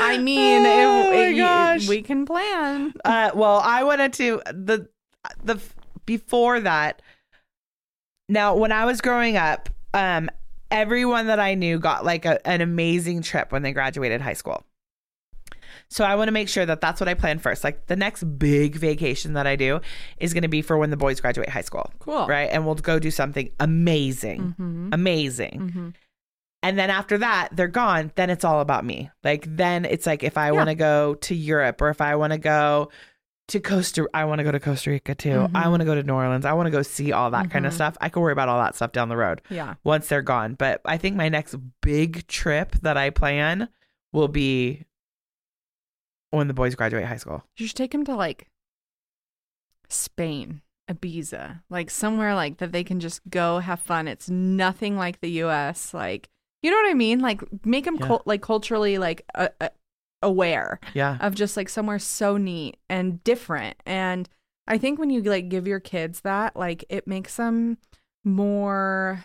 I 0.00 0.18
mean, 0.18 0.64
Oh 0.66 1.12
it- 1.12 1.36
my 1.38 1.74
it- 1.76 1.88
we 1.88 2.02
can 2.02 2.24
plan. 2.26 2.92
Uh, 3.04 3.30
well, 3.34 3.60
I 3.64 3.82
wanted 3.84 4.12
to 4.14 4.42
the 4.52 4.88
the 5.42 5.60
before 6.06 6.60
that. 6.60 7.02
Now, 8.28 8.54
when 8.56 8.72
I 8.72 8.84
was 8.84 9.00
growing 9.00 9.36
up, 9.36 9.68
um, 9.94 10.28
everyone 10.70 11.28
that 11.28 11.40
I 11.40 11.54
knew 11.54 11.78
got 11.78 12.04
like 12.04 12.24
a, 12.26 12.46
an 12.46 12.60
amazing 12.60 13.22
trip 13.22 13.52
when 13.52 13.62
they 13.62 13.72
graduated 13.72 14.20
high 14.20 14.34
school. 14.34 14.64
So 15.90 16.04
I 16.04 16.14
want 16.16 16.28
to 16.28 16.32
make 16.32 16.48
sure 16.50 16.66
that 16.66 16.82
that's 16.82 17.00
what 17.00 17.08
I 17.08 17.14
plan 17.14 17.38
first. 17.38 17.64
Like 17.64 17.86
the 17.86 17.96
next 17.96 18.22
big 18.38 18.76
vacation 18.76 19.32
that 19.34 19.46
I 19.46 19.56
do 19.56 19.80
is 20.18 20.34
going 20.34 20.42
to 20.42 20.48
be 20.48 20.60
for 20.60 20.76
when 20.76 20.90
the 20.90 20.96
boys 20.98 21.20
graduate 21.20 21.48
high 21.48 21.62
school, 21.62 21.90
Cool. 21.98 22.26
right? 22.26 22.50
And 22.52 22.66
we'll 22.66 22.74
go 22.74 22.98
do 22.98 23.10
something 23.10 23.50
amazing, 23.58 24.54
Mhm. 24.58 24.92
amazing. 24.92 25.72
Mhm. 25.74 25.94
And 26.62 26.78
then 26.78 26.90
after 26.90 27.16
that, 27.18 27.48
they're 27.52 27.68
gone. 27.68 28.12
Then 28.16 28.28
it's 28.28 28.44
all 28.44 28.60
about 28.60 28.84
me. 28.84 29.10
Like 29.24 29.44
then 29.56 29.86
it's 29.86 30.04
like 30.06 30.22
if 30.22 30.36
I 30.36 30.46
Yeah. 30.46 30.52
want 30.52 30.68
to 30.68 30.74
go 30.74 31.14
to 31.14 31.34
Europe 31.34 31.80
or 31.80 31.88
if 31.88 32.00
I 32.02 32.16
want 32.16 32.32
to 32.34 32.38
go 32.38 32.90
to 33.48 33.60
Costa, 33.60 34.06
I 34.14 34.24
want 34.26 34.38
to 34.40 34.44
go 34.44 34.52
to 34.52 34.60
Costa 34.60 34.90
Rica 34.90 35.14
too. 35.14 35.48
I 35.54 35.64
Mhm. 35.64 35.70
want 35.70 35.80
to 35.80 35.84
go 35.86 35.94
to 35.94 36.02
New 36.02 36.12
Orleans. 36.14 36.44
I 36.44 36.52
want 36.52 36.66
to 36.66 36.70
go 36.70 36.82
see 36.82 37.12
all 37.12 37.30
that 37.30 37.50
kind 37.50 37.66
of 37.66 37.72
Mhm. 37.72 37.76
stuff. 37.76 37.96
I 38.00 38.08
can 38.10 38.22
worry 38.22 38.32
about 38.32 38.48
all 38.48 38.62
that 38.62 38.74
stuff 38.76 38.92
down 38.92 39.08
the 39.08 39.16
road 39.16 39.40
Yeah. 39.50 39.74
once 39.84 40.08
they're 40.08 40.22
gone. 40.22 40.54
But 40.54 40.80
I 40.84 40.96
think 40.98 41.16
my 41.16 41.28
next 41.28 41.56
big 41.82 42.26
trip 42.28 42.72
that 42.82 42.96
I 42.96 43.10
plan 43.10 43.68
will 44.12 44.28
be 44.28 44.84
when 46.30 46.46
the 46.48 46.54
boys 46.54 46.74
graduate 46.74 47.06
high 47.06 47.16
school. 47.16 47.42
You 47.56 47.66
should 47.66 47.76
take 47.76 47.94
him 47.94 48.04
to 48.04 48.14
like 48.14 48.48
Spain, 49.88 50.60
Ibiza, 50.90 51.62
like 51.70 51.90
somewhere 51.90 52.34
like 52.34 52.58
that 52.58 52.72
they 52.72 52.84
can 52.84 53.00
just 53.00 53.20
go 53.30 53.58
have 53.60 53.80
fun. 53.80 54.06
It's 54.08 54.28
nothing 54.28 54.96
like 54.96 55.20
the 55.20 55.30
U.S. 55.42 55.94
Like 55.94 56.28
you 56.62 56.70
know 56.70 56.76
what 56.76 56.90
I 56.90 56.94
mean? 56.94 57.20
Like 57.20 57.40
make 57.64 57.86
him 57.86 57.96
Yeah. 57.96 58.06
cul- 58.06 58.22
like 58.26 58.42
culturally 58.42 58.98
like 58.98 59.24
uh, 59.34 59.48
uh, 59.60 59.68
aware 60.22 60.80
Yeah. 60.94 61.16
of 61.20 61.34
just 61.34 61.56
like 61.56 61.68
somewhere 61.68 61.98
so 61.98 62.36
neat 62.36 62.76
and 62.88 63.22
different. 63.24 63.76
And 63.86 64.28
I 64.66 64.78
think 64.78 64.98
when 64.98 65.10
you 65.10 65.22
like 65.22 65.48
give 65.48 65.66
your 65.66 65.80
kids 65.80 66.20
that, 66.22 66.56
like 66.56 66.84
it 66.88 67.06
makes 67.06 67.36
them 67.36 67.78
more 68.24 69.24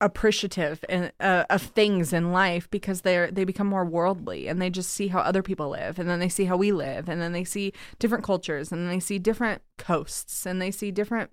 appreciative 0.00 0.84
and 0.88 1.12
uh, 1.20 1.44
of 1.48 1.62
things 1.62 2.12
in 2.12 2.30
life 2.32 2.68
because 2.70 3.02
they're 3.02 3.30
they 3.30 3.44
become 3.44 3.66
more 3.66 3.84
worldly 3.84 4.48
and 4.48 4.60
they 4.60 4.68
just 4.68 4.90
see 4.90 5.08
how 5.08 5.20
other 5.20 5.42
people 5.42 5.70
live 5.70 5.98
and 5.98 6.10
then 6.10 6.18
they 6.18 6.28
see 6.28 6.44
how 6.44 6.56
we 6.56 6.72
live 6.72 7.08
and 7.08 7.22
then 7.22 7.32
they 7.32 7.44
see 7.44 7.72
different 7.98 8.24
cultures 8.24 8.70
and 8.72 8.90
they 8.90 9.00
see 9.00 9.18
different 9.18 9.62
coasts 9.78 10.44
and 10.44 10.60
they 10.60 10.70
see 10.70 10.90
different 10.90 11.30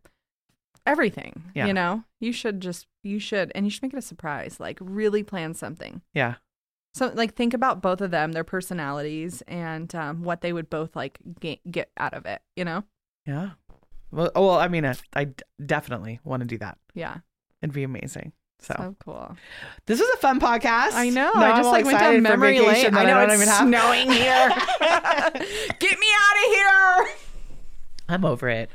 everything 0.85 1.43
Yeah. 1.53 1.65
you 1.65 1.73
know 1.73 2.03
you 2.19 2.31
should 2.31 2.61
just 2.61 2.87
you 3.03 3.19
should 3.19 3.51
and 3.55 3.65
you 3.65 3.69
should 3.71 3.81
make 3.83 3.93
it 3.93 3.97
a 3.99 4.01
surprise 4.01 4.57
like 4.59 4.77
really 4.79 5.23
plan 5.23 5.53
something 5.53 6.01
Yeah. 6.13 6.35
So 6.93 7.11
like 7.15 7.33
think 7.35 7.53
about 7.53 7.81
both 7.81 8.01
of 8.01 8.11
them 8.11 8.31
their 8.33 8.43
personalities 8.43 9.41
and 9.47 9.93
um, 9.95 10.23
what 10.23 10.41
they 10.41 10.53
would 10.53 10.69
both 10.69 10.95
like 10.95 11.19
get, 11.39 11.59
get 11.71 11.89
out 11.97 12.13
of 12.13 12.25
it 12.25 12.41
you 12.55 12.65
know 12.65 12.83
Yeah. 13.25 13.51
Well, 14.13 14.29
well, 14.35 14.59
I 14.59 14.67
mean, 14.67 14.85
I, 14.85 14.95
I 15.13 15.23
d- 15.23 15.43
definitely 15.65 16.19
want 16.25 16.41
to 16.41 16.45
do 16.45 16.57
that. 16.57 16.77
yeah 16.93 17.17
It'd 17.61 17.73
be 17.73 17.83
amazing. 17.83 18.33
So, 18.59 18.73
so 18.77 18.95
cool 19.03 19.37
this 19.85 19.99
was 19.99 20.09
a 20.13 20.17
fun 20.17 20.39
podcast. 20.39 20.91
I 20.93 21.09
know. 21.09 21.31
Now 21.33 21.41
I 21.41 21.49
I'm 21.51 21.57
just 21.57 21.69
like 21.71 21.85
went 21.85 21.97
down 21.99 22.21
memory 22.21 22.59
lane. 22.59 22.93
I 22.95 23.05
know 23.05 23.13
don't 23.25 23.31
it's 23.31 23.33
even 23.35 23.47
have. 23.47 23.67
snowing 23.67 24.11
here. 24.11 24.49
Get 25.79 25.99
me 25.99 26.07
out 26.19 26.37
of 26.37 26.51
here. 26.51 27.07
I'm 28.09 28.25
over 28.25 28.49
it. 28.49 28.69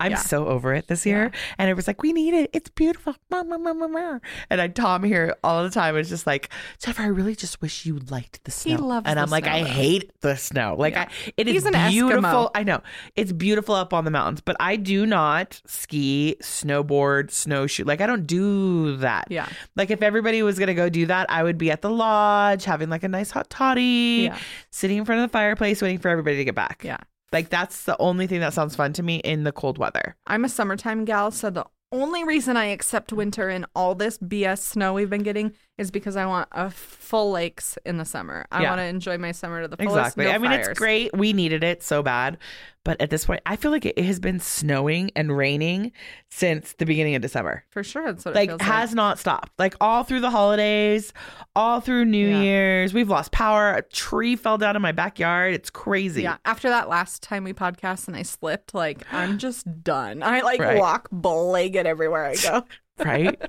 I'm 0.00 0.12
Yeah. 0.12 0.16
so 0.18 0.46
over 0.46 0.74
it 0.74 0.88
this 0.88 1.06
year. 1.06 1.30
And 1.58 1.70
it 1.70 1.74
was 1.74 1.86
like, 1.86 2.02
we 2.02 2.12
need 2.12 2.34
it. 2.34 2.50
It's 2.52 2.70
beautiful. 2.70 3.14
And 3.30 4.60
I 4.60 4.68
Tom 4.68 5.04
here 5.04 5.36
all 5.44 5.62
the 5.62 5.70
time 5.70 5.96
is 5.96 6.08
just 6.08 6.26
like, 6.26 6.48
Jennifer, 6.78 7.02
I 7.02 7.06
really 7.06 7.36
just 7.36 7.62
wish 7.62 7.86
you 7.86 7.98
liked 8.10 8.42
the 8.44 8.50
snow. 8.50 8.70
He 8.76 8.76
loves 8.82 9.06
and 9.06 9.18
I'm 9.20 9.30
like, 9.30 9.44
snow, 9.44 9.52
I 9.52 9.62
though. 9.62 9.68
hate 9.68 10.10
the 10.22 10.36
snow. 10.36 10.74
Like 10.78 10.94
Yeah. 10.94 11.02
I 11.08 11.32
it 11.36 11.46
is 11.48 11.64
He's 11.64 11.72
Eskimo. 11.72 11.88
beautiful. 11.90 12.50
I 12.54 12.62
know. 12.64 12.80
It's 13.16 13.32
beautiful 13.32 13.74
up 13.74 13.92
on 13.92 14.04
the 14.04 14.10
mountains, 14.10 14.40
but 14.40 14.56
I 14.58 14.76
do 14.76 15.06
not 15.06 15.60
ski, 15.66 16.36
snowboard, 16.42 17.30
snowshoe. 17.30 17.84
Like 17.84 18.00
I 18.00 18.06
don't 18.06 18.26
do 18.26 18.96
that. 18.96 19.26
Yeah. 19.30 19.48
Like 19.76 19.90
if 19.90 20.02
everybody 20.02 20.42
was 20.42 20.58
gonna 20.58 20.74
go 20.74 20.88
do 20.88 21.06
that, 21.06 21.30
I 21.30 21.42
would 21.42 21.58
be 21.58 21.70
at 21.70 21.82
the 21.82 21.90
lodge 21.90 22.64
having 22.64 22.88
like 22.90 23.02
a 23.04 23.08
nice 23.08 23.30
hot 23.30 23.50
toddy, 23.50 24.22
Yeah. 24.24 24.38
sitting 24.70 24.98
in 24.98 25.04
front 25.04 25.20
of 25.22 25.28
the 25.30 25.32
fireplace 25.32 25.80
waiting 25.82 25.98
for 25.98 26.08
everybody 26.08 26.36
to 26.38 26.44
get 26.44 26.54
back. 26.54 26.82
Yeah. 26.84 26.98
Like 27.32 27.48
that's 27.48 27.84
the 27.84 27.96
only 27.98 28.26
thing 28.26 28.40
that 28.40 28.54
sounds 28.54 28.74
fun 28.76 28.92
to 28.94 29.02
me 29.02 29.16
in 29.16 29.44
the 29.44 29.52
cold 29.52 29.78
weather. 29.78 30.16
I'm 30.26 30.44
a 30.44 30.48
summertime 30.48 31.04
gal, 31.04 31.30
so 31.30 31.50
the 31.50 31.66
only 31.92 32.24
reason 32.24 32.56
I 32.56 32.66
accept 32.66 33.12
winter 33.12 33.48
and 33.48 33.66
all 33.74 33.94
this 33.94 34.18
BS 34.18 34.58
snow 34.58 34.94
we've 34.94 35.10
been 35.10 35.22
getting 35.22 35.52
is 35.80 35.90
because 35.90 36.14
I 36.14 36.26
want 36.26 36.48
a 36.52 36.70
full 36.70 37.30
lakes 37.32 37.76
in 37.84 37.96
the 37.96 38.04
summer. 38.04 38.46
I 38.52 38.62
Yeah. 38.62 38.68
want 38.70 38.78
to 38.80 38.84
enjoy 38.84 39.18
my 39.18 39.32
summer 39.32 39.62
to 39.62 39.68
the 39.68 39.76
fullest. 39.76 39.96
Exactly. 39.96 40.24
no 40.26 40.30
I 40.32 40.38
mean, 40.38 40.50
fires. 40.50 40.68
it's 40.68 40.78
great. 40.78 41.16
We 41.16 41.32
needed 41.32 41.64
it 41.64 41.82
so 41.82 42.02
bad. 42.02 42.38
But 42.82 42.98
at 43.00 43.10
this 43.10 43.26
point, 43.26 43.40
I 43.44 43.56
feel 43.56 43.70
like 43.70 43.84
it 43.84 43.98
has 43.98 44.18
been 44.20 44.40
snowing 44.40 45.10
and 45.14 45.36
raining 45.36 45.92
since 46.30 46.72
the 46.78 46.86
beginning 46.86 47.14
of 47.14 47.20
December. 47.20 47.64
for 47.70 47.82
sure. 47.84 48.06
That's 48.12 48.24
what 48.24 48.32
it 48.34 48.38
Like, 48.38 48.48
feels 48.50 48.62
has 48.62 48.94
not 48.94 49.18
stopped. 49.18 49.52
Like, 49.58 49.74
all 49.82 50.02
through 50.02 50.20
the 50.20 50.30
holidays, 50.30 51.12
all 51.54 51.80
through 51.80 52.06
New 52.06 52.28
Yeah. 52.28 52.40
Year's. 52.40 52.94
We've 52.94 53.08
lost 53.08 53.32
power. 53.32 53.74
A 53.74 53.82
tree 53.82 54.34
fell 54.36 54.56
down 54.56 54.76
in 54.76 54.82
my 54.82 54.92
backyard. 54.92 55.52
It's 55.54 55.68
crazy. 55.68 56.22
Yeah. 56.22 56.36
After 56.46 56.68
that 56.70 56.88
last 56.88 57.22
time 57.22 57.44
we 57.44 57.52
podcast 57.52 58.08
and 58.08 58.16
I 58.16 58.22
slipped, 58.22 58.74
like 58.74 59.02
I'm 59.12 59.36
just 59.38 59.82
done. 59.82 60.22
I 60.22 60.40
like 60.40 60.60
Right. 60.60 60.78
walk 60.78 61.08
bow-legged 61.12 61.86
everywhere 61.86 62.24
I 62.24 62.36
go. 62.36 62.64
right? 63.04 63.40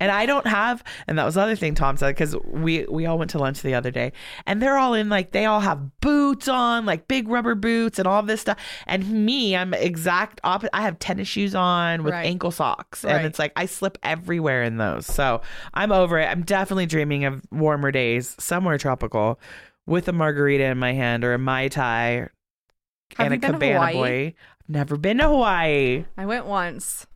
And 0.00 0.10
i 0.10 0.26
don't 0.26 0.46
have 0.46 0.82
and 1.06 1.18
that 1.18 1.24
was 1.24 1.34
the 1.34 1.40
other 1.42 1.56
thing 1.56 1.74
tom 1.74 1.96
said 1.96 2.08
because 2.08 2.34
we 2.46 2.84
we 2.86 3.06
all 3.06 3.18
went 3.18 3.30
to 3.32 3.38
lunch 3.38 3.62
the 3.62 3.74
other 3.74 3.90
day 3.90 4.12
and 4.46 4.60
they're 4.62 4.78
all 4.78 4.94
in 4.94 5.08
like 5.08 5.32
they 5.32 5.44
all 5.44 5.60
have 5.60 6.00
boots 6.00 6.48
on 6.48 6.86
like 6.86 7.06
big 7.08 7.28
rubber 7.28 7.54
boots 7.54 7.98
and 7.98 8.06
all 8.08 8.22
this 8.22 8.40
stuff. 8.40 8.58
And 8.86 9.08
me 9.26 9.54
i'm 9.56 9.74
exact 9.74 10.40
opposite 10.44 10.74
i 10.76 10.82
have 10.82 10.98
tennis 10.98 11.28
shoes 11.28 11.54
on 11.54 12.02
with 12.04 12.12
Right. 12.14 12.26
ankle 12.26 12.50
socks 12.50 13.04
Right. 13.04 13.16
and 13.16 13.26
it's 13.26 13.38
like 13.38 13.52
i 13.56 13.66
slip 13.66 13.98
everywhere 14.02 14.62
in 14.62 14.76
those. 14.78 15.06
So 15.06 15.40
i'm 15.74 15.92
over 15.92 16.18
it. 16.18 16.26
I'm 16.26 16.42
definitely 16.42 16.86
dreaming 16.86 17.24
of 17.24 17.42
warmer 17.52 17.90
days 17.92 18.34
somewhere 18.38 18.78
tropical 18.78 19.38
with 19.86 20.08
a 20.08 20.12
margarita 20.12 20.64
in 20.64 20.78
my 20.78 20.92
hand 20.92 21.24
or 21.24 21.34
a 21.34 21.38
mai 21.38 21.68
tai 21.68 22.28
Have 23.18 23.32
and 23.32 23.34
a 23.34 23.38
cabana 23.38 23.92
boy. 23.92 24.34
I've 24.38 24.68
never 24.68 24.96
been 24.96 25.18
to 25.18 25.28
hawaii. 25.28 26.04
I 26.16 26.26
went 26.26 26.46
once. 26.46 27.06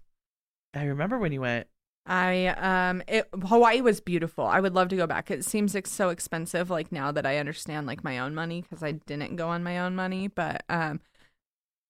i 0.74 0.84
remember 0.84 1.18
when 1.18 1.32
you 1.32 1.40
went 1.40 1.66
I 2.06 2.46
um 2.46 3.02
it 3.06 3.28
Hawaii 3.44 3.80
was 3.80 4.00
beautiful. 4.00 4.44
I 4.46 4.60
would 4.60 4.74
love 4.74 4.88
to 4.88 4.96
go 4.96 5.06
back. 5.06 5.30
It 5.30 5.44
seems 5.44 5.74
like 5.74 5.86
so 5.86 6.08
expensive 6.08 6.70
like 6.70 6.90
now 6.90 7.12
that 7.12 7.26
I 7.26 7.38
understand 7.38 7.86
like 7.86 8.02
my 8.02 8.18
own 8.18 8.34
money 8.34 8.62
cuz 8.62 8.82
I 8.82 8.92
didn't 8.92 9.36
go 9.36 9.48
on 9.48 9.62
my 9.62 9.78
own 9.78 9.94
money, 9.94 10.28
but 10.28 10.64
um 10.68 11.00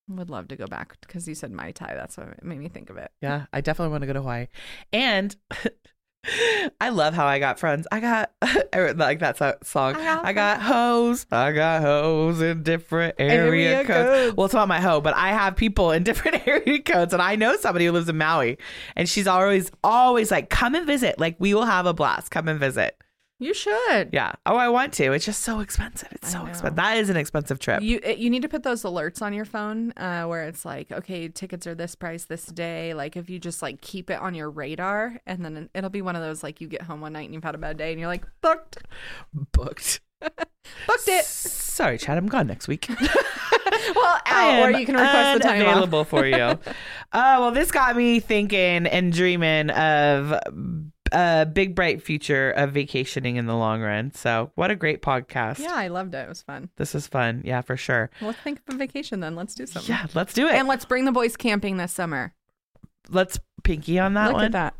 would 0.09 0.31
love 0.31 0.49
to 0.49 0.57
go 0.57 0.67
back 0.67 1.01
cuz 1.07 1.29
you 1.29 1.35
said 1.35 1.53
Mai 1.53 1.71
Tai. 1.73 1.95
That's 1.95 2.17
what 2.17 2.43
made 2.43 2.59
me 2.59 2.69
think 2.69 2.91
of 2.91 2.97
it. 2.97 3.13
Yeah, 3.21 3.47
I 3.53 3.61
definitely 3.61 3.93
want 3.93 4.03
to 4.03 4.07
go 4.09 4.13
to 4.15 4.21
Hawaii. 4.21 4.49
And 4.93 5.37
I 6.81 6.91
love 6.91 7.15
how 7.15 7.27
I 7.27 7.39
got 7.39 7.59
friends. 7.59 7.87
I 7.91 8.01
got 8.01 8.31
like 8.97 9.21
that 9.21 9.39
song. 9.65 9.95
I 9.97 10.05
got 10.05 10.25
I 10.25 10.33
got 10.33 10.61
hoes. 10.61 11.27
I 11.33 11.53
got 11.53 11.81
hoes 11.83 12.41
in 12.43 12.63
different 12.63 13.15
area, 13.19 13.71
Area 13.71 13.85
codes. 13.85 14.09
codes. 14.09 14.37
Well, 14.37 14.45
it's 14.45 14.55
not 14.55 14.69
my 14.69 14.81
hoe, 14.81 15.01
but 15.01 15.15
I 15.15 15.29
have 15.29 15.57
people 15.57 15.93
in 15.93 16.03
different 16.05 16.47
area 16.47 16.81
codes, 16.83 17.13
and 17.13 17.23
I 17.23 17.37
know 17.37 17.57
somebody 17.57 17.87
who 17.87 17.93
lives 17.93 18.09
in 18.09 18.19
Maui, 18.19 18.59
and 18.97 19.09
she's 19.09 19.27
always 19.27 19.71
always 19.83 20.31
like, 20.31 20.51
"Come 20.51 20.75
and 20.75 20.87
visit. 20.87 21.19
Like 21.19 21.37
we 21.39 21.55
will 21.55 21.65
have 21.67 21.87
a 21.87 21.95
blast. 21.95 22.31
Come 22.31 22.49
and 22.49 22.61
visit." 22.61 22.97
You 23.43 23.55
should. 23.55 24.11
Yeah. 24.13 24.33
Oh, 24.45 24.57
I 24.57 24.69
want 24.69 24.93
to. 24.95 25.13
It's 25.13 25.25
just 25.25 25.41
so 25.43 25.61
expensive. 25.61 26.09
It's 26.13 26.31
so 26.31 26.45
expensive. 26.45 26.77
That 26.77 26.99
is 26.99 27.09
an 27.09 27.17
expensive 27.17 27.59
trip. 27.59 27.83
You 27.83 27.99
you 28.17 28.29
need 28.29 28.43
to 28.43 28.49
put 28.49 28.63
those 28.63 28.83
alerts 28.83 29.23
on 29.23 29.33
your 29.33 29.47
phone 29.47 29.93
uh, 29.97 30.25
where 30.25 30.45
it's 30.45 30.67
like, 30.67 30.93
okay, 30.93 31.27
tickets 31.29 31.67
are 31.67 31.75
this 31.75 31.95
price 31.95 32.27
this 32.27 32.45
day. 32.45 32.93
Like 32.93 33.17
if 33.17 33.31
you 33.31 33.39
just 33.39 33.63
like 33.63 33.81
keep 33.81 34.11
it 34.11 34.21
on 34.21 34.35
your 34.35 34.51
radar, 34.51 35.19
and 35.27 35.43
then 35.43 35.71
it'll 35.75 35.89
be 35.89 36.03
one 36.03 36.17
of 36.17 36.23
those 36.23 36.43
like 36.43 36.61
you 36.61 36.69
get 36.69 36.83
home 36.83 37.01
one 37.01 37.15
night 37.15 37.25
and 37.25 37.33
you've 37.35 37.43
had 37.43 37.55
a 37.55 37.59
bad 37.59 37.79
day 37.79 37.91
and 37.93 37.99
you're 37.99 38.09
like 38.11 38.27
booked, 38.43 38.77
Booked. 39.33 40.01
booked 40.21 41.09
it. 41.09 41.25
Sorry, 41.25 41.97
Chad. 41.97 42.19
I'm 42.19 42.27
gone 42.29 42.47
next 42.47 42.69
week. 42.69 42.89
Well, 43.95 44.19
out, 44.27 44.63
or 44.63 44.79
you 44.79 44.85
can 44.85 44.95
request 44.95 45.41
the 45.43 45.49
time 45.49 45.63
off. 45.63 45.73
available 45.73 46.05
for 46.05 46.27
you. 46.27 46.37
uh, 46.37 46.59
well, 47.13 47.51
this 47.51 47.71
got 47.71 47.97
me 47.97 48.21
thinking 48.21 48.87
and 48.87 49.13
dreaming 49.13 49.71
of 49.71 50.35
a 51.13 51.47
big 51.47 51.75
bright 51.75 52.03
future 52.03 52.51
of 52.51 52.73
vacationing 52.73 53.37
in 53.37 53.47
the 53.47 53.57
long 53.57 53.81
run. 53.81 54.13
So 54.15 54.51
what 54.55 54.71
a 54.71 54.77
great 54.77 55.03
podcast. 55.03 55.59
Yeah, 55.59 55.75
I 55.75 55.89
loved 55.89 56.15
it. 56.15 56.19
It 56.19 56.29
was 56.29 56.43
fun. 56.43 56.71
This 56.77 56.95
is 56.95 57.07
fun. 57.07 57.43
Yeah, 57.45 57.61
for 57.63 57.77
sure. 57.77 58.11
Well, 58.21 58.31
let's 58.31 58.41
think 58.41 58.61
of 58.69 58.75
a 58.75 58.79
vacation 58.79 59.21
then. 59.21 59.35
Let's 59.37 59.55
do 59.55 59.67
something. 59.67 59.91
Yeah, 59.95 60.07
let's 60.15 60.33
do 60.35 60.47
it. 60.47 60.55
And 60.55 60.69
let's 60.69 60.85
bring 60.85 61.05
the 61.05 61.13
boys 61.13 61.37
camping 61.37 61.77
this 61.77 61.93
summer. 61.93 62.35
let's 63.09 63.39
pinky 63.63 63.99
on 63.99 64.15
that 64.15 64.27
Look 64.29 64.35
one. 64.35 64.45
at 64.47 64.53
that. 64.53 64.75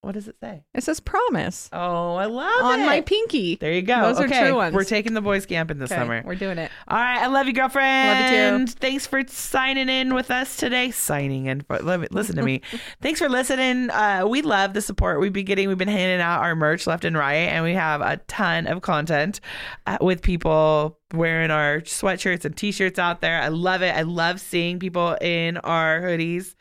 What 0.00 0.12
does 0.14 0.28
it 0.28 0.36
say? 0.40 0.62
It 0.74 0.84
says 0.84 1.00
promise 1.00 1.68
Oh, 1.72 2.14
I 2.14 2.26
love 2.26 2.62
on 2.62 2.80
it. 2.80 2.86
my 2.86 3.00
pinky. 3.00 3.56
there 3.56 3.72
you 3.72 3.82
go. 3.82 4.00
Those 4.12 4.20
are 4.20 4.28
true 4.28 4.54
ones. 4.54 4.72
We're 4.72 4.84
taking 4.84 5.12
the 5.12 5.20
boys 5.20 5.44
camping 5.44 5.78
this 5.78 5.90
Okay, 5.90 6.00
summer. 6.00 6.22
We're 6.24 6.36
doing 6.36 6.56
it. 6.56 6.70
All 6.86 6.96
right, 6.96 7.18
I 7.20 7.26
love 7.26 7.48
you, 7.48 7.52
girlfriend. 7.52 8.20
Love 8.20 8.60
you 8.60 8.66
too. 8.66 8.72
Thanks 8.78 9.08
for 9.08 9.22
signing 9.26 9.88
in 9.88 10.14
with 10.14 10.30
us 10.30 10.56
today. 10.56 10.92
Signing 10.92 11.46
in, 11.46 11.64
me- 11.68 12.06
listen 12.12 12.36
to 12.36 12.42
me. 12.42 12.62
Thanks 13.02 13.18
for 13.18 13.28
listening. 13.28 13.90
Uh, 13.90 14.24
we 14.28 14.40
love 14.40 14.72
the 14.72 14.80
support 14.82 15.18
we've 15.18 15.32
been 15.32 15.44
getting. 15.44 15.66
We've 15.68 15.76
been 15.76 15.88
handing 15.88 16.20
out 16.20 16.42
our 16.42 16.54
merch 16.54 16.86
left 16.86 17.04
and 17.04 17.16
right, 17.18 17.34
and 17.48 17.64
we 17.64 17.74
have 17.74 18.00
a 18.00 18.18
ton 18.28 18.68
of 18.68 18.82
content 18.82 19.40
uh, 19.88 19.98
with 20.00 20.22
people 20.22 20.96
wearing 21.12 21.50
our 21.50 21.80
sweatshirts 21.80 22.44
and 22.44 22.56
t-shirts 22.56 23.00
out 23.00 23.20
there. 23.20 23.42
I 23.42 23.48
love 23.48 23.82
it. 23.82 23.94
I 23.96 24.02
love 24.02 24.40
seeing 24.40 24.78
people 24.78 25.16
in 25.20 25.56
our 25.58 26.00
hoodies. 26.02 26.54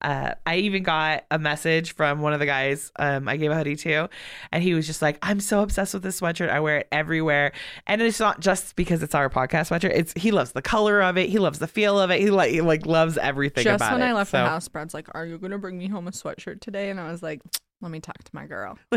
Uh, 0.00 0.34
I 0.46 0.56
even 0.56 0.82
got 0.82 1.24
a 1.30 1.38
message 1.38 1.94
from 1.94 2.20
one 2.20 2.32
of 2.32 2.40
the 2.40 2.46
guys 2.46 2.90
um, 2.96 3.28
I 3.28 3.36
gave 3.36 3.50
a 3.50 3.54
hoodie 3.56 3.76
to, 3.76 4.08
and 4.52 4.62
he 4.62 4.74
was 4.74 4.86
just 4.86 5.02
like, 5.02 5.18
"I'm 5.22 5.40
so 5.40 5.60
obsessed 5.62 5.94
with 5.94 6.02
this 6.02 6.20
sweatshirt. 6.20 6.48
I 6.50 6.60
wear 6.60 6.78
it 6.78 6.88
everywhere." 6.92 7.52
And 7.86 8.00
it's 8.00 8.20
not 8.20 8.40
just 8.40 8.76
because 8.76 9.02
it's 9.02 9.14
our 9.14 9.28
podcast 9.28 9.70
sweatshirt. 9.70 9.92
It's 9.94 10.12
he 10.16 10.30
loves 10.30 10.52
the 10.52 10.62
color 10.62 11.00
of 11.02 11.16
it. 11.18 11.28
He 11.28 11.38
loves 11.38 11.58
the 11.58 11.66
feel 11.68 12.00
of 12.00 12.10
it. 12.10 12.20
He 12.20 12.30
like 12.30 12.50
he, 12.50 12.60
like 12.60 12.86
loves 12.86 13.18
everything 13.18 13.64
Just 13.64 13.90
when 13.90 14.00
it. 14.02 14.06
I 14.06 14.12
left 14.12 14.30
So- 14.30 14.38
the 14.42 14.48
house, 14.48 14.68
Brad's 14.68 14.94
like, 14.94 15.08
"Are 15.14 15.26
you 15.26 15.38
gonna 15.38 15.58
bring 15.58 15.78
me 15.78 15.88
home 15.88 16.08
a 16.08 16.12
sweatshirt 16.12 16.60
today?" 16.60 16.90
And 16.90 16.98
I 16.98 17.10
was 17.10 17.22
like, 17.22 17.42
"Let 17.80 17.90
me 17.90 18.00
talk 18.00 18.16
to 18.22 18.30
my 18.32 18.46
girl." 18.46 18.78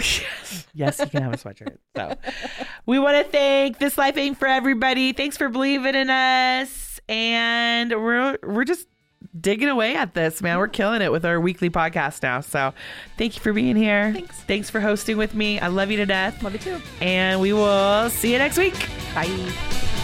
yes, 0.73 0.99
you 0.99 1.07
can 1.07 1.23
have 1.23 1.33
a 1.33 1.37
sweatshirt. 1.37 1.77
So 1.95 2.15
we 2.85 2.99
want 2.99 3.17
to 3.25 3.29
thank 3.31 3.77
This 3.79 3.97
Life 3.97 4.17
Ain't 4.17 4.37
for 4.37 4.47
Everybody. 4.47 5.13
Thanks 5.13 5.37
for 5.37 5.49
believing 5.49 5.95
in 5.95 6.09
us. 6.09 6.99
And 7.09 7.91
we're 7.91 8.37
we're 8.43 8.63
just 8.63 8.87
digging 9.39 9.69
away 9.69 9.95
at 9.95 10.13
this, 10.13 10.41
man. 10.41 10.57
We're 10.57 10.67
killing 10.67 11.01
it 11.01 11.11
with 11.11 11.25
our 11.25 11.39
weekly 11.39 11.69
podcast 11.69 12.23
now. 12.23 12.41
So 12.41 12.73
thank 13.17 13.35
you 13.35 13.41
for 13.41 13.53
being 13.53 13.75
here. 13.75 14.13
Thanks. 14.13 14.39
Thanks 14.41 14.69
for 14.69 14.79
hosting 14.79 15.17
with 15.17 15.33
me. 15.33 15.59
I 15.59 15.67
love 15.67 15.91
you 15.91 15.97
to 15.97 16.05
death. 16.05 16.41
Love 16.43 16.53
you 16.53 16.59
too. 16.59 16.81
And 17.01 17.41
we 17.41 17.53
will 17.53 18.09
see 18.09 18.31
you 18.31 18.37
next 18.37 18.57
week. 18.57 18.75
Bye. 19.13 20.02